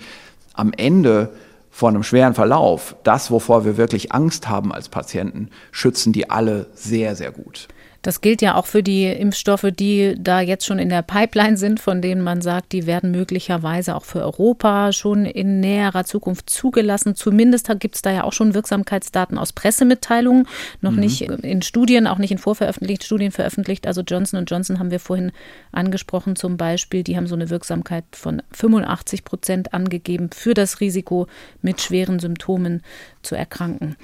Am 0.55 0.73
Ende 0.75 1.29
von 1.75 1.93
einem 1.93 2.05
schweren 2.05 2.35
Verlauf, 2.35 2.95
das, 3.03 3.33
wovor 3.33 3.65
wir 3.65 3.77
wirklich 3.77 4.13
Angst 4.13 4.49
haben 4.49 4.73
als 4.73 4.89
Patienten, 4.89 5.51
schützen 5.73 6.13
die 6.13 6.31
alle 6.31 6.69
sehr, 6.73 7.17
sehr 7.17 7.33
gut. 7.33 7.67
Das 8.05 8.21
gilt 8.21 8.43
ja 8.43 8.55
auch 8.55 8.67
für 8.67 8.83
die 8.83 9.07
Impfstoffe, 9.07 9.67
die 9.73 10.15
da 10.19 10.43
jetzt 10.43 10.67
schon 10.67 10.79
in 10.79 10.91
der 10.91 11.01
Pipeline 11.01 11.57
sind, 11.57 11.81
von 11.81 12.03
denen 12.03 12.21
man 12.21 12.43
sagt, 12.43 12.73
die 12.73 12.87
werden 12.87 13.11
möglicherweise 13.13 13.97
auch 13.97 14.05
für 14.05 14.21
Europa 14.21 14.93
schon 14.93 15.25
in 15.25 15.61
näherer 15.61 16.05
Zukunft 16.05 16.51
zugelassen. 16.51 17.15
Zumindest 17.15 17.71
gibt 17.81 17.95
es 17.95 18.03
da 18.03 18.13
ja 18.13 18.25
auch 18.25 18.35
schon 18.35 18.53
Wirksamkeitsdaten 18.53 19.39
aus 19.39 19.55
Pressemitteilungen, 19.55 20.47
noch 20.83 20.91
mhm. 20.91 21.01
nicht 21.01 21.23
in 21.23 21.63
Studien, 21.63 22.07
auch 22.07 22.19
nicht 22.19 22.31
in 22.31 22.37
vorveröffentlichten 22.37 23.07
Studien 23.07 23.33
veröffentlicht. 23.33 23.87
Also 23.87 24.03
Johnson 24.03 24.45
Johnson 24.45 24.79
haben 24.79 24.91
wir 24.91 25.01
vorhin 25.01 25.33
angesprochen 25.73 26.37
zum 26.37 26.59
Beispiel. 26.59 27.05
Die 27.05 27.17
haben 27.17 27.27
so 27.27 27.35
eine 27.35 27.49
Wirksamkeit 27.49 28.05
von 28.13 28.43
85 28.53 29.25
Prozent 29.25 29.73
angegeben 29.73 30.29
für 30.31 30.53
das 30.53 30.81
Risiko, 30.81 31.27
mit 31.63 31.81
schweren 31.81 32.19
Symptomen 32.19 32.83
zu 33.23 33.35
erkranken. 33.35 33.97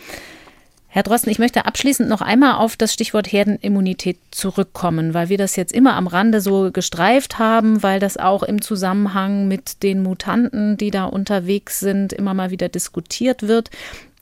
Herr 0.93 1.05
Drosten, 1.05 1.31
ich 1.31 1.39
möchte 1.39 1.67
abschließend 1.67 2.09
noch 2.09 2.21
einmal 2.21 2.55
auf 2.55 2.77
das 2.77 2.93
Stichwort 2.93 3.31
Herdenimmunität 3.31 4.19
zurückkommen, 4.33 5.15
weil 5.15 5.29
wir 5.29 5.39
das 5.39 5.55
jetzt 5.55 5.73
immer 5.73 5.95
am 5.95 6.09
Rande 6.09 6.41
so 6.41 6.73
gestreift 6.73 7.39
haben, 7.39 7.85
weil 7.85 8.01
das 8.01 8.17
auch 8.17 8.43
im 8.43 8.61
Zusammenhang 8.61 9.47
mit 9.47 9.85
den 9.85 10.03
Mutanten, 10.03 10.77
die 10.77 10.91
da 10.91 11.05
unterwegs 11.05 11.79
sind, 11.79 12.13
immer 12.13 12.35
mal 12.35 12.51
wieder 12.51 12.69
diskutiert 12.69 13.47
wird. 13.47 13.71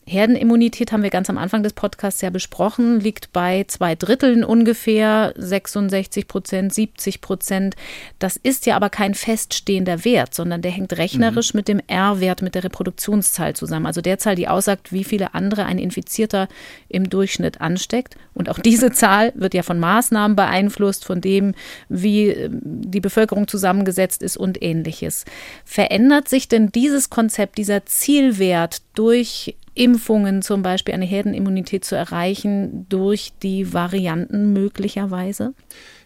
Herdenimmunität 0.09 0.91
haben 0.91 1.03
wir 1.03 1.11
ganz 1.11 1.29
am 1.29 1.39
Anfang 1.39 1.63
des 1.63 1.75
Podcasts 1.75 2.21
ja 2.23 2.31
besprochen, 2.31 2.99
liegt 2.99 3.33
bei 3.33 3.65
zwei 3.69 3.95
Dritteln 3.95 4.43
ungefähr, 4.43 5.35
66 5.37 6.27
Prozent, 6.27 6.73
70 6.73 7.21
Prozent. 7.21 7.77
Das 8.19 8.37
ist 8.37 8.67
ja 8.67 8.77
aber 8.77 8.91
kein 8.91 9.15
feststehender 9.15 10.05
Wert, 10.05 10.35
sondern 10.35 10.63
der 10.63 10.71
hängt 10.71 10.97
rechnerisch 10.97 11.53
mhm. 11.53 11.59
mit 11.59 11.69
dem 11.69 11.81
R-Wert, 11.87 12.43
mit 12.43 12.55
der 12.55 12.65
Reproduktionszahl 12.65 13.55
zusammen. 13.55 13.87
Also 13.87 14.01
der 14.01 14.19
Zahl, 14.19 14.35
die 14.35 14.49
aussagt, 14.49 14.93
wie 14.93 15.05
viele 15.05 15.35
andere 15.35 15.67
ein 15.67 15.79
Infizierter 15.79 16.49
im 16.89 17.11
Durchschnitt 17.11 17.61
ansteckt. 17.61 18.17
Und 18.33 18.49
auch 18.49 18.59
diese 18.59 18.91
Zahl 18.93 19.33
wird 19.35 19.53
ja 19.53 19.63
von 19.63 19.79
Maßnahmen 19.79 20.37
beeinflusst, 20.37 21.05
von 21.05 21.21
dem, 21.21 21.55
wie 21.89 22.49
die 22.51 23.01
Bevölkerung 23.01 23.47
zusammengesetzt 23.47 24.23
ist 24.23 24.39
und 24.39 24.63
ähnliches. 24.63 25.27
Verändert 25.65 26.29
sich 26.29 26.49
denn 26.49 26.73
dieses 26.73 27.11
Konzept, 27.11 27.59
dieser 27.59 27.85
Zielwert 27.85 28.83
durch 28.95 29.55
Impfungen 29.79 30.43
zum 30.43 30.63
Beispiel 30.63 30.95
eine 30.95 31.05
Herdenimmunität 31.05 31.85
zu 31.85 31.95
erreichen 31.95 32.87
durch 32.89 33.33
die 33.43 33.73
Varianten 33.73 34.53
möglicherweise? 34.53 35.55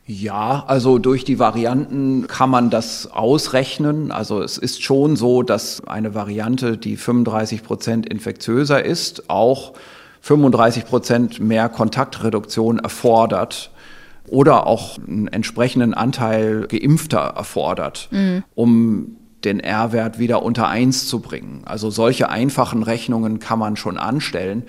Ja, 0.07 0.65
also 0.67 0.99
durch 0.99 1.25
die 1.25 1.39
Varianten 1.39 2.27
kann 2.27 2.51
man 2.51 2.71
das 2.71 3.11
ausrechnen. 3.11 4.11
Also 4.11 4.43
es 4.43 4.59
ist 4.59 4.83
schon 4.83 5.17
so, 5.17 5.43
dass 5.43 5.87
eine 5.87 6.15
Variante, 6.15 6.77
die 6.77 6.97
35 6.97 7.63
Prozent 7.63 8.07
infektiöser 8.07 8.85
ist, 8.85 9.31
auch 9.31 9.75
35 10.23 10.87
Prozent 10.87 11.41
mehr 11.41 11.69
Kontaktreduktion 11.69 12.81
erfordert 12.81 13.71
oder 14.29 14.67
auch 14.67 14.99
einen 14.99 15.29
entsprechenden 15.29 15.95
Anteil 15.95 16.67
Geimpfter 16.69 17.35
erfordert, 17.37 18.09
mhm. 18.11 18.45
um 18.55 19.17
den 19.45 19.61
R-Wert 19.61 20.19
wieder 20.19 20.43
unter 20.43 20.69
1 20.69 21.07
zu 21.09 21.21
bringen. 21.21 21.63
Also 21.65 21.91
solche 21.91 22.29
einfachen 22.29 22.83
Rechnungen 22.83 23.39
kann 23.39 23.59
man 23.59 23.77
schon 23.77 23.99
anstellen. 23.99 24.65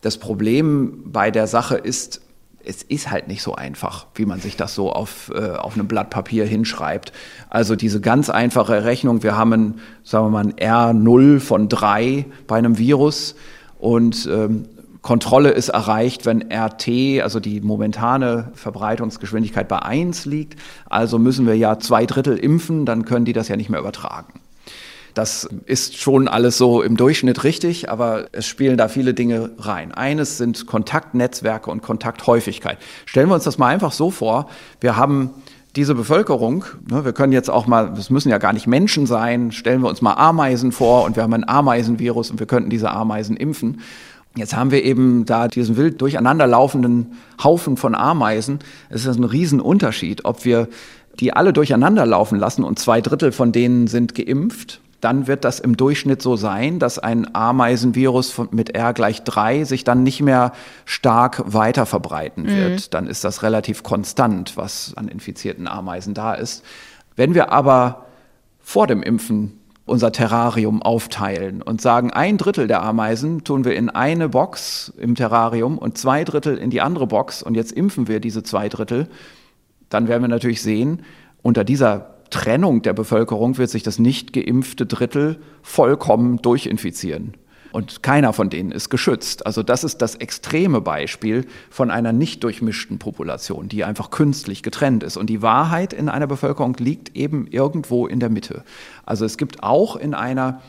Das 0.00 0.18
Problem 0.18 1.02
bei 1.06 1.30
der 1.30 1.46
Sache 1.46 1.76
ist, 1.76 2.20
es 2.64 2.82
ist 2.82 3.10
halt 3.10 3.28
nicht 3.28 3.42
so 3.42 3.54
einfach, 3.54 4.06
wie 4.14 4.24
man 4.24 4.40
sich 4.40 4.56
das 4.56 4.74
so 4.74 4.92
auf, 4.92 5.30
äh, 5.34 5.50
auf 5.50 5.74
einem 5.74 5.86
Blatt 5.86 6.10
Papier 6.10 6.46
hinschreibt. 6.46 7.12
Also 7.50 7.76
diese 7.76 8.00
ganz 8.00 8.30
einfache 8.30 8.84
Rechnung, 8.84 9.22
wir 9.22 9.36
haben, 9.36 9.52
ein, 9.52 9.74
sagen 10.02 10.26
wir 10.26 10.30
mal, 10.30 10.46
ein 10.46 10.54
R0 10.54 11.40
von 11.40 11.68
3 11.68 12.26
bei 12.46 12.56
einem 12.56 12.78
Virus 12.78 13.34
und 13.78 14.28
ähm, 14.32 14.66
Kontrolle 15.04 15.50
ist 15.50 15.68
erreicht, 15.68 16.24
wenn 16.24 16.50
RT, 16.50 17.20
also 17.22 17.38
die 17.38 17.60
momentane 17.60 18.50
Verbreitungsgeschwindigkeit 18.54 19.68
bei 19.68 19.80
1 19.80 20.24
liegt. 20.24 20.58
Also 20.88 21.18
müssen 21.18 21.46
wir 21.46 21.54
ja 21.58 21.78
zwei 21.78 22.06
Drittel 22.06 22.38
impfen, 22.38 22.86
dann 22.86 23.04
können 23.04 23.26
die 23.26 23.34
das 23.34 23.48
ja 23.48 23.56
nicht 23.56 23.68
mehr 23.68 23.80
übertragen. 23.80 24.40
Das 25.12 25.46
ist 25.66 25.98
schon 25.98 26.26
alles 26.26 26.56
so 26.56 26.80
im 26.80 26.96
Durchschnitt 26.96 27.44
richtig, 27.44 27.90
aber 27.90 28.28
es 28.32 28.46
spielen 28.46 28.78
da 28.78 28.88
viele 28.88 29.12
Dinge 29.12 29.50
rein. 29.58 29.92
Eines 29.92 30.38
sind 30.38 30.66
Kontaktnetzwerke 30.66 31.70
und 31.70 31.82
Kontakthäufigkeit. 31.82 32.78
Stellen 33.04 33.28
wir 33.28 33.34
uns 33.34 33.44
das 33.44 33.58
mal 33.58 33.68
einfach 33.68 33.92
so 33.92 34.10
vor, 34.10 34.48
wir 34.80 34.96
haben 34.96 35.30
diese 35.76 35.94
Bevölkerung, 35.94 36.64
ne, 36.88 37.04
wir 37.04 37.12
können 37.12 37.32
jetzt 37.34 37.50
auch 37.50 37.66
mal, 37.66 37.92
es 37.98 38.08
müssen 38.08 38.30
ja 38.30 38.38
gar 38.38 38.54
nicht 38.54 38.66
Menschen 38.66 39.06
sein, 39.06 39.52
stellen 39.52 39.82
wir 39.82 39.90
uns 39.90 40.00
mal 40.00 40.14
Ameisen 40.14 40.72
vor 40.72 41.04
und 41.04 41.16
wir 41.16 41.24
haben 41.24 41.34
ein 41.34 41.46
Ameisenvirus 41.46 42.30
und 42.30 42.38
wir 42.38 42.46
könnten 42.46 42.70
diese 42.70 42.90
Ameisen 42.90 43.36
impfen. 43.36 43.82
Jetzt 44.36 44.56
haben 44.56 44.70
wir 44.70 44.82
eben 44.82 45.24
da 45.26 45.46
diesen 45.48 45.76
wild 45.76 46.00
durcheinander 46.00 46.46
laufenden 46.46 47.18
Haufen 47.42 47.76
von 47.76 47.94
Ameisen. 47.94 48.58
Es 48.90 49.06
ist 49.06 49.16
ein 49.16 49.24
Riesenunterschied, 49.24 50.24
ob 50.24 50.44
wir 50.44 50.68
die 51.20 51.32
alle 51.32 51.52
durcheinander 51.52 52.04
laufen 52.04 52.38
lassen 52.38 52.64
und 52.64 52.78
zwei 52.78 53.00
Drittel 53.00 53.30
von 53.30 53.52
denen 53.52 53.86
sind 53.86 54.14
geimpft 54.14 54.80
dann 55.04 55.26
wird 55.26 55.44
das 55.44 55.60
im 55.60 55.76
Durchschnitt 55.76 56.22
so 56.22 56.34
sein, 56.34 56.78
dass 56.78 56.98
ein 56.98 57.34
Ameisenvirus 57.34 58.40
mit 58.52 58.74
R 58.74 58.94
gleich 58.94 59.22
3 59.22 59.64
sich 59.64 59.84
dann 59.84 60.02
nicht 60.02 60.22
mehr 60.22 60.52
stark 60.86 61.42
weiter 61.44 61.84
verbreiten 61.84 62.46
wird. 62.46 62.80
Mhm. 62.80 62.90
Dann 62.90 63.06
ist 63.06 63.22
das 63.22 63.42
relativ 63.42 63.82
konstant, 63.82 64.56
was 64.56 64.94
an 64.96 65.08
infizierten 65.08 65.68
Ameisen 65.68 66.14
da 66.14 66.32
ist. 66.32 66.64
Wenn 67.16 67.34
wir 67.34 67.52
aber 67.52 68.06
vor 68.60 68.86
dem 68.86 69.02
Impfen 69.02 69.60
unser 69.86 70.12
Terrarium 70.12 70.82
aufteilen 70.82 71.60
und 71.60 71.80
sagen, 71.80 72.10
ein 72.10 72.38
Drittel 72.38 72.66
der 72.66 72.82
Ameisen 72.82 73.44
tun 73.44 73.64
wir 73.64 73.74
in 73.74 73.90
eine 73.90 74.28
Box 74.30 74.92
im 74.96 75.14
Terrarium 75.14 75.76
und 75.76 75.98
zwei 75.98 76.24
Drittel 76.24 76.56
in 76.56 76.70
die 76.70 76.80
andere 76.80 77.06
Box 77.06 77.42
und 77.42 77.54
jetzt 77.54 77.72
impfen 77.72 78.08
wir 78.08 78.20
diese 78.20 78.42
zwei 78.42 78.68
Drittel, 78.68 79.08
dann 79.90 80.08
werden 80.08 80.22
wir 80.22 80.28
natürlich 80.28 80.62
sehen, 80.62 81.02
unter 81.42 81.64
dieser 81.64 82.14
Trennung 82.30 82.82
der 82.82 82.94
Bevölkerung 82.94 83.58
wird 83.58 83.70
sich 83.70 83.82
das 83.82 83.98
nicht 83.98 84.32
geimpfte 84.32 84.86
Drittel 84.86 85.38
vollkommen 85.62 86.38
durchinfizieren. 86.38 87.34
Und 87.74 88.04
keiner 88.04 88.32
von 88.32 88.50
denen 88.50 88.70
ist 88.70 88.88
geschützt. 88.88 89.46
Also 89.46 89.64
das 89.64 89.82
ist 89.82 90.00
das 90.00 90.14
extreme 90.14 90.80
Beispiel 90.80 91.44
von 91.70 91.90
einer 91.90 92.12
nicht 92.12 92.44
durchmischten 92.44 93.00
Population, 93.00 93.68
die 93.68 93.82
einfach 93.82 94.10
künstlich 94.10 94.62
getrennt 94.62 95.02
ist. 95.02 95.16
Und 95.16 95.26
die 95.26 95.42
Wahrheit 95.42 95.92
in 95.92 96.08
einer 96.08 96.28
Bevölkerung 96.28 96.76
liegt 96.78 97.16
eben 97.16 97.48
irgendwo 97.48 98.06
in 98.06 98.20
der 98.20 98.30
Mitte. 98.30 98.62
Also 99.04 99.24
es 99.24 99.38
gibt 99.38 99.64
auch 99.64 99.96
in 99.96 100.14
einer 100.14 100.62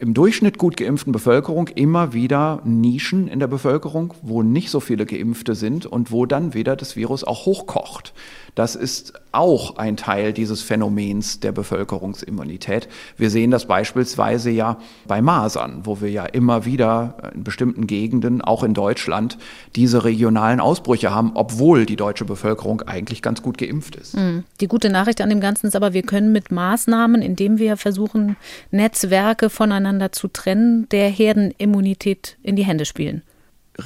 im 0.00 0.12
Durchschnitt 0.12 0.58
gut 0.58 0.76
geimpften 0.76 1.12
Bevölkerung 1.12 1.68
immer 1.68 2.12
wieder 2.12 2.60
Nischen 2.64 3.28
in 3.28 3.38
der 3.38 3.46
Bevölkerung, 3.46 4.14
wo 4.22 4.42
nicht 4.42 4.70
so 4.70 4.80
viele 4.80 5.06
Geimpfte 5.06 5.54
sind 5.54 5.86
und 5.86 6.10
wo 6.10 6.26
dann 6.26 6.52
wieder 6.52 6.74
das 6.74 6.96
Virus 6.96 7.22
auch 7.22 7.46
hochkocht. 7.46 8.12
Das 8.58 8.74
ist 8.74 9.12
auch 9.30 9.76
ein 9.76 9.96
Teil 9.96 10.32
dieses 10.32 10.62
Phänomens 10.62 11.38
der 11.38 11.52
Bevölkerungsimmunität. 11.52 12.88
Wir 13.16 13.30
sehen 13.30 13.52
das 13.52 13.66
beispielsweise 13.66 14.50
ja 14.50 14.78
bei 15.06 15.22
Masern, 15.22 15.82
wo 15.84 16.00
wir 16.00 16.10
ja 16.10 16.24
immer 16.24 16.64
wieder 16.64 17.30
in 17.34 17.44
bestimmten 17.44 17.86
Gegenden, 17.86 18.40
auch 18.40 18.64
in 18.64 18.74
Deutschland, 18.74 19.38
diese 19.76 20.02
regionalen 20.02 20.58
Ausbrüche 20.58 21.14
haben, 21.14 21.32
obwohl 21.34 21.86
die 21.86 21.94
deutsche 21.94 22.24
Bevölkerung 22.24 22.82
eigentlich 22.82 23.22
ganz 23.22 23.42
gut 23.42 23.58
geimpft 23.58 23.94
ist. 23.94 24.14
Hm. 24.14 24.42
Die 24.60 24.66
gute 24.66 24.90
Nachricht 24.90 25.20
an 25.20 25.28
dem 25.28 25.40
Ganzen 25.40 25.68
ist 25.68 25.76
aber, 25.76 25.92
wir 25.92 26.02
können 26.02 26.32
mit 26.32 26.50
Maßnahmen, 26.50 27.22
indem 27.22 27.58
wir 27.58 27.76
versuchen, 27.76 28.36
Netzwerke 28.72 29.50
voneinander 29.68 30.12
zu 30.12 30.28
trennen, 30.28 30.88
der 30.88 31.10
Herdenimmunität 31.10 32.38
in 32.42 32.56
die 32.56 32.64
Hände 32.64 32.86
spielen. 32.86 33.22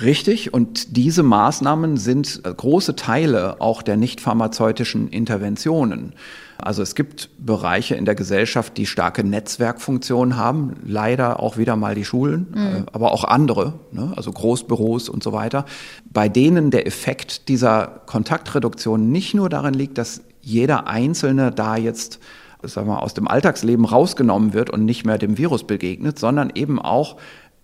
Richtig, 0.00 0.54
und 0.54 0.96
diese 0.96 1.22
Maßnahmen 1.22 1.96
sind 1.98 2.40
äh, 2.44 2.54
große 2.54 2.96
Teile 2.96 3.60
auch 3.60 3.82
der 3.82 3.96
nicht 3.96 4.20
pharmazeutischen 4.20 5.08
Interventionen. 5.08 6.14
Also 6.56 6.82
es 6.82 6.94
gibt 6.94 7.28
Bereiche 7.38 7.96
in 7.96 8.04
der 8.04 8.14
Gesellschaft, 8.14 8.78
die 8.78 8.86
starke 8.86 9.24
Netzwerkfunktionen 9.24 10.36
haben, 10.36 10.76
leider 10.86 11.40
auch 11.40 11.58
wieder 11.58 11.74
mal 11.76 11.94
die 11.94 12.04
Schulen, 12.04 12.46
mhm. 12.54 12.66
Äh, 12.66 12.84
aber 12.92 13.12
auch 13.12 13.24
andere, 13.24 13.74
ne? 13.90 14.12
also 14.16 14.32
Großbüros 14.32 15.08
und 15.08 15.22
so 15.22 15.32
weiter, 15.32 15.66
bei 16.10 16.28
denen 16.28 16.70
der 16.70 16.86
Effekt 16.86 17.48
dieser 17.48 18.02
Kontaktreduktion 18.06 19.10
nicht 19.10 19.34
nur 19.34 19.50
darin 19.50 19.74
liegt, 19.74 19.98
dass 19.98 20.22
jeder 20.40 20.86
Einzelne 20.86 21.50
da 21.50 21.76
jetzt 21.76 22.18
sagen 22.62 22.88
wir, 22.88 23.02
aus 23.02 23.14
dem 23.14 23.28
Alltagsleben 23.28 23.84
rausgenommen 23.84 24.52
wird 24.52 24.70
und 24.70 24.84
nicht 24.84 25.04
mehr 25.04 25.18
dem 25.18 25.38
Virus 25.38 25.64
begegnet, 25.64 26.18
sondern 26.18 26.52
eben 26.54 26.80
auch 26.80 27.16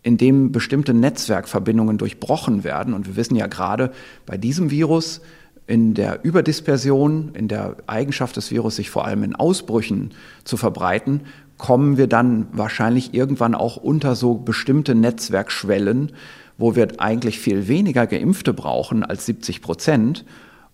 in 0.03 0.17
dem 0.17 0.53
bestimmte 0.53 0.95
Netzwerkverbindungen 0.95 1.99
durchbrochen 1.99 2.65
werden. 2.65 2.95
Und 2.95 3.07
wir 3.07 3.17
wissen 3.17 3.37
ja 3.37 3.47
gerade 3.47 3.93
bei 4.27 4.37
diesem 4.37 4.71
Virus, 4.71 5.21
in 5.67 5.93
der 5.93 6.25
Überdispersion, 6.25 7.33
in 7.35 7.47
der 7.47 7.77
Eigenschaft 7.87 8.37
des 8.37 8.51
Virus, 8.51 8.77
sich 8.77 8.89
vor 8.89 9.05
allem 9.05 9.23
in 9.23 9.37
Ausbrüchen 9.37 10.13
zu 10.45 10.57
verbreiten, 10.57 11.21
kommen 11.59 11.99
wir 11.99 12.07
dann 12.07 12.47
wahrscheinlich 12.53 13.13
irgendwann 13.13 13.55
auch 13.55 13.77
unter 13.77 14.15
so 14.15 14.35
bestimmte 14.35 14.95
Netzwerkschwellen, 14.95 16.13
wo 16.57 16.75
wir 16.75 16.89
eigentlich 16.99 17.39
viel 17.39 17.69
weniger 17.69 18.07
Geimpfte 18.07 18.55
brauchen 18.55 19.05
als 19.05 19.27
70 19.27 19.61
Prozent, 19.61 20.25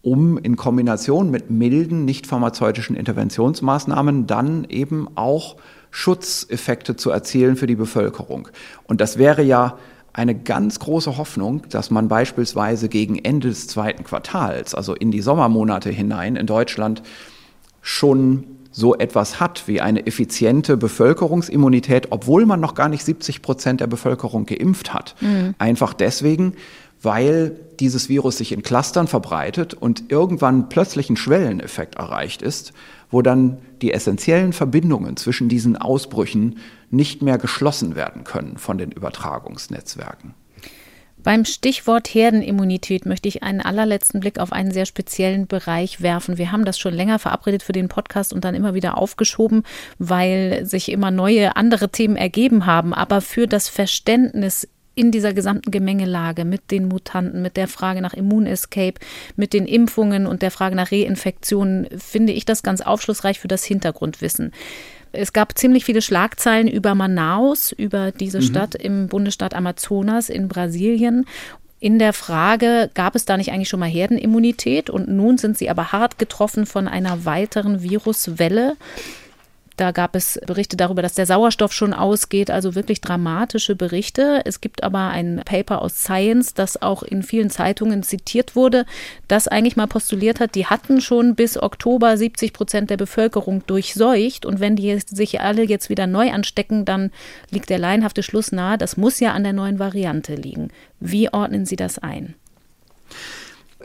um 0.05 0.37
in 0.37 0.57
Kombination 0.57 1.31
mit 1.31 1.51
milden, 1.51 2.05
nicht 2.05 2.27
pharmazeutischen 2.27 2.95
Interventionsmaßnahmen 2.95 4.27
dann 4.27 4.65
eben 4.69 5.09
auch 5.17 5.57
Schutzeffekte 5.91 6.95
zu 6.97 7.11
erzielen 7.11 7.57
für 7.57 7.67
die 7.67 7.75
Bevölkerung. 7.75 8.49
Und 8.87 9.01
das 9.01 9.17
wäre 9.17 9.43
ja 9.43 9.79
eine 10.13 10.35
ganz 10.35 10.79
große 10.79 11.17
Hoffnung, 11.17 11.63
dass 11.71 11.91
man 11.91 12.09
beispielsweise 12.09 12.89
gegen 12.89 13.19
Ende 13.19 13.49
des 13.49 13.67
zweiten 13.67 14.05
Quartals, 14.05 14.75
also 14.75 14.95
in 14.95 15.11
die 15.11 15.23
Sommermonate 15.23 15.91
hinein 15.91 16.37
in 16.37 16.47
Deutschland, 16.47 17.03
schon 17.81 18.45
so 18.71 18.97
etwas 18.97 19.39
hat 19.41 19.69
wie 19.69 19.81
eine 19.81 20.07
effiziente 20.07 20.77
Bevölkerungsimmunität, 20.77 22.09
obwohl 22.11 22.45
man 22.45 22.61
noch 22.61 22.75
gar 22.75 22.89
nicht 22.89 23.05
70 23.05 23.41
Prozent 23.41 23.81
der 23.81 23.87
Bevölkerung 23.87 24.47
geimpft 24.47 24.93
hat. 24.93 25.15
Mhm. 25.21 25.55
Einfach 25.59 25.95
deswegen, 25.95 26.55
weil 27.05 27.57
dieses 27.81 28.09
Virus 28.09 28.39
sich 28.39 28.53
in 28.53 28.63
Clustern 28.63 29.09
verbreitet 29.09 29.75
und 29.75 30.11
irgendwann 30.11 30.69
plötzlich 30.69 31.11
ein 31.11 31.17
Schwelleneffekt 31.17 31.97
erreicht 31.97 32.43
ist, 32.43 32.73
wo 33.11 33.23
dann 33.23 33.59
die 33.83 33.93
essentiellen 33.93 34.53
Verbindungen 34.53 35.17
zwischen 35.17 35.49
diesen 35.49 35.77
Ausbrüchen 35.77 36.59
nicht 36.91 37.23
mehr 37.23 37.39
geschlossen 37.39 37.97
werden 37.97 38.25
können 38.25 38.57
von 38.59 38.79
den 38.79 38.93
Übertragungsnetzwerken. 38.93 40.35
Beim 41.25 41.47
Stichwort 41.47 42.07
Herdenimmunität 42.09 43.07
möchte 43.07 43.29
ich 43.29 43.43
einen 43.43 43.63
allerletzten 43.63 44.21
Blick 44.21 44.39
auf 44.39 44.53
einen 44.53 44.73
sehr 44.73 44.85
speziellen 44.85 45.47
Bereich 45.47 46.03
werfen. 46.03 46.37
Wir 46.37 46.53
haben 46.53 46.67
das 46.67 46.79
schon 46.79 46.93
länger 46.93 47.19
verabredet 47.19 47.63
für 47.63 47.73
den 47.73 47.89
Podcast 47.89 48.35
und 48.35 48.45
dann 48.45 48.55
immer 48.55 48.75
wieder 48.75 48.99
aufgeschoben, 48.99 49.63
weil 49.99 50.67
sich 50.67 50.93
immer 50.93 51.11
neue 51.11 51.57
andere 51.57 51.89
Themen 51.89 52.17
ergeben 52.17 52.67
haben. 52.67 52.93
Aber 52.93 53.23
für 53.23 53.47
das 53.47 53.71
Verständnis 53.71 54.69
in 54.95 55.11
dieser 55.11 55.33
gesamten 55.33 55.71
Gemengelage 55.71 56.45
mit 56.45 56.71
den 56.71 56.89
Mutanten, 56.89 57.43
mit 57.43 57.57
der 57.57 57.69
Frage 57.69 58.01
nach 58.01 58.15
Immunescape, 58.15 59.01
mit 59.37 59.53
den 59.53 59.66
Impfungen 59.66 60.27
und 60.27 60.43
der 60.43 60.51
Frage 60.51 60.77
nach 60.77 60.93
Reinfektionen, 60.93 61.89
finde 61.99 62.33
ich 62.33 62.45
das 62.45 62.62
ganz 62.62 62.81
aufschlussreich 62.81 63.41
für 63.41 63.49
das 63.49 63.65
Hintergrundwissen. 63.65 64.53
Es 65.12 65.33
gab 65.33 65.57
ziemlich 65.57 65.85
viele 65.85 66.03
Schlagzeilen 66.03 66.66
über 66.66 66.95
Manaus, 66.95 67.73
über 67.73 68.11
diese 68.11 68.39
mhm. 68.39 68.43
Stadt 68.43 68.75
im 68.75 69.09
Bundesstaat 69.09 69.55
Amazonas 69.55 70.29
in 70.29 70.49
Brasilien 70.49 71.25
in 71.85 71.99
der 71.99 72.15
Frage, 72.15 72.91
gab 72.95 73.15
es 73.15 73.27
da 73.27 73.37
nicht 73.37 73.53
eigentlich 73.53 73.69
schon 73.69 73.81
mal 73.81 73.91
Herdenimmunität? 73.91 74.89
Und 74.89 75.07
nun 75.09 75.37
sind 75.37 75.59
sie 75.59 75.69
aber 75.69 75.93
hart 75.93 76.19
getroffen 76.19 76.65
von 76.65 76.89
einer 76.89 77.27
weiteren 77.27 77.83
Viruswelle. 77.83 78.77
Da 79.77 79.91
gab 79.91 80.15
es 80.15 80.41
Berichte 80.47 80.77
darüber, 80.77 81.03
dass 81.03 81.15
der 81.15 81.27
Sauerstoff 81.27 81.73
schon 81.73 81.93
ausgeht, 81.93 82.51
also 82.51 82.77
wirklich 82.77 83.01
dramatische 83.01 83.75
Berichte. 83.75 84.43
Es 84.45 84.61
gibt 84.61 84.85
aber 84.85 85.09
ein 85.09 85.43
Paper 85.45 85.83
aus 85.83 86.05
Science, 86.05 86.55
das 86.55 86.81
auch 86.81 87.03
in 87.03 87.25
vielen 87.25 87.51
Zeitungen 87.51 88.05
zitiert 88.05 88.55
wurde, 88.55 88.87
das 89.27 89.49
eigentlich 89.49 89.77
mal 89.77 89.89
postuliert 89.89 90.39
hat, 90.39 90.55
die 90.55 90.67
hatten 90.67 91.01
schon 91.01 91.35
bis 91.35 91.61
Oktober 91.61 92.17
70 92.17 92.53
Prozent 92.53 92.91
der 92.91 92.97
Bevölkerung 92.97 93.67
durchseucht 93.67 94.47
und 94.47 94.61
wenn 94.61 94.77
die 94.77 94.99
sich 95.01 95.41
alle 95.41 95.65
jetzt 95.65 95.89
wieder 95.89 96.07
neu 96.07 96.31
anstecken, 96.31 96.85
dann 96.85 97.11
liegt 97.51 97.69
der 97.69 97.79
laienhafte 97.79 98.23
Schluss 98.23 98.53
nahe, 98.53 98.79
das 98.79 98.97
muss 98.97 99.19
ja 99.19 99.33
an 99.33 99.43
der 99.43 99.53
neuen 99.53 99.81
Variante 99.81 100.37
liegen. 100.37 100.69
Wie 101.01 101.33
ordnen 101.33 101.67
Sie 101.67 101.77
das 101.77 101.99
ein? 101.99 102.35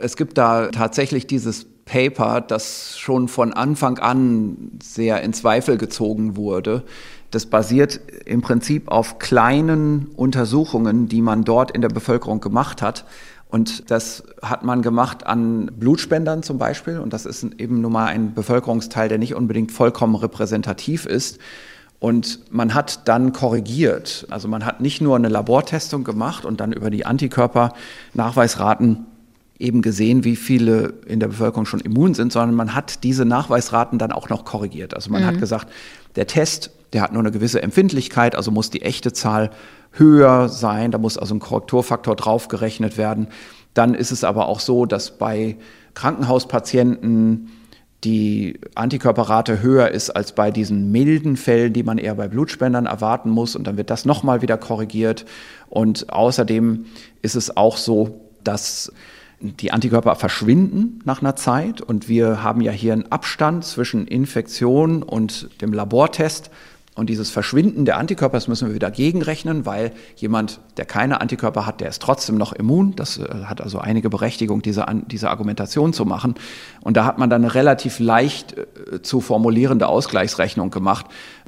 Es 0.00 0.16
gibt 0.16 0.38
da 0.38 0.68
tatsächlich 0.68 1.26
dieses 1.26 1.66
Paper, 1.84 2.40
das 2.40 2.98
schon 2.98 3.28
von 3.28 3.52
Anfang 3.52 3.98
an 3.98 4.78
sehr 4.82 5.22
in 5.22 5.32
Zweifel 5.32 5.76
gezogen 5.76 6.36
wurde. 6.36 6.84
Das 7.30 7.46
basiert 7.46 8.00
im 8.24 8.42
Prinzip 8.42 8.88
auf 8.88 9.18
kleinen 9.18 10.06
Untersuchungen, 10.16 11.08
die 11.08 11.20
man 11.20 11.44
dort 11.44 11.70
in 11.70 11.82
der 11.82 11.88
Bevölkerung 11.88 12.40
gemacht 12.40 12.80
hat. 12.80 13.04
Und 13.48 13.90
das 13.90 14.22
hat 14.42 14.64
man 14.64 14.82
gemacht 14.82 15.26
an 15.26 15.66
Blutspendern 15.66 16.42
zum 16.42 16.58
Beispiel. 16.58 16.98
Und 16.98 17.12
das 17.12 17.26
ist 17.26 17.44
eben 17.58 17.80
nun 17.80 17.92
mal 17.92 18.06
ein 18.06 18.34
Bevölkerungsteil, 18.34 19.08
der 19.08 19.18
nicht 19.18 19.34
unbedingt 19.34 19.72
vollkommen 19.72 20.14
repräsentativ 20.14 21.04
ist. 21.04 21.38
Und 21.98 22.40
man 22.50 22.72
hat 22.72 23.08
dann 23.08 23.32
korrigiert. 23.32 24.26
Also 24.30 24.48
man 24.48 24.64
hat 24.64 24.80
nicht 24.80 25.02
nur 25.02 25.16
eine 25.16 25.28
Labortestung 25.28 26.04
gemacht 26.04 26.46
und 26.46 26.60
dann 26.60 26.72
über 26.72 26.90
die 26.90 27.04
Antikörpernachweisraten 27.04 29.06
eben 29.60 29.82
gesehen, 29.82 30.24
wie 30.24 30.36
viele 30.36 30.94
in 31.06 31.20
der 31.20 31.28
Bevölkerung 31.28 31.66
schon 31.66 31.80
immun 31.80 32.14
sind, 32.14 32.32
sondern 32.32 32.54
man 32.54 32.74
hat 32.74 33.04
diese 33.04 33.24
Nachweisraten 33.24 33.98
dann 33.98 34.12
auch 34.12 34.28
noch 34.28 34.44
korrigiert. 34.44 34.94
Also 34.94 35.10
man 35.10 35.22
mhm. 35.22 35.26
hat 35.26 35.38
gesagt, 35.38 35.68
der 36.16 36.26
Test, 36.26 36.70
der 36.92 37.02
hat 37.02 37.12
nur 37.12 37.20
eine 37.20 37.30
gewisse 37.30 37.62
Empfindlichkeit, 37.62 38.34
also 38.34 38.50
muss 38.50 38.70
die 38.70 38.82
echte 38.82 39.12
Zahl 39.12 39.50
höher 39.92 40.48
sein, 40.48 40.90
da 40.90 40.98
muss 40.98 41.18
also 41.18 41.34
ein 41.34 41.40
Korrekturfaktor 41.40 42.16
draufgerechnet 42.16 42.96
werden. 42.96 43.28
Dann 43.74 43.94
ist 43.94 44.10
es 44.10 44.24
aber 44.24 44.46
auch 44.48 44.60
so, 44.60 44.86
dass 44.86 45.18
bei 45.18 45.56
Krankenhauspatienten 45.94 47.50
die 48.02 48.58
Antikörperrate 48.74 49.60
höher 49.60 49.90
ist 49.90 50.10
als 50.10 50.32
bei 50.32 50.50
diesen 50.50 50.90
milden 50.90 51.36
Fällen, 51.36 51.72
die 51.72 51.82
man 51.82 51.98
eher 51.98 52.14
bei 52.14 52.28
Blutspendern 52.28 52.86
erwarten 52.86 53.28
muss. 53.28 53.54
Und 53.54 53.66
dann 53.66 53.76
wird 53.76 53.90
das 53.90 54.06
nochmal 54.06 54.40
wieder 54.40 54.56
korrigiert. 54.56 55.26
Und 55.68 56.10
außerdem 56.10 56.86
ist 57.20 57.34
es 57.34 57.56
auch 57.56 57.76
so, 57.76 58.20
dass 58.42 58.90
die 59.40 59.72
Antikörper 59.72 60.16
verschwinden 60.16 61.00
nach 61.04 61.22
einer 61.22 61.34
Zeit 61.34 61.80
und 61.80 62.08
wir 62.08 62.42
haben 62.42 62.60
ja 62.60 62.72
hier 62.72 62.92
einen 62.92 63.10
Abstand 63.10 63.64
zwischen 63.64 64.06
Infektion 64.06 65.02
und 65.02 65.48
dem 65.62 65.72
Labortest. 65.72 66.50
Und 66.96 67.08
dieses 67.08 67.30
Verschwinden 67.30 67.86
der 67.86 67.96
Antikörper, 67.96 68.36
das 68.36 68.48
müssen 68.48 68.68
wir 68.68 68.74
wieder 68.74 68.90
gegenrechnen, 68.90 69.64
weil 69.64 69.92
jemand, 70.16 70.60
der 70.76 70.84
keine 70.84 71.20
Antikörper 71.22 71.64
hat, 71.64 71.80
der 71.80 71.88
ist 71.88 72.02
trotzdem 72.02 72.36
noch 72.36 72.52
immun. 72.52 72.94
Das 72.94 73.16
äh, 73.16 73.44
hat 73.44 73.62
also 73.62 73.78
einige 73.78 74.10
Berechtigung, 74.10 74.60
diese, 74.60 74.84
diese 75.06 75.30
Argumentation 75.30 75.94
zu 75.94 76.04
machen. 76.04 76.34
Und 76.82 76.98
da 76.98 77.06
hat 77.06 77.16
man 77.16 77.30
dann 77.30 77.42
eine 77.42 77.54
relativ 77.54 78.00
leicht 78.00 78.56
äh, 78.58 79.00
zu 79.00 79.22
formulierende 79.22 79.86
Ausgleichsrechnung 79.86 80.70
gemacht. 80.70 81.06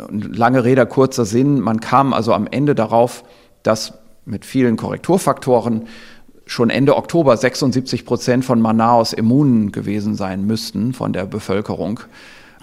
Lange 0.08 0.64
Rede, 0.64 0.86
kurzer 0.86 1.26
Sinn. 1.26 1.60
Man 1.60 1.80
kam 1.80 2.14
also 2.14 2.32
am 2.32 2.46
Ende 2.46 2.74
darauf, 2.74 3.24
dass 3.62 3.94
mit 4.24 4.46
vielen 4.46 4.76
Korrekturfaktoren 4.76 5.88
schon 6.52 6.70
Ende 6.70 6.96
Oktober 6.96 7.36
76 7.36 8.04
Prozent 8.04 8.44
von 8.44 8.60
Manaus 8.60 9.12
immun 9.12 9.72
gewesen 9.72 10.14
sein 10.14 10.44
müssten 10.44 10.92
von 10.92 11.12
der 11.12 11.24
Bevölkerung. 11.24 12.00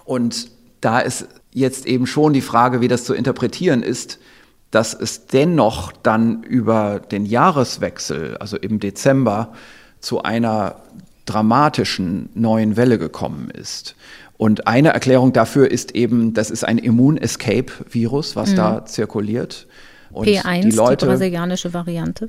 Und 0.05 0.51
da 0.81 0.99
ist 0.99 1.27
jetzt 1.51 1.85
eben 1.85 2.07
schon 2.07 2.33
die 2.33 2.41
Frage, 2.41 2.81
wie 2.81 2.87
das 2.87 3.03
zu 3.03 3.13
interpretieren 3.13 3.83
ist, 3.83 4.19
dass 4.71 4.93
es 4.93 5.25
dennoch 5.25 5.91
dann 5.91 6.43
über 6.43 6.99
den 6.99 7.25
Jahreswechsel, 7.25 8.37
also 8.37 8.57
im 8.57 8.79
Dezember, 8.79 9.53
zu 9.99 10.21
einer 10.21 10.75
dramatischen 11.25 12.29
neuen 12.35 12.77
Welle 12.77 12.99
gekommen 12.99 13.49
ist. 13.49 13.95
Und 14.37 14.67
eine 14.67 14.89
Erklärung 14.89 15.33
dafür 15.33 15.69
ist 15.69 15.95
eben, 15.95 16.33
das 16.33 16.49
ist 16.49 16.63
ein 16.63 16.77
Immun-Escape-Virus, 16.77 18.35
was 18.35 18.51
mhm. 18.51 18.55
da 18.55 18.85
zirkuliert. 18.85 19.67
Und 20.11 20.27
P1, 20.27 20.61
die, 20.61 20.71
Leute, 20.71 21.05
die 21.05 21.09
brasilianische 21.09 21.73
Variante. 21.73 22.27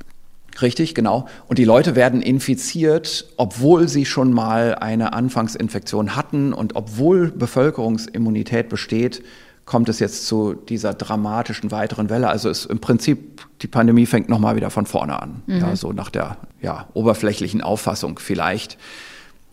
Richtig, 0.59 0.95
genau. 0.95 1.27
Und 1.47 1.59
die 1.59 1.63
Leute 1.63 1.95
werden 1.95 2.21
infiziert, 2.21 3.27
obwohl 3.37 3.87
sie 3.87 4.05
schon 4.05 4.33
mal 4.33 4.75
eine 4.75 5.13
Anfangsinfektion 5.13 6.15
hatten 6.15 6.53
und 6.53 6.75
obwohl 6.75 7.31
Bevölkerungsimmunität 7.31 8.69
besteht, 8.69 9.23
kommt 9.65 9.87
es 9.89 9.99
jetzt 9.99 10.25
zu 10.25 10.53
dieser 10.53 10.93
dramatischen 10.93 11.71
weiteren 11.71 12.09
Welle. 12.09 12.27
Also 12.27 12.49
ist 12.49 12.65
im 12.65 12.79
Prinzip 12.79 13.41
die 13.61 13.67
Pandemie 13.67 14.05
fängt 14.05 14.27
noch 14.27 14.39
mal 14.39 14.55
wieder 14.55 14.69
von 14.69 14.85
vorne 14.85 15.21
an, 15.21 15.43
mhm. 15.45 15.59
ja, 15.59 15.75
so 15.75 15.93
nach 15.93 16.09
der 16.09 16.37
ja, 16.61 16.87
oberflächlichen 16.93 17.61
Auffassung 17.61 18.19
vielleicht. 18.19 18.77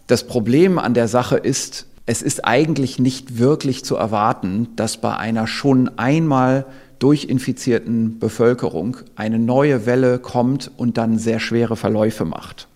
Das 0.07 0.27
Problem 0.27 0.79
an 0.79 0.95
der 0.95 1.09
Sache 1.09 1.37
ist, 1.37 1.87
es 2.07 2.23
ist 2.23 2.45
eigentlich 2.47 2.99
nicht 2.99 3.39
wirklich 3.39 3.85
zu 3.85 3.97
erwarten, 3.97 4.69
dass 4.77 4.97
bei 4.97 5.15
einer 5.17 5.47
schon 5.47 5.91
einmal 5.99 6.65
durchinfizierten 6.99 8.19
Bevölkerung 8.19 8.99
eine 9.17 9.39
neue 9.39 9.87
Welle 9.87 10.19
kommt 10.19 10.71
und 10.77 10.99
dann 10.99 11.19
sehr 11.19 11.41
schwere 11.41 11.77
Verläufe 11.77 12.25
macht. 12.25 12.69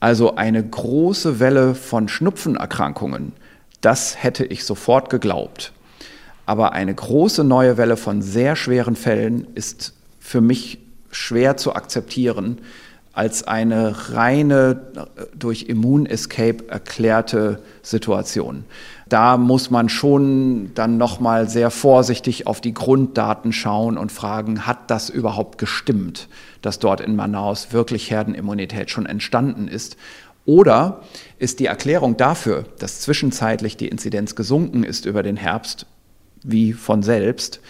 Also 0.00 0.36
eine 0.36 0.62
große 0.62 1.40
Welle 1.40 1.74
von 1.74 2.08
Schnupfenerkrankungen, 2.08 3.32
das 3.80 4.22
hätte 4.22 4.44
ich 4.44 4.64
sofort 4.64 5.10
geglaubt. 5.10 5.72
Aber 6.46 6.72
eine 6.72 6.94
große 6.94 7.44
neue 7.44 7.76
Welle 7.76 7.96
von 7.96 8.20
sehr 8.20 8.56
schweren 8.56 8.96
Fällen 8.96 9.46
ist 9.54 9.94
für 10.20 10.40
mich 10.40 10.78
schwer 11.10 11.56
zu 11.56 11.74
akzeptieren 11.74 12.58
als 13.14 13.46
eine 13.46 14.12
reine 14.12 14.82
durch 15.38 15.64
Immunescape 15.68 16.68
erklärte 16.68 17.60
Situation 17.82 18.64
da 19.08 19.36
muss 19.36 19.70
man 19.70 19.88
schon 19.88 20.72
dann 20.74 20.96
nochmal 20.96 21.48
sehr 21.48 21.70
vorsichtig 21.70 22.46
auf 22.46 22.60
die 22.60 22.74
Grunddaten 22.74 23.52
schauen 23.52 23.98
und 23.98 24.10
fragen, 24.10 24.66
hat 24.66 24.90
das 24.90 25.10
überhaupt 25.10 25.58
gestimmt, 25.58 26.28
dass 26.62 26.78
dort 26.78 27.00
in 27.00 27.14
Manaus 27.14 27.72
wirklich 27.72 28.10
Herdenimmunität 28.10 28.90
schon 28.90 29.06
entstanden 29.06 29.68
ist? 29.68 29.96
Oder 30.46 31.00
ist 31.38 31.60
die 31.60 31.66
Erklärung 31.66 32.16
dafür, 32.16 32.64
dass 32.78 33.00
zwischenzeitlich 33.00 33.76
die 33.76 33.88
Inzidenz 33.88 34.34
gesunken 34.34 34.84
ist 34.84 35.06
über 35.06 35.22
den 35.22 35.36
Herbst, 35.36 35.86
wie 36.42 36.72
von 36.72 37.02
selbst, 37.02 37.60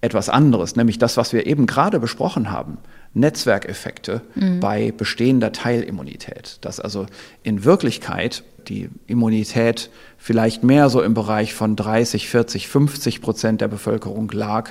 etwas 0.00 0.28
anderes, 0.28 0.74
nämlich 0.74 0.98
das, 0.98 1.16
was 1.16 1.32
wir 1.32 1.46
eben 1.46 1.66
gerade 1.66 2.00
besprochen 2.00 2.50
haben, 2.50 2.78
Netzwerkeffekte 3.14 4.22
mhm. 4.34 4.60
bei 4.60 4.92
bestehender 4.92 5.52
Teilimmunität. 5.52 6.58
Dass 6.62 6.80
also 6.80 7.06
in 7.42 7.64
Wirklichkeit 7.64 8.44
die 8.68 8.88
Immunität 9.06 9.90
vielleicht 10.18 10.62
mehr 10.62 10.88
so 10.88 11.02
im 11.02 11.14
Bereich 11.14 11.54
von 11.54 11.76
30, 11.76 12.28
40, 12.28 12.68
50 12.68 13.20
Prozent 13.20 13.60
der 13.60 13.68
Bevölkerung 13.68 14.30
lag 14.30 14.70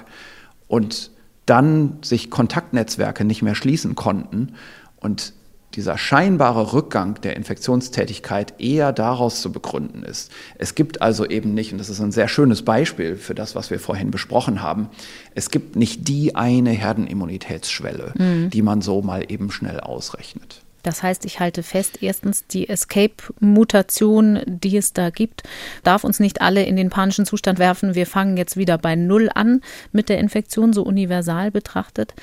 und 0.68 1.11
dann 1.45 1.97
sich 2.01 2.30
Kontaktnetzwerke 2.30 3.26
nicht 3.26 3.41
mehr 3.41 3.55
schließen 3.55 3.95
konnten 3.95 4.53
und 4.97 5.34
dieser 5.76 5.98
scheinbare 5.98 6.73
Rückgang 6.73 7.19
der 7.22 7.35
Infektionstätigkeit 7.35 8.60
eher 8.60 8.91
daraus 8.91 9.41
zu 9.41 9.52
begründen 9.52 10.03
ist. 10.03 10.31
Es 10.57 10.76
gibt 10.76 11.02
also 11.02 11.26
eben 11.26 11.53
nicht, 11.53 11.72
und 11.72 11.77
das 11.77 11.89
ist 11.89 12.02
ein 12.02 12.11
sehr 12.11 12.27
schönes 12.27 12.64
Beispiel 12.64 13.15
für 13.15 13.35
das, 13.35 13.56
was 13.56 13.72
wir 13.72 13.80
vorhin 13.80 14.11
besprochen 14.11 14.61
haben, 14.61 14.89
es 15.35 15.49
gibt 15.49 15.76
nicht 15.76 16.07
die 16.07 16.35
eine 16.35 16.72
Herdenimmunitätsschwelle, 16.72 18.14
mhm. 18.18 18.49
die 18.49 18.61
man 18.61 18.81
so 18.81 19.02
mal 19.02 19.31
eben 19.31 19.52
schnell 19.52 19.80
ausrechnet. 19.80 20.61
Das 20.84 21.03
heißt, 21.03 21.26
ich 21.26 21.39
halte 21.39 21.64
fest, 21.64 21.99
erstens 22.02 22.48
die 22.48 22.68
Escape-Mutation, 22.68 24.41
die 24.45 24.77
es 24.77 24.93
da 24.93 25.10
gibt, 25.10 25.43
darf 25.84 26.03
uns 26.03 26.19
nicht 26.19 26.41
alle 26.41 26.64
in 26.64 26.76
den 26.76 26.89
panischen 26.89 27.26
Zustand 27.26 27.60
werfen. 27.60 27.95
Wir 27.95 28.07
fangen 28.07 28.38
jetzt 28.38 28.57
wieder 28.57 28.77
bei 28.77 28.95
Null 28.95 29.30
an 29.34 29.61
mit 29.91 30.10
der 30.10 30.18
Infektion, 30.18 30.73
so 30.73 30.84
universal 30.84 31.52
betrachtet. 31.52 32.15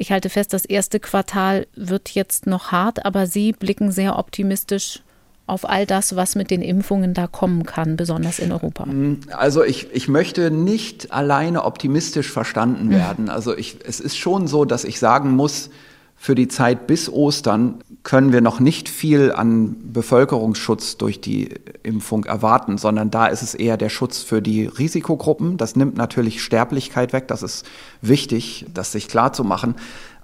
Ich 0.00 0.12
halte 0.12 0.30
fest, 0.30 0.52
das 0.52 0.64
erste 0.64 1.00
Quartal 1.00 1.66
wird 1.74 2.10
jetzt 2.10 2.46
noch 2.46 2.70
hart, 2.70 3.04
aber 3.04 3.26
Sie 3.26 3.50
blicken 3.52 3.90
sehr 3.90 4.16
optimistisch 4.16 5.02
auf 5.48 5.68
all 5.68 5.86
das, 5.86 6.14
was 6.14 6.36
mit 6.36 6.52
den 6.52 6.62
Impfungen 6.62 7.14
da 7.14 7.26
kommen 7.26 7.64
kann, 7.64 7.96
besonders 7.96 8.38
in 8.38 8.52
Europa? 8.52 8.86
Also 9.34 9.64
ich, 9.64 9.88
ich 9.92 10.06
möchte 10.06 10.50
nicht 10.50 11.10
alleine 11.10 11.64
optimistisch 11.64 12.30
verstanden 12.30 12.90
werden. 12.90 13.28
Also 13.28 13.56
ich, 13.56 13.78
es 13.84 13.98
ist 13.98 14.16
schon 14.16 14.46
so, 14.46 14.64
dass 14.64 14.84
ich 14.84 15.00
sagen 15.00 15.34
muss, 15.34 15.70
für 16.16 16.34
die 16.34 16.48
Zeit 16.48 16.86
bis 16.86 17.08
Ostern 17.10 17.82
können 18.08 18.32
wir 18.32 18.40
noch 18.40 18.58
nicht 18.58 18.88
viel 18.88 19.32
an 19.32 19.76
Bevölkerungsschutz 19.92 20.96
durch 20.96 21.20
die 21.20 21.50
Impfung 21.82 22.24
erwarten, 22.24 22.78
sondern 22.78 23.10
da 23.10 23.26
ist 23.26 23.42
es 23.42 23.54
eher 23.54 23.76
der 23.76 23.90
Schutz 23.90 24.22
für 24.22 24.40
die 24.40 24.64
Risikogruppen. 24.64 25.58
Das 25.58 25.76
nimmt 25.76 25.98
natürlich 25.98 26.42
Sterblichkeit 26.42 27.12
weg. 27.12 27.28
Das 27.28 27.42
ist 27.42 27.66
wichtig, 28.00 28.64
das 28.72 28.92
sich 28.92 29.08
klar 29.08 29.34
zu 29.34 29.44
machen. 29.44 29.74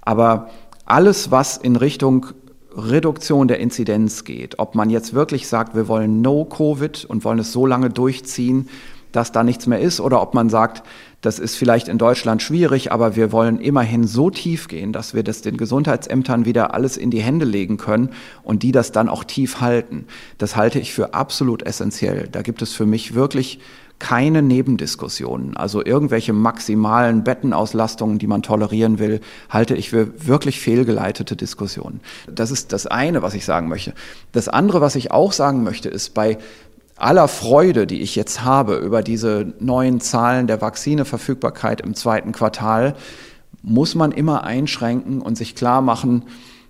Aber 0.01 0.49
alles, 0.87 1.29
was 1.29 1.57
in 1.57 1.75
Richtung 1.75 2.25
Reduktion 2.75 3.47
der 3.47 3.59
Inzidenz 3.59 4.23
geht, 4.23 4.57
ob 4.57 4.73
man 4.73 4.89
jetzt 4.89 5.13
wirklich 5.13 5.47
sagt, 5.47 5.75
wir 5.75 5.87
wollen 5.87 6.23
No-Covid 6.23 7.05
und 7.05 7.23
wollen 7.23 7.37
es 7.37 7.51
so 7.51 7.67
lange 7.67 7.91
durchziehen, 7.91 8.67
dass 9.11 9.31
da 9.31 9.43
nichts 9.43 9.67
mehr 9.67 9.79
ist, 9.79 9.99
oder 9.99 10.23
ob 10.23 10.33
man 10.33 10.49
sagt, 10.49 10.81
das 11.25 11.39
ist 11.39 11.55
vielleicht 11.55 11.87
in 11.87 11.97
Deutschland 11.97 12.41
schwierig, 12.41 12.91
aber 12.91 13.15
wir 13.15 13.31
wollen 13.31 13.59
immerhin 13.59 14.05
so 14.05 14.29
tief 14.29 14.67
gehen, 14.67 14.93
dass 14.93 15.13
wir 15.15 15.23
das 15.23 15.41
den 15.41 15.57
Gesundheitsämtern 15.57 16.45
wieder 16.45 16.73
alles 16.73 16.97
in 16.97 17.09
die 17.09 17.21
Hände 17.21 17.45
legen 17.45 17.77
können 17.77 18.11
und 18.43 18.63
die 18.63 18.71
das 18.71 18.91
dann 18.91 19.09
auch 19.09 19.23
tief 19.23 19.59
halten. 19.59 20.05
Das 20.37 20.55
halte 20.55 20.79
ich 20.79 20.93
für 20.93 21.13
absolut 21.13 21.63
essentiell. 21.63 22.27
Da 22.31 22.41
gibt 22.43 22.61
es 22.61 22.73
für 22.73 22.85
mich 22.85 23.15
wirklich 23.15 23.59
keine 23.97 24.41
Nebendiskussionen. 24.41 25.55
Also 25.55 25.83
irgendwelche 25.83 26.33
maximalen 26.33 27.23
Bettenauslastungen, 27.23 28.19
die 28.19 28.27
man 28.27 28.41
tolerieren 28.41 28.99
will, 28.99 29.21
halte 29.49 29.75
ich 29.75 29.89
für 29.89 30.27
wirklich 30.27 30.59
fehlgeleitete 30.59 31.35
Diskussionen. 31.35 32.01
Das 32.29 32.51
ist 32.51 32.73
das 32.73 32.87
eine, 32.87 33.21
was 33.21 33.33
ich 33.33 33.45
sagen 33.45 33.69
möchte. 33.69 33.93
Das 34.31 34.49
andere, 34.49 34.81
was 34.81 34.95
ich 34.95 35.11
auch 35.11 35.31
sagen 35.31 35.63
möchte, 35.63 35.89
ist 35.89 36.13
bei 36.13 36.37
aller 36.97 37.27
Freude, 37.27 37.87
die 37.87 38.01
ich 38.01 38.15
jetzt 38.15 38.43
habe 38.43 38.75
über 38.77 39.01
diese 39.03 39.53
neuen 39.59 39.99
Zahlen 39.99 40.47
der 40.47 40.61
Vakzineverfügbarkeit 40.61 41.81
im 41.81 41.93
zweiten 41.93 42.31
Quartal, 42.31 42.95
muss 43.61 43.95
man 43.95 44.11
immer 44.11 44.43
einschränken 44.43 45.21
und 45.21 45.37
sich 45.37 45.55
klar 45.55 45.81
machen, 45.81 46.25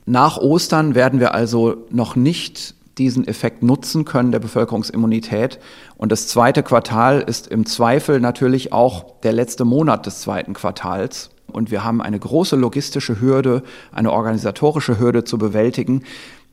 Nach 0.07 0.37
Ostern 0.37 0.93
werden 0.93 1.19
wir 1.19 1.33
also 1.33 1.87
noch 1.89 2.15
nicht 2.15 2.75
diesen 2.99 3.27
Effekt 3.27 3.63
nutzen 3.63 4.05
können 4.05 4.31
der 4.31 4.39
Bevölkerungsimmunität. 4.39 5.59
Und 5.97 6.11
das 6.11 6.27
zweite 6.27 6.61
Quartal 6.61 7.21
ist 7.21 7.47
im 7.47 7.65
Zweifel 7.65 8.19
natürlich 8.19 8.71
auch 8.71 9.19
der 9.21 9.33
letzte 9.33 9.65
Monat 9.65 10.05
des 10.05 10.21
zweiten 10.21 10.53
Quartals. 10.53 11.31
Und 11.51 11.71
wir 11.71 11.83
haben 11.83 12.01
eine 12.01 12.19
große 12.19 12.55
logistische 12.55 13.19
Hürde, 13.19 13.63
eine 13.91 14.11
organisatorische 14.11 14.99
Hürde 14.99 15.23
zu 15.23 15.37
bewältigen. 15.37 16.03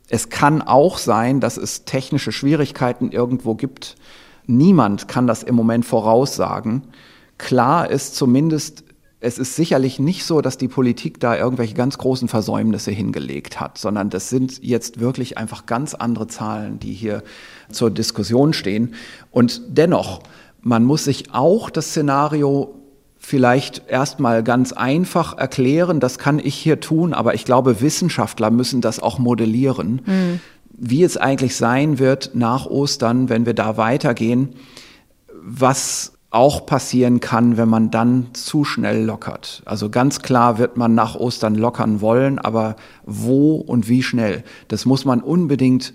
Es 0.09 0.29
kann 0.29 0.63
auch 0.63 0.99
sein, 0.99 1.41
dass 1.41 1.57
es 1.57 1.85
technische 1.85 2.33
Schwierigkeiten 2.33 3.11
irgendwo 3.11 3.55
gibt. 3.55 3.97
Niemand 4.47 5.09
kann 5.09 5.27
das 5.27 5.43
im 5.43 5.55
Moment 5.55 5.85
voraussagen. 5.85 6.83
Klar 7.39 7.91
ist 7.91 8.17
zumindest, 8.17 8.85
es 9.21 9.39
ist 9.39 9.57
sicherlich 9.57 9.99
nicht 9.99 10.25
so, 10.25 10.41
dass 10.41 10.59
die 10.59 10.69
Politik 10.69 11.21
da 11.21 11.37
irgendwelche 11.37 11.75
ganz 11.75 11.97
großen 11.97 12.29
Versäumnisse 12.29 12.91
hingelegt 12.91 13.61
hat, 13.61 13.79
sondern 13.79 14.11
das 14.11 14.29
sind 14.29 14.63
jetzt 14.63 14.99
wirklich 14.99 15.39
einfach 15.39 15.67
ganz 15.67 15.95
andere 15.95 16.27
Zahlen, 16.27 16.81
die 16.81 16.93
hier 16.93 17.23
zur 17.71 17.91
Diskussion 17.91 18.53
stehen. 18.53 18.95
Und 19.31 19.63
dennoch, 19.69 20.23
man 20.61 20.85
muss 20.85 21.05
sich 21.05 21.33
auch 21.33 21.71
das 21.71 21.91
Szenario 21.91 22.82
vielleicht 23.25 23.89
erstmal 23.89 24.43
ganz 24.43 24.73
einfach 24.73 25.39
erklären, 25.39 26.01
das 26.01 26.19
kann 26.19 26.41
ich 26.41 26.57
hier 26.57 26.81
tun, 26.81 27.15
aber 27.15 27.35
ich 27.35 27.45
glaube, 27.45 27.81
Wissenschaftler 27.81 28.51
müssen 28.51 28.81
das 28.81 29.01
auch 29.01 29.19
modellieren, 29.19 30.03
mhm. 30.05 30.41
wie 30.73 31.05
es 31.05 31.17
eigentlich 31.17 31.57
sein 31.57 31.99
wird 32.01 32.33
nach 32.35 32.67
Ostern, 32.67 33.29
wenn 33.29 33.47
wir 33.47 33.55
da 33.55 33.77
weitergehen, 33.77 34.57
was 35.41 36.13
auch 36.31 36.67
passieren 36.67 37.21
kann, 37.21 37.57
wenn 37.57 37.69
man 37.69 37.91
dann 37.91 38.29
zu 38.33 38.65
schnell 38.65 39.05
lockert. 39.05 39.63
Also 39.67 39.89
ganz 39.89 40.23
klar 40.23 40.59
wird 40.59 40.77
man 40.77 40.95
nach 40.95 41.15
Ostern 41.15 41.55
lockern 41.55 42.01
wollen, 42.01 42.39
aber 42.39 42.77
wo 43.05 43.57
und 43.57 43.89
wie 43.89 44.03
schnell, 44.03 44.43
das 44.69 44.85
muss 44.85 45.05
man 45.05 45.21
unbedingt 45.21 45.95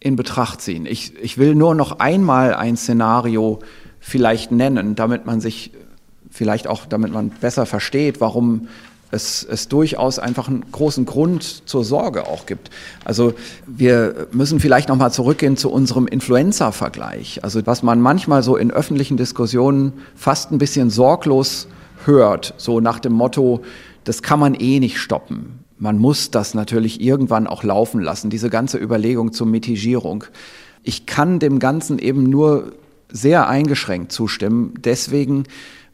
in 0.00 0.16
Betracht 0.16 0.60
ziehen. 0.60 0.86
Ich, 0.86 1.14
ich 1.20 1.38
will 1.38 1.54
nur 1.54 1.74
noch 1.74 1.98
einmal 1.98 2.54
ein 2.54 2.76
Szenario 2.76 3.58
vielleicht 3.98 4.52
nennen, 4.52 4.94
damit 4.94 5.26
man 5.26 5.40
sich, 5.40 5.72
vielleicht 6.34 6.66
auch 6.66 6.84
damit 6.84 7.12
man 7.12 7.30
besser 7.30 7.64
versteht, 7.64 8.20
warum 8.20 8.68
es, 9.12 9.46
es 9.48 9.68
durchaus 9.68 10.18
einfach 10.18 10.48
einen 10.48 10.64
großen 10.72 11.06
Grund 11.06 11.68
zur 11.68 11.84
Sorge 11.84 12.26
auch 12.26 12.46
gibt. 12.46 12.70
Also 13.04 13.34
wir 13.66 14.26
müssen 14.32 14.58
vielleicht 14.58 14.88
nochmal 14.88 15.12
zurückgehen 15.12 15.56
zu 15.56 15.70
unserem 15.70 16.08
Influenza-Vergleich. 16.08 17.44
Also 17.44 17.64
was 17.64 17.84
man 17.84 18.00
manchmal 18.00 18.42
so 18.42 18.56
in 18.56 18.72
öffentlichen 18.72 19.16
Diskussionen 19.16 19.92
fast 20.16 20.50
ein 20.50 20.58
bisschen 20.58 20.90
sorglos 20.90 21.68
hört, 22.04 22.54
so 22.56 22.80
nach 22.80 22.98
dem 22.98 23.12
Motto, 23.12 23.62
das 24.02 24.20
kann 24.20 24.40
man 24.40 24.54
eh 24.54 24.80
nicht 24.80 24.98
stoppen. 24.98 25.60
Man 25.78 25.98
muss 25.98 26.32
das 26.32 26.54
natürlich 26.54 27.00
irgendwann 27.00 27.46
auch 27.46 27.62
laufen 27.62 28.00
lassen, 28.00 28.28
diese 28.28 28.50
ganze 28.50 28.78
Überlegung 28.78 29.32
zur 29.32 29.46
Mitigierung. 29.46 30.24
Ich 30.82 31.06
kann 31.06 31.38
dem 31.38 31.60
Ganzen 31.60 32.00
eben 32.00 32.24
nur 32.24 32.72
sehr 33.08 33.48
eingeschränkt 33.48 34.10
zustimmen. 34.10 34.74
Deswegen, 34.78 35.44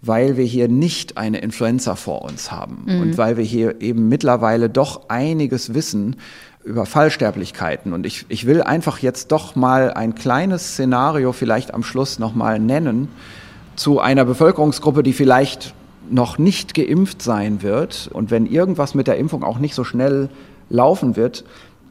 weil 0.03 0.37
wir 0.37 0.45
hier 0.45 0.69
nicht 0.69 1.17
eine 1.19 1.39
Influenza 1.39 1.95
vor 1.95 2.23
uns 2.23 2.51
haben 2.51 2.85
mhm. 2.87 3.01
und 3.01 3.19
weil 3.19 3.37
wir 3.37 3.45
hier 3.45 3.81
eben 3.81 4.09
mittlerweile 4.09 4.71
doch 4.71 5.09
einiges 5.09 5.75
wissen 5.75 6.17
über 6.65 6.87
Fallsterblichkeiten. 6.87 7.93
Und 7.93 8.07
ich, 8.07 8.27
ich 8.29 8.47
will 8.47 8.63
einfach 8.63 8.99
jetzt 8.99 9.33
doch 9.33 9.57
mal 9.57 9.93
ein 9.93 10.15
kleines 10.15 10.73
Szenario 10.73 11.33
vielleicht 11.33 11.75
am 11.75 11.83
Schluss 11.83 12.19
nochmal 12.19 12.59
nennen 12.59 13.09
zu 13.77 14.01
einer 14.01 14.25
Bevölkerungsgruppe, 14.25 15.03
die 15.03 15.13
vielleicht 15.13 15.75
noch 16.11 16.39
nicht 16.39 16.75
geimpft 16.75 17.23
sein 17.23 17.63
wird 17.63 18.11
und 18.13 18.31
wenn 18.31 18.47
irgendwas 18.47 18.95
mit 18.95 19.07
der 19.07 19.17
Impfung 19.17 19.45
auch 19.45 19.59
nicht 19.59 19.75
so 19.75 19.85
schnell 19.85 20.29
laufen 20.69 21.17
wird, 21.17 21.45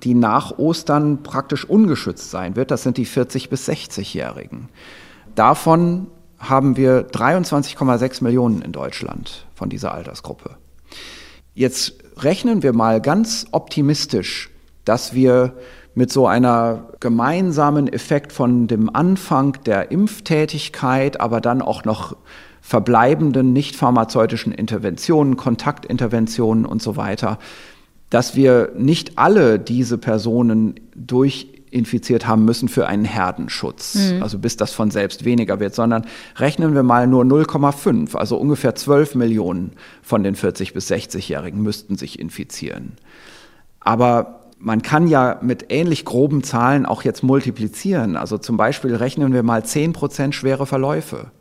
die 0.04 0.14
nach 0.14 0.58
Ostern 0.58 1.24
praktisch 1.24 1.66
ungeschützt 1.66 2.30
sein 2.30 2.56
wird, 2.56 2.72
das 2.72 2.84
sind 2.84 2.98
die 2.98 3.06
40 3.06 3.50
bis 3.50 3.68
60-Jährigen. 3.68 4.70
Davon 5.36 6.08
haben 6.40 6.78
wir 6.78 7.08
23,6 7.10 8.24
Millionen 8.24 8.62
in 8.62 8.72
Deutschland 8.72 9.46
von 9.54 9.70
dieser 9.70 9.94
Altersgruppe. 9.94 10.58
Jetzt 11.54 11.96
rechnen 12.18 12.64
wir 12.64 12.74
mal 12.74 13.02
ganz 13.02 13.48
optimistisch, 13.52 14.50
dass 14.86 15.14
wir 15.14 15.54
mit 15.96 16.12
so 16.12 16.28
einer 16.28 16.90
gemeinsamen 17.00 17.88
Effekt 17.88 18.32
von 18.32 18.68
dem 18.68 18.94
Anfang 18.96 19.58
der 19.66 19.92
Impftätigkeit, 19.92 21.20
aber 21.20 21.42
dann 21.42 21.62
auch 21.62 21.84
noch 21.84 22.16
verbleibenden 22.62 23.52
nicht 23.52 23.76
pharmazeutischen 23.76 24.54
Interventionen, 24.54 25.38
Kontaktinterventionen 25.38 26.66
und 26.66 26.82
so 26.82 26.96
weiter, 26.96 27.40
dass 28.10 28.36
wir 28.36 28.72
nicht 28.78 29.18
alle 29.18 29.60
diese 29.60 29.98
Personen 29.98 30.76
durch 30.96 31.59
infiziert 31.72 32.28
haben 32.28 32.46
müssen 32.46 32.70
für 32.70 32.88
einen 32.88 33.06
Herdenschutz, 33.06 33.96
mhm. 33.96 34.24
also 34.24 34.40
bis 34.40 34.58
das 34.58 34.74
von 34.74 34.92
selbst 34.92 35.26
weniger 35.26 35.60
wird, 35.60 35.76
sondern 35.76 36.06
rechnen 36.38 36.74
wir 36.74 36.84
mal 36.84 37.08
nur 37.08 37.24
0,5, 37.24 38.16
also 38.16 38.38
ungefähr 38.38 38.76
12 38.76 39.16
Millionen 39.16 39.72
von 40.02 40.24
den 40.24 40.36
40 40.36 40.74
bis 40.74 40.90
60-Jährigen 40.92 41.62
müssten 41.62 41.98
sich 41.98 42.20
infizieren. 42.20 42.94
Aber 43.80 44.40
man 44.60 44.82
kann 44.82 45.08
ja 45.08 45.40
mit 45.42 45.68
ähnlich 45.70 46.06
groben 46.06 46.44
Zahlen 46.44 46.86
auch 46.86 47.04
jetzt 47.04 47.24
multiplizieren. 47.24 48.18
Also 48.18 48.38
zum 48.38 48.58
Beispiel 48.58 48.94
rechnen 48.94 49.34
wir 49.34 49.44
mal 49.44 49.64
10 49.64 49.94
Prozent 49.94 50.36
schwere 50.36 50.66
Verläufe. 50.66 51.32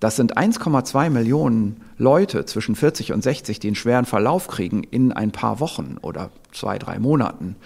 Das 0.00 0.16
sind 0.16 0.36
1,2 0.36 1.10
Millionen 1.10 1.82
Leute 1.98 2.46
zwischen 2.46 2.74
40 2.74 3.12
und 3.12 3.22
60, 3.22 3.60
die 3.60 3.68
einen 3.68 3.76
schweren 3.76 4.06
Verlauf 4.06 4.48
kriegen 4.48 4.82
in 4.82 5.12
ein 5.12 5.30
paar 5.30 5.60
Wochen 5.60 5.96
oder 6.00 6.30
zwei, 6.52 6.78
drei 6.78 6.98
Monaten. 6.98 7.56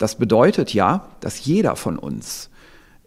Das 0.00 0.14
bedeutet 0.14 0.72
ja, 0.72 1.08
dass 1.20 1.44
jeder 1.44 1.76
von 1.76 1.98
uns 1.98 2.48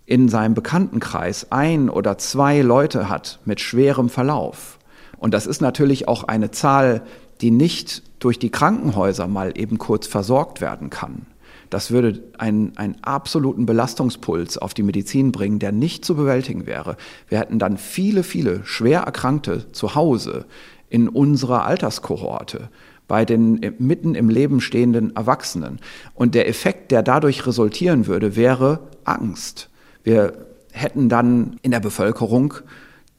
in 0.05 0.29
seinem 0.29 0.53
Bekanntenkreis 0.53 1.51
ein 1.51 1.89
oder 1.89 2.19
zwei 2.19 2.61
Leute 2.61 3.09
hat 3.09 3.39
mit 3.45 3.59
schwerem 3.59 4.09
Verlauf. 4.09 4.77
Und 5.17 5.33
das 5.33 5.47
ist 5.47 5.59
natürlich 5.59 6.07
auch 6.07 6.25
eine 6.25 6.51
Zahl, 6.51 7.01
die 7.41 7.49
nicht 7.49 8.03
durch 8.19 8.37
die 8.37 8.51
Krankenhäuser 8.51 9.25
mal 9.25 9.57
eben 9.57 9.79
kurz 9.79 10.05
versorgt 10.05 10.61
werden 10.61 10.91
kann. 10.91 11.25
Das 11.71 11.89
würde 11.89 12.21
einen, 12.37 12.77
einen 12.77 13.03
absoluten 13.03 13.65
Belastungspuls 13.65 14.59
auf 14.59 14.75
die 14.75 14.83
Medizin 14.83 15.31
bringen, 15.31 15.57
der 15.57 15.71
nicht 15.71 16.05
zu 16.05 16.13
bewältigen 16.13 16.67
wäre. 16.67 16.95
Wir 17.27 17.39
hätten 17.39 17.57
dann 17.57 17.77
viele, 17.77 18.21
viele 18.21 18.63
schwer 18.65 19.01
Erkrankte 19.01 19.71
zu 19.71 19.95
Hause 19.95 20.45
in 20.91 21.09
unserer 21.09 21.65
Alterskohorte 21.65 22.69
bei 23.07 23.25
den 23.25 23.75
mitten 23.80 24.15
im 24.15 24.30
Leben 24.30 24.61
stehenden 24.61 25.15
Erwachsenen. 25.15 25.80
Und 26.13 26.35
der 26.35 26.47
Effekt, 26.47 26.91
der 26.91 27.03
dadurch 27.03 27.45
resultieren 27.45 28.07
würde, 28.07 28.35
wäre 28.35 28.80
Angst. 29.03 29.69
Wir 30.03 30.34
hätten 30.71 31.09
dann 31.09 31.57
in 31.61 31.71
der 31.71 31.80
Bevölkerung 31.80 32.55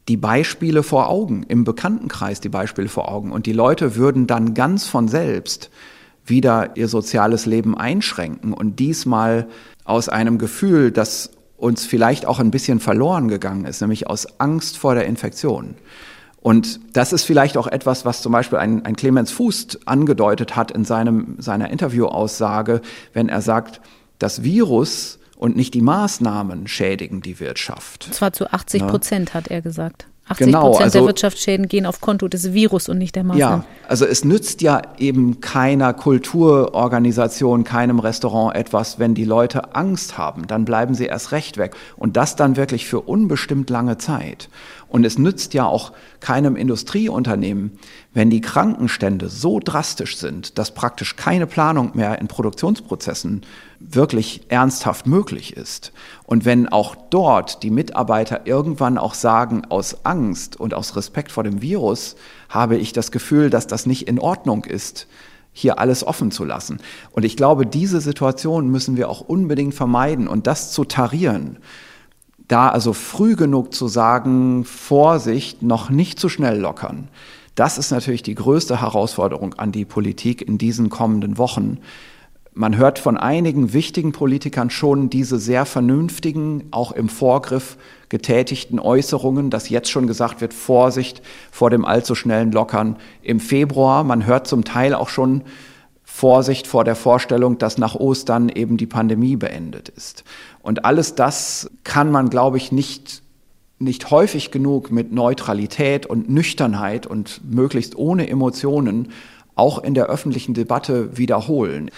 die 0.08 0.16
Beispiele 0.16 0.82
vor 0.82 1.08
Augen, 1.08 1.44
im 1.48 1.64
Bekanntenkreis 1.64 2.40
die 2.40 2.48
Beispiele 2.48 2.88
vor 2.88 3.10
Augen. 3.10 3.32
Und 3.32 3.46
die 3.46 3.52
Leute 3.52 3.96
würden 3.96 4.26
dann 4.26 4.54
ganz 4.54 4.86
von 4.86 5.08
selbst 5.08 5.70
wieder 6.26 6.76
ihr 6.76 6.88
soziales 6.88 7.46
Leben 7.46 7.76
einschränken 7.76 8.52
und 8.52 8.78
diesmal 8.78 9.46
aus 9.84 10.08
einem 10.08 10.38
Gefühl, 10.38 10.90
das 10.90 11.30
uns 11.56 11.84
vielleicht 11.84 12.26
auch 12.26 12.40
ein 12.40 12.50
bisschen 12.50 12.80
verloren 12.80 13.28
gegangen 13.28 13.64
ist, 13.64 13.80
nämlich 13.80 14.08
aus 14.08 14.40
Angst 14.40 14.78
vor 14.78 14.94
der 14.94 15.06
Infektion. 15.06 15.76
Und 16.44 16.78
das 16.92 17.14
ist 17.14 17.24
vielleicht 17.24 17.56
auch 17.56 17.66
etwas, 17.66 18.04
was 18.04 18.20
zum 18.20 18.30
Beispiel 18.30 18.58
ein, 18.58 18.84
ein 18.84 18.96
Clemens 18.96 19.32
Fuß 19.32 19.78
angedeutet 19.86 20.56
hat 20.56 20.70
in 20.72 20.84
seinem, 20.84 21.36
seiner 21.38 21.70
Interviewaussage, 21.70 22.82
wenn 23.14 23.30
er 23.30 23.40
sagt, 23.40 23.80
das 24.18 24.42
Virus 24.42 25.18
und 25.38 25.56
nicht 25.56 25.72
die 25.72 25.80
Maßnahmen 25.80 26.68
schädigen 26.68 27.22
die 27.22 27.40
Wirtschaft. 27.40 28.08
Und 28.08 28.14
zwar 28.14 28.34
zu 28.34 28.52
80 28.52 28.86
Prozent, 28.86 29.30
ja. 29.30 29.34
hat 29.36 29.48
er 29.48 29.62
gesagt. 29.62 30.06
80 30.26 30.46
genau, 30.46 30.68
Prozent 30.68 30.84
also, 30.84 30.98
der 31.00 31.08
Wirtschaftsschäden 31.08 31.68
gehen 31.68 31.84
auf 31.84 32.00
Konto 32.00 32.28
des 32.28 32.54
Virus 32.54 32.88
und 32.88 32.96
nicht 32.96 33.14
der 33.14 33.24
Maßnahmen. 33.24 33.60
Ja, 33.60 33.88
also 33.88 34.06
es 34.06 34.24
nützt 34.24 34.62
ja 34.62 34.80
eben 34.96 35.40
keiner 35.40 35.92
Kulturorganisation, 35.92 37.64
keinem 37.64 37.98
Restaurant 37.98 38.56
etwas, 38.56 38.98
wenn 38.98 39.14
die 39.14 39.26
Leute 39.26 39.74
Angst 39.74 40.16
haben, 40.16 40.46
dann 40.46 40.64
bleiben 40.64 40.94
sie 40.94 41.04
erst 41.04 41.32
recht 41.32 41.58
weg. 41.58 41.76
Und 41.96 42.16
das 42.16 42.36
dann 42.36 42.56
wirklich 42.56 42.86
für 42.86 43.02
unbestimmt 43.02 43.68
lange 43.68 43.98
Zeit. 43.98 44.48
Und 44.88 45.04
es 45.04 45.18
nützt 45.18 45.52
ja 45.52 45.66
auch 45.66 45.92
keinem 46.20 46.56
Industrieunternehmen, 46.56 47.72
wenn 48.14 48.30
die 48.30 48.40
Krankenstände 48.40 49.28
so 49.28 49.60
drastisch 49.62 50.16
sind, 50.16 50.56
dass 50.56 50.72
praktisch 50.72 51.16
keine 51.16 51.46
Planung 51.46 51.90
mehr 51.94 52.18
in 52.20 52.28
Produktionsprozessen 52.28 53.42
wirklich 53.90 54.42
ernsthaft 54.48 55.06
möglich 55.06 55.56
ist. 55.56 55.92
Und 56.24 56.44
wenn 56.44 56.68
auch 56.68 56.96
dort 57.10 57.62
die 57.62 57.70
Mitarbeiter 57.70 58.46
irgendwann 58.46 58.98
auch 58.98 59.14
sagen, 59.14 59.64
aus 59.68 60.04
Angst 60.04 60.58
und 60.58 60.74
aus 60.74 60.96
Respekt 60.96 61.32
vor 61.32 61.44
dem 61.44 61.62
Virus 61.62 62.16
habe 62.48 62.76
ich 62.76 62.92
das 62.92 63.10
Gefühl, 63.10 63.50
dass 63.50 63.66
das 63.66 63.86
nicht 63.86 64.08
in 64.08 64.18
Ordnung 64.18 64.64
ist, 64.64 65.06
hier 65.52 65.78
alles 65.78 66.04
offen 66.04 66.30
zu 66.30 66.44
lassen. 66.44 66.78
Und 67.12 67.24
ich 67.24 67.36
glaube, 67.36 67.66
diese 67.66 68.00
Situation 68.00 68.68
müssen 68.70 68.96
wir 68.96 69.08
auch 69.08 69.20
unbedingt 69.20 69.74
vermeiden 69.74 70.26
und 70.28 70.46
das 70.46 70.72
zu 70.72 70.84
tarieren 70.84 71.58
da 72.48 72.68
also 72.68 72.92
früh 72.92 73.36
genug 73.36 73.72
zu 73.72 73.88
sagen, 73.88 74.64
Vorsicht, 74.64 75.62
noch 75.62 75.90
nicht 75.90 76.18
zu 76.18 76.28
schnell 76.28 76.58
lockern, 76.58 77.08
das 77.54 77.78
ist 77.78 77.90
natürlich 77.92 78.22
die 78.22 78.34
größte 78.34 78.80
Herausforderung 78.80 79.54
an 79.54 79.70
die 79.70 79.84
Politik 79.84 80.42
in 80.42 80.58
diesen 80.58 80.90
kommenden 80.90 81.38
Wochen. 81.38 81.78
Man 82.56 82.76
hört 82.76 83.00
von 83.00 83.16
einigen 83.16 83.72
wichtigen 83.72 84.12
Politikern 84.12 84.70
schon 84.70 85.10
diese 85.10 85.40
sehr 85.40 85.66
vernünftigen, 85.66 86.68
auch 86.70 86.92
im 86.92 87.08
Vorgriff 87.08 87.76
getätigten 88.08 88.78
Äußerungen, 88.78 89.50
dass 89.50 89.68
jetzt 89.68 89.90
schon 89.90 90.06
gesagt 90.06 90.40
wird, 90.40 90.54
Vorsicht 90.54 91.20
vor 91.50 91.70
dem 91.70 91.84
allzu 91.84 92.14
schnellen 92.14 92.52
Lockern 92.52 92.96
im 93.22 93.40
Februar. 93.40 94.04
Man 94.04 94.24
hört 94.24 94.46
zum 94.46 94.62
Teil 94.62 94.94
auch 94.94 95.08
schon 95.08 95.42
Vorsicht 96.04 96.68
vor 96.68 96.84
der 96.84 96.94
Vorstellung, 96.94 97.58
dass 97.58 97.76
nach 97.76 97.96
Ostern 97.96 98.48
eben 98.48 98.76
die 98.76 98.86
Pandemie 98.86 99.34
beendet 99.34 99.88
ist. 99.88 100.22
Und 100.62 100.84
alles 100.84 101.16
das 101.16 101.68
kann 101.82 102.12
man, 102.12 102.30
glaube 102.30 102.56
ich, 102.56 102.70
nicht 102.70 103.22
nicht 103.80 104.12
häufig 104.12 104.52
genug 104.52 104.92
mit 104.92 105.12
Neutralität 105.12 106.06
und 106.06 106.30
Nüchternheit 106.30 107.08
und 107.08 107.40
möglichst 107.52 107.96
ohne 107.96 108.28
Emotionen 108.28 109.08
auch 109.56 109.82
in 109.82 109.94
der 109.94 110.06
öffentlichen 110.06 110.54
Debatte 110.54 111.16
wiederholen. 111.16 111.90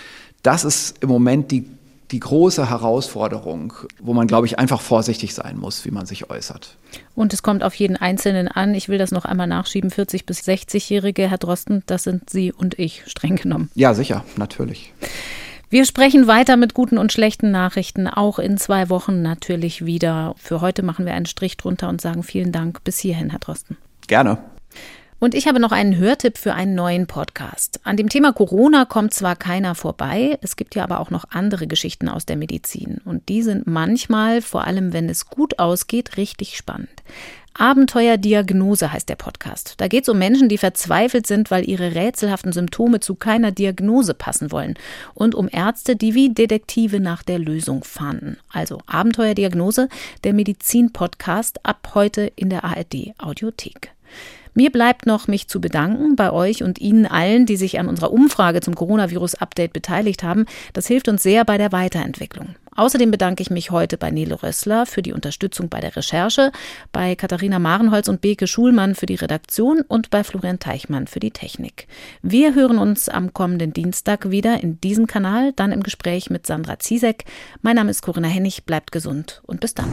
Das 0.46 0.64
ist 0.64 1.02
im 1.02 1.08
Moment 1.08 1.50
die, 1.50 1.68
die 2.12 2.20
große 2.20 2.70
Herausforderung, 2.70 3.72
wo 3.98 4.14
man, 4.14 4.28
glaube 4.28 4.46
ich, 4.46 4.60
einfach 4.60 4.80
vorsichtig 4.80 5.34
sein 5.34 5.58
muss, 5.58 5.84
wie 5.84 5.90
man 5.90 6.06
sich 6.06 6.30
äußert. 6.30 6.76
Und 7.16 7.34
es 7.34 7.42
kommt 7.42 7.64
auf 7.64 7.74
jeden 7.74 7.96
Einzelnen 7.96 8.46
an. 8.46 8.72
Ich 8.72 8.88
will 8.88 8.96
das 8.96 9.10
noch 9.10 9.24
einmal 9.24 9.48
nachschieben. 9.48 9.90
40 9.90 10.24
bis 10.24 10.42
60-Jährige, 10.42 11.28
Herr 11.28 11.38
Drosten, 11.38 11.82
das 11.86 12.04
sind 12.04 12.30
Sie 12.30 12.52
und 12.52 12.78
ich, 12.78 13.02
streng 13.06 13.34
genommen. 13.34 13.72
Ja, 13.74 13.92
sicher, 13.92 14.24
natürlich. 14.36 14.92
Wir 15.68 15.84
sprechen 15.84 16.28
weiter 16.28 16.56
mit 16.56 16.74
guten 16.74 16.96
und 16.96 17.12
schlechten 17.12 17.50
Nachrichten, 17.50 18.06
auch 18.06 18.38
in 18.38 18.56
zwei 18.56 18.88
Wochen 18.88 19.22
natürlich 19.22 19.84
wieder. 19.84 20.36
Für 20.38 20.60
heute 20.60 20.84
machen 20.84 21.06
wir 21.06 21.14
einen 21.14 21.26
Strich 21.26 21.56
drunter 21.56 21.88
und 21.88 22.00
sagen 22.00 22.22
vielen 22.22 22.52
Dank 22.52 22.84
bis 22.84 23.00
hierhin, 23.00 23.30
Herr 23.30 23.40
Drosten. 23.40 23.76
Gerne. 24.06 24.38
Und 25.18 25.34
ich 25.34 25.48
habe 25.48 25.60
noch 25.60 25.72
einen 25.72 25.96
Hörtipp 25.96 26.36
für 26.36 26.52
einen 26.52 26.74
neuen 26.74 27.06
Podcast. 27.06 27.80
An 27.84 27.96
dem 27.96 28.10
Thema 28.10 28.32
Corona 28.34 28.84
kommt 28.84 29.14
zwar 29.14 29.34
keiner 29.34 29.74
vorbei, 29.74 30.38
es 30.42 30.56
gibt 30.56 30.74
ja 30.74 30.84
aber 30.84 31.00
auch 31.00 31.08
noch 31.08 31.24
andere 31.30 31.66
Geschichten 31.66 32.10
aus 32.10 32.26
der 32.26 32.36
Medizin. 32.36 33.00
Und 33.02 33.30
die 33.30 33.42
sind 33.42 33.66
manchmal, 33.66 34.42
vor 34.42 34.64
allem 34.64 34.92
wenn 34.92 35.08
es 35.08 35.26
gut 35.26 35.58
ausgeht, 35.58 36.18
richtig 36.18 36.58
spannend. 36.58 37.02
Abenteuerdiagnose 37.54 38.92
heißt 38.92 39.08
der 39.08 39.16
Podcast. 39.16 39.74
Da 39.78 39.88
geht 39.88 40.02
es 40.02 40.10
um 40.10 40.18
Menschen, 40.18 40.50
die 40.50 40.58
verzweifelt 40.58 41.26
sind, 41.26 41.50
weil 41.50 41.66
ihre 41.66 41.94
rätselhaften 41.94 42.52
Symptome 42.52 43.00
zu 43.00 43.14
keiner 43.14 43.50
Diagnose 43.50 44.12
passen 44.12 44.52
wollen. 44.52 44.74
Und 45.14 45.34
um 45.34 45.48
Ärzte, 45.50 45.96
die 45.96 46.14
wie 46.14 46.34
Detektive 46.34 47.00
nach 47.00 47.22
der 47.22 47.38
Lösung 47.38 47.82
fahnden. 47.82 48.36
Also 48.52 48.82
Abenteuerdiagnose, 48.86 49.88
der 50.24 50.34
Medizin-Podcast 50.34 51.64
ab 51.64 51.92
heute 51.94 52.30
in 52.36 52.50
der 52.50 52.64
ARD 52.64 53.14
Audiothek. 53.16 53.95
Mir 54.56 54.72
bleibt 54.72 55.04
noch, 55.04 55.28
mich 55.28 55.48
zu 55.48 55.60
bedanken 55.60 56.16
bei 56.16 56.32
euch 56.32 56.62
und 56.62 56.80
Ihnen 56.80 57.04
allen, 57.04 57.44
die 57.44 57.58
sich 57.58 57.78
an 57.78 57.88
unserer 57.88 58.10
Umfrage 58.10 58.62
zum 58.62 58.74
Coronavirus-Update 58.74 59.74
beteiligt 59.74 60.22
haben. 60.22 60.46
Das 60.72 60.86
hilft 60.86 61.08
uns 61.08 61.22
sehr 61.22 61.44
bei 61.44 61.58
der 61.58 61.72
Weiterentwicklung. 61.72 62.54
Außerdem 62.74 63.10
bedanke 63.10 63.42
ich 63.42 63.50
mich 63.50 63.70
heute 63.70 63.98
bei 63.98 64.10
Nele 64.10 64.42
Rössler 64.42 64.86
für 64.86 65.02
die 65.02 65.12
Unterstützung 65.12 65.68
bei 65.68 65.80
der 65.80 65.94
Recherche, 65.94 66.52
bei 66.90 67.16
Katharina 67.16 67.58
Marenholz 67.58 68.08
und 68.08 68.22
Beke 68.22 68.46
Schulmann 68.46 68.94
für 68.94 69.04
die 69.04 69.16
Redaktion 69.16 69.82
und 69.86 70.08
bei 70.08 70.24
Florian 70.24 70.58
Teichmann 70.58 71.06
für 71.06 71.20
die 71.20 71.32
Technik. 71.32 71.86
Wir 72.22 72.54
hören 72.54 72.78
uns 72.78 73.10
am 73.10 73.34
kommenden 73.34 73.74
Dienstag 73.74 74.30
wieder 74.30 74.62
in 74.62 74.80
diesem 74.80 75.06
Kanal, 75.06 75.52
dann 75.52 75.70
im 75.70 75.82
Gespräch 75.82 76.30
mit 76.30 76.46
Sandra 76.46 76.78
Ziesek. 76.78 77.26
Mein 77.60 77.76
Name 77.76 77.90
ist 77.90 78.00
Corinna 78.00 78.28
Hennig, 78.28 78.64
bleibt 78.64 78.90
gesund 78.90 79.42
und 79.44 79.60
bis 79.60 79.74
dann. 79.74 79.92